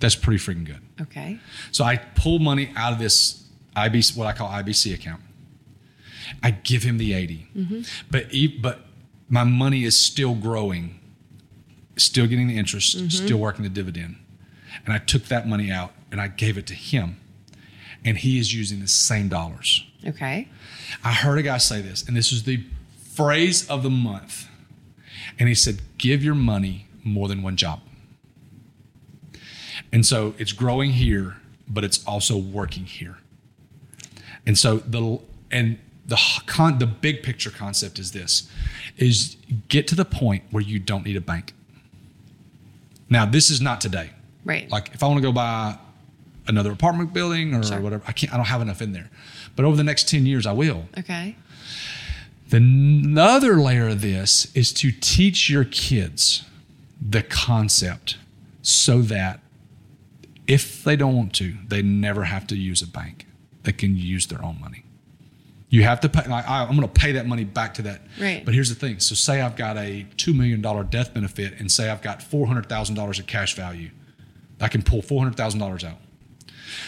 That's 0.00 0.16
pretty 0.16 0.38
freaking 0.38 0.66
good. 0.66 0.82
Okay. 1.00 1.38
So 1.72 1.82
I 1.82 1.96
pull 1.96 2.40
money 2.40 2.74
out 2.76 2.92
of 2.92 2.98
this 2.98 3.42
IBC, 3.74 4.18
what 4.18 4.26
I 4.26 4.32
call 4.32 4.50
IBC 4.50 4.92
account. 4.92 5.22
I 6.42 6.50
give 6.50 6.82
him 6.82 6.98
the 6.98 7.14
80. 7.14 7.48
Mm-hmm. 7.56 7.80
But 8.10 8.34
e- 8.34 8.58
but 8.60 8.86
my 9.30 9.44
money 9.44 9.84
is 9.84 9.98
still 9.98 10.34
growing, 10.34 11.00
still 11.96 12.26
getting 12.26 12.48
the 12.48 12.58
interest, 12.58 12.98
mm-hmm. 12.98 13.08
still 13.08 13.38
working 13.38 13.62
the 13.62 13.70
dividend. 13.70 14.16
And 14.84 14.92
I 14.92 14.98
took 14.98 15.24
that 15.26 15.48
money 15.48 15.70
out 15.70 15.92
and 16.10 16.20
I 16.20 16.28
gave 16.28 16.58
it 16.58 16.66
to 16.66 16.74
him. 16.74 17.16
And 18.04 18.18
he 18.18 18.38
is 18.38 18.54
using 18.54 18.80
the 18.80 18.88
same 18.88 19.28
dollars. 19.28 19.86
Okay. 20.06 20.48
I 21.02 21.12
heard 21.12 21.38
a 21.38 21.42
guy 21.42 21.58
say 21.58 21.80
this, 21.80 22.06
and 22.06 22.16
this 22.16 22.30
was 22.30 22.42
the 22.42 22.62
phrase 23.14 23.68
of 23.68 23.82
the 23.82 23.90
month. 23.90 24.48
And 25.38 25.48
he 25.48 25.54
said, 25.54 25.80
Give 25.98 26.22
your 26.22 26.34
money 26.34 26.86
more 27.02 27.28
than 27.28 27.42
one 27.42 27.56
job. 27.56 27.80
And 29.92 30.04
so 30.04 30.34
it's 30.38 30.52
growing 30.52 30.90
here, 30.90 31.36
but 31.68 31.84
it's 31.84 32.04
also 32.06 32.36
working 32.36 32.84
here. 32.84 33.18
And 34.46 34.58
so 34.58 34.78
the 34.78 35.20
and 35.50 35.78
the 36.06 36.20
con, 36.46 36.78
the 36.78 36.86
big 36.86 37.22
picture 37.22 37.50
concept 37.50 37.98
is 37.98 38.12
this 38.12 38.48
is 38.96 39.36
get 39.68 39.86
to 39.88 39.94
the 39.94 40.04
point 40.04 40.44
where 40.50 40.62
you 40.62 40.78
don't 40.78 41.04
need 41.04 41.16
a 41.16 41.20
bank. 41.20 41.54
Now, 43.08 43.24
this 43.24 43.50
is 43.50 43.60
not 43.60 43.80
today. 43.80 44.10
Right. 44.44 44.70
Like 44.70 44.90
if 44.94 45.02
I 45.02 45.06
want 45.06 45.18
to 45.18 45.22
go 45.22 45.32
buy 45.32 45.78
another 46.46 46.72
apartment 46.72 47.12
building 47.12 47.54
or 47.54 47.62
Sure. 47.62 47.80
whatever, 47.80 48.02
I 48.06 48.12
can't 48.12 48.32
I 48.32 48.36
don't 48.36 48.46
have 48.46 48.60
enough 48.62 48.82
in 48.82 48.92
there. 48.92 49.10
But 49.56 49.64
over 49.64 49.76
the 49.76 49.84
next 49.84 50.08
10 50.08 50.26
years 50.26 50.46
I 50.46 50.52
will. 50.52 50.86
okay. 50.98 51.36
The 52.50 52.56
n- 52.58 53.16
other 53.18 53.56
layer 53.56 53.88
of 53.88 54.00
this 54.02 54.54
is 54.54 54.72
to 54.74 54.92
teach 54.92 55.48
your 55.48 55.64
kids 55.64 56.44
the 57.00 57.22
concept 57.22 58.16
so 58.62 59.00
that 59.02 59.40
if 60.46 60.84
they 60.84 60.94
don't 60.96 61.16
want 61.16 61.32
to, 61.34 61.54
they 61.68 61.82
never 61.82 62.24
have 62.24 62.46
to 62.48 62.56
use 62.56 62.82
a 62.82 62.86
bank. 62.86 63.26
They 63.62 63.72
can 63.72 63.96
use 63.96 64.26
their 64.26 64.44
own 64.44 64.60
money. 64.60 64.84
You 65.70 65.82
have 65.84 66.00
to 66.02 66.08
pay. 66.08 66.30
I, 66.30 66.62
I'm 66.64 66.76
going 66.76 66.82
to 66.82 66.88
pay 66.88 67.12
that 67.12 67.26
money 67.26 67.44
back 67.44 67.74
to 67.74 67.82
that. 67.82 68.02
Right. 68.20 68.44
But 68.44 68.54
here's 68.54 68.68
the 68.68 68.74
thing. 68.74 69.00
So 69.00 69.14
say 69.14 69.40
I've 69.40 69.56
got 69.56 69.76
a 69.78 70.06
two 70.18 70.34
million 70.34 70.60
dollar 70.60 70.84
death 70.84 71.14
benefit, 71.14 71.54
and 71.58 71.72
say 71.72 71.88
I've 71.90 72.02
got 72.02 72.22
four 72.22 72.46
hundred 72.46 72.68
thousand 72.68 72.94
dollars 72.94 73.18
of 73.18 73.26
cash 73.26 73.56
value. 73.56 73.90
I 74.60 74.68
can 74.68 74.82
pull 74.82 75.02
four 75.02 75.20
hundred 75.20 75.36
thousand 75.36 75.58
dollars 75.60 75.82
out. 75.82 75.96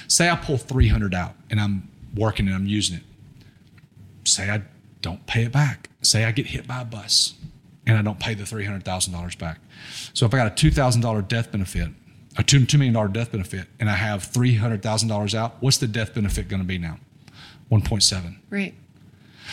Say 0.08 0.28
I 0.28 0.36
pull 0.36 0.58
three 0.58 0.88
hundred 0.88 1.14
out, 1.14 1.34
and 1.50 1.60
I'm 1.60 1.88
working 2.14 2.46
and 2.46 2.54
I'm 2.54 2.66
using 2.66 2.96
it 2.96 3.02
say 4.28 4.50
I 4.50 4.62
don't 5.02 5.26
pay 5.26 5.44
it 5.44 5.52
back. 5.52 5.90
Say 6.02 6.24
I 6.24 6.32
get 6.32 6.46
hit 6.48 6.66
by 6.66 6.82
a 6.82 6.84
bus 6.84 7.34
and 7.86 7.96
I 7.96 8.02
don't 8.02 8.18
pay 8.18 8.34
the 8.34 8.44
$300,000 8.44 9.38
back. 9.38 9.60
So 10.12 10.26
if 10.26 10.34
I 10.34 10.38
got 10.38 10.46
a 10.48 10.66
$2,000 10.66 11.28
death 11.28 11.52
benefit, 11.52 11.90
a 12.36 12.42
2, 12.42 12.60
$2 12.60 12.78
million 12.78 13.12
death 13.12 13.32
benefit, 13.32 13.68
and 13.78 13.88
I 13.88 13.94
have 13.94 14.22
$300,000 14.22 15.34
out, 15.34 15.56
what's 15.60 15.78
the 15.78 15.86
death 15.86 16.14
benefit 16.14 16.48
going 16.48 16.60
to 16.60 16.66
be 16.66 16.78
now? 16.78 16.98
1.7. 17.70 18.36
Right. 18.50 18.74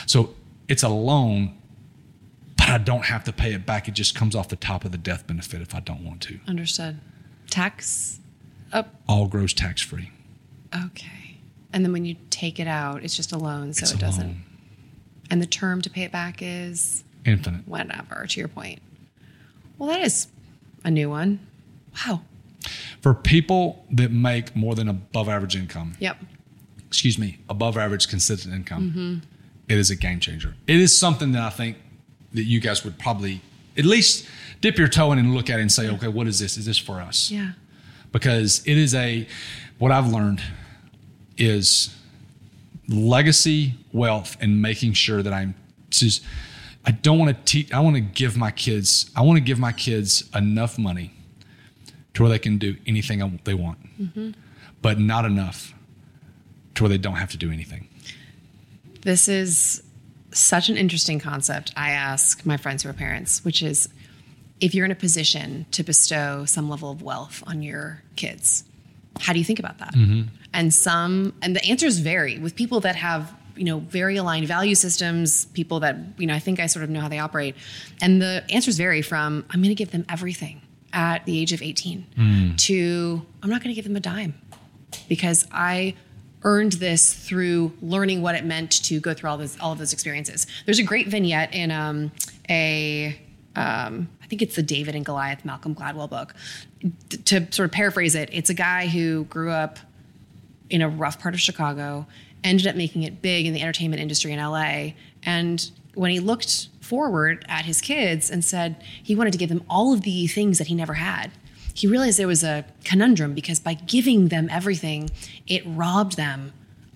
So 0.05 0.33
it's 0.67 0.83
a 0.83 0.89
loan, 0.89 1.57
but 2.57 2.69
I 2.69 2.77
don't 2.79 3.05
have 3.05 3.23
to 3.25 3.33
pay 3.33 3.53
it 3.53 3.65
back. 3.65 3.87
It 3.87 3.93
just 3.93 4.15
comes 4.15 4.35
off 4.35 4.49
the 4.49 4.55
top 4.55 4.85
of 4.85 4.91
the 4.91 4.97
death 4.97 5.27
benefit 5.27 5.61
if 5.61 5.75
I 5.75 5.79
don't 5.79 6.03
want 6.03 6.21
to. 6.23 6.39
Understood. 6.47 6.99
Tax 7.49 8.19
up. 8.71 8.95
All 9.07 9.27
grows 9.27 9.53
tax 9.53 9.81
free. 9.81 10.11
Okay. 10.87 11.37
And 11.71 11.83
then 11.83 11.91
when 11.91 12.05
you 12.05 12.15
take 12.29 12.59
it 12.59 12.67
out, 12.67 13.03
it's 13.03 13.15
just 13.15 13.31
a 13.31 13.37
loan, 13.37 13.73
so 13.73 13.83
It's 13.83 13.91
it 13.91 13.95
a 13.95 13.99
doesn't. 13.99 14.27
loan. 14.27 14.43
And 15.31 15.41
the 15.41 15.45
term 15.47 15.81
to 15.81 15.89
pay 15.89 16.03
it 16.03 16.11
back 16.11 16.37
is 16.41 17.03
Infinite. 17.25 17.67
whatever, 17.67 18.25
to 18.27 18.39
your 18.39 18.47
point. 18.47 18.79
Well, 19.77 19.89
that 19.89 20.01
is 20.01 20.27
a 20.83 20.91
new 20.91 21.09
one. 21.09 21.39
Wow. 22.07 22.21
For 23.01 23.13
people 23.13 23.85
that 23.91 24.11
make 24.11 24.55
more 24.55 24.75
than 24.75 24.87
above 24.87 25.27
average 25.27 25.55
income, 25.55 25.93
Yep. 25.99 26.17
excuse 26.87 27.17
me, 27.17 27.39
above 27.49 27.77
average 27.77 28.07
consistent 28.07 28.53
income, 28.53 28.89
mm-hmm. 28.91 29.17
it 29.67 29.77
is 29.77 29.89
a 29.89 29.95
game 29.95 30.19
changer. 30.19 30.55
It 30.67 30.77
is 30.79 30.97
something 30.97 31.31
that 31.31 31.41
I 31.41 31.49
think 31.49 31.77
that 32.33 32.43
you 32.43 32.59
guys 32.59 32.83
would 32.83 32.97
probably 32.99 33.41
at 33.77 33.85
least 33.85 34.27
dip 34.61 34.77
your 34.77 34.87
toe 34.87 35.11
in 35.11 35.19
and 35.19 35.33
look 35.33 35.49
at 35.49 35.59
it 35.59 35.63
and 35.63 35.71
say, 35.71 35.89
okay, 35.89 36.07
what 36.07 36.27
is 36.27 36.39
this? 36.39 36.57
Is 36.57 36.65
this 36.65 36.77
for 36.77 37.01
us? 37.01 37.31
Yeah. 37.31 37.53
Because 38.11 38.61
it 38.65 38.77
is 38.77 38.93
a, 38.93 39.27
what 39.79 39.91
I've 39.91 40.11
learned 40.11 40.41
is 41.37 41.95
legacy 42.87 43.75
wealth 43.91 44.37
and 44.41 44.61
making 44.61 44.93
sure 44.93 45.21
that 45.21 45.33
I'm 45.33 45.55
just, 45.89 46.23
I 46.85 46.91
don't 46.91 47.19
want 47.19 47.35
to 47.35 47.43
teach, 47.45 47.71
I 47.71 47.79
want 47.79 47.95
to 47.95 48.01
give 48.01 48.37
my 48.37 48.51
kids, 48.51 49.09
I 49.15 49.21
want 49.21 49.37
to 49.37 49.43
give 49.43 49.59
my 49.59 49.71
kids 49.71 50.29
enough 50.35 50.77
money 50.77 51.13
to 52.13 52.23
where 52.23 52.29
they 52.29 52.39
can 52.39 52.57
do 52.57 52.75
anything 52.85 53.39
they 53.43 53.53
want, 53.53 53.79
mm-hmm. 53.99 54.31
but 54.81 54.99
not 54.99 55.25
enough 55.25 55.73
to 56.75 56.83
where 56.83 56.89
they 56.89 56.97
don't 56.97 57.15
have 57.15 57.31
to 57.31 57.37
do 57.37 57.51
anything. 57.51 57.87
This 59.01 59.27
is 59.27 59.83
such 60.31 60.69
an 60.69 60.77
interesting 60.77 61.19
concept. 61.19 61.73
I 61.75 61.91
ask 61.91 62.45
my 62.45 62.57
friends 62.57 62.83
who 62.83 62.89
are 62.89 62.93
parents, 62.93 63.43
which 63.45 63.61
is 63.61 63.89
if 64.59 64.73
you're 64.73 64.85
in 64.85 64.91
a 64.91 64.95
position 64.95 65.65
to 65.71 65.83
bestow 65.83 66.45
some 66.45 66.69
level 66.69 66.89
of 66.89 67.01
wealth 67.01 67.43
on 67.45 67.61
your 67.61 68.01
kids, 68.15 68.63
how 69.19 69.33
do 69.33 69.39
you 69.39 69.45
think 69.45 69.59
about 69.59 69.77
that? 69.79 69.93
And 70.53 70.73
some, 70.73 71.33
and 71.41 71.55
the 71.55 71.63
answers 71.65 71.99
vary 71.99 72.37
with 72.39 72.55
people 72.55 72.79
that 72.81 72.95
have, 72.95 73.33
you 73.55 73.63
know, 73.63 73.79
very 73.79 74.17
aligned 74.17 74.47
value 74.47 74.75
systems, 74.75 75.45
people 75.45 75.79
that, 75.81 75.95
you 76.17 76.25
know, 76.27 76.33
I 76.33 76.39
think 76.39 76.59
I 76.59 76.67
sort 76.67 76.83
of 76.83 76.89
know 76.89 76.99
how 77.01 77.07
they 77.09 77.19
operate. 77.19 77.55
And 78.01 78.21
the 78.21 78.43
answers 78.49 78.77
vary 78.77 79.01
from, 79.01 79.45
I'm 79.49 79.61
going 79.61 79.69
to 79.69 79.75
give 79.75 79.91
them 79.91 80.05
everything 80.09 80.61
at 80.91 81.25
the 81.25 81.39
age 81.39 81.53
of 81.53 81.61
18 81.61 82.05
to, 82.57 83.25
I'm 83.41 83.49
not 83.49 83.61
going 83.63 83.69
to 83.69 83.75
give 83.75 83.85
them 83.85 83.95
a 83.95 83.99
dime 83.99 84.35
because 85.09 85.47
I 85.51 85.95
earned 86.43 86.73
this 86.73 87.13
through 87.13 87.71
learning 87.81 88.21
what 88.21 88.35
it 88.35 88.43
meant 88.45 88.71
to 88.83 88.99
go 88.99 89.13
through 89.13 89.29
all 89.29 89.37
those 89.37 89.57
all 89.59 89.71
of 89.71 89.77
those 89.79 89.93
experiences. 89.93 90.45
There's 90.65 90.77
a 90.79 90.83
great 90.83 91.07
vignette 91.07 91.53
in 91.53 91.71
um, 91.71 92.11
a 92.49 93.17
um, 93.55 94.09
I 94.21 94.27
think 94.27 94.41
it's 94.41 94.55
the 94.55 94.63
David 94.63 94.95
and 94.95 95.05
Goliath 95.05 95.45
Malcolm 95.45 95.75
Gladwell 95.75 96.09
book. 96.09 96.33
D- 97.09 97.17
to 97.17 97.51
sort 97.51 97.65
of 97.65 97.71
paraphrase 97.71 98.15
it, 98.15 98.29
it's 98.31 98.49
a 98.49 98.53
guy 98.53 98.87
who 98.87 99.25
grew 99.25 99.51
up 99.51 99.79
in 100.69 100.81
a 100.81 100.89
rough 100.89 101.19
part 101.19 101.33
of 101.33 101.39
Chicago, 101.39 102.07
ended 102.43 102.65
up 102.67 102.75
making 102.75 103.03
it 103.03 103.21
big 103.21 103.45
in 103.45 103.53
the 103.53 103.61
entertainment 103.61 104.01
industry 104.01 104.31
in 104.31 104.39
LA. 104.39 104.93
And 105.23 105.69
when 105.93 106.09
he 106.11 106.19
looked 106.19 106.69
forward 106.81 107.45
at 107.47 107.65
his 107.65 107.79
kids 107.79 108.29
and 108.31 108.43
said 108.43 108.83
he 109.03 109.15
wanted 109.15 109.31
to 109.33 109.37
give 109.37 109.49
them 109.49 109.63
all 109.69 109.93
of 109.93 110.01
the 110.01 110.27
things 110.27 110.57
that 110.57 110.67
he 110.67 110.75
never 110.75 110.95
had, 110.95 111.31
he 111.75 111.87
realized 111.87 112.17
there 112.19 112.27
was 112.27 112.43
a 112.43 112.65
conundrum 112.83 113.33
because 113.33 113.59
by 113.59 113.73
giving 113.75 114.27
them 114.29 114.47
everything, 114.51 115.09
it 115.47 115.63
robbed 115.65 116.17
them 116.17 116.53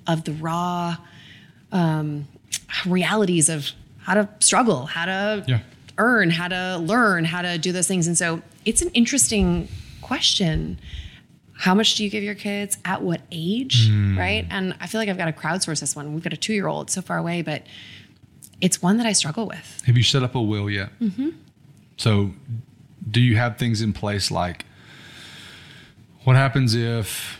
of 0.07 0.23
the 0.23 0.31
raw 0.33 0.97
um, 1.71 2.27
realities 2.85 3.49
of 3.49 3.71
how 3.99 4.13
to 4.13 4.29
struggle, 4.39 4.85
how 4.85 5.05
to 5.05 5.43
Yeah. 5.47 5.59
Earn, 5.97 6.29
how 6.29 6.47
to 6.47 6.77
learn, 6.77 7.25
how 7.25 7.41
to 7.41 7.57
do 7.57 7.71
those 7.71 7.87
things. 7.87 8.07
And 8.07 8.17
so 8.17 8.41
it's 8.65 8.81
an 8.81 8.89
interesting 8.89 9.67
question. 10.01 10.79
How 11.53 11.73
much 11.73 11.95
do 11.95 12.03
you 12.03 12.09
give 12.09 12.23
your 12.23 12.35
kids? 12.35 12.77
At 12.85 13.01
what 13.01 13.21
age? 13.31 13.87
Hmm. 13.89 14.17
Right. 14.17 14.45
And 14.49 14.75
I 14.79 14.87
feel 14.87 15.01
like 15.01 15.09
I've 15.09 15.17
got 15.17 15.25
to 15.25 15.33
crowdsource 15.33 15.79
this 15.79 15.95
one. 15.95 16.13
We've 16.13 16.23
got 16.23 16.33
a 16.33 16.37
two 16.37 16.53
year 16.53 16.67
old 16.67 16.89
so 16.89 17.01
far 17.01 17.17
away, 17.17 17.41
but 17.41 17.63
it's 18.61 18.81
one 18.81 18.97
that 18.97 19.05
I 19.05 19.13
struggle 19.13 19.47
with. 19.47 19.83
Have 19.85 19.97
you 19.97 20.03
set 20.03 20.23
up 20.23 20.35
a 20.35 20.41
will 20.41 20.69
yet? 20.69 20.89
Mm-hmm. 20.99 21.29
So, 21.97 22.31
do 23.09 23.21
you 23.21 23.37
have 23.37 23.57
things 23.57 23.81
in 23.81 23.93
place 23.93 24.29
like 24.29 24.65
what 26.23 26.35
happens 26.35 26.75
if 26.75 27.39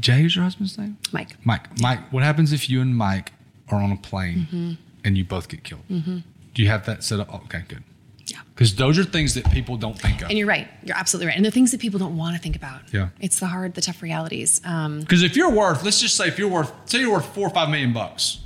Jay 0.00 0.24
is 0.24 0.34
your 0.34 0.44
husband's 0.44 0.76
name? 0.76 0.98
Mike. 1.12 1.36
Mike. 1.44 1.80
Mike. 1.80 2.12
What 2.12 2.22
happens 2.22 2.52
if 2.52 2.68
you 2.68 2.80
and 2.80 2.96
Mike 2.96 3.32
are 3.70 3.80
on 3.80 3.92
a 3.92 3.96
plane 3.96 4.48
mm-hmm. 4.50 4.72
and 5.04 5.16
you 5.16 5.24
both 5.24 5.48
get 5.48 5.64
killed? 5.64 5.88
Mm-hmm. 5.88 6.18
Do 6.54 6.62
you 6.62 6.68
have 6.68 6.86
that 6.86 7.02
set 7.04 7.20
up? 7.20 7.32
Okay, 7.44 7.64
good. 7.68 7.82
Yeah. 8.26 8.38
Because 8.54 8.76
those 8.76 8.98
are 8.98 9.04
things 9.04 9.34
that 9.34 9.50
people 9.50 9.76
don't 9.76 9.98
think 9.98 10.22
of. 10.22 10.30
And 10.30 10.38
you're 10.38 10.46
right. 10.48 10.66
You're 10.82 10.96
absolutely 10.96 11.26
right. 11.28 11.36
And 11.36 11.44
the 11.44 11.50
things 11.50 11.72
that 11.72 11.80
people 11.80 11.98
don't 11.98 12.16
want 12.16 12.36
to 12.36 12.40
think 12.42 12.56
about. 12.56 12.80
Yeah. 12.92 13.08
It's 13.20 13.38
the 13.40 13.46
hard, 13.46 13.74
the 13.74 13.80
tough 13.82 14.00
realities. 14.00 14.60
Um, 14.64 15.00
Because 15.00 15.22
if 15.22 15.36
you're 15.36 15.50
worth, 15.50 15.82
let's 15.84 16.00
just 16.00 16.16
say 16.16 16.28
if 16.28 16.38
you're 16.38 16.48
worth, 16.48 16.72
say 16.86 17.00
you're 17.00 17.12
worth 17.12 17.26
four 17.34 17.46
or 17.46 17.50
five 17.50 17.68
million 17.68 17.92
bucks, 17.92 18.38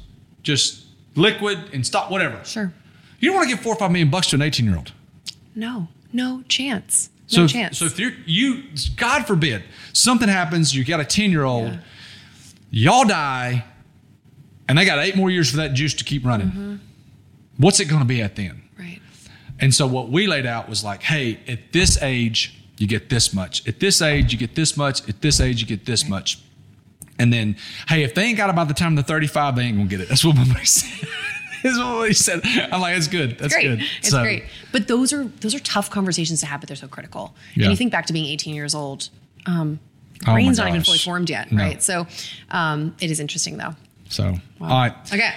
just 0.42 0.84
liquid 1.14 1.58
and 1.72 1.86
stock, 1.86 2.10
whatever. 2.10 2.42
sure. 2.44 2.72
You 3.20 3.28
don't 3.30 3.36
want 3.36 3.48
to 3.50 3.54
give 3.56 3.62
four 3.64 3.74
or 3.74 3.78
five 3.78 3.90
million 3.90 4.10
bucks 4.10 4.28
to 4.28 4.36
an 4.36 4.42
18 4.42 4.64
year 4.66 4.76
old. 4.76 4.92
No, 5.54 5.88
no 6.12 6.42
chance. 6.48 7.10
So, 7.26 7.40
No 7.40 7.44
if, 7.44 7.52
chance. 7.52 7.78
so 7.78 7.84
if 7.84 7.98
you're, 7.98 8.12
you, 8.26 8.62
God 8.96 9.26
forbid, 9.26 9.62
something 9.92 10.28
happens, 10.28 10.74
you 10.74 10.84
got 10.84 10.98
a 11.00 11.04
10 11.04 11.30
year 11.30 11.44
old, 11.44 11.78
y'all 12.70 13.04
die, 13.06 13.64
and 14.68 14.78
they 14.78 14.84
got 14.84 14.98
eight 14.98 15.14
more 15.16 15.30
years 15.30 15.50
for 15.50 15.58
that 15.58 15.74
juice 15.74 15.94
to 15.94 16.04
keep 16.04 16.24
running. 16.24 16.48
Mm-hmm. 16.48 16.76
What's 17.58 17.80
it 17.80 17.86
going 17.86 18.00
to 18.02 18.08
be 18.08 18.22
at 18.22 18.36
then? 18.36 18.62
right. 18.78 19.00
And 19.60 19.74
so 19.74 19.86
what 19.86 20.08
we 20.08 20.26
laid 20.26 20.46
out 20.46 20.68
was 20.68 20.82
like, 20.84 21.02
hey, 21.02 21.40
at 21.48 21.72
this 21.72 22.00
age, 22.00 22.54
you 22.78 22.86
get 22.86 23.08
this 23.10 23.34
much. 23.34 23.66
At 23.68 23.80
this 23.80 24.00
age, 24.00 24.32
you 24.32 24.38
get 24.38 24.54
this 24.54 24.76
much. 24.76 25.08
At 25.08 25.20
this 25.20 25.40
age, 25.40 25.60
you 25.60 25.66
get 25.66 25.84
this 25.84 26.08
much. 26.08 26.38
And 27.18 27.32
then, 27.32 27.56
hey, 27.88 28.04
if 28.04 28.14
they 28.14 28.22
ain't 28.22 28.36
got 28.38 28.50
about 28.50 28.68
the 28.68 28.74
time 28.74 28.94
to 28.94 29.02
35, 29.02 29.56
they 29.56 29.62
ain't 29.64 29.76
gonna 29.76 29.88
get 29.88 30.00
it. 30.00 30.08
That's 30.08 30.24
what 30.24 30.36
my 30.36 30.44
buddy 30.52 30.64
said. 30.64 31.08
That's 31.64 31.76
what 31.76 32.06
he 32.06 32.14
said. 32.14 32.40
I'm 32.70 32.80
like, 32.80 32.96
it's 32.96 33.08
good. 33.08 33.36
That's 33.36 33.52
great. 33.52 33.64
good. 33.78 33.84
It's 33.98 34.10
So, 34.10 34.22
great. 34.22 34.44
But 34.70 34.86
those 34.86 35.12
are 35.12 35.24
those 35.24 35.56
are 35.56 35.58
tough 35.58 35.90
conversations 35.90 36.38
to 36.40 36.46
have, 36.46 36.60
but 36.60 36.68
they're 36.68 36.76
so 36.76 36.86
critical. 36.86 37.34
Yeah. 37.56 37.64
And 37.64 37.72
you 37.72 37.76
think 37.76 37.90
back 37.90 38.06
to 38.06 38.12
being 38.12 38.26
18 38.26 38.54
years 38.54 38.76
old. 38.76 39.08
Um, 39.46 39.80
Oh 40.26 40.32
brain's 40.34 40.58
not 40.58 40.68
even 40.68 40.82
fully 40.84 40.98
formed 40.98 41.28
yet, 41.30 41.50
No. 41.50 41.60
right? 41.62 41.82
So 41.82 42.06
um, 42.50 42.94
it 43.00 43.10
is 43.10 43.18
interesting 43.18 43.56
though. 43.56 43.74
So, 44.08 44.34
all 44.60 44.68
right. 44.68 44.92
Okay. 45.12 45.32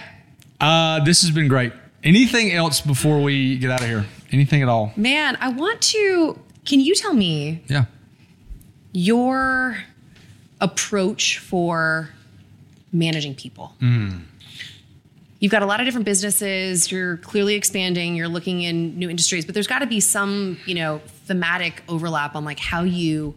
Uh, 0.60 1.04
this 1.04 1.22
has 1.24 1.32
been 1.32 1.48
great. 1.48 1.74
Anything 2.04 2.52
else 2.52 2.82
before 2.82 3.22
we 3.22 3.58
get 3.58 3.70
out 3.72 3.82
of 3.82 3.88
here? 3.88 4.06
Anything 4.32 4.62
at 4.62 4.70
all? 4.70 4.92
Man, 4.96 5.38
I 5.40 5.50
want 5.50 5.82
to. 5.82 6.40
Can 6.66 6.80
you 6.80 6.96
tell 6.96 7.14
me 7.14 7.62
Yeah. 7.68 7.86
your 8.92 9.78
approach 10.60 11.38
for 11.38 12.10
managing 12.92 13.36
people? 13.36 13.74
You've 15.40 15.52
got 15.52 15.64
a 15.64 15.66
lot 15.66 15.80
of 15.80 15.86
different 15.88 16.06
businesses. 16.06 16.92
You're 16.92 17.18
clearly 17.18 17.56
expanding. 17.56 18.16
You're 18.16 18.28
looking 18.28 18.62
in 18.62 18.98
new 19.00 19.10
industries, 19.10 19.44
but 19.46 19.56
there's 19.56 19.68
got 19.68 19.80
to 19.80 19.88
be 19.88 20.00
some, 20.00 20.58
you 20.68 20.76
know, 20.76 21.02
thematic 21.26 21.82
overlap 21.90 22.36
on 22.36 22.46
like 22.46 22.60
how 22.60 22.84
you 22.84 23.34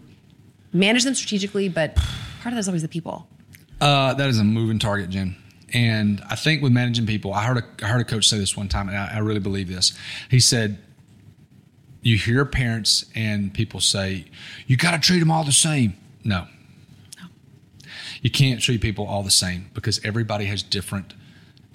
manage 0.72 1.04
them 1.04 1.14
strategically. 1.14 1.68
But 1.70 1.94
part 1.96 2.46
of 2.46 2.52
that 2.54 2.58
is 2.60 2.68
always 2.68 2.82
the 2.82 2.88
people. 2.88 3.26
Uh, 3.80 4.12
that 4.14 4.28
is 4.28 4.38
a 4.38 4.44
moving 4.44 4.78
target, 4.78 5.08
Jen. 5.10 5.34
And 5.72 6.22
I 6.28 6.36
think 6.36 6.62
with 6.62 6.72
managing 6.72 7.06
people, 7.06 7.32
I 7.32 7.44
heard 7.44 7.58
a, 7.58 7.84
I 7.84 7.88
heard 7.88 8.00
a 8.00 8.04
coach 8.04 8.28
say 8.28 8.38
this 8.38 8.56
one 8.56 8.68
time, 8.68 8.88
and 8.88 8.96
I, 8.96 9.14
I 9.14 9.18
really 9.18 9.40
believe 9.40 9.68
this. 9.68 9.96
He 10.30 10.40
said, 10.40 10.78
"You 12.02 12.16
hear 12.16 12.44
parents 12.44 13.06
and 13.14 13.52
people 13.52 13.80
say, 13.80 14.26
you 14.66 14.76
got 14.76 14.92
to 14.92 14.98
treat 14.98 15.18
them 15.18 15.30
all 15.30 15.44
the 15.44 15.52
same." 15.52 15.96
No, 16.22 16.46
you 18.22 18.30
can't 18.30 18.60
treat 18.60 18.80
people 18.80 19.06
all 19.06 19.22
the 19.22 19.30
same 19.30 19.70
because 19.74 20.00
everybody 20.04 20.46
has 20.46 20.62
different 20.62 21.14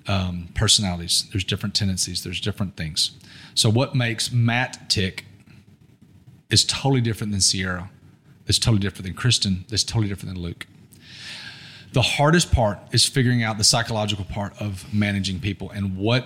um, 0.07 0.49
personalities. 0.55 1.25
There's 1.31 1.43
different 1.43 1.75
tendencies. 1.75 2.23
There's 2.23 2.41
different 2.41 2.75
things. 2.75 3.11
So 3.53 3.69
what 3.69 3.95
makes 3.95 4.31
Matt 4.31 4.89
tick 4.89 5.25
is 6.49 6.63
totally 6.65 7.01
different 7.01 7.31
than 7.31 7.41
Sierra. 7.41 7.89
It's 8.47 8.57
totally 8.57 8.79
different 8.79 9.05
than 9.05 9.13
Kristen. 9.13 9.65
It's 9.69 9.83
totally 9.83 10.07
different 10.07 10.33
than 10.33 10.43
Luke. 10.43 10.65
The 11.93 12.01
hardest 12.01 12.51
part 12.51 12.79
is 12.91 13.05
figuring 13.05 13.43
out 13.43 13.57
the 13.57 13.63
psychological 13.63 14.25
part 14.25 14.53
of 14.61 14.91
managing 14.93 15.39
people 15.39 15.71
and 15.71 15.97
what 15.97 16.25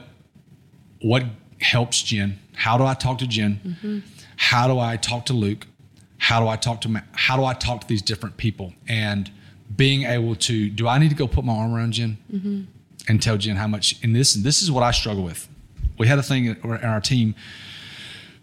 what 1.01 1.25
helps 1.61 2.01
Jen. 2.01 2.39
How 2.53 2.77
do 2.77 2.85
I 2.85 2.93
talk 2.93 3.19
to 3.19 3.27
Jen? 3.27 3.59
Mm-hmm. 3.65 3.99
How 4.35 4.67
do 4.67 4.79
I 4.79 4.97
talk 4.97 5.25
to 5.27 5.33
Luke? 5.33 5.67
How 6.17 6.39
do 6.39 6.47
I 6.47 6.55
talk 6.55 6.81
to 6.81 7.03
how 7.13 7.37
do 7.37 7.45
I 7.45 7.53
talk 7.53 7.81
to 7.81 7.87
these 7.87 8.01
different 8.01 8.37
people? 8.37 8.73
And 8.87 9.31
being 9.75 10.03
able 10.03 10.35
to 10.35 10.69
do 10.69 10.87
I 10.87 10.97
need 10.99 11.09
to 11.09 11.15
go 11.15 11.27
put 11.27 11.45
my 11.45 11.53
arm 11.53 11.73
around 11.73 11.93
Jen 11.93 12.17
mm-hmm. 12.31 12.61
and 13.07 13.21
tell 13.21 13.37
Jen 13.37 13.55
how 13.55 13.67
much? 13.67 14.01
And 14.03 14.15
this 14.15 14.33
this 14.33 14.61
is 14.61 14.71
what 14.71 14.83
I 14.83 14.91
struggle 14.91 15.23
with. 15.23 15.47
We 15.97 16.07
had 16.07 16.19
a 16.19 16.23
thing 16.23 16.45
in 16.45 16.57
our 16.63 17.01
team 17.01 17.35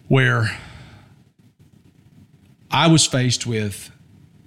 where 0.09 0.59
I 2.71 2.87
was 2.87 3.07
faced 3.07 3.47
with 3.47 3.91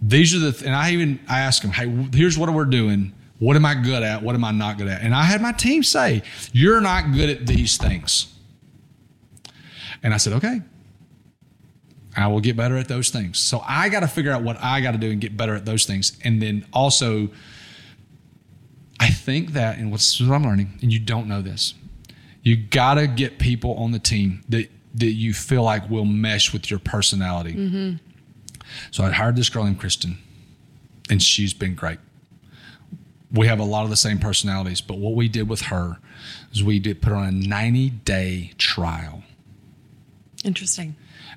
these 0.05 0.35
are 0.35 0.39
the 0.39 0.51
th- 0.51 0.63
and 0.63 0.75
I 0.75 0.91
even 0.91 1.19
I 1.29 1.39
asked 1.39 1.61
them, 1.61 1.71
hey, 1.71 1.89
here's 2.13 2.37
what 2.37 2.51
we're 2.53 2.65
doing. 2.65 3.13
What 3.39 3.55
am 3.55 3.65
I 3.65 3.73
good 3.73 4.03
at? 4.03 4.21
What 4.21 4.35
am 4.35 4.43
I 4.43 4.51
not 4.51 4.77
good 4.77 4.87
at? 4.87 5.01
And 5.01 5.15
I 5.15 5.23
had 5.23 5.41
my 5.41 5.51
team 5.51 5.83
say, 5.83 6.23
you're 6.51 6.81
not 6.81 7.13
good 7.13 7.29
at 7.29 7.47
these 7.47 7.77
things. 7.77 8.33
And 10.01 10.13
I 10.13 10.17
said, 10.17 10.33
okay. 10.33 10.61
I 12.15 12.27
will 12.27 12.41
get 12.41 12.55
better 12.55 12.77
at 12.77 12.87
those 12.87 13.09
things. 13.09 13.39
So 13.39 13.63
I 13.65 13.89
got 13.89 14.01
to 14.01 14.07
figure 14.07 14.31
out 14.31 14.43
what 14.43 14.61
I 14.61 14.81
got 14.81 14.91
to 14.91 14.97
do 14.97 15.09
and 15.09 15.19
get 15.19 15.35
better 15.35 15.55
at 15.55 15.65
those 15.65 15.85
things. 15.85 16.15
And 16.23 16.41
then 16.41 16.65
also, 16.71 17.29
I 18.99 19.09
think 19.09 19.53
that, 19.53 19.77
and 19.79 19.89
what's 19.91 20.21
what 20.21 20.35
I'm 20.35 20.43
learning, 20.43 20.77
and 20.81 20.93
you 20.93 20.99
don't 20.99 21.27
know 21.27 21.41
this, 21.41 21.73
you 22.43 22.55
got 22.55 22.95
to 22.95 23.07
get 23.07 23.39
people 23.39 23.73
on 23.75 23.91
the 23.91 23.99
team 23.99 24.43
that 24.49 24.69
that 24.95 25.13
you 25.13 25.33
feel 25.33 25.63
like 25.63 25.89
will 25.89 26.05
mesh 26.05 26.53
with 26.53 26.69
your 26.69 26.79
personality. 26.79 27.53
Mm-hmm. 27.53 28.12
So 28.91 29.03
I 29.03 29.11
hired 29.11 29.35
this 29.35 29.49
girl 29.49 29.63
named 29.65 29.79
Kristen, 29.79 30.17
and 31.09 31.21
she's 31.21 31.53
been 31.53 31.75
great. 31.75 31.99
We 33.31 33.47
have 33.47 33.59
a 33.59 33.63
lot 33.63 33.83
of 33.83 33.89
the 33.89 33.95
same 33.95 34.19
personalities, 34.19 34.79
but 34.81 34.99
what 34.99 35.15
we 35.15 35.27
did 35.27 35.49
with 35.49 35.61
her 35.61 35.97
is 36.51 36.63
we 36.63 36.79
did 36.79 37.01
put 37.01 37.09
her 37.09 37.15
on 37.15 37.27
a 37.27 37.31
90 37.31 37.89
day 37.89 38.51
trial 38.57 39.23
Interesting. 40.43 40.95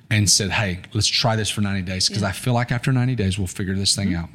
and 0.09 0.29
said, 0.29 0.51
"Hey, 0.51 0.79
let's 0.93 1.07
try 1.07 1.35
this 1.35 1.49
for 1.49 1.61
90 1.61 1.81
days 1.83 2.07
because 2.07 2.21
Yeah. 2.21 2.29
I 2.29 2.31
feel 2.33 2.53
like 2.53 2.71
after 2.71 2.91
90 2.91 3.15
days 3.15 3.37
we'll 3.37 3.47
figure 3.47 3.75
this 3.75 3.95
thing 3.95 4.13
out." 4.13 4.29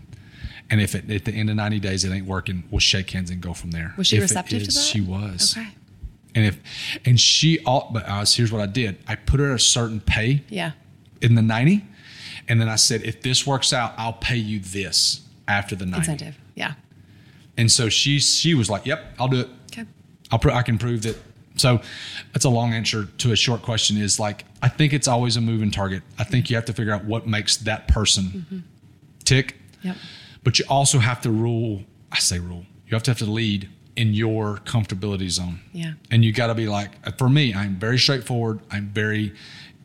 And 0.71 0.81
if 0.81 0.95
it, 0.95 1.11
at 1.11 1.25
the 1.27 1.33
end 1.33 1.51
of 1.51 1.57
90 1.57 1.79
days 1.81 2.05
it 2.05 2.13
ain't 2.13 2.27
working, 2.27 2.65
we'll 2.71 2.79
shake 2.81 3.11
hands 3.11 3.31
and 3.31 3.41
go 3.41 3.53
from 3.53 3.71
there. 3.73 3.93
Was 3.97 4.07
she 4.09 4.17
If 4.17 4.23
receptive 4.23 4.61
to 4.63 4.67
that? 4.73 4.81
She 4.81 5.01
was. 5.01 5.57
Okay. 5.57 5.69
And 6.35 6.47
if 6.47 6.59
and 7.05 7.21
she 7.21 7.59
all 7.61 7.91
but 7.93 8.09
uh, 8.09 8.25
here's 8.27 8.51
what 8.51 8.63
I 8.63 8.67
did. 8.67 8.97
I 9.07 9.15
put 9.17 9.39
her 9.39 9.51
at 9.51 9.57
a 9.57 9.59
certain 9.59 10.01
pay 10.01 10.43
Yeah. 10.49 10.73
in 11.21 11.35
the 11.35 11.43
90 11.43 11.85
and 12.49 12.61
then 12.61 12.69
I 12.69 12.77
said 12.77 13.03
if 13.03 13.23
this 13.23 13.47
works 13.47 13.73
out, 13.73 13.95
I'll 13.97 14.13
pay 14.13 14.37
you 14.37 14.61
this 14.61 15.21
after 15.49 15.77
the 15.77 15.87
90. 15.87 15.99
Incentive. 15.99 16.39
Yeah. 16.55 16.75
And 17.57 17.71
so 17.71 17.89
she 17.89 18.19
she 18.19 18.55
was 18.55 18.71
like, 18.71 18.87
"Yep, 18.87 19.15
I'll 19.19 19.29
do 19.29 19.41
it." 19.41 19.49
Okay. 19.73 19.87
I'll 20.31 20.39
pr- 20.39 20.51
I 20.51 20.63
can 20.63 20.79
prove 20.79 21.03
that. 21.03 21.17
So 21.57 21.81
that's 22.33 22.47
a 22.47 22.51
long 22.51 22.73
answer 22.73 23.05
to 23.19 23.33
a 23.33 23.37
short 23.37 23.63
question. 23.63 23.99
Is 23.99 24.19
like 24.19 24.45
I 24.63 24.69
think 24.69 24.93
it's 24.93 25.07
always 25.07 25.37
a 25.37 25.41
moving 25.41 25.71
target. 25.71 26.03
I 26.19 26.25
think 26.25 26.49
you 26.49 26.57
have 26.57 26.65
to 26.67 26.73
figure 26.73 26.93
out 26.93 27.05
what 27.05 27.27
makes 27.27 27.59
that 27.59 27.89
person 27.89 28.25
mm-hmm. 28.25 28.59
tick. 29.25 29.57
Yep. 29.83 29.97
But 30.45 30.59
you 30.59 30.65
also 30.69 30.99
have 30.99 31.21
to 31.23 31.31
rule. 31.31 31.83
I 32.11 32.19
say 32.19 32.39
rule. 32.39 32.65
You 32.87 32.95
have 32.95 33.03
to 33.05 33.11
have 33.11 33.19
to 33.19 33.27
lead 33.27 33.69
in 33.97 34.15
your 34.15 34.59
comfortability 34.65 35.31
zone. 35.31 35.61
Yeah. 35.73 35.93
And 36.11 36.25
you 36.25 36.33
got 36.33 36.47
to 36.49 36.55
be 36.55 36.67
like, 36.67 37.19
for 37.19 37.29
me, 37.29 37.55
I'm 37.55 37.77
very 37.77 37.99
straightforward. 37.99 38.61
I'm 38.71 38.89
very 38.89 39.35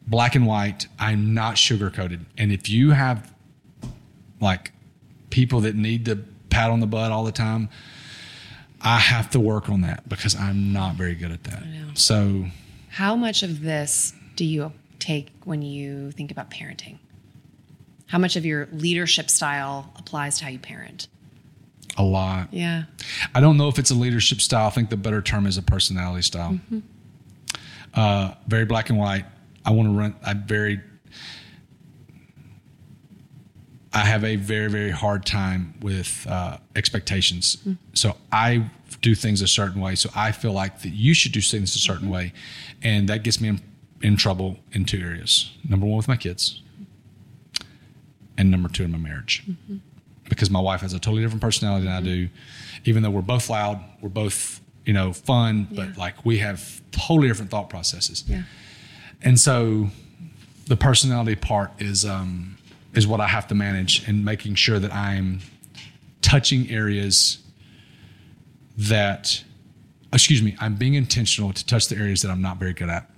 black 0.08 0.36
and 0.36 0.48
white. 0.48 0.88
I'm 0.98 1.34
not 1.34 1.58
sugar 1.58 1.90
coated. 1.90 2.26
And 2.38 2.52
if 2.52 2.70
you 2.70 2.92
have 2.92 3.34
like 4.40 4.72
people 5.30 5.62
that 5.62 5.76
need 5.76 6.06
the 6.06 6.24
pat 6.50 6.72
on 6.72 6.80
the 6.80 6.88
butt 6.88 7.12
all 7.12 7.24
the 7.24 7.32
time, 7.32 7.70
I 8.82 8.98
have 8.98 9.30
to 9.32 9.40
work 9.40 9.70
on 9.70 9.82
that 9.82 10.08
because 10.08 10.36
I'm 10.36 10.72
not 10.72 10.96
very 10.96 11.16
good 11.16 11.32
at 11.32 11.44
that. 11.46 11.66
know. 11.66 11.90
So 11.94 12.46
How 12.90 13.16
much 13.16 13.44
of 13.44 13.62
this 13.62 14.14
do 14.36 14.46
you 14.46 14.72
take 15.00 15.32
when 15.44 15.62
you 15.62 16.12
think 16.12 16.32
about 16.32 16.50
parenting? 16.50 16.98
How 18.08 18.18
much 18.18 18.36
of 18.36 18.46
your 18.46 18.68
leadership 18.72 19.30
style 19.30 19.92
applies 19.98 20.38
to 20.40 20.46
how 20.46 20.50
you 20.50 20.60
parent? 20.60 21.08
a 21.98 22.04
lot. 22.04 22.54
Yeah. 22.54 22.84
I 23.34 23.40
don't 23.40 23.58
know 23.58 23.70
if 23.70 23.80
it's 23.80 23.90
a 23.90 23.96
leadership 23.96 24.40
style. 24.40 24.68
I 24.68 24.70
think 24.70 24.90
the 24.90 24.98
better 24.98 25.22
term 25.22 25.48
is 25.48 25.58
a 25.58 25.64
personality 25.64 26.22
style. 26.22 26.60
Uh, 27.94 28.34
very 28.48 28.66
black 28.66 28.90
and 28.90 29.00
white. 29.00 29.26
I 29.68 29.72
want 29.72 29.90
to 29.90 29.94
run. 29.94 30.16
I'm 30.26 30.44
very. 30.48 30.80
I 33.94 34.06
have 34.06 34.24
a 34.24 34.36
very 34.38 34.70
very 34.70 34.92
hard 34.92 35.26
time 35.26 35.74
with 35.82 36.26
uh, 36.30 36.58
expectations. 36.76 37.58
Mm-hmm. 37.58 37.74
So 37.94 38.16
I 38.32 38.70
do 39.02 39.14
things 39.14 39.42
a 39.42 39.48
certain 39.48 39.82
way. 39.82 39.96
So 39.96 40.10
I 40.16 40.32
feel 40.32 40.54
like 40.54 40.82
that 40.84 40.94
you 40.94 41.14
should 41.14 41.34
do 41.34 41.42
things 41.42 41.76
a 41.76 41.80
certain 41.80 42.04
mm-hmm. 42.04 42.14
way, 42.14 42.34
and 42.82 43.10
that 43.10 43.24
gets 43.24 43.42
me 43.42 43.50
in, 43.50 43.62
in 44.02 44.16
trouble 44.16 44.58
in 44.72 44.86
two 44.86 45.00
areas. 45.00 45.52
Number 45.68 45.86
one 45.86 45.98
with 45.98 46.08
my 46.08 46.16
kids, 46.16 46.62
and 48.38 48.50
number 48.50 48.70
two 48.70 48.84
in 48.84 48.92
my 48.92 48.98
marriage 48.98 49.44
mm-hmm. 49.50 49.78
because 50.30 50.50
my 50.50 50.62
wife 50.62 50.80
has 50.80 50.94
a 50.94 51.00
totally 51.00 51.24
different 51.24 51.42
personality 51.42 51.86
than 51.86 51.94
I 51.94 52.02
do. 52.02 52.30
Even 52.86 53.04
though 53.04 53.10
we're 53.10 53.22
both 53.22 53.50
loud, 53.50 53.82
we're 54.02 54.08
both, 54.08 54.62
you 54.86 54.94
know, 54.94 55.12
fun, 55.12 55.68
Yeah. 55.72 55.88
but 55.88 55.98
like 55.98 56.26
we 56.26 56.38
have 56.38 56.82
totally 56.92 57.28
different 57.28 57.52
thought 57.52 57.70
processes. 57.70 58.24
Yeah. 58.28 58.44
And 59.22 59.40
so 59.40 59.90
the 60.68 60.78
personality 60.78 61.36
part 61.36 61.72
is 61.80 62.06
um 62.06 62.58
is 62.94 63.06
what 63.08 63.20
I 63.22 63.28
have 63.28 63.48
to 63.48 63.56
manage 63.56 64.08
and 64.08 64.24
making 64.26 64.56
sure 64.56 64.80
that 64.80 64.94
I'm 64.94 65.40
touching 66.22 66.70
areas 66.70 67.40
that 68.78 69.44
excuse 70.14 70.42
me, 70.42 70.56
I'm 70.60 70.76
being 70.76 70.94
intentional 70.94 71.52
to 71.54 71.66
touch 71.66 71.88
the 71.90 71.98
areas 71.98 72.22
that 72.22 72.32
I'm 72.32 72.42
not 72.42 72.58
very 72.58 72.74
good 72.74 72.90
at. 72.90 73.10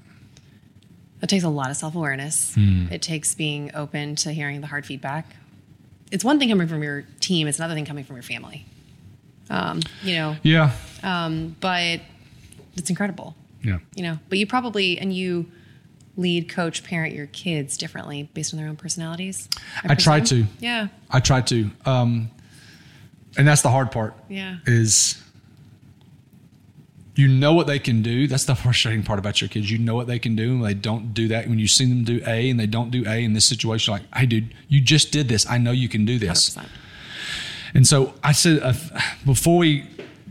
That 1.19 1.27
takes 1.27 1.43
a 1.43 1.49
lot 1.49 1.69
of 1.69 1.77
self 1.77 1.95
awareness. 1.95 2.55
Hmm. 2.55 2.87
It 2.91 3.01
takes 3.01 3.35
being 3.35 3.71
open 3.75 4.15
to 4.17 4.31
hearing 4.31 4.61
the 4.61 4.67
hard 4.67 4.85
feedback. 4.85 5.35
It's 6.11 6.23
one 6.23 6.39
thing 6.39 6.49
coming 6.49 6.67
from 6.67 6.81
your 6.81 7.03
team, 7.19 7.47
it's 7.47 7.59
another 7.59 7.75
thing 7.75 7.85
coming 7.85 8.03
from 8.03 8.15
your 8.15 8.23
family. 8.23 8.65
Um, 9.49 9.81
you 10.03 10.15
know, 10.15 10.35
Yeah. 10.43 10.71
um, 11.03 11.55
but 11.59 12.01
it's 12.75 12.89
incredible, 12.89 13.35
Yeah. 13.63 13.79
you 13.95 14.03
know. 14.03 14.19
But 14.29 14.37
you 14.37 14.47
probably, 14.47 14.97
and 14.99 15.13
you 15.13 15.51
lead, 16.19 16.49
coach, 16.49 16.83
parent 16.83 17.15
your 17.15 17.27
kids 17.27 17.77
differently 17.77 18.29
based 18.33 18.53
on 18.53 18.59
their 18.59 18.67
own 18.67 18.75
personalities. 18.75 19.47
I 19.83 19.95
try 19.95 20.19
to. 20.19 20.45
Yeah. 20.59 20.89
I 21.09 21.21
try 21.21 21.41
to. 21.41 21.71
Um, 21.85 22.29
and 23.37 23.47
that's 23.47 23.61
the 23.61 23.69
hard 23.69 23.91
part. 23.91 24.13
Yeah. 24.27 24.57
Is 24.65 25.21
you 27.15 27.27
know 27.27 27.53
what 27.53 27.67
they 27.67 27.79
can 27.79 28.01
do. 28.01 28.27
That's 28.27 28.45
the 28.45 28.55
frustrating 28.63 29.03
part 29.03 29.17
about 29.17 29.41
your 29.41 29.47
kids. 29.47 29.71
You 29.71 29.77
know 29.77 29.95
what 29.95 30.07
they 30.07 30.19
can 30.19 30.35
do, 30.35 30.51
and 30.51 30.63
they 30.63 30.73
don't 30.73 31.13
do 31.13 31.29
that. 31.29 31.47
When 31.47 31.57
you 31.57 31.67
see 31.67 31.85
them 31.85 32.03
do 32.03 32.21
A 32.27 32.49
and 32.49 32.59
they 32.59 32.67
don't 32.67 32.91
do 32.91 33.05
A 33.07 33.23
in 33.23 33.33
this 33.33 33.45
situation, 33.45 33.93
like, 33.93 34.03
hey, 34.13 34.25
dude, 34.25 34.53
you 34.67 34.81
just 34.81 35.11
did 35.11 35.29
this. 35.29 35.49
I 35.49 35.57
know 35.57 35.71
you 35.71 35.89
can 35.89 36.05
do 36.05 36.19
this. 36.19 36.55
100%. 36.55 36.67
And 37.75 37.87
so 37.87 38.13
I 38.23 38.31
said 38.31 38.61
uh, 38.63 38.73
before 39.25 39.57
we 39.57 39.85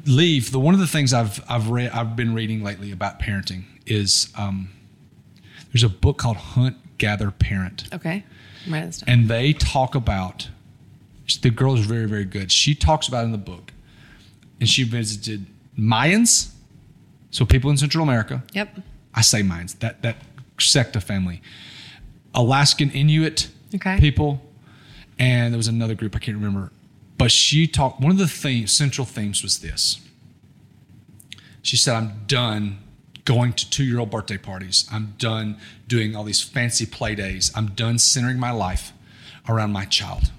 leave, 0.07 0.51
the 0.51 0.59
one 0.59 0.75
of 0.75 0.81
the 0.81 0.87
things 0.87 1.15
I've 1.15 1.41
I've 1.49 1.71
read 1.71 1.93
I've 1.93 2.17
been 2.17 2.35
reading 2.35 2.63
lately 2.63 2.91
about 2.91 3.21
parenting 3.21 3.63
is 3.87 4.33
um, 4.37 4.71
there's 5.73 5.83
a 5.85 5.89
book 5.89 6.19
called 6.19 6.37
Hunt 6.37 6.77
Gather 6.99 7.31
Parent 7.31 7.85
Okay. 7.93 8.25
I'm 8.67 8.73
writing 8.73 8.89
this 8.89 8.99
down. 9.01 9.09
and 9.21 9.29
they 9.29 9.53
talk 9.53 9.95
about 9.95 10.49
The 11.43 11.51
girl 11.51 11.75
is 11.75 11.85
very, 11.87 12.07
very 12.07 12.25
good. 12.25 12.51
She 12.51 12.75
talks 12.75 13.07
about 13.09 13.25
in 13.25 13.33
the 13.33 13.39
book. 13.39 13.73
And 14.61 14.69
she 14.69 14.83
visited 14.83 15.47
Mayans, 15.79 16.53
so 17.31 17.45
people 17.45 17.71
in 17.71 17.77
Central 17.77 18.03
America. 18.03 18.43
Yep. 18.53 18.81
I 19.15 19.21
say 19.21 19.43
Mayans, 19.43 19.79
that, 19.79 20.03
that 20.03 20.17
sect 20.59 20.97
of 20.97 21.05
family. 21.05 21.41
Alaskan 22.35 22.91
Inuit 22.91 23.49
Okay. 23.75 23.99
people. 24.01 24.41
And 25.19 25.53
there 25.53 25.59
was 25.59 25.69
another 25.69 25.95
group, 25.95 26.17
I 26.17 26.19
can't 26.19 26.37
remember. 26.37 26.73
But 27.19 27.31
she 27.31 27.67
talked, 27.69 28.01
one 28.01 28.11
of 28.11 28.19
the 28.19 28.27
themes, 28.29 28.73
central 28.73 29.05
themes 29.05 29.43
was 29.43 29.59
this. 29.59 30.01
She 31.63 31.77
said, 31.77 31.95
I'm 31.95 32.23
done 32.27 32.79
going 33.29 33.53
to 33.53 33.69
two 33.69 33.85
year 33.85 33.99
old 33.99 34.11
birthday 34.11 34.39
parties. 34.39 34.89
I'm 34.91 35.15
done 35.19 35.59
doing 35.87 36.17
all 36.17 36.25
these 36.25 36.43
fancy 36.43 36.87
play 36.87 37.15
days. 37.15 37.53
I'm 37.55 37.73
done 37.73 37.99
centering 37.99 38.39
my 38.39 38.51
life 38.51 38.95
around 39.47 39.71
my 39.73 39.85
child. 39.85 40.33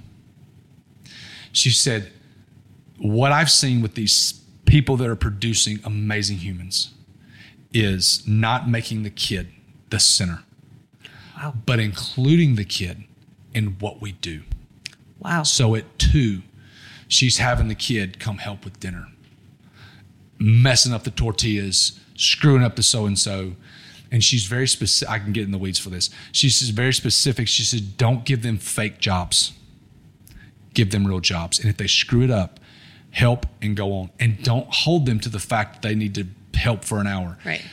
She 1.51 1.69
said, 1.69 2.11
What 2.97 3.31
I've 3.31 3.51
seen 3.51 3.83
with 3.83 3.93
these 3.93 4.41
people 4.65 4.97
that 4.97 5.07
are 5.07 5.15
producing 5.15 5.77
amazing 5.83 6.37
humans 6.37 6.89
is 7.71 8.27
not 8.27 8.67
making 8.67 9.03
the 9.03 9.11
kid 9.11 9.49
the 9.91 9.99
center, 9.99 10.39
Wow. 11.37 11.53
but 11.67 11.79
including 11.79 12.55
the 12.55 12.65
kid 12.65 13.03
in 13.53 13.77
what 13.79 14.01
we 14.01 14.13
do. 14.13 14.41
Wow. 15.19 15.43
So 15.43 15.75
at 15.75 15.99
two, 15.99 16.41
she's 17.07 17.37
having 17.37 17.67
the 17.67 17.75
kid 17.75 18.19
come 18.19 18.39
help 18.39 18.65
with 18.65 18.79
dinner, 18.79 19.09
messing 20.39 20.91
up 20.91 21.03
the 21.03 21.11
tortillas, 21.11 21.99
screwing 22.19 22.63
up 22.63 22.75
the 22.75 22.83
so 22.83 23.05
and 23.05 23.17
so. 23.17 23.53
And 24.11 24.23
she's 24.23 24.45
very 24.45 24.67
specific. 24.67 25.11
I 25.11 25.19
can 25.19 25.33
get 25.33 25.43
in 25.45 25.51
the 25.51 25.57
weeds 25.57 25.77
for 25.79 25.89
this. 25.89 26.09
She's 26.31 26.67
very 26.71 26.93
specific. 26.93 27.47
She 27.47 27.63
said, 27.63 27.95
don't 27.97 28.25
give 28.25 28.41
them 28.41 28.57
fake 28.57 28.97
jobs, 28.99 29.53
give 30.73 30.89
them 30.91 31.05
real 31.05 31.19
jobs. 31.19 31.59
And 31.59 31.69
if 31.69 31.77
they 31.77 31.85
screw 31.87 32.23
it 32.23 32.31
up, 32.31 32.59
help 33.11 33.45
and 33.61 33.75
go 33.77 33.93
on. 33.93 34.09
And 34.19 34.41
don't 34.43 34.67
hold 34.73 35.05
them 35.05 35.19
to 35.19 35.29
the 35.29 35.39
fact 35.39 35.73
that 35.81 35.87
they 35.87 35.95
need 35.95 36.15
to 36.15 36.25
help 36.57 36.83
for 36.83 36.99
an 36.99 37.07
hour 37.07 37.37
Right. 37.45 37.63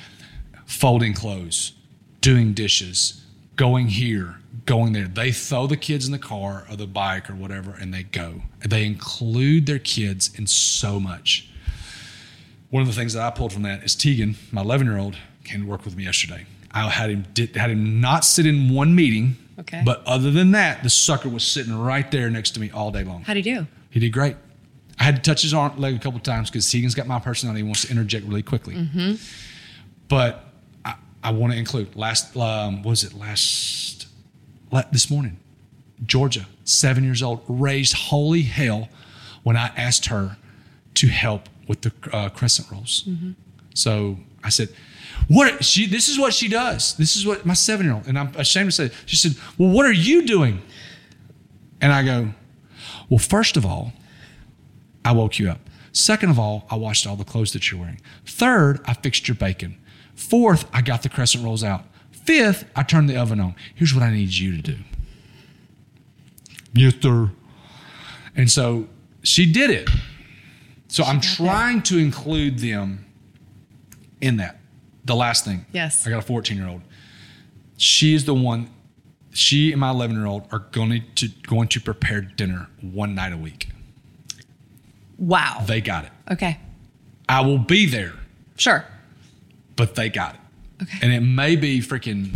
folding 0.66 1.14
clothes, 1.14 1.72
doing 2.20 2.52
dishes, 2.52 3.24
going 3.56 3.88
here, 3.88 4.36
going 4.66 4.92
there. 4.92 5.08
They 5.08 5.32
throw 5.32 5.66
the 5.66 5.76
kids 5.78 6.04
in 6.06 6.12
the 6.12 6.18
car 6.18 6.66
or 6.70 6.76
the 6.76 6.86
bike 6.86 7.30
or 7.30 7.34
whatever 7.34 7.72
and 7.72 7.94
they 7.94 8.02
go. 8.02 8.42
They 8.66 8.84
include 8.84 9.64
their 9.66 9.78
kids 9.78 10.30
in 10.38 10.46
so 10.46 11.00
much. 11.00 11.48
One 12.70 12.82
of 12.82 12.88
the 12.88 12.94
things 12.94 13.12
that 13.14 13.22
I 13.22 13.30
pulled 13.30 13.52
from 13.52 13.62
that 13.62 13.84
is 13.84 13.94
Tegan, 13.94 14.36
my 14.52 14.60
11 14.62 14.86
year 14.86 14.98
old, 14.98 15.16
came 15.44 15.62
to 15.62 15.66
work 15.66 15.84
with 15.84 15.96
me 15.96 16.04
yesterday. 16.04 16.46
I 16.72 16.88
had 16.90 17.10
him 17.10 17.24
did, 17.32 17.56
had 17.56 17.70
him 17.70 18.00
not 18.00 18.24
sit 18.24 18.44
in 18.46 18.72
one 18.74 18.94
meeting, 18.94 19.36
Okay. 19.60 19.82
but 19.86 20.02
other 20.06 20.30
than 20.30 20.50
that, 20.50 20.82
the 20.82 20.90
sucker 20.90 21.28
was 21.28 21.46
sitting 21.46 21.78
right 21.78 22.10
there 22.10 22.28
next 22.28 22.50
to 22.52 22.60
me 22.60 22.70
all 22.70 22.90
day 22.90 23.04
long. 23.04 23.22
How'd 23.22 23.36
he 23.36 23.42
do? 23.42 23.66
He 23.90 24.00
did 24.00 24.10
great. 24.12 24.36
I 24.98 25.04
had 25.04 25.16
to 25.16 25.22
touch 25.22 25.42
his 25.42 25.54
arm 25.54 25.78
leg 25.78 25.94
a 25.94 25.98
couple 25.98 26.18
times 26.20 26.50
because 26.50 26.68
Tegan's 26.70 26.94
got 26.94 27.06
my 27.06 27.18
personality. 27.18 27.60
He 27.60 27.64
wants 27.64 27.82
to 27.82 27.90
interject 27.90 28.26
really 28.26 28.42
quickly. 28.42 29.18
But 30.08 30.44
I, 30.84 30.94
I 31.22 31.30
want 31.32 31.52
to 31.52 31.58
include 31.58 31.96
last. 31.96 32.36
Um, 32.36 32.82
was 32.82 33.04
it 33.04 33.14
last? 33.14 34.06
la- 34.70 34.82
This 34.92 35.10
morning, 35.10 35.38
Georgia, 36.04 36.46
seven 36.64 37.04
years 37.04 37.22
old, 37.22 37.42
raised 37.48 37.94
holy 37.94 38.42
hell 38.42 38.88
when 39.42 39.56
I 39.56 39.66
asked 39.76 40.06
her 40.06 40.36
to 40.94 41.06
help 41.08 41.48
with 41.68 41.80
the 41.82 41.92
uh, 42.12 42.28
crescent 42.30 42.70
rolls. 42.70 43.08
So 43.74 44.18
I 44.42 44.48
said, 44.50 44.68
"What 45.28 45.64
she? 45.64 45.86
This 45.86 46.08
is 46.08 46.18
what 46.18 46.32
she 46.32 46.48
does. 46.48 46.96
This 46.96 47.16
is 47.16 47.26
what 47.26 47.44
my 47.44 47.54
seven-year-old." 47.54 48.06
And 48.06 48.18
I'm 48.18 48.34
ashamed 48.36 48.70
to 48.70 48.88
say, 48.88 48.90
she 49.06 49.16
said, 49.16 49.34
"Well, 49.58 49.70
what 49.70 49.86
are 49.86 49.92
you 49.92 50.26
doing?" 50.26 50.62
And 51.80 51.92
I 51.92 52.02
go, 52.04 52.30
"Well, 53.08 53.18
first 53.18 53.56
of 53.56 53.66
all, 53.66 53.92
I 55.04 55.12
woke 55.12 55.38
you 55.38 55.50
up. 55.50 55.60
Second 55.92 56.30
of 56.30 56.38
all, 56.38 56.66
I 56.70 56.76
washed 56.76 57.06
all 57.06 57.16
the 57.16 57.24
clothes 57.24 57.52
that 57.52 57.70
you're 57.70 57.80
wearing. 57.80 58.00
Third, 58.26 58.80
I 58.86 58.94
fixed 58.94 59.28
your 59.28 59.34
bacon. 59.34 59.78
Fourth, 60.14 60.66
I 60.72 60.82
got 60.82 61.02
the 61.02 61.08
crescent 61.08 61.44
rolls 61.44 61.64
out. 61.64 61.84
Fifth, 62.10 62.64
I 62.74 62.82
turned 62.82 63.08
the 63.08 63.16
oven 63.16 63.40
on. 63.40 63.54
Here's 63.74 63.94
what 63.94 64.02
I 64.02 64.10
need 64.10 64.32
you 64.32 64.56
to 64.56 64.62
do. 64.62 64.76
Yes, 66.72 66.94
sir. 67.00 67.30
And 68.34 68.50
so 68.50 68.88
she 69.22 69.50
did 69.50 69.70
it. 69.70 69.88
So 70.88 71.04
I'm 71.04 71.20
trying 71.20 71.82
to 71.82 71.98
include 71.98 72.58
them 72.60 73.04
in 74.20 74.36
that. 74.38 74.58
The 75.04 75.14
last 75.14 75.44
thing. 75.44 75.66
Yes. 75.72 76.06
I 76.06 76.10
got 76.10 76.18
a 76.18 76.22
14 76.26 76.56
year 76.56 76.68
old. 76.68 76.82
She 77.76 78.14
is 78.14 78.24
the 78.24 78.34
one. 78.34 78.70
She 79.32 79.70
and 79.72 79.80
my 79.80 79.90
11 79.90 80.16
year 80.16 80.26
old 80.26 80.46
are 80.52 80.60
going 80.60 81.02
to 81.16 81.28
going 81.46 81.68
to 81.68 81.80
prepare 81.80 82.20
dinner 82.22 82.68
one 82.80 83.14
night 83.14 83.32
a 83.32 83.36
week. 83.36 83.68
Wow. 85.18 85.62
They 85.66 85.80
got 85.80 86.04
it. 86.04 86.12
Okay. 86.30 86.58
I 87.28 87.40
will 87.40 87.58
be 87.58 87.86
there, 87.86 88.14
Sure. 88.56 88.84
but 89.74 89.94
they 89.96 90.08
got 90.08 90.34
it. 90.34 90.40
Okay. 90.84 90.98
And 91.02 91.12
it 91.12 91.20
may 91.20 91.56
be 91.56 91.80
freaking 91.80 92.34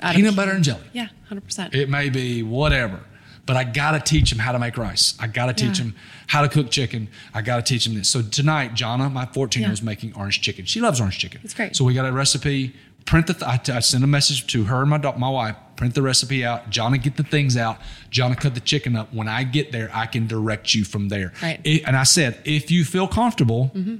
Out 0.00 0.10
of- 0.10 0.16
peanut 0.16 0.34
butter 0.36 0.52
and 0.52 0.64
jelly. 0.64 0.80
Yeah, 0.92 1.08
100%. 1.30 1.74
It 1.74 1.88
may 1.90 2.08
be 2.08 2.42
whatever. 2.42 3.00
But 3.48 3.56
I 3.56 3.64
got 3.64 3.92
to 3.92 4.00
teach 4.00 4.28
them 4.28 4.38
how 4.38 4.52
to 4.52 4.58
make 4.58 4.76
rice. 4.76 5.14
I 5.18 5.26
got 5.26 5.46
to 5.46 5.54
teach 5.54 5.78
Yeah. 5.78 5.84
them 5.86 5.94
how 6.26 6.42
to 6.42 6.50
cook 6.50 6.70
chicken. 6.70 7.08
I 7.32 7.40
got 7.40 7.56
to 7.56 7.62
teach 7.62 7.86
them 7.86 7.94
this. 7.94 8.06
So 8.10 8.20
tonight, 8.20 8.74
Jonna, 8.74 9.10
my 9.10 9.24
14 9.24 9.62
year 9.62 9.70
old, 9.70 9.72
is 9.72 9.82
making 9.82 10.12
orange 10.14 10.42
chicken. 10.42 10.66
She 10.66 10.82
loves 10.82 11.00
orange 11.00 11.18
chicken. 11.18 11.40
That's 11.42 11.54
great. 11.54 11.74
So 11.74 11.82
we 11.86 11.94
got 11.94 12.04
a 12.04 12.12
recipe. 12.12 12.74
Print 13.06 13.26
the. 13.26 13.32
Th- 13.32 13.44
I, 13.50 13.56
t- 13.56 13.72
I 13.72 13.80
send 13.80 14.04
a 14.04 14.06
message 14.06 14.46
to 14.48 14.64
her 14.64 14.82
and 14.82 14.90
my 14.90 14.98
da- 14.98 15.16
my 15.16 15.30
wife. 15.30 15.56
Print 15.76 15.94
the 15.94 16.02
recipe 16.02 16.44
out. 16.44 16.68
Jonna, 16.68 17.02
get 17.02 17.16
the 17.16 17.22
things 17.22 17.56
out. 17.56 17.78
Jonna, 18.10 18.38
cut 18.38 18.52
the 18.54 18.60
chicken 18.60 18.94
up. 18.96 19.14
When 19.14 19.28
I 19.28 19.44
get 19.44 19.72
there, 19.72 19.90
I 19.94 20.04
can 20.04 20.26
direct 20.26 20.74
you 20.74 20.84
from 20.84 21.08
there. 21.08 21.32
Right. 21.42 21.58
I- 21.64 21.82
and 21.86 21.96
I 21.96 22.02
said, 22.02 22.42
if 22.44 22.70
you 22.70 22.84
feel 22.84 23.08
comfortable, 23.08 23.70
mm-hmm. 23.74 23.96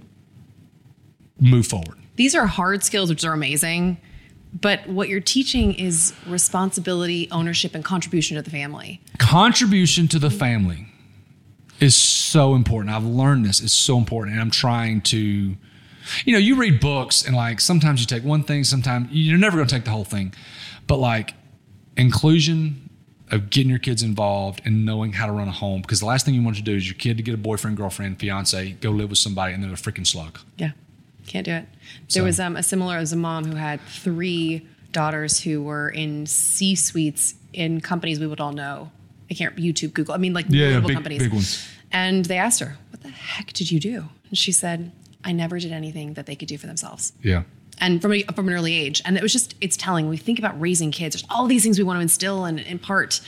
move 1.41 1.67
forward. 1.67 1.99
These 2.17 2.35
are 2.35 2.47
hard 2.47 2.85
skills, 2.85 3.09
which 3.09 3.25
are 3.25 3.33
amazing. 3.33 3.99
But 4.53 4.89
what 4.89 5.09
you're 5.09 5.21
teaching 5.21 5.75
is 5.75 6.15
responsibility, 6.27 7.29
ownership, 7.31 7.75
and 7.75 7.85
contribution 7.85 8.37
to 8.37 8.43
the 8.43 8.51
family. 8.51 9.01
contribution 9.19 10.09
to 10.09 10.19
the 10.19 10.31
family 10.31 10.87
is 11.81 11.97
so 11.97 12.55
important. 12.55 12.95
I've 12.95 13.05
learned 13.05 13.45
this 13.45 13.61
is 13.61 13.73
so 13.73 13.99
important, 13.99 14.33
and 14.33 14.41
I'm 14.41 14.51
trying 14.51 15.01
to, 15.03 15.19
you 15.19 16.33
know, 16.33 16.39
you 16.39 16.57
read 16.57 16.81
books 16.81 17.25
and 17.27 17.37
like 17.37 17.61
sometimes 17.61 18.01
you 18.01 18.07
take 18.07 18.25
one 18.25 18.43
thing, 18.43 18.65
sometimes 18.65 19.09
you're 19.13 19.39
never 19.39 19.57
going 19.57 19.69
to 19.69 19.75
take 19.75 19.85
the 19.85 19.91
whole 19.91 20.05
thing, 20.05 20.35
but 20.87 20.97
like 20.97 21.35
inclusion 21.97 22.89
of 23.31 23.51
getting 23.51 23.69
your 23.69 23.79
kids 23.79 24.03
involved 24.03 24.63
and 24.65 24.87
knowing 24.87 25.13
how 25.13 25.27
to 25.27 25.33
run 25.33 25.49
a 25.49 25.53
home 25.53 25.83
because 25.83 26.01
the 26.01 26.07
last 26.07 26.25
thing 26.25 26.35
you 26.35 26.43
want 26.43 26.57
to 26.57 26.63
do 26.63 26.75
is 26.75 26.87
your 26.87 26.95
kid 26.95 27.17
to 27.19 27.23
get 27.23 27.35
a 27.35 27.39
boyfriend, 27.39 27.77
girlfriend, 27.77 28.19
fiance, 28.19 28.71
go 28.81 28.91
live 28.91 29.11
with 29.11 29.19
somebody, 29.19 29.53
and 29.53 29.63
they're 29.63 29.71
a 29.71 29.75
freaking 29.75 30.07
slug. 30.07 30.39
Yeah, 30.57 30.71
can't 31.29 31.45
do 31.45 31.53
it. 31.53 31.67
So- 32.09 32.19
There 32.21 32.25
was 32.25 32.41
um, 32.41 32.57
a 32.57 32.63
similar 32.63 32.97
as 32.97 33.13
a 33.13 33.17
mom 33.17 33.45
who 33.45 33.57
had 33.57 33.81
three 33.83 34.67
daughters 34.93 35.41
who 35.41 35.63
were 35.63 35.89
in 35.91 36.27
C 36.27 36.75
suites 36.75 37.35
in 37.53 37.81
companies 37.81 38.19
we 38.19 38.27
would 38.27 38.41
all 38.41 38.53
know. 38.53 38.91
I 39.31 39.35
can't 39.35 39.55
YouTube, 39.57 39.93
Google. 39.93 40.15
I 40.15 40.19
mean, 40.19 40.33
like 40.35 40.47
Yeah, 40.49 40.69
yeah, 40.71 40.81
big- 40.81 40.95
companies. 40.95 41.23
big 41.23 41.33
ones. 41.33 41.67
And 41.93 42.25
they 42.25 42.39
asked 42.39 42.61
her, 42.61 42.77
"What 42.91 43.03
the 43.03 43.09
heck 43.11 43.53
did 43.53 43.71
you 43.71 43.79
do?" 43.81 44.05
And 44.29 44.37
she 44.39 44.53
said, 44.53 44.91
"I 45.25 45.33
never 45.33 45.59
did 45.59 45.73
anything 45.73 46.15
that 46.15 46.27
they 46.27 46.35
could 46.35 46.49
do 46.49 46.59
for 46.59 46.67
themselves." 46.67 47.13
Yeah. 47.23 47.43
and 47.81 48.03
from 48.03 48.13
a, 48.13 48.23
from 48.35 48.49
an 48.49 48.55
early 48.55 48.75
age. 48.75 49.01
And 49.05 49.17
it 49.17 49.23
was 49.23 49.33
just 49.33 49.55
it's 49.61 49.77
telling. 49.77 50.09
We 50.09 50.17
think 50.17 50.39
about 50.41 50.61
raising 50.61 50.91
kids. 50.91 51.15
There's 51.15 51.25
all 51.31 51.47
these 51.47 51.63
things 51.63 51.79
we 51.79 51.85
want 51.85 51.99
to 51.99 52.03
instill 52.03 52.45
and 52.45 52.59
impart. 52.61 53.21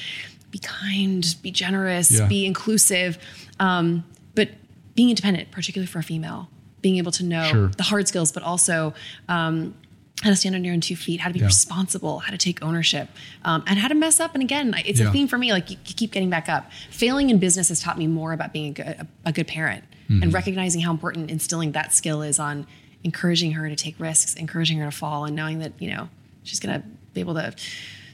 Be 0.50 0.58
kind, 0.58 1.24
be 1.42 1.52
generous, 1.52 2.10
Yeah. 2.10 2.26
be 2.26 2.44
inclusive, 2.46 3.16
um, 3.60 4.02
but 4.34 4.48
being 4.96 5.08
independent, 5.10 5.52
particularly 5.52 5.86
for 5.86 6.00
a 6.00 6.02
female, 6.02 6.50
being 6.82 6.96
able 6.98 7.12
to 7.12 7.24
know 7.24 7.44
Sure. 7.50 7.68
the 7.76 7.82
hard 7.84 8.08
skills, 8.08 8.32
but 8.32 8.42
also. 8.42 8.94
Um, 9.28 9.74
how 10.22 10.28
to 10.28 10.36
stand 10.36 10.54
on 10.54 10.62
your 10.62 10.74
own 10.74 10.82
two 10.82 10.96
feet, 10.96 11.18
how 11.18 11.28
to 11.28 11.32
be 11.32 11.40
Yeah. 11.40 11.46
responsible, 11.46 12.18
how 12.18 12.30
to 12.30 12.36
take 12.36 12.62
ownership, 12.62 13.08
um, 13.46 13.64
and 13.66 13.78
how 13.78 13.88
to 13.88 13.94
mess 13.94 14.20
up. 14.20 14.34
And 14.34 14.42
again, 14.42 14.74
it's 14.84 15.00
Yeah. 15.00 15.08
a 15.08 15.12
theme 15.12 15.26
for 15.28 15.38
me. 15.38 15.50
Like 15.50 15.70
you, 15.70 15.78
you 15.86 15.94
keep 15.94 16.12
getting 16.12 16.28
back 16.28 16.46
up. 16.46 16.70
Failing 16.90 17.30
in 17.30 17.38
business 17.38 17.70
has 17.70 17.80
taught 17.80 17.96
me 17.96 18.06
more 18.06 18.34
about 18.34 18.52
being 18.52 18.66
a 18.68 18.72
good, 18.74 18.86
a, 18.86 19.06
a 19.24 19.32
good 19.32 19.46
parent 19.46 19.82
Mm-hmm. 20.10 20.22
and 20.24 20.34
recognizing 20.34 20.82
how 20.82 20.90
important 20.90 21.30
instilling 21.30 21.72
that 21.72 21.94
skill 21.94 22.20
is 22.20 22.38
on 22.38 22.66
encouraging 23.02 23.52
her 23.52 23.66
to 23.70 23.74
take 23.76 23.98
risks, 23.98 24.34
encouraging 24.34 24.76
her 24.80 24.84
to 24.84 24.90
fall, 24.94 25.24
and 25.24 25.34
knowing 25.34 25.60
that 25.60 25.72
you 25.78 25.88
know 25.90 26.10
she's 26.42 26.60
going 26.60 26.78
to 26.78 26.86
be 27.14 27.20
able 27.20 27.32
to 27.34 27.54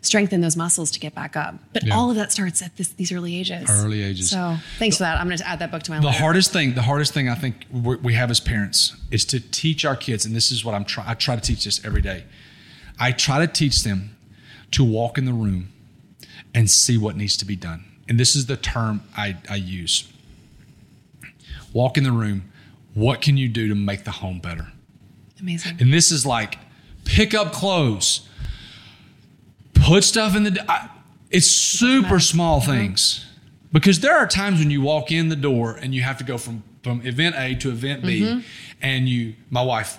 strengthen 0.06 0.40
those 0.40 0.56
muscles 0.56 0.90
to 0.92 1.00
get 1.00 1.14
back 1.14 1.36
up. 1.36 1.54
But 1.72 1.84
Yeah. 1.84 1.94
all 1.96 2.08
of 2.10 2.16
that 2.16 2.32
starts 2.32 2.62
at 2.62 2.76
this, 2.76 2.88
these 2.88 3.12
early 3.12 3.36
ages. 3.38 3.68
Early 3.68 4.02
ages. 4.02 4.30
So 4.30 4.56
thanks 4.78 4.96
for 4.96 5.02
that. 5.04 5.20
I'm 5.20 5.26
going 5.26 5.36
to 5.38 5.46
add 5.48 5.58
that 5.58 5.70
book 5.70 5.82
to 5.84 5.90
my 5.90 6.00
the 6.00 6.06
list. 6.06 6.18
hardest 6.20 6.52
thing 6.52 6.74
the 6.74 6.82
hardest 6.82 7.12
thing 7.12 7.28
i 7.28 7.34
think 7.34 7.66
we 7.70 7.96
we 7.96 8.14
have 8.14 8.30
as 8.30 8.40
parents 8.40 8.94
is 9.10 9.24
to 9.26 9.40
teach 9.40 9.84
our 9.84 9.96
kids 9.96 10.24
and 10.24 10.34
this 10.34 10.50
is 10.50 10.64
what 10.64 10.74
i'm 10.74 10.84
trying 10.84 11.08
i 11.08 11.14
try 11.14 11.34
to 11.34 11.40
teach 11.42 11.64
this 11.64 11.84
every 11.84 12.00
day 12.02 12.24
i 12.98 13.12
try 13.12 13.38
to 13.44 13.46
teach 13.52 13.82
them 13.82 14.16
to 14.70 14.82
walk 14.84 15.18
in 15.18 15.24
the 15.24 15.32
room 15.32 15.68
and 16.54 16.70
see 16.70 16.96
what 16.98 17.16
needs 17.16 17.36
to 17.36 17.44
be 17.44 17.56
done 17.56 17.84
and 18.08 18.18
this 18.20 18.34
is 18.36 18.46
the 18.46 18.56
term 18.56 19.02
i, 19.16 19.36
I 19.48 19.56
use 19.56 20.10
walk 21.72 21.96
in 21.98 22.04
the 22.04 22.12
room 22.12 22.50
what 22.94 23.20
can 23.20 23.36
you 23.36 23.48
do 23.48 23.68
to 23.68 23.74
make 23.74 24.04
the 24.04 24.10
home 24.12 24.38
better 24.40 24.68
Amazing. 25.40 25.76
and 25.80 25.92
this 25.92 26.10
is 26.10 26.24
like 26.24 26.58
pick 27.04 27.34
up 27.34 27.52
clothes, 27.52 28.25
put 29.82 30.04
stuff 30.04 30.36
in 30.36 30.44
the. 30.44 30.64
I, 30.70 30.88
it's 31.30 31.46
super 31.50 32.20
small 32.20 32.60
things, 32.60 33.26
Because 33.72 34.00
there 34.00 34.16
are 34.16 34.26
times 34.28 34.60
when 34.60 34.70
you 34.70 34.80
walk 34.80 35.10
in 35.10 35.28
the 35.28 35.36
door 35.36 35.72
and 35.74 35.92
you 35.94 36.02
have 36.02 36.18
to 36.18 36.24
go 36.24 36.38
from, 36.38 36.62
from 36.82 37.04
event 37.04 37.34
A 37.36 37.54
to 37.56 37.70
event 37.70 38.02
B, 38.02 38.20
Mm-hmm. 38.20 38.40
and 38.80 39.08
you, 39.08 39.34
my 39.50 39.60
wife, 39.62 39.98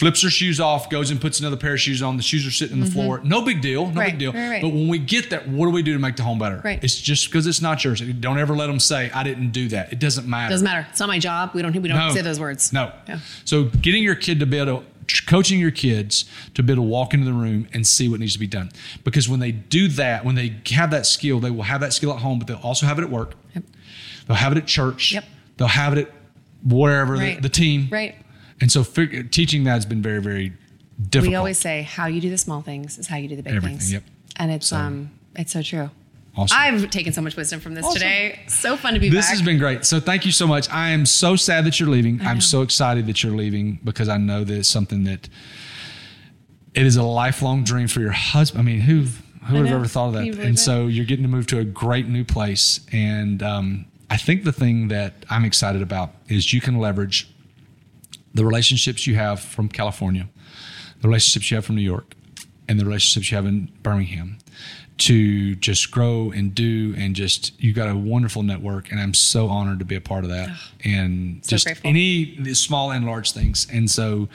flips 0.00 0.22
her 0.22 0.28
shoes 0.28 0.58
off, 0.58 0.90
goes 0.90 1.12
and 1.12 1.20
puts 1.20 1.38
another 1.38 1.56
pair 1.56 1.74
of 1.74 1.80
shoes 1.80 2.02
on. 2.02 2.16
The 2.16 2.22
shoes 2.24 2.44
are 2.46 2.50
sitting 2.50 2.74
on 2.74 2.84
the 2.84 2.90
floor. 2.90 3.20
No 3.22 3.42
big 3.42 3.60
deal. 3.62 3.84
No 3.84 3.90
Mm-hmm. 3.90 3.98
Right, 4.00 4.10
big 4.10 4.18
deal. 4.18 4.32
right, 4.32 4.48
right. 4.50 4.62
But 4.62 4.70
when 4.70 4.88
we 4.88 4.98
get 4.98 5.30
there, 5.30 5.40
what 5.42 5.66
do 5.66 5.70
we 5.70 5.82
do 5.84 5.92
to 5.92 6.00
make 6.00 6.16
the 6.16 6.24
home 6.24 6.40
better? 6.40 6.60
Right. 6.64 6.82
It's 6.82 7.00
just 7.00 7.26
because 7.28 7.46
it's 7.46 7.62
not 7.62 7.84
yours. 7.84 8.00
Don't 8.00 8.38
ever 8.38 8.56
let 8.56 8.66
them 8.66 8.80
say, 8.80 9.10
I 9.12 9.22
didn't 9.22 9.52
do 9.52 9.68
that. 9.68 9.92
It 9.92 10.00
doesn't 10.00 10.26
matter. 10.28 10.50
Doesn't 10.50 10.64
matter. 10.64 10.84
It's 10.90 10.98
not 10.98 11.08
my 11.08 11.20
job. 11.20 11.52
We 11.54 11.62
don't. 11.62 11.72
We 11.80 11.88
don't 11.88 12.12
say 12.12 12.22
those 12.22 12.40
words. 12.40 12.72
No. 12.72 12.92
Yeah. 13.08 13.20
So 13.44 13.64
getting 13.64 14.02
your 14.02 14.16
kid 14.16 14.40
to 14.40 14.46
be 14.46 14.58
able 14.58 14.80
to 14.80 14.84
coaching 15.26 15.58
your 15.60 15.70
kids 15.70 16.24
to 16.54 16.62
be 16.62 16.72
able 16.72 16.82
to 16.84 16.88
walk 16.88 17.14
into 17.14 17.26
the 17.26 17.32
room 17.32 17.68
and 17.72 17.86
see 17.86 18.08
what 18.08 18.20
needs 18.20 18.32
to 18.34 18.38
be 18.38 18.46
done. 18.46 18.70
Because 19.04 19.28
when 19.28 19.40
they 19.40 19.52
do 19.52 19.88
that, 19.88 20.24
when 20.24 20.34
they 20.34 20.56
have 20.70 20.90
that 20.90 21.06
skill, 21.06 21.40
they 21.40 21.50
will 21.50 21.62
have 21.64 21.80
that 21.80 21.92
skill 21.92 22.12
at 22.12 22.20
home, 22.20 22.38
but 22.38 22.48
they'll 22.48 22.56
also 22.58 22.86
have 22.86 22.98
it 22.98 23.02
at 23.02 23.10
work. 23.10 23.34
Yep. 23.54 23.64
They'll 24.26 24.36
have 24.36 24.52
it 24.52 24.58
at 24.58 24.66
church. 24.66 25.12
Yep. 25.12 25.24
They'll 25.56 25.68
have 25.68 25.96
it 25.96 26.08
at 26.08 26.12
wherever 26.66 27.14
Right. 27.14 27.36
the, 27.36 27.42
the 27.42 27.48
team. 27.48 27.88
Right. 27.90 28.16
And 28.60 28.70
so 28.72 28.82
fig- 28.84 29.30
teaching 29.30 29.64
that 29.64 29.72
has 29.72 29.86
been 29.86 30.00
very, 30.02 30.20
very 30.20 30.52
difficult. 31.10 31.30
We 31.30 31.34
always 31.34 31.58
say 31.58 31.82
how 31.82 32.06
you 32.06 32.20
do 32.20 32.30
the 32.30 32.38
small 32.38 32.62
things 32.62 32.98
is 32.98 33.06
how 33.08 33.16
you 33.16 33.28
do 33.28 33.36
the 33.36 33.42
big 33.42 33.54
Everything, 33.54 33.78
things. 33.78 33.92
yep. 33.92 34.04
And 34.36 34.50
it's 34.50 34.72
um 34.72 35.10
it's 35.36 35.52
so 35.52 35.62
true. 35.62 35.90
Awesome. 36.36 36.58
I've 36.58 36.90
taken 36.90 37.12
so 37.12 37.22
much 37.22 37.36
wisdom 37.36 37.60
from 37.60 37.74
this 37.74 37.84
Awesome. 37.84 37.94
today. 38.00 38.40
So 38.48 38.76
fun 38.76 38.94
to 38.94 39.00
be 39.00 39.08
back. 39.08 39.16
This 39.16 39.26
back. 39.26 39.36
has 39.36 39.42
been 39.42 39.58
great. 39.58 39.84
So 39.84 40.00
thank 40.00 40.26
you 40.26 40.32
so 40.32 40.46
much. 40.46 40.68
I 40.68 40.90
am 40.90 41.06
so 41.06 41.36
sad 41.36 41.64
that 41.64 41.78
you're 41.78 41.88
leaving. 41.88 42.20
I'm 42.22 42.40
so 42.40 42.62
excited 42.62 43.06
that 43.06 43.22
you're 43.22 43.36
leaving 43.36 43.78
because 43.84 44.08
I 44.08 44.16
know 44.16 44.42
that 44.42 44.56
it's 44.56 44.68
something 44.68 45.04
that 45.04 45.28
it 46.74 46.86
is 46.86 46.96
a 46.96 47.04
lifelong 47.04 47.62
dream 47.62 47.86
for 47.86 48.00
your 48.00 48.10
husband. 48.10 48.60
I 48.60 48.64
mean, 48.64 48.80
who 48.80 49.06
who 49.44 49.54
would 49.58 49.66
have 49.66 49.76
ever 49.76 49.86
thought 49.86 50.08
of 50.08 50.12
that? 50.14 50.22
And 50.22 50.54
it? 50.54 50.58
so 50.58 50.86
you're 50.86 51.04
getting 51.04 51.22
to 51.24 51.28
move 51.28 51.46
to 51.48 51.58
a 51.58 51.64
great 51.64 52.08
new 52.08 52.24
place. 52.24 52.80
And 52.92 53.42
um, 53.42 53.84
I 54.10 54.16
think 54.16 54.44
the 54.44 54.52
thing 54.52 54.88
that 54.88 55.26
I'm 55.30 55.44
excited 55.44 55.82
about 55.82 56.12
is 56.28 56.52
you 56.52 56.60
can 56.60 56.78
leverage 56.78 57.28
the 58.32 58.44
relationships 58.44 59.06
you 59.06 59.14
have 59.14 59.40
from 59.40 59.68
California, 59.68 60.28
the 61.00 61.08
relationships 61.08 61.50
you 61.50 61.56
have 61.56 61.64
from 61.66 61.76
New 61.76 61.82
York, 61.82 62.14
and 62.68 62.80
the 62.80 62.84
relationships 62.84 63.30
you 63.30 63.36
have 63.36 63.46
in 63.46 63.70
Birmingham 63.82 64.38
to 64.96 65.56
just 65.56 65.90
grow 65.90 66.30
and 66.30 66.54
do 66.54 66.94
and 66.96 67.16
just 67.16 67.60
you 67.60 67.72
got 67.72 67.88
a 67.88 67.96
wonderful 67.96 68.42
network 68.44 68.90
and 68.92 69.00
I'm 69.00 69.12
so 69.12 69.48
honored 69.48 69.80
to 69.80 69.84
be 69.84 69.96
a 69.96 70.00
part 70.00 70.22
of 70.22 70.30
that 70.30 70.50
and 70.84 71.44
So 71.44 71.50
just 71.50 71.64
grateful. 71.66 71.90
any 71.90 72.36
the 72.38 72.54
small 72.54 72.92
and 72.92 73.04
large 73.04 73.32
things 73.32 73.66
and 73.72 73.90
so 73.90 74.28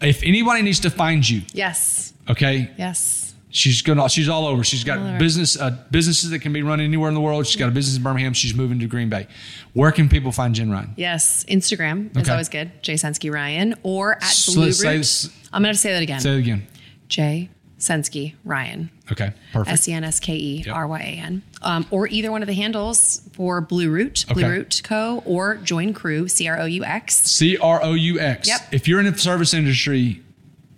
if 0.00 0.22
anybody 0.24 0.62
needs 0.62 0.80
to 0.80 0.90
find 0.90 1.28
you 1.28 1.42
yes. 1.52 2.12
okay 2.28 2.70
Yes. 2.76 3.34
she's 3.50 3.82
gonna 3.82 4.08
she's 4.08 4.28
all 4.28 4.46
over 4.48 4.64
she's 4.64 4.82
got 4.82 4.98
over. 4.98 5.16
business 5.18 5.56
uh, 5.56 5.78
businesses 5.92 6.30
that 6.30 6.40
can 6.40 6.52
be 6.52 6.62
run 6.62 6.80
anywhere 6.80 7.08
in 7.08 7.14
the 7.14 7.20
world 7.20 7.46
she's 7.46 7.56
got 7.56 7.68
a 7.68 7.72
business 7.72 7.96
in 7.96 8.02
Birmingham 8.02 8.32
she's 8.32 8.54
moving 8.54 8.80
to 8.80 8.86
Green 8.88 9.10
Bay 9.10 9.28
where 9.74 9.92
can 9.92 10.08
people 10.08 10.32
find 10.32 10.56
Jen 10.56 10.72
Ryan 10.72 10.92
Yes. 10.96 11.44
Instagram 11.44 12.16
is 12.20 12.28
always 12.28 12.48
good. 12.48 12.82
Jay 12.82 12.94
Senske 12.94 13.32
Ryan 13.32 13.76
or 13.84 14.14
at 14.16 14.24
So 14.24 14.54
Blue 14.54 14.64
let's 14.64 14.80
say 14.80 14.96
Root. 14.96 15.28
I'm 15.52 15.62
gonna 15.62 15.74
say 15.74 15.92
that 15.92 16.02
again. 16.02 16.18
say 16.18 16.34
it 16.34 16.38
again 16.40 16.66
Jay 17.06 17.48
Senske 17.80 18.34
Ryan. 18.44 18.90
okay 19.10 19.32
perfect 19.52 19.72
S 19.72 19.88
E 19.88 19.92
N 19.92 20.04
S 20.04 20.20
K 20.20 20.34
E 20.36 20.64
R 20.70 20.86
Y 20.86 21.00
A 21.00 21.02
N. 21.26 21.42
Um, 21.62 21.86
or 21.90 22.06
either 22.08 22.30
one 22.30 22.42
of 22.42 22.46
the 22.46 22.54
handles 22.54 23.22
for 23.32 23.60
Blue 23.60 23.90
Root, 23.90 24.24
Blue 24.28 24.42
Okay. 24.44 24.50
Root 24.50 24.80
Co. 24.84 25.22
or 25.26 25.56
Join 25.56 25.92
Croux, 25.94 26.28
C 26.28 26.46
R 26.48 26.60
O 26.60 26.64
U 26.66 26.84
X. 26.84 27.16
C 27.16 27.56
R 27.56 27.82
O 27.82 27.94
U 27.94 28.20
X. 28.20 28.48
Yep. 28.48 28.60
If 28.72 28.86
you're 28.86 29.00
in 29.00 29.06
the 29.10 29.18
service 29.18 29.52
industry, 29.54 30.22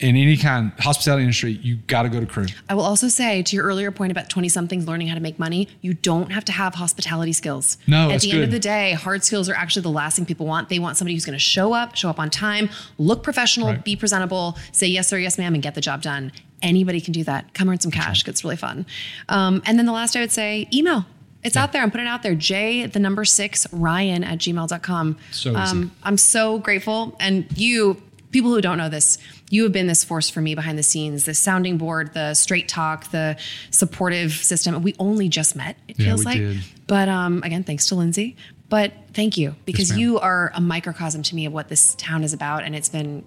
in 0.02 0.16
any 0.16 0.36
kind, 0.36 0.72
hospitality 0.78 1.22
industry, 1.24 1.52
you 1.52 1.76
got 1.86 2.02
to 2.02 2.08
go 2.08 2.20
to 2.20 2.26
Croux. 2.26 2.46
I 2.68 2.74
will 2.74 2.82
also 2.82 3.08
say 3.08 3.42
to 3.42 3.56
your 3.56 3.64
earlier 3.64 3.90
point 3.90 4.10
about 4.12 4.28
20 4.28 4.48
somethings 4.48 4.86
learning 4.86 5.08
how 5.08 5.14
to 5.14 5.20
make 5.20 5.38
money, 5.38 5.68
you 5.80 5.94
don't 5.94 6.32
have 6.32 6.44
to 6.46 6.52
have 6.52 6.74
hospitality 6.74 7.32
skills. 7.32 7.78
No, 7.86 8.10
At 8.10 8.20
the 8.22 8.32
end 8.32 8.42
of 8.42 8.50
the 8.50 8.58
day, 8.58 8.92
hard 8.92 9.24
skills 9.24 9.48
are 9.48 9.54
actually 9.54 9.82
the 9.82 9.90
last 9.90 10.16
thing 10.16 10.26
people 10.26 10.46
want. 10.46 10.68
They 10.68 10.78
want 10.78 10.96
somebody 10.96 11.14
who's 11.14 11.24
going 11.24 11.34
to 11.34 11.38
show 11.38 11.72
up, 11.72 11.94
show 11.96 12.10
up 12.10 12.18
on 12.18 12.30
time, 12.30 12.68
look 12.98 13.22
professional, 13.22 13.68
Right. 13.68 13.84
be 13.84 13.96
presentable, 13.96 14.58
say 14.72 14.86
yes 14.86 15.08
sir, 15.08 15.18
yes 15.18 15.38
ma'am, 15.38 15.54
and 15.54 15.62
get 15.62 15.74
the 15.74 15.80
job 15.80 16.02
done. 16.02 16.32
Anybody 16.62 17.00
can 17.00 17.12
do 17.12 17.24
that. 17.24 17.54
Come 17.54 17.68
earn 17.68 17.80
some 17.80 17.90
cash. 17.90 18.26
It's 18.26 18.44
really 18.44 18.56
fun. 18.56 18.86
Um, 19.28 19.62
and 19.66 19.78
then 19.78 19.86
the 19.86 19.92
last 19.92 20.16
I 20.16 20.20
would 20.20 20.32
say, 20.32 20.68
email. 20.72 21.06
It's 21.44 21.56
out 21.56 21.72
there. 21.72 21.82
I'm 21.82 21.90
putting 21.90 22.06
it 22.06 22.08
out 22.08 22.22
there. 22.22 22.36
J, 22.36 22.86
the 22.86 23.00
number 23.00 23.24
six, 23.24 23.66
Ryan 23.72 24.22
at 24.22 24.38
gmail.com. 24.38 25.18
So 25.32 25.50
easy. 25.50 25.56
Um, 25.58 25.90
I'm 26.04 26.16
so 26.16 26.58
grateful. 26.60 27.16
And 27.18 27.46
you, 27.58 28.00
people 28.32 28.50
who 28.52 28.60
don't 28.60 28.78
know 28.78 28.88
this, 28.88 29.18
you 29.50 29.62
have 29.62 29.72
been 29.72 29.86
this 29.86 30.02
force 30.02 30.28
for 30.28 30.40
me 30.40 30.54
behind 30.54 30.76
the 30.78 30.82
scenes, 30.82 31.24
the 31.26 31.34
sounding 31.34 31.78
board, 31.78 32.12
the 32.14 32.34
straight 32.34 32.66
talk, 32.68 33.10
the 33.10 33.36
supportive 33.70 34.32
system. 34.32 34.82
We 34.82 34.94
only 34.98 35.28
just 35.28 35.54
met, 35.54 35.76
it 35.86 35.98
Yeah, 36.00 36.06
feels 36.06 36.24
like. 36.24 36.38
did. 36.38 36.58
But 36.86 37.08
um, 37.08 37.42
again, 37.44 37.62
thanks 37.62 37.86
to 37.88 37.94
Lindsay. 37.94 38.36
But 38.68 38.92
thank 39.12 39.36
you 39.36 39.54
because 39.66 39.90
ma'am. 39.90 39.98
you 40.00 40.18
are 40.18 40.50
a 40.54 40.60
microcosm 40.60 41.22
to 41.24 41.34
me 41.34 41.44
of 41.46 41.52
what 41.52 41.68
this 41.68 41.94
town 41.96 42.24
is 42.24 42.32
about. 42.32 42.64
And 42.64 42.74
it's 42.74 42.88
been, 42.88 43.22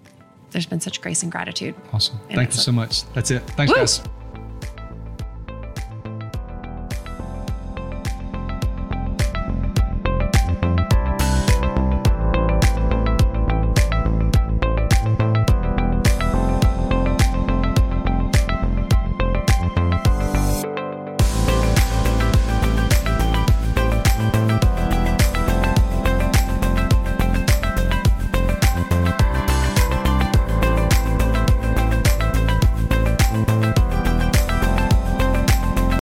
there's 0.51 0.65
been 0.65 0.81
such 0.81 1.01
grace 1.01 1.21
and 1.23 1.31
gratitude. 1.31 1.75
Awesome. 1.93 2.19
And 2.29 2.35
Thank 2.35 2.49
you 2.51 2.59
so 2.59 2.71
much. 2.71 3.03
That's 3.13 3.29
it. 3.31 3.43
Thanks, 3.51 3.71
Woo! 3.71 3.77
guys. 3.77 4.01